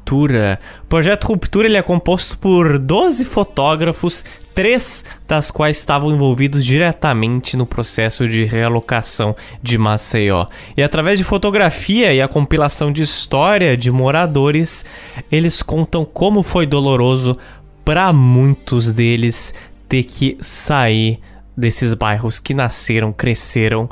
Ruptura. 0.06 0.60
O 0.84 0.86
projeto 0.86 1.26
Ruptura 1.26 1.66
ele 1.66 1.76
é 1.76 1.82
composto 1.82 2.38
por 2.38 2.78
12 2.78 3.24
fotógrafos 3.24 4.24
três 4.54 5.04
das 5.26 5.50
quais 5.50 5.76
estavam 5.78 6.12
envolvidos 6.12 6.64
diretamente 6.64 7.56
no 7.56 7.66
processo 7.66 8.28
de 8.28 8.44
realocação 8.44 9.34
de 9.60 9.76
Maceió. 9.76 10.46
E 10.76 10.82
através 10.82 11.18
de 11.18 11.24
fotografia 11.24 12.14
e 12.14 12.22
a 12.22 12.28
compilação 12.28 12.92
de 12.92 13.02
história 13.02 13.76
de 13.76 13.90
moradores, 13.90 14.84
eles 15.30 15.60
contam 15.60 16.04
como 16.04 16.42
foi 16.42 16.66
doloroso 16.66 17.36
para 17.84 18.12
muitos 18.12 18.92
deles 18.92 19.52
ter 19.88 20.04
que 20.04 20.38
sair 20.40 21.18
desses 21.56 21.94
bairros 21.94 22.38
que 22.38 22.54
nasceram, 22.54 23.12
cresceram 23.12 23.90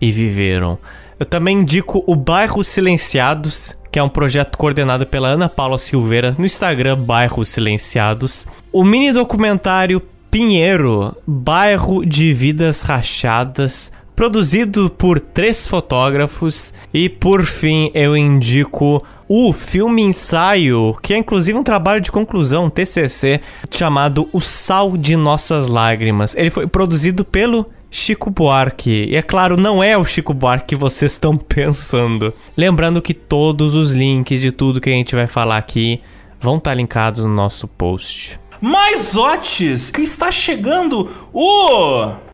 e 0.00 0.12
viveram. 0.12 0.78
Eu 1.18 1.26
também 1.26 1.58
indico 1.58 2.04
o 2.06 2.14
Bairro 2.14 2.62
Silenciados, 2.62 3.74
que 3.96 4.00
é 4.00 4.02
um 4.02 4.10
projeto 4.10 4.58
coordenado 4.58 5.06
pela 5.06 5.28
Ana 5.28 5.48
Paula 5.48 5.78
Silveira 5.78 6.34
no 6.36 6.44
Instagram 6.44 6.98
Bairros 6.98 7.48
Silenciados. 7.48 8.46
O 8.70 8.84
mini 8.84 9.10
documentário 9.10 10.02
Pinheiro, 10.30 11.16
Bairro 11.26 12.04
de 12.04 12.30
Vidas 12.34 12.82
Rachadas, 12.82 13.90
produzido 14.14 14.90
por 14.90 15.18
três 15.18 15.66
fotógrafos. 15.66 16.74
E 16.92 17.08
por 17.08 17.46
fim, 17.46 17.90
eu 17.94 18.14
indico 18.14 19.02
o 19.26 19.50
filme 19.54 20.02
ensaio, 20.02 20.94
que 21.02 21.14
é 21.14 21.16
inclusive 21.16 21.58
um 21.58 21.64
trabalho 21.64 22.02
de 22.02 22.12
conclusão, 22.12 22.68
TCC, 22.68 23.40
chamado 23.70 24.28
O 24.30 24.42
Sal 24.42 24.98
de 24.98 25.16
Nossas 25.16 25.68
Lágrimas. 25.68 26.36
Ele 26.36 26.50
foi 26.50 26.66
produzido 26.66 27.24
pelo 27.24 27.64
Chico 27.96 28.30
Buarque. 28.30 29.08
E 29.10 29.16
é 29.16 29.22
claro, 29.22 29.56
não 29.56 29.82
é 29.82 29.96
o 29.96 30.04
Chico 30.04 30.34
Buarque 30.34 30.66
que 30.66 30.76
vocês 30.76 31.12
estão 31.12 31.34
pensando. 31.34 32.32
Lembrando 32.54 33.00
que 33.00 33.14
todos 33.14 33.74
os 33.74 33.92
links 33.92 34.42
de 34.42 34.52
tudo 34.52 34.82
que 34.82 34.90
a 34.90 34.92
gente 34.92 35.14
vai 35.14 35.26
falar 35.26 35.56
aqui 35.56 36.02
vão 36.38 36.58
estar 36.58 36.74
linkados 36.74 37.24
no 37.24 37.30
nosso 37.30 37.66
post. 37.66 38.38
Mas 38.60 39.16
Otis, 39.16 39.90
que 39.90 40.02
está 40.02 40.30
chegando 40.30 41.10
o 41.32 42.25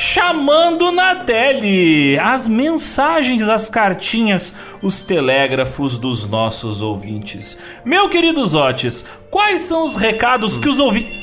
chamando 0.00 0.90
na 0.92 1.14
tele 1.14 2.18
as 2.18 2.46
mensagens, 2.46 3.46
as 3.46 3.68
cartinhas, 3.68 4.54
os 4.80 5.02
telégrafos 5.02 5.98
dos 5.98 6.26
nossos 6.26 6.80
ouvintes. 6.80 7.58
Meu 7.84 8.08
querido 8.08 8.40
Otis, 8.56 9.04
quais 9.30 9.60
são 9.60 9.84
os 9.86 9.96
recados 9.96 10.56
hum. 10.56 10.60
que 10.62 10.68
os 10.70 10.78
ouvintes. 10.78 11.20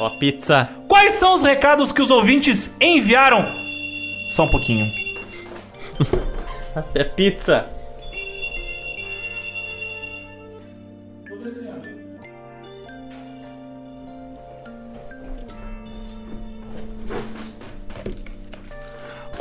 Ó, 0.00 0.10
pizza. 0.10 0.68
Quais 0.88 1.12
são 1.12 1.32
os 1.32 1.44
recados 1.44 1.92
que 1.92 2.02
os 2.02 2.10
ouvintes 2.10 2.74
enviaram? 2.80 3.46
Só 4.30 4.44
um 4.44 4.48
pouquinho. 4.48 4.86
É 6.94 7.02
pizza. 7.02 7.66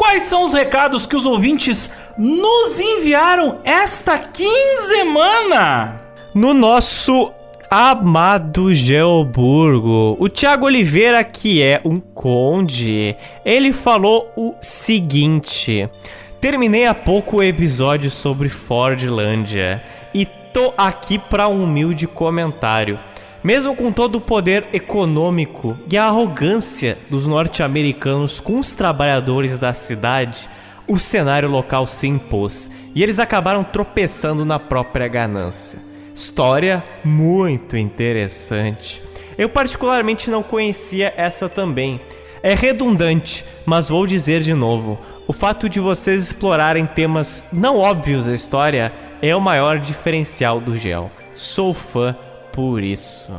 Quais 0.08 0.24
são 0.24 0.46
os 0.46 0.54
recados 0.54 1.06
que 1.06 1.18
os 1.18 1.26
ouvintes 1.26 1.92
nos 2.18 2.80
enviaram 2.80 3.60
esta 3.66 4.18
quinzemana? 4.18 6.00
No 6.34 6.54
nosso 6.54 7.34
Amado 7.70 8.74
Geoburgo, 8.74 10.16
o 10.18 10.30
Thiago 10.30 10.66
Oliveira, 10.66 11.22
que 11.26 11.62
é 11.62 11.82
um 11.84 12.00
conde, 12.00 13.18
ele 13.44 13.74
falou 13.74 14.32
o 14.38 14.56
seguinte: 14.62 15.90
Terminei 16.40 16.86
há 16.86 16.96
pouco 16.96 17.38
o 17.38 17.44
episódio 17.44 18.10
sobre 18.10 18.48
Fordlândia 18.48 19.84
e 20.14 20.26
tô 20.26 20.74
aqui 20.78 21.20
para 21.20 21.50
um 21.50 21.66
humilde 21.66 22.08
comentário. 22.08 22.98
Mesmo 23.48 23.74
com 23.74 23.94
todo 23.94 24.15
o 24.15 24.19
poder 24.19 24.65
econômico 24.74 25.78
e 25.90 25.98
a 25.98 26.03
arrogância 26.03 26.98
dos 27.10 27.26
norte-americanos 27.26 28.41
com 28.41 28.60
os 28.60 28.74
trabalhadores 28.74 29.57
da 29.57 29.74
cidade, 29.74 30.49
o 30.86 30.99
cenário 30.99 31.49
local 31.49 31.88
se 31.88 32.07
impôs 32.07 32.69
e 32.94 33.02
eles 33.02 33.19
acabaram 33.19 33.64
tropeçando 33.64 34.44
na 34.44 34.60
própria 34.60 35.07
ganância. 35.07 35.80
História 36.14 36.84
muito 37.06 37.78
interessante. 37.78 39.02
Eu 39.38 39.48
particularmente 39.48 40.30
não 40.30 40.44
conhecia 40.44 41.14
essa 41.15 41.48
também. 41.48 42.02
É 42.44 42.53
redundante, 42.53 43.45
mas 43.65 43.88
vou 43.88 44.06
dizer 44.06 44.41
de 44.41 44.53
novo: 44.53 44.99
o 45.26 45.32
fato 45.32 45.69
de 45.69 45.80
vocês 45.80 46.22
explorarem 46.22 46.86
temas 46.86 47.48
não 47.53 47.78
óbvios 47.78 48.26
da 48.26 48.36
história 48.36 48.91
é 49.22 49.34
o 49.34 49.40
maior 49.40 49.80
diferencial 49.80 50.60
do 50.60 50.78
Gel. 50.78 51.10
Sou 51.34 51.74
fã 51.74 52.14
por 52.58 52.84
isso. 52.84 53.32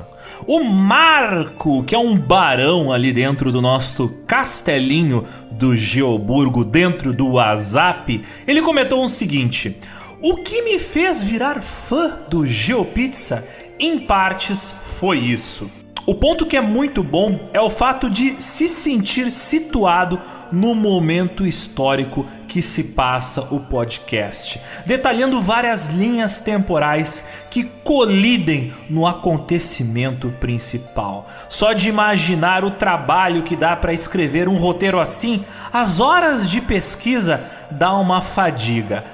O 0.47 0.63
Marco, 0.63 1.83
que 1.83 1.93
é 1.93 1.99
um 1.99 2.17
barão 2.17 2.93
ali 2.93 3.13
dentro 3.13 3.51
do 3.51 3.61
nosso 3.61 4.11
castelinho 4.29 5.25
do 5.51 5.75
Geoburgo, 5.75 6.65
dentro 6.65 7.13
do 7.13 7.31
WhatsApp, 7.31 8.25
ele 8.47 8.63
comentou 8.63 9.05
o 9.05 9.09
seguinte: 9.09 9.77
O 10.23 10.37
que 10.37 10.63
me 10.63 10.79
fez 10.79 11.21
virar 11.21 11.61
fã 11.61 12.17
do 12.31 12.47
GeoPizza, 12.47 13.45
em 13.81 13.99
partes, 13.99 14.73
foi 14.85 15.19
isso. 15.19 15.69
O 16.07 16.15
ponto 16.15 16.47
que 16.47 16.57
é 16.57 16.61
muito 16.61 17.03
bom 17.03 17.39
é 17.53 17.61
o 17.61 17.69
fato 17.69 18.09
de 18.09 18.43
se 18.43 18.67
sentir 18.67 19.31
situado 19.31 20.19
no 20.51 20.75
momento 20.75 21.47
histórico 21.47 22.25
que 22.47 22.63
se 22.63 22.85
passa 22.85 23.43
o 23.55 23.61
podcast, 23.61 24.59
detalhando 24.87 25.43
várias 25.43 25.91
linhas 25.91 26.41
temporais 26.41 27.45
que 27.51 27.65
colidem 27.65 28.73
no 28.89 29.07
acontecimento 29.07 30.31
principal. 30.41 31.27
Só 31.49 31.75
de 31.75 31.91
imaginar 31.91 32.65
o 32.65 32.71
trabalho 32.71 33.43
que 33.43 33.55
dá 33.55 33.77
para 33.77 33.93
escrever 33.93 34.49
um 34.49 34.57
roteiro 34.57 34.99
assim, 34.99 35.45
as 35.71 36.01
horas 36.01 36.49
de 36.49 36.63
pesquisa 36.63 37.45
dá 37.71 37.93
uma 37.93 38.23
fadiga. 38.23 39.05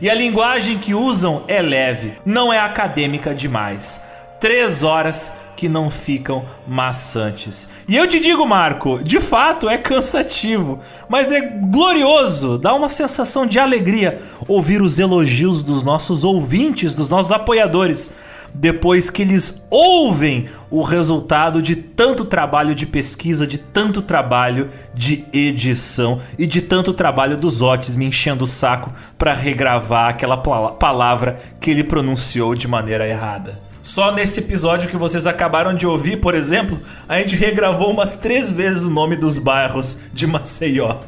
e 0.00 0.10
a 0.10 0.14
linguagem 0.14 0.78
que 0.78 0.94
usam 0.94 1.44
é 1.46 1.62
leve, 1.62 2.16
não 2.24 2.52
é 2.52 2.58
acadêmica 2.58 3.32
demais 3.32 4.09
três 4.40 4.82
horas 4.82 5.32
que 5.56 5.68
não 5.68 5.90
ficam 5.90 6.46
maçantes. 6.66 7.68
E 7.86 7.94
eu 7.94 8.06
te 8.06 8.18
digo, 8.18 8.46
Marco, 8.46 9.04
de 9.04 9.20
fato 9.20 9.68
é 9.68 9.76
cansativo, 9.76 10.78
mas 11.06 11.30
é 11.30 11.40
glorioso, 11.40 12.56
dá 12.56 12.74
uma 12.74 12.88
sensação 12.88 13.44
de 13.44 13.58
alegria 13.58 14.22
ouvir 14.48 14.80
os 14.80 14.98
elogios 14.98 15.62
dos 15.62 15.82
nossos 15.82 16.24
ouvintes, 16.24 16.94
dos 16.94 17.10
nossos 17.10 17.30
apoiadores, 17.30 18.10
depois 18.54 19.10
que 19.10 19.20
eles 19.20 19.62
ouvem 19.70 20.48
o 20.70 20.82
resultado 20.82 21.60
de 21.60 21.76
tanto 21.76 22.24
trabalho 22.24 22.74
de 22.74 22.86
pesquisa, 22.86 23.46
de 23.46 23.58
tanto 23.58 24.00
trabalho 24.00 24.68
de 24.94 25.24
edição 25.32 26.20
e 26.38 26.46
de 26.46 26.62
tanto 26.62 26.94
trabalho 26.94 27.36
dos 27.36 27.60
Otis 27.60 27.96
me 27.96 28.06
enchendo 28.06 28.44
o 28.44 28.48
saco 28.48 28.92
para 29.18 29.34
regravar 29.34 30.08
aquela 30.08 30.38
palavra 30.38 31.38
que 31.60 31.70
ele 31.70 31.84
pronunciou 31.84 32.54
de 32.54 32.66
maneira 32.66 33.06
errada. 33.06 33.69
Só 33.90 34.12
nesse 34.12 34.38
episódio 34.38 34.88
que 34.88 34.96
vocês 34.96 35.26
acabaram 35.26 35.74
de 35.74 35.84
ouvir, 35.84 36.18
por 36.18 36.32
exemplo, 36.32 36.80
a 37.08 37.18
gente 37.18 37.34
regravou 37.34 37.90
umas 37.90 38.14
três 38.14 38.48
vezes 38.48 38.84
o 38.84 38.88
nome 38.88 39.16
dos 39.16 39.36
bairros 39.36 39.98
de 40.12 40.28
Maceió. 40.28 40.98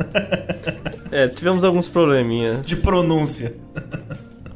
é, 1.13 1.29
tivemos 1.29 1.63
alguns 1.63 1.89
probleminhas. 1.89 2.67
De 2.67 2.75
pronúncia. 2.75 3.55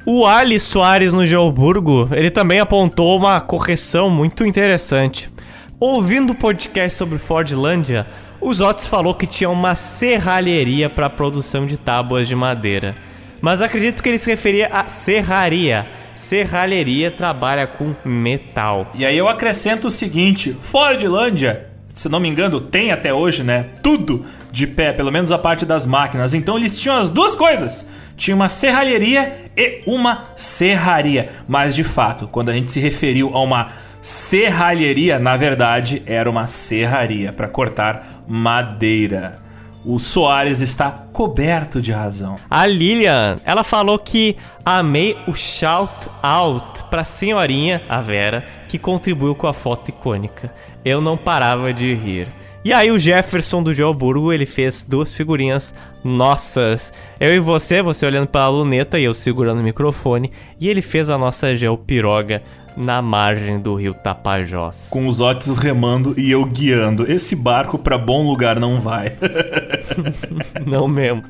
O 0.05 0.27
Ali 0.27 0.59
Soares 0.59 1.12
no 1.12 1.24
Geoburgo, 1.24 2.09
ele 2.11 2.28
também 2.28 2.59
apontou 2.59 3.16
uma 3.16 3.40
correção 3.40 4.11
muito 4.11 4.44
interessante. 4.44 5.31
Ouvindo 5.78 6.32
o 6.32 6.36
podcast 6.36 6.98
sobre 6.98 7.19
Fordlândia, 7.19 8.09
os 8.40 8.61
Otis 8.61 8.89
falou 8.89 9.15
que 9.15 9.28
tinha 9.28 9.48
uma 9.48 9.77
serralheria 9.77 10.90
para 10.90 11.09
produção 11.09 11.65
de 11.65 11.77
tábuas 11.77 12.27
de 12.27 12.35
madeira. 12.35 12.97
Mas 13.40 13.62
acredito 13.62 14.03
que 14.03 14.09
ele 14.09 14.19
se 14.19 14.28
referia 14.28 14.66
a 14.66 14.89
serraria, 14.89 15.86
serralheria 16.17 17.11
trabalha 17.11 17.67
com 17.67 17.95
metal. 18.05 18.91
E 18.95 19.05
aí 19.05 19.17
eu 19.17 19.29
acrescento 19.29 19.89
o 19.89 19.91
seguinte: 19.91 20.57
Fordlândia, 20.61 21.69
se 21.93 22.09
não 22.09 22.21
me 22.21 22.29
engano, 22.29 22.61
tem 22.61 22.93
até 22.93 23.13
hoje, 23.13 23.43
né? 23.43 23.71
Tudo 23.83 24.27
de 24.51 24.67
pé, 24.67 24.93
pelo 24.93 25.13
menos 25.13 25.31
a 25.31 25.39
parte 25.39 25.65
das 25.65 25.87
máquinas. 25.87 26.35
Então 26.35 26.57
eles 26.57 26.79
tinham 26.79 26.99
as 26.99 27.09
duas 27.09 27.35
coisas: 27.35 27.89
tinha 28.17 28.35
uma 28.35 28.49
serralheria 28.49 29.51
e 29.57 29.83
uma 29.87 30.31
serraria. 30.37 31.31
Mas 31.47 31.75
de 31.75 31.85
fato, 31.85 32.27
quando 32.29 32.51
a 32.51 32.53
gente 32.53 32.71
se 32.71 32.81
referiu 32.81 33.31
a 33.35 33.43
uma 33.43 33.71
serralheria, 34.03 35.19
na 35.19 35.37
verdade 35.37 36.03
era 36.07 36.31
uma 36.31 36.47
serraria 36.47 37.33
para 37.33 37.49
cortar 37.49 38.25
madeira 38.29 39.45
o 39.87 40.01
Soares 40.01 40.61
está 40.61 40.91
coberto 40.91 41.81
de 41.81 41.93
razão. 41.93 42.39
A 42.51 42.67
Lilian, 42.67 43.39
ela 43.45 43.63
falou 43.63 43.97
que 44.01 44.37
amei 44.65 45.17
o 45.29 45.33
shout 45.33 46.11
out 46.21 46.85
pra 46.91 47.05
senhorinha, 47.05 47.81
a 47.89 48.01
Vera, 48.01 48.45
que 48.69 48.81
contribuiu 48.81 49.37
com 49.37 49.47
a 49.47 49.53
foto 49.53 49.91
icônica. 49.91 50.53
Eu 50.85 51.01
não 51.01 51.17
parava 51.17 51.73
de 51.73 51.95
rir. 51.95 52.27
E 52.65 52.73
aí 52.73 52.91
o 52.91 52.99
Jefferson 52.99 53.63
do 53.63 53.73
Geoburgo, 53.73 54.33
ele 54.33 54.45
fez 54.45 54.83
duas 54.83 55.13
figurinhas 55.13 55.73
nossas. 56.03 56.93
Eu 57.21 57.33
e 57.33 57.39
você, 57.39 57.81
você 57.81 58.05
olhando 58.05 58.27
pela 58.27 58.49
luneta 58.49 58.99
e 58.99 59.05
eu 59.05 59.15
segurando 59.15 59.61
o 59.61 59.63
microfone. 59.63 60.33
E 60.59 60.69
ele 60.69 60.83
fez 60.83 61.09
a 61.09 61.17
nossa 61.17 61.55
Geopiroga 61.55 62.43
na 62.77 63.01
margem 63.01 63.59
do 63.59 63.75
rio 63.75 63.95
Tapajós. 63.95 64.89
Com 64.91 65.07
os 65.07 65.21
Otis 65.21 65.57
remando 65.57 66.15
e 66.19 66.31
eu 66.31 66.45
guiando. 66.45 67.11
Esse 67.11 67.35
barco 67.35 67.79
para 67.79 67.97
bom 67.97 68.27
lugar 68.27 68.61
não 68.61 68.81
vai. 68.81 69.13
não 70.67 70.89
mesmo. 70.89 71.23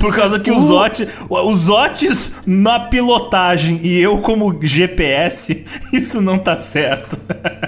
Por 0.00 0.14
causa 0.14 0.40
que 0.40 0.50
uh. 0.50 0.56
os, 0.56 0.70
Otis, 0.70 1.08
os 1.28 1.68
Otis 1.68 2.36
na 2.46 2.80
pilotagem 2.80 3.80
e 3.82 4.00
eu 4.00 4.18
como 4.18 4.58
GPS, 4.62 5.64
isso 5.92 6.20
não 6.20 6.38
tá 6.38 6.58
certo. 6.58 7.18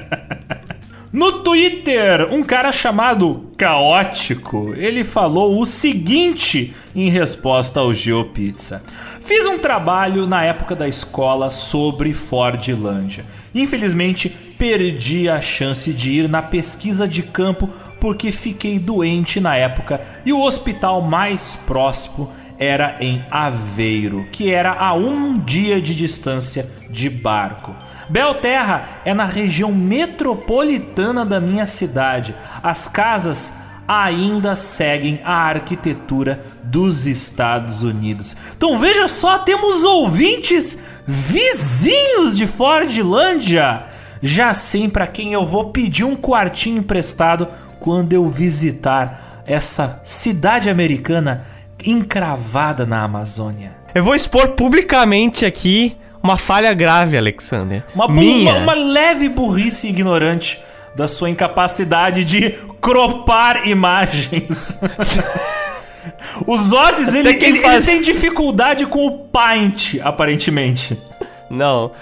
No 1.12 1.42
Twitter, 1.42 2.32
um 2.32 2.40
cara 2.44 2.70
chamado 2.70 3.50
Caótico, 3.56 4.72
ele 4.76 5.02
falou 5.02 5.60
o 5.60 5.66
seguinte 5.66 6.72
em 6.94 7.10
resposta 7.10 7.80
ao 7.80 7.92
GeoPizza. 7.92 8.80
Fiz 9.20 9.44
um 9.44 9.58
trabalho 9.58 10.24
na 10.24 10.44
época 10.44 10.76
da 10.76 10.86
escola 10.86 11.50
sobre 11.50 12.12
Fordlândia. 12.12 13.24
Infelizmente, 13.52 14.28
perdi 14.56 15.28
a 15.28 15.40
chance 15.40 15.92
de 15.92 16.12
ir 16.12 16.28
na 16.28 16.42
pesquisa 16.42 17.08
de 17.08 17.24
campo 17.24 17.68
porque 17.98 18.30
fiquei 18.30 18.78
doente 18.78 19.40
na 19.40 19.56
época 19.56 20.00
e 20.24 20.32
o 20.32 20.40
hospital 20.40 21.02
mais 21.02 21.58
próximo 21.66 22.32
era 22.56 22.98
em 23.00 23.20
Aveiro, 23.32 24.28
que 24.30 24.52
era 24.52 24.74
a 24.74 24.94
um 24.94 25.36
dia 25.36 25.80
de 25.80 25.92
distância 25.92 26.70
de 26.88 27.10
barco. 27.10 27.74
Belterra 28.10 29.00
é 29.04 29.14
na 29.14 29.24
região 29.24 29.72
metropolitana 29.72 31.24
da 31.24 31.40
minha 31.40 31.64
cidade. 31.64 32.34
As 32.60 32.88
casas 32.88 33.52
ainda 33.86 34.56
seguem 34.56 35.20
a 35.24 35.32
arquitetura 35.32 36.40
dos 36.64 37.06
Estados 37.06 37.84
Unidos. 37.84 38.36
Então 38.56 38.78
veja 38.78 39.06
só, 39.06 39.38
temos 39.38 39.84
ouvintes 39.84 40.76
vizinhos 41.06 42.36
de 42.36 42.48
Fordlândia. 42.48 43.84
Já 44.20 44.54
sei 44.54 44.88
para 44.88 45.06
quem 45.06 45.32
eu 45.32 45.46
vou 45.46 45.70
pedir 45.70 46.02
um 46.02 46.16
quartinho 46.16 46.78
emprestado 46.78 47.46
quando 47.78 48.12
eu 48.12 48.28
visitar 48.28 49.42
essa 49.46 50.00
cidade 50.02 50.68
americana 50.68 51.46
encravada 51.84 52.84
na 52.84 53.04
Amazônia. 53.04 53.76
Eu 53.94 54.02
vou 54.02 54.16
expor 54.16 54.50
publicamente 54.50 55.46
aqui 55.46 55.96
uma 56.22 56.36
falha 56.36 56.72
grave, 56.74 57.16
Alexander. 57.16 57.82
Uma, 57.94 58.08
Minha. 58.08 58.52
uma, 58.52 58.60
uma 58.60 58.74
leve 58.74 59.28
burrice 59.28 59.88
ignorante 59.88 60.60
da 60.94 61.06
sua 61.08 61.30
incapacidade 61.30 62.24
de 62.24 62.50
cropar 62.80 63.66
imagens. 63.68 64.80
Os 66.46 66.72
Otis, 66.72 67.14
ele, 67.14 67.28
ele, 67.28 67.60
faz... 67.60 67.76
ele 67.76 67.86
tem 67.86 68.02
dificuldade 68.02 68.86
com 68.86 69.06
o 69.06 69.18
Paint, 69.18 69.96
aparentemente. 70.02 71.00
Não. 71.48 71.92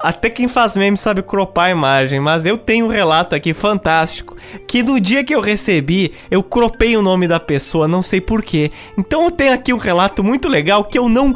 Até 0.00 0.28
quem 0.28 0.46
faz 0.46 0.76
meme 0.76 0.96
sabe 0.96 1.22
cropar 1.22 1.66
a 1.66 1.70
imagem, 1.70 2.20
mas 2.20 2.44
eu 2.44 2.58
tenho 2.58 2.86
um 2.86 2.88
relato 2.88 3.34
aqui 3.34 3.54
fantástico 3.54 4.36
que 4.68 4.82
no 4.82 5.00
dia 5.00 5.24
que 5.24 5.34
eu 5.34 5.40
recebi, 5.40 6.12
eu 6.30 6.42
cropei 6.42 6.96
o 6.96 7.02
nome 7.02 7.26
da 7.26 7.40
pessoa, 7.40 7.88
não 7.88 8.02
sei 8.02 8.20
porquê. 8.20 8.70
Então 8.98 9.24
eu 9.24 9.30
tenho 9.30 9.54
aqui 9.54 9.72
um 9.72 9.78
relato 9.78 10.22
muito 10.22 10.48
legal 10.48 10.84
que 10.84 10.98
eu 10.98 11.08
não 11.08 11.34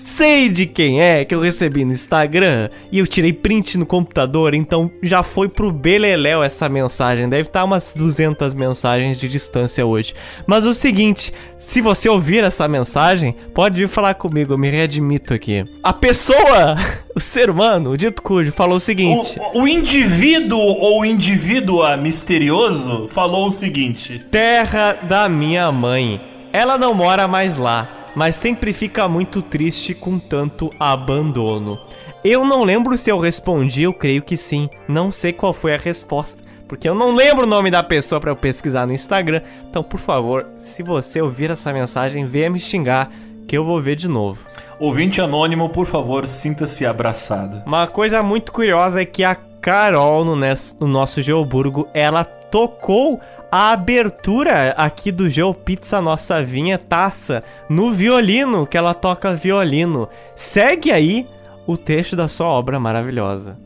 sei 0.00 0.48
de 0.48 0.66
quem 0.66 1.00
é 1.00 1.24
que 1.24 1.34
eu 1.34 1.40
recebi 1.40 1.84
no 1.84 1.92
Instagram 1.92 2.68
e 2.90 2.98
eu 2.98 3.06
tirei 3.06 3.32
print 3.32 3.78
no 3.78 3.86
computador, 3.86 4.54
então 4.54 4.90
já 5.02 5.22
foi 5.22 5.48
pro 5.48 5.70
Beleléu 5.70 6.42
essa 6.42 6.68
mensagem. 6.68 7.28
Deve 7.28 7.48
estar 7.48 7.64
umas 7.64 7.94
200 7.94 8.54
mensagens 8.54 9.18
de 9.18 9.28
distância 9.28 9.84
hoje. 9.84 10.14
Mas 10.46 10.64
o 10.64 10.74
seguinte, 10.74 11.32
se 11.58 11.80
você 11.80 12.08
ouvir 12.08 12.42
essa 12.42 12.66
mensagem, 12.66 13.34
pode 13.54 13.80
vir 13.80 13.88
falar 13.88 14.14
comigo, 14.14 14.54
eu 14.54 14.58
me 14.58 14.70
readmito 14.70 15.34
aqui. 15.34 15.64
A 15.82 15.92
pessoa, 15.92 16.76
o 17.14 17.20
ser 17.20 17.50
humano, 17.50 17.90
o 17.90 17.96
dito 17.96 18.22
cujo, 18.22 18.52
falou 18.52 18.76
o 18.76 18.80
seguinte: 18.80 19.38
O, 19.54 19.62
o 19.62 19.68
indivíduo 19.68 20.58
ou 20.58 21.04
indivídua 21.04 21.96
misterioso 21.96 23.06
falou 23.08 23.46
o 23.46 23.50
seguinte: 23.50 24.24
Terra 24.30 24.92
da 25.02 25.28
minha 25.28 25.70
mãe. 25.70 26.20
Ela 26.52 26.76
não 26.76 26.92
mora 26.92 27.28
mais 27.28 27.56
lá 27.56 27.99
mas 28.20 28.36
sempre 28.36 28.74
fica 28.74 29.08
muito 29.08 29.40
triste 29.40 29.94
com 29.94 30.18
tanto 30.18 30.70
abandono. 30.78 31.80
Eu 32.22 32.44
não 32.44 32.64
lembro 32.64 32.98
se 32.98 33.10
eu 33.10 33.18
respondi, 33.18 33.84
eu 33.84 33.94
creio 33.94 34.20
que 34.20 34.36
sim. 34.36 34.68
Não 34.86 35.10
sei 35.10 35.32
qual 35.32 35.54
foi 35.54 35.74
a 35.74 35.78
resposta, 35.78 36.42
porque 36.68 36.86
eu 36.86 36.94
não 36.94 37.14
lembro 37.14 37.44
o 37.44 37.48
nome 37.48 37.70
da 37.70 37.82
pessoa 37.82 38.20
para 38.20 38.30
eu 38.30 38.36
pesquisar 38.36 38.86
no 38.86 38.92
Instagram. 38.92 39.40
Então, 39.70 39.82
por 39.82 39.98
favor, 39.98 40.46
se 40.58 40.82
você 40.82 41.22
ouvir 41.22 41.50
essa 41.50 41.72
mensagem, 41.72 42.26
venha 42.26 42.50
me 42.50 42.60
xingar 42.60 43.10
que 43.48 43.56
eu 43.56 43.64
vou 43.64 43.80
ver 43.80 43.96
de 43.96 44.06
novo. 44.06 44.44
Ouvinte 44.78 45.22
anônimo, 45.22 45.70
por 45.70 45.86
favor, 45.86 46.28
sinta-se 46.28 46.84
abraçado. 46.84 47.62
Uma 47.64 47.86
coisa 47.86 48.22
muito 48.22 48.52
curiosa 48.52 49.00
é 49.00 49.06
que 49.06 49.24
a 49.24 49.34
Carol 49.34 50.26
no, 50.26 50.36
no 50.36 50.86
nosso 50.86 51.22
Geoburgo, 51.22 51.88
ela 51.94 52.22
tocou 52.22 53.18
a 53.50 53.72
abertura 53.72 54.70
aqui 54.76 55.10
do 55.10 55.28
GeoPizza 55.28 56.00
Nossa 56.00 56.42
Vinha 56.42 56.78
Taça 56.78 57.42
no 57.68 57.90
violino, 57.90 58.66
que 58.66 58.78
ela 58.78 58.94
toca 58.94 59.34
violino. 59.34 60.08
Segue 60.36 60.92
aí 60.92 61.26
o 61.66 61.76
texto 61.76 62.14
da 62.14 62.28
sua 62.28 62.46
obra 62.46 62.78
maravilhosa. 62.78 63.58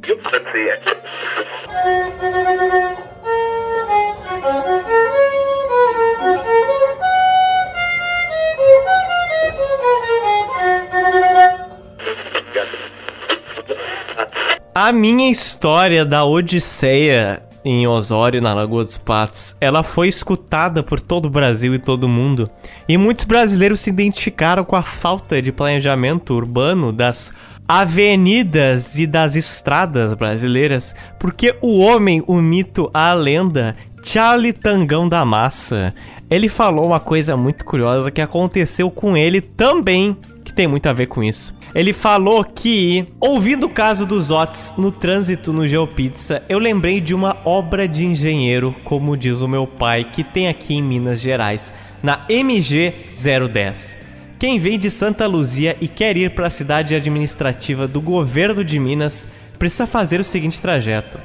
A 14.74 14.90
minha 14.90 15.30
história 15.30 16.04
da 16.04 16.24
Odisseia 16.24 17.42
em 17.64 17.86
Osório, 17.86 18.42
na 18.42 18.52
Lagoa 18.52 18.84
dos 18.84 18.98
Patos, 18.98 19.56
ela 19.60 19.82
foi 19.82 20.08
escutada 20.08 20.82
por 20.82 21.00
todo 21.00 21.26
o 21.26 21.30
Brasil 21.30 21.74
e 21.74 21.78
todo 21.78 22.04
o 22.04 22.08
mundo. 22.08 22.48
E 22.88 22.98
muitos 22.98 23.24
brasileiros 23.24 23.80
se 23.80 23.90
identificaram 23.90 24.64
com 24.64 24.76
a 24.76 24.82
falta 24.82 25.40
de 25.40 25.50
planejamento 25.50 26.34
urbano 26.34 26.92
das 26.92 27.32
avenidas 27.66 28.98
e 28.98 29.06
das 29.06 29.34
estradas 29.34 30.12
brasileiras, 30.12 30.94
porque 31.18 31.56
o 31.62 31.78
homem, 31.78 32.22
o 32.26 32.36
mito, 32.36 32.90
a 32.92 33.14
lenda, 33.14 33.74
Charlie 34.02 34.52
Tangão 34.52 35.08
da 35.08 35.24
Massa, 35.24 35.94
ele 36.30 36.48
falou 36.48 36.86
uma 36.86 37.00
coisa 37.00 37.36
muito 37.36 37.64
curiosa 37.64 38.10
que 38.10 38.20
aconteceu 38.20 38.90
com 38.90 39.16
ele 39.16 39.40
também, 39.40 40.14
que 40.44 40.52
tem 40.52 40.66
muito 40.66 40.86
a 40.86 40.92
ver 40.92 41.06
com 41.06 41.24
isso. 41.24 41.54
Ele 41.74 41.92
falou 41.92 42.44
que, 42.44 43.04
ouvindo 43.18 43.66
o 43.66 43.68
caso 43.68 44.06
dos 44.06 44.30
Otis 44.30 44.74
no 44.78 44.92
trânsito 44.92 45.52
no 45.52 45.66
GeoPizza, 45.66 46.40
eu 46.48 46.60
lembrei 46.60 47.00
de 47.00 47.12
uma 47.12 47.36
obra 47.44 47.88
de 47.88 48.04
engenheiro, 48.04 48.72
como 48.84 49.16
diz 49.16 49.40
o 49.40 49.48
meu 49.48 49.66
pai, 49.66 50.04
que 50.04 50.22
tem 50.22 50.46
aqui 50.46 50.74
em 50.74 50.82
Minas 50.82 51.20
Gerais, 51.20 51.74
na 52.00 52.24
MG 52.28 52.92
010. 53.12 53.98
Quem 54.38 54.56
vem 54.56 54.78
de 54.78 54.88
Santa 54.88 55.26
Luzia 55.26 55.76
e 55.80 55.88
quer 55.88 56.16
ir 56.16 56.30
para 56.30 56.46
a 56.46 56.50
cidade 56.50 56.94
administrativa 56.94 57.88
do 57.88 58.00
governo 58.00 58.64
de 58.64 58.78
Minas 58.78 59.26
precisa 59.58 59.84
fazer 59.84 60.20
o 60.20 60.24
seguinte 60.24 60.62
trajeto. 60.62 61.18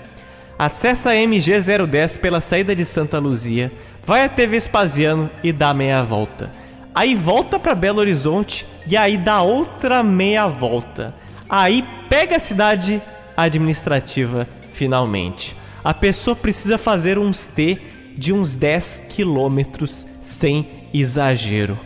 Acesse 0.58 1.08
a 1.08 1.16
MG 1.16 1.60
010 1.61 2.18
pela 2.18 2.42
saída 2.42 2.76
de 2.76 2.86
Santa 2.86 3.19
Luzia, 3.19 3.72
vai 4.03 4.26
até 4.26 4.48
Vespasiano 4.48 5.30
e 5.44 5.53
dá 5.53 5.76
meia 5.76 6.02
volta 6.02 6.50
aí 7.00 7.16
volta 7.16 7.58
para 7.58 7.74
Belo 7.74 8.02
Horizonte 8.02 8.66
e 8.86 8.98
aí 8.98 9.18
dá 9.18 9.42
outra 9.42 10.03
meia 10.03 10.48
volta. 10.48 11.16
Aí 11.48 11.82
pega 12.10 12.36
a 12.36 12.40
cidade 12.40 13.02
administrativa 13.38 14.45
finalmente. 14.74 15.56
A 15.82 15.94
pessoa 15.94 16.36
precisa 16.36 16.78
fazer 16.78 17.18
uns 17.18 17.48
T 17.48 17.78
de 18.18 18.34
uns 18.34 18.58
10 18.58 19.03
quilômetros 19.08 20.06
sem 20.22 20.68
exagero. 20.94 21.80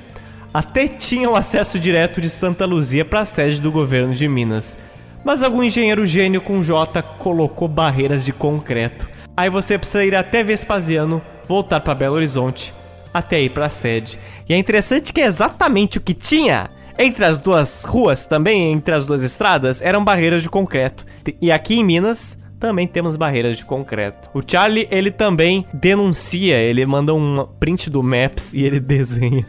Até 0.52 0.88
tinha 0.88 1.30
o 1.30 1.36
acesso 1.36 1.78
direto 1.78 2.20
de 2.20 2.28
Santa 2.28 2.66
Luzia 2.66 3.06
para 3.06 3.20
a 3.20 3.26
sede 3.26 3.62
do 3.62 3.72
governo 3.72 4.16
de 4.16 4.28
Minas. 4.28 4.76
Mas 5.24 5.44
algum 5.44 5.62
engenheiro 5.62 6.08
gênio 6.08 6.42
com 6.42 6.64
J 6.64 7.04
colocou 7.20 7.68
barreiras 7.68 8.26
de 8.26 8.34
concreto. 8.34 9.08
Aí 9.38 9.50
você 9.52 9.78
precisa 9.78 10.04
ir 10.04 10.16
até 10.16 10.44
Vespasiano, 10.44 11.22
voltar 11.48 11.82
para 11.82 11.94
Belo 11.94 12.16
Horizonte 12.16 12.74
até 13.14 13.42
ir 13.42 13.50
para 13.50 13.68
a 13.68 13.70
sede. 13.70 14.18
E 14.48 14.54
é 14.54 14.58
interessante 14.58 15.14
que 15.14 15.22
é 15.22 15.26
exatamente 15.26 15.98
o 15.98 16.02
que 16.02 16.14
tinha 16.14 16.70
entre 16.98 17.26
as 17.26 17.40
duas 17.40 17.84
ruas, 17.84 18.26
também 18.26 18.72
entre 18.72 18.94
as 18.94 19.06
duas 19.06 19.24
estradas, 19.24 19.82
eram 19.82 20.04
barreiras 20.04 20.42
de 20.42 20.50
concreto. 20.50 21.06
E 21.42 21.52
aqui 21.52 21.76
em 21.76 21.84
Minas 21.84 22.38
também 22.60 22.88
temos 22.88 23.18
barreiras 23.18 23.58
de 23.58 23.66
concreto. 23.66 24.30
O 24.34 24.42
Charlie, 24.46 24.88
ele 24.90 25.12
também 25.12 25.66
denuncia, 25.74 26.58
ele 26.58 26.86
manda 26.86 27.14
um 27.14 27.46
print 27.60 27.90
do 27.90 28.02
Maps 28.02 28.54
e 28.54 28.64
ele 28.64 28.80
desenha 28.82 29.46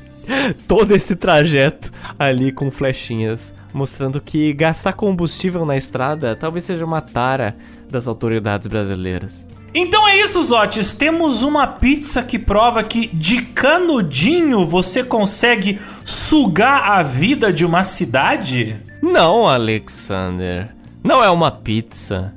todo 0.66 0.96
esse 0.96 1.14
trajeto 1.14 1.92
ali 2.18 2.50
com 2.50 2.70
flechinhas, 2.70 3.54
mostrando 3.72 4.20
que 4.20 4.52
gastar 4.52 4.94
combustível 4.94 5.64
na 5.66 5.76
estrada 5.76 6.34
talvez 6.34 6.64
seja 6.64 6.84
uma 6.84 7.00
tara 7.00 7.54
das 7.90 8.08
autoridades 8.08 8.66
brasileiras. 8.66 9.46
Então 9.74 10.06
é 10.06 10.20
isso, 10.20 10.40
Zotes. 10.40 10.92
Temos 10.92 11.42
uma 11.42 11.66
pizza 11.66 12.22
que 12.22 12.38
prova 12.38 12.84
que 12.84 13.08
de 13.08 13.42
canudinho 13.42 14.64
você 14.64 15.02
consegue 15.02 15.80
sugar 16.04 16.92
a 16.92 17.02
vida 17.02 17.52
de 17.52 17.64
uma 17.64 17.82
cidade? 17.82 18.80
Não, 19.02 19.48
Alexander. 19.48 20.72
Não 21.02 21.24
é 21.24 21.28
uma 21.28 21.50
pizza. 21.50 22.32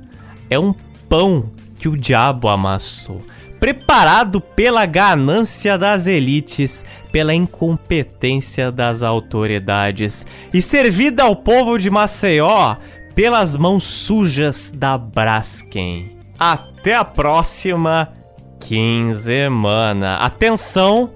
É 0.50 0.58
um 0.58 0.74
pão 1.08 1.52
que 1.78 1.88
o 1.88 1.96
diabo 1.96 2.48
amassou. 2.48 3.22
Preparado 3.60 4.40
pela 4.40 4.84
ganância 4.84 5.78
das 5.78 6.08
elites, 6.08 6.84
pela 7.12 7.34
incompetência 7.34 8.72
das 8.72 9.02
autoridades 9.02 10.26
e 10.52 10.60
servida 10.60 11.22
ao 11.22 11.36
povo 11.36 11.78
de 11.78 11.88
Maceió 11.88 12.76
pelas 13.14 13.54
mãos 13.54 13.84
sujas 13.84 14.72
da 14.74 14.98
Braskem. 14.98 16.17
Até 16.38 16.94
a 16.94 17.04
próxima 17.04 18.12
quinzena. 18.60 20.16
Atenção, 20.16 21.10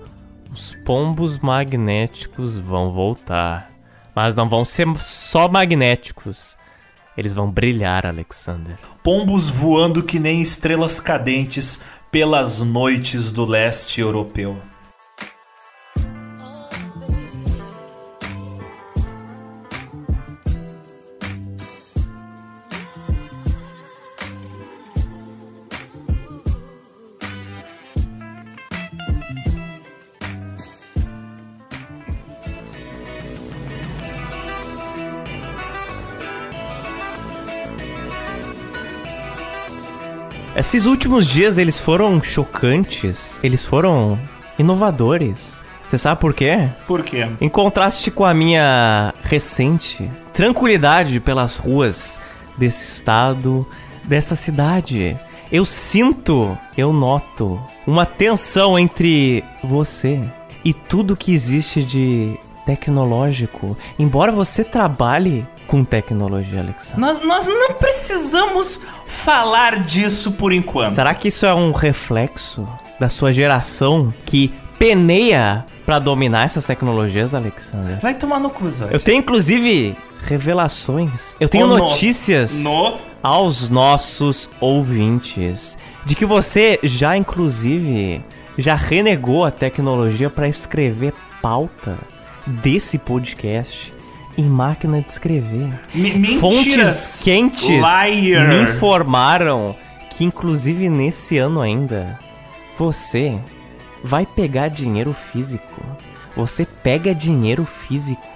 os 0.52 0.75
pombos 0.84 1.39
magnéticos 1.39 2.59
vão 2.59 2.91
voltar. 2.91 3.70
Mas 4.15 4.34
não 4.34 4.49
vão 4.49 4.65
ser 4.65 4.86
só 4.99 5.49
magnéticos. 5.49 6.57
Eles 7.17 7.33
vão 7.34 7.51
brilhar, 7.51 8.05
Alexander. 8.07 8.78
Pombos 9.02 9.49
voando 9.49 10.02
que 10.02 10.18
nem 10.18 10.41
estrelas 10.41 10.99
cadentes 10.99 11.81
pelas 12.10 12.60
noites 12.60 13.31
do 13.31 13.44
leste 13.44 14.01
europeu. 14.01 14.57
Esses 40.62 40.86
últimos 40.86 41.26
dias 41.26 41.58
eles 41.58 41.81
foram 41.81 42.23
chocantes, 42.23 43.41
eles 43.42 43.66
foram 43.66 44.16
inovadores. 44.57 45.60
Você 45.91 45.99
sabe 45.99 46.20
por 46.20 46.32
quê? 46.32 46.68
Por 46.86 47.02
quê? 47.02 47.26
Em 47.41 47.49
contraste 47.49 48.12
com 48.12 48.24
a 48.24 48.32
minha 48.32 49.12
recente 49.24 50.08
tranquilidade 50.32 51.18
pelas 51.18 51.57
ruas 51.57 52.20
desse 52.57 52.84
estado, 52.84 53.66
dessa 54.05 54.36
cidade, 54.36 55.18
eu 55.50 55.65
sinto, 55.65 56.57
eu 56.78 56.92
noto 56.92 57.60
uma 57.84 58.07
tensão 58.07 58.78
entre 58.78 59.42
você 59.65 60.23
e 60.65 60.73
tudo 60.73 61.16
que 61.16 61.34
existe 61.34 61.82
de 61.82 62.39
tecnológico. 62.65 63.76
Embora 63.99 64.31
você 64.31 64.62
trabalhe 64.62 65.44
com 65.73 65.83
tecnologia, 65.84 66.60
Alexa. 66.60 66.94
Nós, 66.99 67.25
nós 67.25 67.49
não 67.49 67.73
precisamos 67.73 68.78
falar 69.07 69.81
disso 69.81 70.33
por 70.33 70.52
enquanto. 70.52 70.94
Será 70.97 71.15
que 71.15 71.28
isso 71.28 71.47
é 71.47 71.55
um 71.55 71.73
reflexo 71.73 72.68
da 73.01 73.09
sua 73.09 73.33
geração 73.33 74.12
que 74.26 74.52
peneia 74.78 75.65
para 75.86 75.99
dominar 75.99 76.44
essas 76.44 76.67
tecnologias, 76.67 77.34
Alexander? 77.34 77.99
Vai 78.02 78.12
tomar 78.15 78.39
no 78.39 78.51
cu, 78.51 78.68
Zé. 78.70 78.89
Eu 78.91 79.01
tenho 79.01 79.20
inclusive 79.20 79.97
revelações. 80.26 81.34
Eu 81.41 81.49
tenho 81.49 81.65
Oh, 81.65 81.68
no. 81.68 81.78
notícias 81.78 82.62
No. 82.62 82.99
aos 83.23 83.70
nossos 83.70 84.51
ouvintes 84.60 85.78
de 86.05 86.15
que 86.15 86.26
você 86.26 86.78
já 86.83 87.17
inclusive 87.17 88.23
já 88.59 88.75
renegou 88.75 89.42
a 89.42 89.51
tecnologia 89.51 90.28
para 90.28 90.47
escrever 90.49 91.15
pauta 91.41 91.97
desse 92.47 92.99
podcast 92.99 93.91
em 94.36 94.44
máquina 94.44 95.00
de 95.00 95.10
escrever. 95.10 95.68
Me- 95.94 96.14
mentiras. 96.14 96.40
Fontes 96.40 97.20
quentes 97.22 97.68
Liar. 97.68 98.48
me 98.48 98.62
informaram 98.62 99.76
que 100.10 100.24
inclusive 100.24 100.88
nesse 100.88 101.38
ano 101.38 101.60
ainda 101.60 102.18
você 102.76 103.38
vai 104.02 104.24
pegar 104.26 104.68
dinheiro 104.68 105.12
físico. 105.14 105.82
Você 106.36 106.64
pega 106.64 107.14
dinheiro 107.14 107.64
físico 107.66 108.26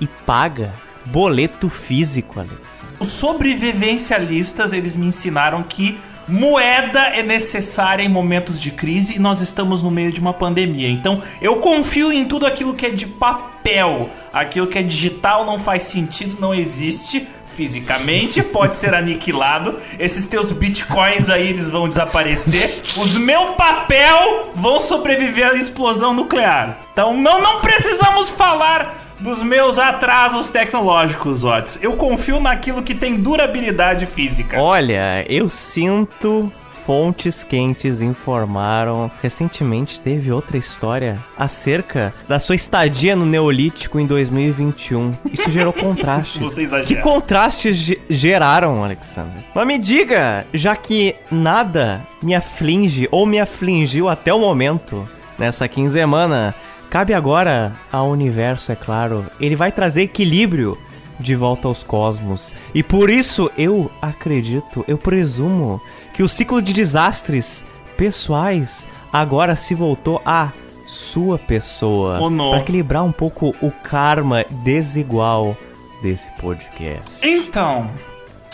e 0.00 0.06
paga 0.06 0.72
boleto 1.06 1.68
físico, 1.68 2.38
Alex. 2.38 2.82
Os 3.00 3.08
sobrevivencialistas, 3.08 4.72
eles 4.72 4.96
me 4.96 5.06
ensinaram 5.06 5.62
que 5.62 5.98
moeda 6.30 7.00
é 7.00 7.22
necessária 7.22 8.02
em 8.02 8.08
momentos 8.08 8.60
de 8.60 8.70
crise 8.70 9.16
e 9.16 9.18
nós 9.18 9.40
estamos 9.40 9.82
no 9.82 9.90
meio 9.90 10.12
de 10.12 10.20
uma 10.20 10.32
pandemia. 10.32 10.88
Então, 10.88 11.22
eu 11.40 11.56
confio 11.56 12.12
em 12.12 12.24
tudo 12.24 12.46
aquilo 12.46 12.74
que 12.74 12.86
é 12.86 12.90
de 12.90 13.06
papel. 13.06 14.08
Aquilo 14.32 14.66
que 14.66 14.78
é 14.78 14.82
digital 14.82 15.44
não 15.44 15.58
faz 15.58 15.84
sentido, 15.84 16.40
não 16.40 16.54
existe 16.54 17.26
fisicamente, 17.44 18.42
pode 18.44 18.76
ser 18.76 18.94
aniquilado. 18.94 19.76
Esses 19.98 20.26
teus 20.26 20.52
bitcoins 20.52 21.28
aí, 21.28 21.48
eles 21.48 21.68
vão 21.68 21.88
desaparecer. 21.88 22.82
Os 22.96 23.16
meu 23.16 23.54
papel 23.54 24.50
vão 24.54 24.80
sobreviver 24.80 25.48
à 25.48 25.54
explosão 25.54 26.14
nuclear. 26.14 26.78
Então, 26.92 27.16
não, 27.16 27.42
não 27.42 27.60
precisamos 27.60 28.30
falar 28.30 29.09
dos 29.20 29.42
meus 29.42 29.78
atrasos 29.78 30.50
tecnológicos, 30.50 31.44
Otis. 31.44 31.78
Eu 31.82 31.94
confio 31.96 32.40
naquilo 32.40 32.82
que 32.82 32.94
tem 32.94 33.16
durabilidade 33.16 34.06
física. 34.06 34.60
Olha, 34.60 35.24
eu 35.28 35.48
sinto 35.48 36.52
fontes 36.86 37.44
quentes 37.44 38.00
informaram. 38.00 39.10
Recentemente 39.22 40.00
teve 40.00 40.32
outra 40.32 40.56
história 40.56 41.18
acerca 41.38 42.12
da 42.26 42.38
sua 42.38 42.54
estadia 42.54 43.14
no 43.14 43.26
Neolítico 43.26 44.00
em 44.00 44.06
2021. 44.06 45.12
Isso 45.32 45.50
gerou 45.50 45.72
contrastes. 45.74 46.40
Você 46.40 46.62
exagera. 46.62 46.86
Que 46.88 46.96
contrastes 46.96 47.76
ge- 47.76 48.00
geraram, 48.08 48.82
Alexander? 48.82 49.44
Mas 49.54 49.66
me 49.66 49.78
diga, 49.78 50.46
já 50.54 50.74
que 50.74 51.14
nada 51.30 52.00
me 52.22 52.34
aflige 52.34 53.06
ou 53.12 53.26
me 53.26 53.38
afligiu 53.38 54.08
até 54.08 54.32
o 54.32 54.40
momento 54.40 55.06
nessa 55.38 55.68
quinzemana, 55.68 56.54
cabe 56.90 57.14
agora 57.14 57.74
ao 57.90 58.10
universo, 58.10 58.72
é 58.72 58.76
claro. 58.76 59.24
Ele 59.40 59.54
vai 59.54 59.70
trazer 59.70 60.02
equilíbrio 60.02 60.76
de 61.18 61.36
volta 61.36 61.68
aos 61.68 61.84
cosmos. 61.84 62.54
E 62.74 62.82
por 62.82 63.08
isso 63.08 63.50
eu 63.56 63.90
acredito, 64.02 64.84
eu 64.88 64.98
presumo 64.98 65.80
que 66.12 66.22
o 66.22 66.28
ciclo 66.28 66.60
de 66.60 66.72
desastres 66.72 67.64
pessoais 67.96 68.86
agora 69.12 69.54
se 69.54 69.74
voltou 69.74 70.20
à 70.24 70.52
sua 70.86 71.38
pessoa. 71.38 72.18
Oh, 72.20 72.28
não. 72.28 72.50
Pra 72.50 72.60
equilibrar 72.60 73.04
um 73.04 73.12
pouco 73.12 73.54
o 73.62 73.70
karma 73.70 74.44
desigual 74.64 75.56
desse 76.02 76.28
podcast. 76.32 77.20
Então, 77.22 77.90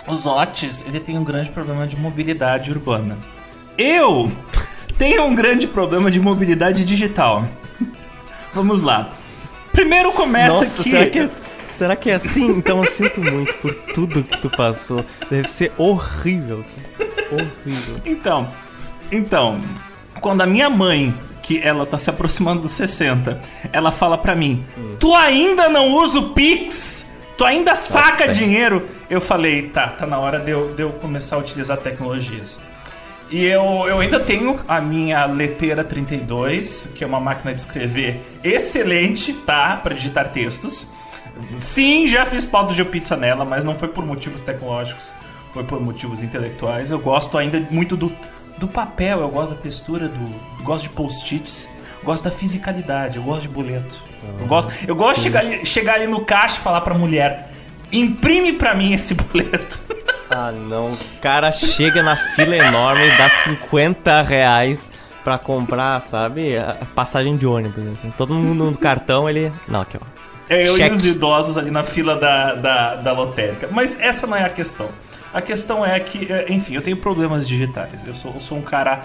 os 0.06 0.26
Otis, 0.26 0.84
ele 0.86 1.00
tem 1.00 1.16
um 1.16 1.24
grande 1.24 1.50
problema 1.50 1.86
de 1.86 1.96
mobilidade 1.96 2.70
urbana. 2.70 3.16
Eu 3.78 4.30
tenho 4.98 5.24
um 5.24 5.34
grande 5.34 5.66
problema 5.66 6.10
de 6.10 6.20
mobilidade 6.20 6.84
digital. 6.84 7.44
Vamos 8.56 8.80
lá. 8.80 9.10
Primeiro 9.70 10.10
começa 10.12 10.64
Nossa, 10.64 10.82
que... 10.82 10.88
será 10.88 11.10
que, 11.10 11.18
é, 11.18 11.30
será 11.68 11.96
que 11.96 12.08
é 12.10 12.14
assim? 12.14 12.46
Então 12.46 12.82
eu 12.82 12.90
sinto 12.90 13.20
muito 13.20 13.52
por 13.58 13.74
tudo 13.92 14.24
que 14.24 14.38
tu 14.38 14.48
passou. 14.48 15.04
Deve 15.30 15.46
ser 15.48 15.72
horrível. 15.76 16.64
Horrível. 17.30 17.96
Então, 18.06 18.50
então, 19.12 19.60
quando 20.22 20.40
a 20.40 20.46
minha 20.46 20.70
mãe, 20.70 21.14
que 21.42 21.60
ela 21.60 21.84
tá 21.84 21.98
se 21.98 22.08
aproximando 22.08 22.62
dos 22.62 22.70
60, 22.70 23.38
ela 23.70 23.92
fala 23.92 24.16
pra 24.16 24.34
mim: 24.34 24.64
"Tu 24.98 25.14
ainda 25.14 25.68
não 25.68 25.92
usa 25.92 26.20
o 26.20 26.30
Pix? 26.30 27.06
Tu 27.36 27.44
ainda 27.44 27.74
saca 27.74 28.28
Nossa. 28.28 28.32
dinheiro?" 28.32 28.88
Eu 29.10 29.20
falei: 29.20 29.68
"Tá, 29.68 29.88
tá 29.88 30.06
na 30.06 30.18
hora 30.18 30.40
de 30.40 30.50
eu, 30.50 30.72
de 30.74 30.80
eu 30.80 30.92
começar 30.92 31.36
a 31.36 31.38
utilizar 31.38 31.76
tecnologias." 31.76 32.58
E 33.30 33.44
eu, 33.44 33.62
eu 33.88 33.98
ainda 33.98 34.20
tenho 34.20 34.60
a 34.68 34.80
minha 34.80 35.26
leteira 35.26 35.82
32, 35.82 36.90
que 36.94 37.02
é 37.02 37.06
uma 37.06 37.18
máquina 37.18 37.52
de 37.52 37.60
escrever 37.60 38.24
excelente, 38.44 39.32
tá? 39.32 39.76
Pra 39.76 39.94
digitar 39.94 40.30
textos. 40.30 40.88
Sim, 41.58 42.06
já 42.08 42.24
fiz 42.24 42.44
pauta 42.44 42.72
de 42.72 42.84
pizza 42.84 43.16
nela, 43.16 43.44
mas 43.44 43.64
não 43.64 43.76
foi 43.76 43.88
por 43.88 44.06
motivos 44.06 44.40
tecnológicos, 44.40 45.14
foi 45.52 45.64
por 45.64 45.80
motivos 45.80 46.22
intelectuais. 46.22 46.90
Eu 46.90 46.98
gosto 46.98 47.36
ainda 47.36 47.60
muito 47.70 47.96
do, 47.96 48.14
do 48.58 48.68
papel, 48.68 49.20
eu 49.20 49.28
gosto 49.28 49.54
da 49.54 49.60
textura, 49.60 50.08
do, 50.08 50.62
gosto 50.62 50.84
de 50.84 50.90
post-its, 50.90 51.68
gosto 52.04 52.24
da 52.24 52.30
fisicalidade, 52.30 53.18
eu 53.18 53.22
gosto 53.22 53.42
de 53.42 53.48
boleto. 53.48 54.00
Eu 54.40 54.46
gosto, 54.46 54.72
eu 54.86 54.96
gosto 54.96 55.16
de 55.16 55.22
chegar 55.24 55.44
chegar 55.44 55.94
ali 55.94 56.06
no 56.06 56.24
caixa 56.24 56.58
e 56.58 56.60
falar 56.60 56.80
pra 56.80 56.94
mulher: 56.94 57.50
imprime 57.92 58.52
pra 58.52 58.74
mim 58.74 58.92
esse 58.92 59.14
boleto. 59.14 59.85
Ah, 60.30 60.52
não. 60.52 60.90
O 60.90 60.98
cara 61.20 61.52
chega 61.52 62.02
na 62.02 62.16
fila 62.16 62.56
enorme, 62.56 63.08
dá 63.16 63.30
50 63.30 64.22
reais 64.22 64.90
pra 65.22 65.38
comprar, 65.38 66.02
sabe? 66.02 66.56
A 66.56 66.86
passagem 66.94 67.36
de 67.36 67.46
ônibus. 67.46 67.84
Assim. 67.98 68.12
Todo 68.16 68.34
mundo 68.34 68.70
no 68.70 68.78
cartão, 68.78 69.28
ele. 69.28 69.52
Não, 69.68 69.80
aqui, 69.80 69.98
ó. 70.00 70.16
É, 70.48 70.68
eu 70.68 70.76
Cheque. 70.76 70.94
e 70.94 70.96
os 70.96 71.04
idosos 71.04 71.58
ali 71.58 71.70
na 71.70 71.82
fila 71.82 72.14
da, 72.14 72.54
da, 72.54 72.96
da 72.96 73.12
lotérica. 73.12 73.68
Mas 73.72 73.98
essa 74.00 74.26
não 74.26 74.36
é 74.36 74.44
a 74.44 74.48
questão. 74.48 74.88
A 75.34 75.42
questão 75.42 75.84
é 75.84 75.98
que, 75.98 76.32
é, 76.32 76.52
enfim, 76.52 76.74
eu 76.74 76.82
tenho 76.82 76.96
problemas 76.96 77.46
digitais. 77.46 78.06
Eu 78.06 78.14
sou, 78.14 78.32
eu 78.34 78.40
sou 78.40 78.58
um 78.58 78.62
cara. 78.62 79.04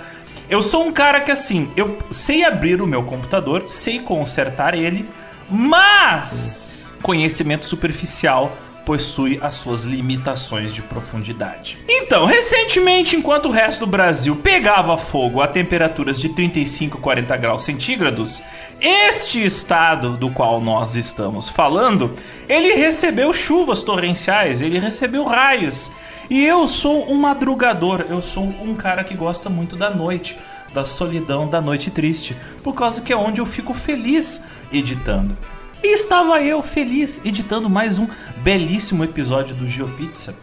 Eu 0.49 0.61
sou 0.61 0.85
um 0.85 0.91
cara 0.91 1.21
que, 1.21 1.31
assim, 1.31 1.71
eu 1.75 1.97
sei 2.09 2.43
abrir 2.43 2.81
o 2.81 2.87
meu 2.87 3.03
computador, 3.03 3.63
sei 3.67 3.99
consertar 3.99 4.75
ele, 4.75 5.09
mas 5.49 6.87
conhecimento 7.01 7.65
superficial 7.65 8.55
possui 8.85 9.39
as 9.41 9.55
suas 9.55 9.85
limitações 9.85 10.73
de 10.73 10.81
profundidade. 10.81 11.77
Então, 11.87 12.25
recentemente, 12.25 13.15
enquanto 13.15 13.47
o 13.47 13.51
resto 13.51 13.81
do 13.81 13.87
Brasil 13.87 14.35
pegava 14.35 14.97
fogo 14.97 15.41
a 15.41 15.47
temperaturas 15.47 16.19
de 16.19 16.29
35 16.29 16.97
e 16.97 17.01
40 17.01 17.37
graus 17.37 17.63
centígrados, 17.63 18.41
este 18.79 19.43
estado 19.43 20.17
do 20.17 20.29
qual 20.31 20.59
nós 20.59 20.95
estamos 20.95 21.47
falando, 21.47 22.13
ele 22.49 22.73
recebeu 22.73 23.31
chuvas 23.33 23.83
torrenciais, 23.83 24.61
ele 24.61 24.79
recebeu 24.79 25.23
raios. 25.23 25.91
E 26.29 26.45
eu 26.45 26.67
sou 26.67 27.11
um 27.11 27.15
madrugador, 27.15 28.05
eu 28.09 28.21
sou 28.21 28.43
um 28.43 28.73
cara 28.75 29.03
que 29.03 29.15
gosta 29.15 29.49
muito 29.49 29.75
da 29.75 29.89
noite, 29.89 30.37
da 30.73 30.85
solidão, 30.85 31.47
da 31.47 31.59
noite 31.59 31.91
triste, 31.91 32.35
por 32.63 32.73
causa 32.73 33.01
que 33.01 33.11
é 33.11 33.17
onde 33.17 33.41
eu 33.41 33.45
fico 33.45 33.73
feliz 33.73 34.41
editando. 34.71 35.37
E 35.83 35.93
estava 35.93 36.39
eu 36.41 36.61
feliz 36.61 37.19
editando 37.25 37.69
mais 37.69 37.97
um 37.97 38.07
belíssimo 38.41 39.03
episódio 39.03 39.55
do 39.55 39.67
GeoPizza. 39.67 40.35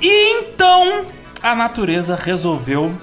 E 0.00 0.40
então 0.40 1.06
a 1.42 1.54
natureza 1.54 2.16
resolveu 2.16 2.94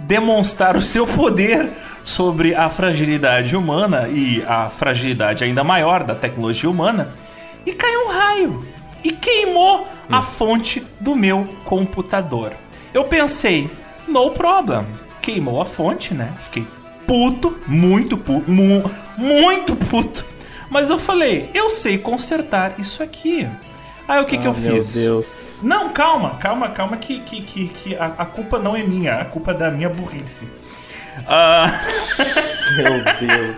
demonstrar 0.00 0.76
o 0.76 0.82
seu 0.82 1.06
poder 1.06 1.70
sobre 2.04 2.54
a 2.54 2.70
fragilidade 2.70 3.56
humana 3.56 4.08
e 4.08 4.42
a 4.46 4.70
fragilidade 4.70 5.44
ainda 5.44 5.62
maior 5.62 6.04
da 6.04 6.14
tecnologia 6.14 6.70
humana. 6.70 7.12
E 7.64 7.72
caiu 7.72 8.06
um 8.06 8.08
raio 8.08 8.66
e 9.04 9.12
queimou 9.12 9.86
a 10.08 10.22
fonte 10.22 10.84
do 11.00 11.14
meu 11.14 11.48
computador. 11.64 12.52
Eu 12.92 13.04
pensei, 13.04 13.70
no 14.06 14.30
problem. 14.30 14.86
Queimou 15.20 15.60
a 15.60 15.64
fonte, 15.64 16.12
né? 16.12 16.34
Fiquei 16.38 16.66
puto, 17.06 17.58
muito 17.66 18.16
puto, 18.16 18.50
mu 18.50 18.82
muito 19.16 19.76
puto. 19.76 20.24
Mas 20.68 20.90
eu 20.90 20.98
falei, 20.98 21.50
eu 21.54 21.70
sei 21.70 21.98
consertar 21.98 22.80
isso 22.80 23.02
aqui. 23.02 23.48
Aí 24.08 24.20
o 24.20 24.26
que, 24.26 24.36
que 24.36 24.46
eu 24.46 24.50
Ah, 24.50 24.58
meu 24.58 24.76
fiz? 24.76 24.94
Deus. 24.94 25.60
Não, 25.62 25.90
calma, 25.90 26.36
calma, 26.36 26.68
calma, 26.70 26.96
que, 26.96 27.20
que, 27.20 27.40
que, 27.42 27.68
que 27.68 27.96
a, 27.96 28.06
a 28.18 28.26
culpa 28.26 28.58
não 28.58 28.76
é 28.76 28.82
minha, 28.82 29.20
a 29.20 29.24
culpa 29.24 29.52
é 29.52 29.54
da 29.54 29.70
minha 29.70 29.88
burrice. 29.88 30.48
Ah, 31.26 31.66
Meu 32.76 33.04
Deus. 33.28 33.56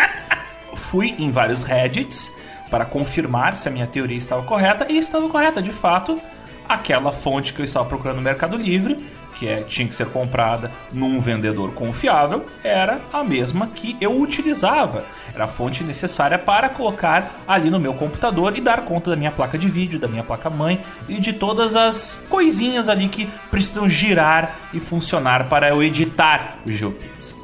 fui 0.75 1.15
em 1.19 1.31
vários 1.31 1.63
Reddits 1.63 2.33
para 2.71 2.85
confirmar 2.85 3.57
se 3.57 3.69
a 3.69 3.71
minha 3.71 3.87
teoria 3.87 4.19
estava 4.19 4.43
correta 4.43 4.87
e 4.91 4.99
estava 4.99 5.29
correta. 5.29 5.63
De 5.63 5.71
fato, 5.73 6.21
aquela 6.69 7.13
fonte 7.13 7.53
que 7.53 7.61
eu 7.61 7.65
estava 7.65 7.85
procurando 7.87 8.17
no 8.17 8.23
Mercado 8.23 8.57
Livre, 8.57 8.99
que 9.45 9.49
é, 9.49 9.61
tinha 9.61 9.87
que 9.87 9.95
ser 9.95 10.07
comprada 10.07 10.71
num 10.91 11.21
vendedor 11.21 11.75
confiável, 11.75 12.47
era 12.63 13.01
a 13.13 13.23
mesma 13.23 13.67
que 13.67 13.95
eu 14.01 14.19
utilizava. 14.19 15.05
Era 15.35 15.45
a 15.45 15.47
fonte 15.47 15.85
necessária 15.85 16.39
para 16.39 16.71
colocar 16.71 17.43
ali 17.47 17.69
no 17.69 17.79
meu 17.79 17.93
computador 17.93 18.57
e 18.57 18.61
dar 18.61 18.83
conta 18.87 19.11
da 19.11 19.17
minha 19.17 19.31
placa 19.31 19.59
de 19.59 19.69
vídeo, 19.69 19.99
da 19.99 20.09
minha 20.09 20.25
placa 20.25 20.49
mãe 20.49 20.81
e 21.09 21.21
de 21.21 21.35
todas 21.35 21.77
as 21.77 22.19
coisinhas 22.31 22.89
ali 22.89 23.09
que 23.09 23.29
precisam 23.51 23.89
girar 23.89 24.57
e 24.73 24.81
funcionar 24.81 25.49
para 25.49 25.69
eu 25.69 25.83
editar 25.83 26.57
o 26.65 26.71
GeoPizza. 26.71 27.35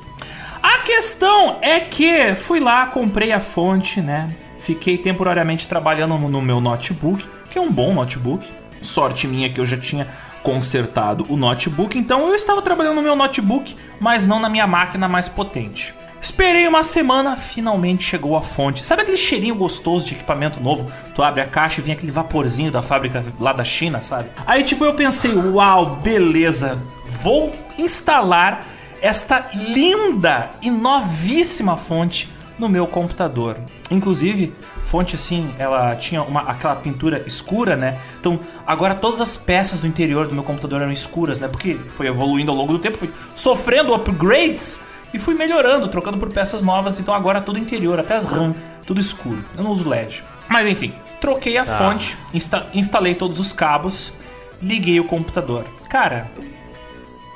A 0.63 0.79
questão 0.79 1.59
é 1.61 1.81
que 1.81 2.35
fui 2.35 2.61
lá, 2.61 2.87
comprei 2.87 3.33
a 3.33 3.41
fonte, 3.41 4.01
né? 4.01 4.35
Fiquei 4.59 4.97
temporariamente 4.97 5.69
trabalhando 5.69 6.17
no 6.19 6.41
meu 6.41 6.61
notebook, 6.61 7.27
que 7.51 7.59
é 7.59 7.61
um 7.61 7.71
bom 7.71 7.93
notebook. 7.93 8.47
Sorte 8.83 9.27
minha 9.27 9.51
que 9.51 9.61
eu 9.61 9.67
já 9.67 9.77
tinha 9.77 10.07
consertado 10.43 11.27
o 11.29 11.37
notebook, 11.37 11.99
então 11.99 12.29
eu 12.29 12.35
estava 12.35 12.63
trabalhando 12.63 12.97
no 12.97 13.03
meu 13.03 13.17
notebook, 13.17 13.77
mas 13.99 14.27
não 14.27 14.41
na 14.41 14.49
minha 14.49 14.67
máquina 14.67 15.09
mais 15.09 15.29
potente. 15.29 15.95
Esperei 16.21 16.69
uma 16.69 16.83
semana, 16.83 17.35
finalmente 17.37 18.05
chegou 18.05 18.37
a 18.37 18.43
fonte. 18.43 18.87
Sabe 18.87 19.03
aquele 19.03 19.17
cheirinho 19.17 19.55
gostoso 19.55 20.07
de 20.07 20.15
equipamento 20.15 20.61
novo? 20.61 20.91
Tu 21.15 21.23
abre 21.23 21.41
a 21.41 21.47
caixa 21.47 21.81
e 21.81 21.85
vem 21.85 21.95
aquele 21.95 22.13
vaporzinho 22.13 22.71
da 22.71 22.83
fábrica 22.83 23.25
lá 23.41 23.55
da 23.55 23.65
China, 23.65 24.03
sabe? 24.03 24.29
Aí 24.47 24.63
tipo 24.63 24.85
eu 24.85 24.93
pensei, 24.93 25.35
uau, 25.35 25.97
beleza, 25.97 26.79
vou 27.07 27.55
instalar 27.79 28.67
esta 29.01 29.49
linda 29.55 30.51
e 30.61 30.71
novíssima 30.71 31.75
fonte 31.77 32.29
no 32.59 32.69
meu 32.69 32.87
computador. 32.87 33.57
Inclusive, 33.91 34.53
fonte 34.83 35.17
assim, 35.17 35.53
ela 35.59 35.95
tinha 35.97 36.23
uma, 36.23 36.41
aquela 36.43 36.77
pintura 36.77 37.23
escura, 37.27 37.77
né? 37.77 37.99
Então, 38.19 38.41
agora 38.67 38.95
todas 38.95 39.21
as 39.21 39.37
peças 39.37 39.81
do 39.81 39.87
interior 39.87 40.27
do 40.27 40.35
meu 40.35 40.43
computador 40.43 40.83
eram 40.83 40.93
escuras, 40.93 41.41
né? 41.41 41.49
Porque 41.49 41.75
foi 41.89 42.07
evoluindo 42.07 42.51
ao 42.51 42.57
longo 42.57 42.73
do 42.73 42.79
tempo, 42.79 42.99
fui 42.99 43.11
sofrendo 43.35 43.95
upgrades 43.95 44.81
e 45.13 45.19
fui 45.19 45.35
melhorando, 45.35 45.89
trocando 45.89 46.19
por 46.19 46.31
peças 46.31 46.63
novas. 46.63 46.99
Então, 46.99 47.15
agora 47.15 47.41
todo 47.41 47.59
interior, 47.59 47.99
até 47.99 48.17
as 48.17 48.25
RAM, 48.25 48.55
tudo 48.87 49.01
escuro. 49.01 49.45
Eu 49.57 49.65
não 49.65 49.73
uso 49.73 49.89
LED. 49.89 50.25
Mas 50.49 50.69
enfim, 50.69 50.93
troquei 51.21 51.57
a 51.57 51.65
tá. 51.65 51.79
fonte, 51.79 52.19
insta 52.35 52.67
instalei 52.75 53.15
todos 53.15 53.39
os 53.39 53.53
cabos, 53.53 54.13
liguei 54.61 54.99
o 54.99 55.05
computador. 55.05 55.65
Cara, 55.89 56.31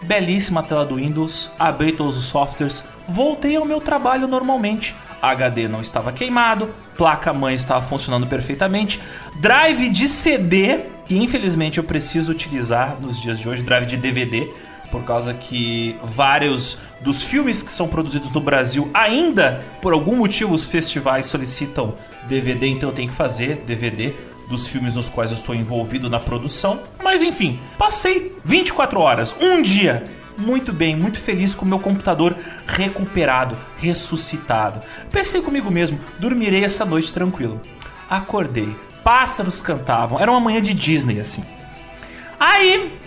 belíssima 0.02 0.62
tela 0.62 0.84
do 0.84 0.96
Windows, 0.96 1.50
abri 1.58 1.92
todos 1.92 2.16
os 2.16 2.24
softwares, 2.24 2.84
voltei 3.08 3.56
ao 3.56 3.64
meu 3.64 3.80
trabalho 3.80 4.26
normalmente. 4.26 4.96
HD 5.30 5.68
não 5.68 5.80
estava 5.80 6.12
queimado, 6.12 6.68
placa-mãe 6.96 7.54
estava 7.54 7.84
funcionando 7.84 8.26
perfeitamente, 8.26 9.00
drive 9.40 9.88
de 9.90 10.08
CD, 10.08 10.80
que 11.06 11.16
infelizmente 11.16 11.78
eu 11.78 11.84
preciso 11.84 12.32
utilizar 12.32 13.00
nos 13.00 13.20
dias 13.20 13.38
de 13.38 13.48
hoje, 13.48 13.62
drive 13.62 13.86
de 13.86 13.96
DVD, 13.96 14.48
por 14.90 15.02
causa 15.02 15.34
que 15.34 15.96
vários 16.02 16.78
dos 17.00 17.22
filmes 17.22 17.62
que 17.62 17.72
são 17.72 17.88
produzidos 17.88 18.30
no 18.30 18.40
Brasil 18.40 18.88
ainda, 18.94 19.64
por 19.82 19.92
algum 19.92 20.16
motivo, 20.16 20.54
os 20.54 20.66
festivais 20.66 21.26
solicitam 21.26 21.94
DVD, 22.28 22.68
então 22.68 22.90
eu 22.90 22.94
tenho 22.94 23.08
que 23.08 23.14
fazer 23.14 23.64
DVD 23.66 24.14
dos 24.48 24.68
filmes 24.68 24.94
nos 24.94 25.08
quais 25.10 25.30
eu 25.30 25.36
estou 25.36 25.54
envolvido 25.54 26.08
na 26.08 26.20
produção. 26.20 26.80
Mas 27.02 27.22
enfim, 27.22 27.58
passei 27.78 28.36
24 28.44 29.00
horas, 29.00 29.34
um 29.40 29.62
dia, 29.62 30.06
muito 30.36 30.72
bem, 30.72 30.96
muito 30.96 31.18
feliz 31.18 31.54
com 31.54 31.64
o 31.64 31.68
meu 31.68 31.78
computador 31.78 32.36
recuperado, 32.66 33.56
ressuscitado. 33.76 34.82
Pensei 35.10 35.40
comigo 35.42 35.70
mesmo, 35.70 35.98
dormirei 36.18 36.64
essa 36.64 36.84
noite 36.84 37.12
tranquilo. 37.12 37.60
Acordei, 38.08 38.76
pássaros 39.02 39.60
cantavam, 39.60 40.20
era 40.20 40.30
uma 40.30 40.40
manhã 40.40 40.60
de 40.60 40.74
Disney 40.74 41.20
assim. 41.20 41.44
Aí 42.38 42.98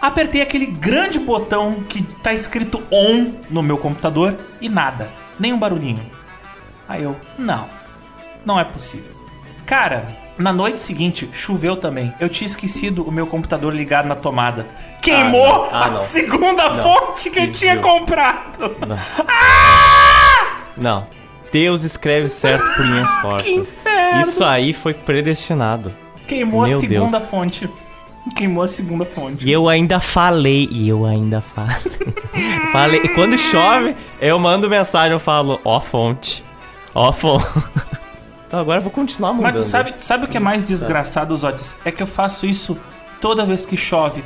apertei 0.00 0.42
aquele 0.42 0.66
grande 0.66 1.18
botão 1.18 1.82
que 1.82 2.02
tá 2.02 2.32
escrito 2.32 2.82
on 2.90 3.34
no 3.48 3.62
meu 3.62 3.78
computador 3.78 4.38
e 4.60 4.68
nada, 4.68 5.10
nem 5.38 5.52
um 5.52 5.58
barulhinho. 5.58 6.04
Aí 6.88 7.02
eu, 7.04 7.16
não, 7.38 7.68
não 8.44 8.58
é 8.58 8.64
possível. 8.64 9.14
Cara, 9.64 10.04
na 10.40 10.52
noite 10.52 10.80
seguinte, 10.80 11.28
choveu 11.32 11.76
também. 11.76 12.14
Eu 12.18 12.28
tinha 12.28 12.46
esquecido 12.46 13.02
o 13.02 13.12
meu 13.12 13.26
computador 13.26 13.74
ligado 13.74 14.06
na 14.06 14.14
tomada. 14.14 14.66
Queimou 15.02 15.64
ah, 15.64 15.70
ah, 15.72 15.88
a 15.88 15.96
segunda 15.96 16.68
não. 16.68 16.82
fonte 16.82 17.30
que, 17.30 17.30
que 17.30 17.46
eu 17.46 17.52
tinha 17.52 17.78
comprado. 17.78 18.76
Não. 18.86 18.96
Ah! 19.28 20.56
não. 20.76 21.06
Deus 21.52 21.82
escreve 21.82 22.28
certo 22.28 22.64
por 22.76 22.86
linhas 22.86 23.22
tortas. 23.22 23.42
Que 23.42 23.52
inferno. 23.52 24.20
Isso 24.22 24.44
aí 24.44 24.72
foi 24.72 24.94
predestinado. 24.94 25.92
Queimou 26.26 26.64
meu 26.64 26.76
a 26.76 26.80
segunda 26.80 27.18
Deus. 27.18 27.30
fonte. 27.30 27.70
Queimou 28.36 28.62
a 28.62 28.68
segunda 28.68 29.04
fonte. 29.04 29.46
E 29.46 29.50
eu 29.50 29.68
ainda 29.68 29.98
falei, 29.98 30.68
e 30.70 30.88
eu 30.88 31.04
ainda 31.04 31.40
falei. 31.40 31.76
falei. 32.70 33.00
E 33.02 33.08
quando 33.08 33.36
chove, 33.36 33.96
eu 34.20 34.38
mando 34.38 34.68
mensagem, 34.68 35.12
eu 35.12 35.18
falo, 35.18 35.60
ó 35.64 35.80
fonte. 35.80 36.44
Ó 36.94 37.12
fonte. 37.12 37.46
Então 38.50 38.58
agora 38.58 38.78
eu 38.78 38.82
vou 38.82 38.90
continuar 38.90 39.32
mudando. 39.32 39.54
Mas 39.54 39.64
sabe, 39.66 39.94
sabe 39.98 40.24
o 40.24 40.28
que 40.28 40.36
é 40.36 40.40
mais 40.40 40.64
desgraçado, 40.64 41.36
Otis? 41.46 41.76
É 41.84 41.92
que 41.92 42.02
eu 42.02 42.06
faço 42.06 42.44
isso 42.46 42.76
toda 43.20 43.46
vez 43.46 43.64
que 43.64 43.76
chove. 43.76 44.24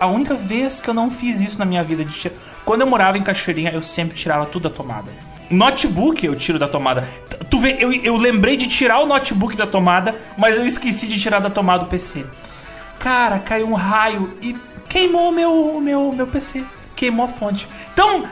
A 0.00 0.08
única 0.08 0.34
vez 0.34 0.80
que 0.80 0.90
eu 0.90 0.94
não 0.94 1.08
fiz 1.08 1.40
isso 1.40 1.56
na 1.56 1.64
minha 1.64 1.84
vida 1.84 2.04
de 2.04 2.12
tirar... 2.12 2.34
Quando 2.64 2.80
eu 2.80 2.88
morava 2.88 3.16
em 3.16 3.22
Cachoeirinha, 3.22 3.70
eu 3.70 3.80
sempre 3.80 4.16
tirava 4.16 4.44
tudo 4.44 4.68
da 4.68 4.74
tomada. 4.74 5.12
Notebook 5.48 6.26
eu 6.26 6.34
tiro 6.34 6.58
da 6.58 6.66
tomada. 6.66 7.08
Tu 7.48 7.60
vê, 7.60 7.76
eu, 7.78 7.92
eu 7.92 8.16
lembrei 8.16 8.56
de 8.56 8.66
tirar 8.66 8.98
o 8.98 9.06
notebook 9.06 9.56
da 9.56 9.68
tomada, 9.68 10.16
mas 10.36 10.58
eu 10.58 10.66
esqueci 10.66 11.06
de 11.06 11.20
tirar 11.20 11.38
da 11.38 11.48
tomada 11.48 11.84
o 11.84 11.86
PC. 11.86 12.26
Cara, 12.98 13.38
caiu 13.38 13.68
um 13.68 13.74
raio 13.74 14.32
e 14.42 14.56
queimou 14.88 15.28
o 15.28 15.32
meu, 15.32 15.80
meu, 15.80 16.12
meu 16.12 16.26
PC. 16.26 16.64
Queimou 16.96 17.26
a 17.26 17.28
fonte. 17.28 17.68
Então, 17.92 18.24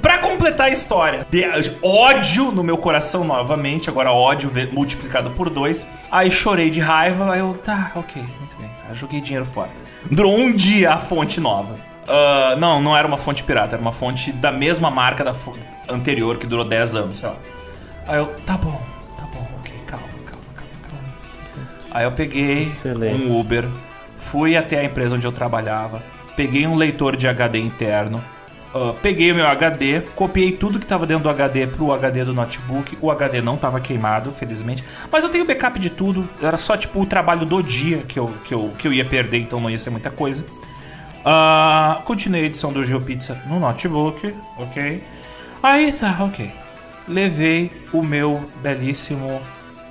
Pra 0.00 0.18
completar 0.18 0.66
a 0.66 0.70
história, 0.70 1.26
de 1.30 1.44
ódio 1.82 2.52
no 2.52 2.62
meu 2.62 2.78
coração 2.78 3.24
novamente, 3.24 3.90
agora 3.90 4.12
ódio 4.12 4.50
multiplicado 4.72 5.30
por 5.30 5.50
dois. 5.50 5.86
Aí 6.10 6.30
chorei 6.30 6.70
de 6.70 6.80
raiva, 6.80 7.32
aí 7.32 7.40
eu, 7.40 7.54
tá, 7.54 7.92
ok, 7.94 8.22
muito 8.22 8.56
bem, 8.56 8.68
tá, 8.68 8.94
joguei 8.94 9.20
dinheiro 9.20 9.44
fora. 9.44 9.70
Durou 10.10 10.36
um 10.36 10.52
dia 10.52 10.92
a 10.92 10.98
fonte 10.98 11.40
nova. 11.40 11.74
Uh, 11.74 12.58
não, 12.58 12.80
não 12.80 12.96
era 12.96 13.06
uma 13.06 13.18
fonte 13.18 13.42
pirata, 13.44 13.74
era 13.74 13.82
uma 13.82 13.92
fonte 13.92 14.32
da 14.32 14.50
mesma 14.50 14.90
marca 14.90 15.22
da 15.22 15.34
anterior, 15.90 16.38
que 16.38 16.46
durou 16.46 16.64
10 16.64 16.94
anos, 16.94 17.16
sei 17.18 17.28
lá. 17.28 17.36
Aí 18.06 18.18
eu, 18.18 18.26
tá 18.46 18.56
bom, 18.56 18.80
tá 19.18 19.24
bom, 19.24 19.46
ok, 19.58 19.74
calma, 19.86 20.06
calma, 20.24 20.44
calma, 20.54 20.70
calma. 20.82 21.68
Aí 21.90 22.04
eu 22.04 22.12
peguei 22.12 22.62
Excelente. 22.62 23.22
um 23.22 23.38
Uber, 23.38 23.68
fui 24.16 24.56
até 24.56 24.78
a 24.78 24.84
empresa 24.84 25.16
onde 25.16 25.26
eu 25.26 25.32
trabalhava, 25.32 26.02
peguei 26.34 26.66
um 26.66 26.76
leitor 26.76 27.14
de 27.16 27.28
HD 27.28 27.58
interno, 27.58 28.24
Peguei 29.02 29.32
o 29.32 29.34
meu 29.34 29.46
HD, 29.46 30.00
copiei 30.14 30.52
tudo 30.52 30.78
que 30.78 30.84
estava 30.84 31.06
dentro 31.06 31.24
do 31.24 31.30
HD 31.30 31.66
pro 31.66 31.92
HD 31.92 32.24
do 32.24 32.34
notebook. 32.34 32.98
O 33.00 33.10
HD 33.10 33.40
não 33.40 33.54
estava 33.54 33.80
queimado, 33.80 34.32
felizmente. 34.32 34.84
Mas 35.10 35.24
eu 35.24 35.30
tenho 35.30 35.46
backup 35.46 35.78
de 35.78 35.90
tudo. 35.90 36.28
Era 36.42 36.58
só 36.58 36.76
tipo 36.76 37.00
o 37.00 37.06
trabalho 37.06 37.46
do 37.46 37.62
dia 37.62 37.98
que 37.98 38.18
eu, 38.18 38.32
que 38.44 38.52
eu, 38.52 38.72
que 38.78 38.88
eu 38.88 38.92
ia 38.92 39.04
perder, 39.04 39.38
então 39.38 39.60
não 39.60 39.70
ia 39.70 39.78
ser 39.78 39.90
muita 39.90 40.10
coisa. 40.10 40.44
Uh, 41.20 42.02
continuei 42.04 42.42
a 42.42 42.46
edição 42.46 42.72
do 42.72 42.84
GeoPizza 42.84 43.42
no 43.46 43.58
notebook, 43.58 44.34
ok? 44.56 45.02
Aí 45.62 45.92
tá, 45.92 46.16
ok. 46.20 46.50
Levei 47.06 47.70
o 47.92 48.02
meu 48.02 48.48
belíssimo 48.62 49.40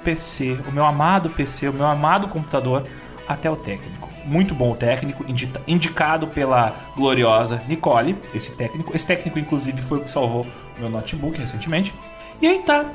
PC, 0.03 0.57
o 0.67 0.71
meu 0.71 0.85
amado 0.85 1.29
PC, 1.29 1.69
o 1.69 1.73
meu 1.73 1.85
amado 1.85 2.27
computador 2.27 2.87
até 3.27 3.49
o 3.49 3.55
técnico 3.55 4.06
muito 4.27 4.53
bom 4.53 4.75
técnico, 4.75 5.25
indicado 5.67 6.27
pela 6.27 6.75
gloriosa 6.95 7.61
Nicole, 7.67 8.17
esse 8.33 8.51
técnico. 8.51 8.95
Esse 8.95 9.07
técnico, 9.07 9.39
inclusive, 9.39 9.81
foi 9.81 9.99
o 9.99 10.01
que 10.01 10.09
salvou 10.09 10.45
meu 10.77 10.89
notebook 10.89 11.39
recentemente. 11.39 11.93
E 12.41 12.47
aí 12.47 12.59
tá. 12.59 12.85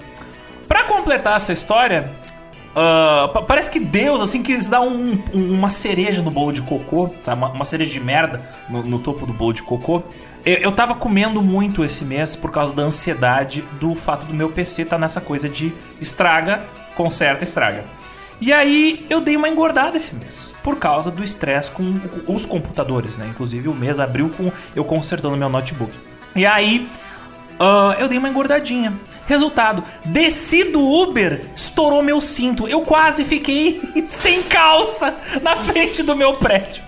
Pra 0.69 0.85
completar 0.85 1.37
essa 1.37 1.53
história, 1.53 2.11
uh, 2.77 3.43
parece 3.45 3.71
que 3.71 3.81
Deus, 3.81 4.21
assim, 4.21 4.43
quis 4.43 4.69
dar 4.69 4.81
um, 4.81 5.23
um, 5.35 5.55
uma 5.55 5.71
cereja 5.71 6.23
no 6.23 6.31
bolo 6.31 6.53
de 6.53 6.63
cocô, 6.63 7.11
sabe? 7.23 7.39
Uma, 7.41 7.51
uma 7.51 7.65
cereja 7.65 7.91
de 7.91 8.01
merda 8.01 8.41
no, 8.69 8.83
no, 8.83 8.99
topo 8.99 9.27
do 9.27 9.33
bolo 9.33 9.53
de 9.53 9.63
cocô. 9.63 10.03
Eu, 10.45 10.57
eu 10.59 10.73
tava 10.73 10.95
comendo 10.95 11.43
muito 11.43 11.85
esse 11.85 12.05
mês 12.05 12.37
por 12.37 12.51
causa 12.51 12.75
da 12.75 12.83
ansiedade 12.83 13.63
do 13.81 13.95
fato 13.95 14.27
do 14.27 14.35
meu 14.35 14.51
PC 14.51 14.85
tá 14.85 14.99
nessa 14.99 15.21
coisa 15.21 15.49
de 15.49 15.73
estraga, 16.01 16.65
conserta, 16.95 17.43
estraga. 17.43 17.85
E 18.43 18.53
aí 18.53 19.07
eu 19.09 19.21
dei 19.21 19.37
uma 19.37 19.49
engordada 19.49 19.97
esse 19.97 20.17
mês, 20.17 20.53
por 20.65 20.77
causa 20.77 21.13
do 21.13 21.23
estresse 21.23 21.71
com 21.71 22.01
os 22.27 22.45
computadores, 22.45 23.17
né? 23.17 23.29
Inclusive 23.31 23.69
o 23.69 23.73
mês 23.73 24.01
abriu 24.01 24.31
com 24.31 24.51
eu 24.75 24.85
consertando 24.85 25.37
meu 25.37 25.49
notebook. 25.49 25.95
E 26.35 26.45
aí 26.45 26.89
uh, 27.61 27.93
eu 28.01 28.09
dei 28.09 28.19
uma 28.19 28.29
engordadinha. 28.29 28.93
Resultado, 29.27 29.85
desci 30.05 30.65
do 30.65 30.83
Uber, 30.83 31.53
estourou 31.55 32.03
meu 32.03 32.21
cinto. 32.21 32.67
Eu 32.67 32.81
quase 32.81 33.25
fiquei 33.25 33.81
sem 34.05 34.43
calça 34.43 35.15
na 35.41 35.55
frente 35.55 36.03
do 36.03 36.17
meu 36.17 36.35
prédio. 36.35 36.83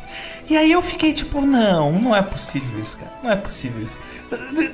E 0.51 0.57
aí 0.57 0.73
eu 0.73 0.83
fiquei 0.83 1.13
tipo, 1.13 1.41
não, 1.41 1.93
não 1.93 2.17
é 2.17 2.21
possível 2.21 2.81
isso, 2.81 2.99
cara. 2.99 3.13
Não 3.23 3.31
é 3.31 3.37
possível 3.37 3.81
isso. 3.81 3.97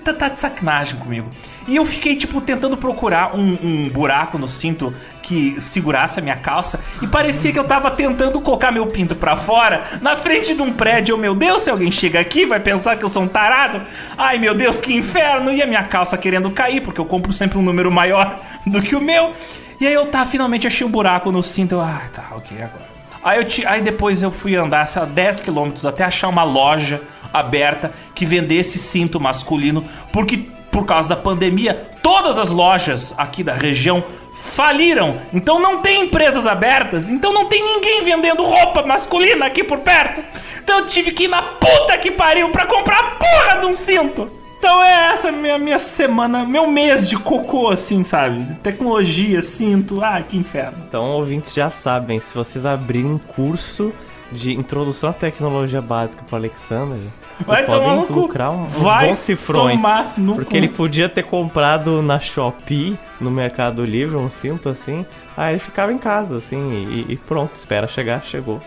Tá, 0.03 0.15
tá 0.15 0.29
de 0.31 0.41
sacanagem 0.41 0.99
comigo. 0.99 1.29
E 1.69 1.77
eu 1.77 1.85
fiquei, 1.85 2.17
tipo, 2.17 2.41
tentando 2.41 2.77
procurar 2.77 3.37
um, 3.37 3.59
um 3.63 3.91
buraco 3.91 4.39
no 4.39 4.49
cinto 4.49 4.95
que 5.31 5.61
segurasse 5.61 6.19
a 6.19 6.23
minha 6.23 6.35
calça 6.35 6.81
e 7.01 7.07
parecia 7.07 7.53
que 7.53 7.59
eu 7.59 7.63
tava 7.63 7.89
tentando 7.89 8.41
colocar 8.41 8.73
meu 8.73 8.89
pinto 8.89 9.15
para 9.15 9.37
fora 9.37 9.85
na 10.03 10.17
frente 10.17 10.57
de 10.57 10.61
um 10.61 10.73
prédio. 10.73 11.13
Eu, 11.13 11.19
meu 11.19 11.37
Deus, 11.37 11.63
se 11.63 11.71
alguém 11.71 11.93
chega 11.93 12.19
aqui 12.19 12.45
vai 12.45 12.59
pensar 12.59 12.97
que 12.97 13.05
eu 13.05 13.09
sou 13.09 13.23
um 13.23 13.29
tarado. 13.29 13.81
Ai, 14.19 14.39
meu 14.39 14.57
Deus, 14.57 14.81
que 14.81 14.93
inferno! 14.93 15.53
E 15.53 15.63
a 15.63 15.67
minha 15.69 15.85
calça 15.85 16.19
querendo 16.19 16.51
cair, 16.51 16.81
porque 16.81 17.01
eu 17.01 17.07
compro 17.07 17.33
sempre 17.33 17.59
um 17.59 17.63
número 17.63 17.93
maior 17.93 18.41
do 18.67 18.83
que 18.83 18.97
o 18.97 19.01
meu. 19.01 19.33
E 19.81 19.87
aí 19.87 19.95
eu 19.95 20.07
tá, 20.07 20.27
finalmente 20.27 20.67
achei 20.67 20.85
um 20.85 20.91
buraco 20.91 21.31
no 21.31 21.45
cinto. 21.45 21.77
Eu, 21.77 21.81
ah, 21.81 22.03
tá, 22.13 22.25
ok, 22.33 22.61
agora. 22.61 22.91
Aí, 23.23 23.39
eu 23.39 23.45
te, 23.45 23.65
aí 23.65 23.83
depois 23.83 24.23
eu 24.23 24.33
fui 24.33 24.57
andar, 24.57 24.89
sei 24.89 25.03
lá, 25.03 25.07
10 25.07 25.43
quilômetros 25.43 25.87
até 25.87 26.03
achar 26.03 26.27
uma 26.27 26.43
loja 26.43 27.01
aberta 27.33 27.93
que 28.17 28.27
vendesse 28.27 28.81
cinto 28.81 29.21
masculino, 29.21 29.85
porque 30.13 30.39
por 30.73 30.87
causa 30.87 31.09
da 31.09 31.17
pandemia, 31.17 31.75
todas 32.03 32.37
as 32.37 32.51
lojas 32.51 33.15
aqui 33.17 33.45
da 33.45 33.55
região 33.55 34.03
faliram. 34.41 35.21
Então 35.33 35.61
não 35.61 35.83
tem 35.83 36.05
empresas 36.05 36.47
abertas. 36.47 37.09
Então 37.09 37.33
não 37.33 37.47
tem 37.47 37.63
ninguém 37.63 38.05
vendendo 38.05 38.43
roupa 38.43 38.83
masculina 38.83 39.47
aqui 39.47 39.63
por 39.63 39.81
perto. 39.81 40.23
Então 40.63 40.79
eu 40.79 40.87
tive 40.87 41.13
que 41.13 41.25
ir 41.25 41.29
na 41.29 41.43
puta 41.43 41.99
que 41.99 42.11
pariu 42.11 42.51
pra 42.51 42.67
comprar 42.67 42.99
a 42.99 43.11
porra 43.13 43.61
de 43.61 43.67
um 43.67 43.75
cinto. 43.75 44.41
Então 44.59 44.83
é 44.83 45.13
essa 45.13 45.33
minha, 45.33 45.59
minha 45.59 45.79
semana, 45.79 46.45
meu 46.45 46.67
mês 46.71 47.09
de 47.09 47.17
cocô, 47.17 47.71
assim, 47.71 48.05
sabe? 48.05 48.55
Tecnologia, 48.57 49.41
cinto, 49.41 50.05
ah, 50.05 50.21
que 50.23 50.37
inferno. 50.37 50.85
Então, 50.87 51.03
ouvintes 51.13 51.55
já 51.55 51.71
sabem, 51.71 52.21
se 52.21 52.35
vocês 52.35 52.67
abrirem 52.67 53.11
um 53.11 53.19
curso 53.19 53.91
de 54.31 54.53
introdução 54.53 55.09
à 55.09 55.13
tecnologia 55.15 55.81
básica 55.81 56.23
para 56.29 56.37
Alexander, 56.37 56.99
Vai 57.45 57.65
tomar 57.67 57.97
no 57.97 58.07
cu. 58.07 58.31
uns 58.31 58.73
Vai 58.75 59.09
bons 59.09 59.19
cifrões. 59.19 59.77
tomar 59.77 60.15
no 60.17 60.35
porque 60.35 60.51
cu. 60.51 60.57
ele 60.57 60.69
podia 60.69 61.09
ter 61.09 61.23
comprado 61.25 62.03
na 62.03 62.19
Shopee, 62.19 62.99
no 63.21 63.31
Mercado 63.31 63.85
Livre, 63.85 64.17
um 64.17 64.31
cinto 64.31 64.69
assim. 64.69 65.05
Aí 65.37 65.53
ele 65.55 65.61
ficava 65.61 65.93
em 65.93 65.99
casa, 65.99 66.37
assim, 66.37 67.05
e, 67.09 67.13
e 67.13 67.17
pronto, 67.17 67.53
espera 67.57 67.87
chegar, 67.89 68.23
chegou. 68.25 68.61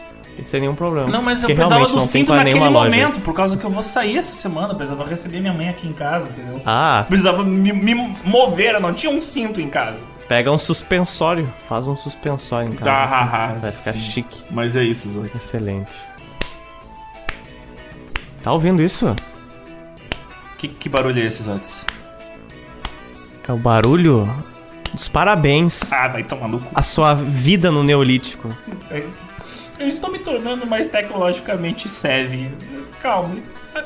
Sem 0.45 0.61
nenhum 0.61 0.73
problema. 0.73 1.07
Não, 1.09 1.21
mas 1.21 1.43
eu 1.43 1.47
Porque 1.49 1.53
precisava 1.61 1.87
do 1.87 1.99
cinto 1.99 2.33
naquele 2.33 2.55
nenhuma 2.55 2.69
loja. 2.71 2.89
momento, 2.89 3.19
por 3.21 3.35
causa 3.35 3.55
que 3.55 3.63
eu 3.63 3.69
vou 3.69 3.83
sair 3.83 4.17
essa 4.17 4.33
semana, 4.33 4.73
precisava 4.73 5.07
receber 5.07 5.39
minha 5.39 5.53
mãe 5.53 5.69
aqui 5.69 5.87
em 5.87 5.93
casa, 5.93 6.29
entendeu? 6.29 6.59
Ah, 6.65 7.05
Precisava 7.07 7.43
me, 7.43 7.71
me 7.71 7.93
mover, 8.25 8.73
eu 8.73 8.81
não 8.81 8.91
tinha 8.95 9.13
um 9.13 9.19
cinto 9.19 9.61
em 9.61 9.69
casa. 9.69 10.05
pega 10.27 10.51
um 10.51 10.57
suspensório, 10.57 11.47
faz 11.69 11.85
um 11.85 11.95
suspensório 11.95 12.69
em 12.69 12.75
casa. 12.75 12.89
Ah, 12.91 13.03
assim, 13.45 13.55
ah, 13.57 13.59
vai 13.61 13.71
ficar 13.71 13.93
chique. 13.93 14.41
Mas 14.49 14.75
é 14.75 14.83
isso, 14.83 15.07
Zoids. 15.11 15.35
Excelente. 15.39 15.91
Tá 18.43 18.51
ouvindo 18.51 18.83
isso? 18.83 19.15
Que, 20.57 20.67
que 20.67 20.89
barulho 20.89 21.19
é 21.19 21.25
esse, 21.25 21.43
Zoids? 21.43 21.85
É 23.47 23.51
o 23.51 23.57
barulho 23.57 24.29
dos 24.93 25.07
parabéns. 25.07 25.91
Ah, 25.91 26.07
vai 26.09 26.23
tomar 26.23 26.47
no 26.49 26.59
cu. 26.59 26.67
A 26.75 26.83
sua 26.83 27.13
vida 27.13 27.71
no 27.71 27.83
Neolítico. 27.83 28.55
É, 28.91 29.03
Eu 29.79 29.87
estou 29.87 30.11
me 30.11 30.19
tornando 30.19 30.67
mais 30.67 30.87
tecnologicamente 30.87 31.89
savvy. 31.89 32.51
Calma, 33.01 33.35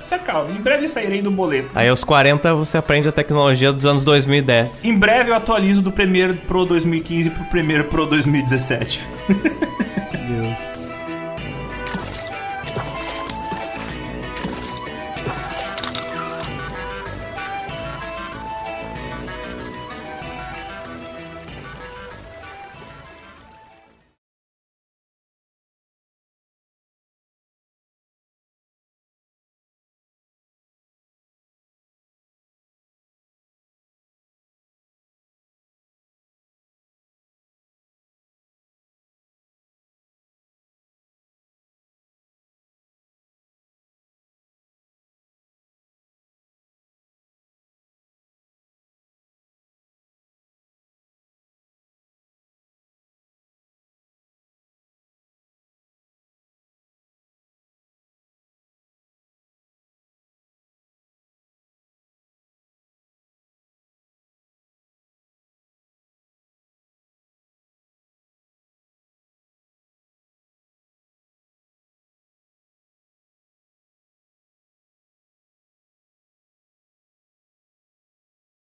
se 0.02 0.14
acalme. 0.16 0.54
Em 0.54 0.62
breve 0.62 0.88
sairei 0.88 1.22
do 1.22 1.32
boleto. 1.32 1.70
Aí 1.74 1.88
aos 1.90 2.04
40 2.04 2.54
você 2.56 2.78
aprende 2.78 3.08
a 3.08 3.12
tecnologia 3.12 3.72
dos 3.72 3.86
anos 3.86 4.04
2010. 4.04 4.86
Em 4.86 4.96
breve 4.96 5.32
eu 5.32 5.36
atualizo 5.36 5.82
do 5.82 5.92
Premiere 5.92 6.34
Pro 6.34 6.66
2015 6.66 7.30
pro 7.32 7.44
Premiere 7.46 7.84
Pro 7.86 8.06
2017. 8.06 9.02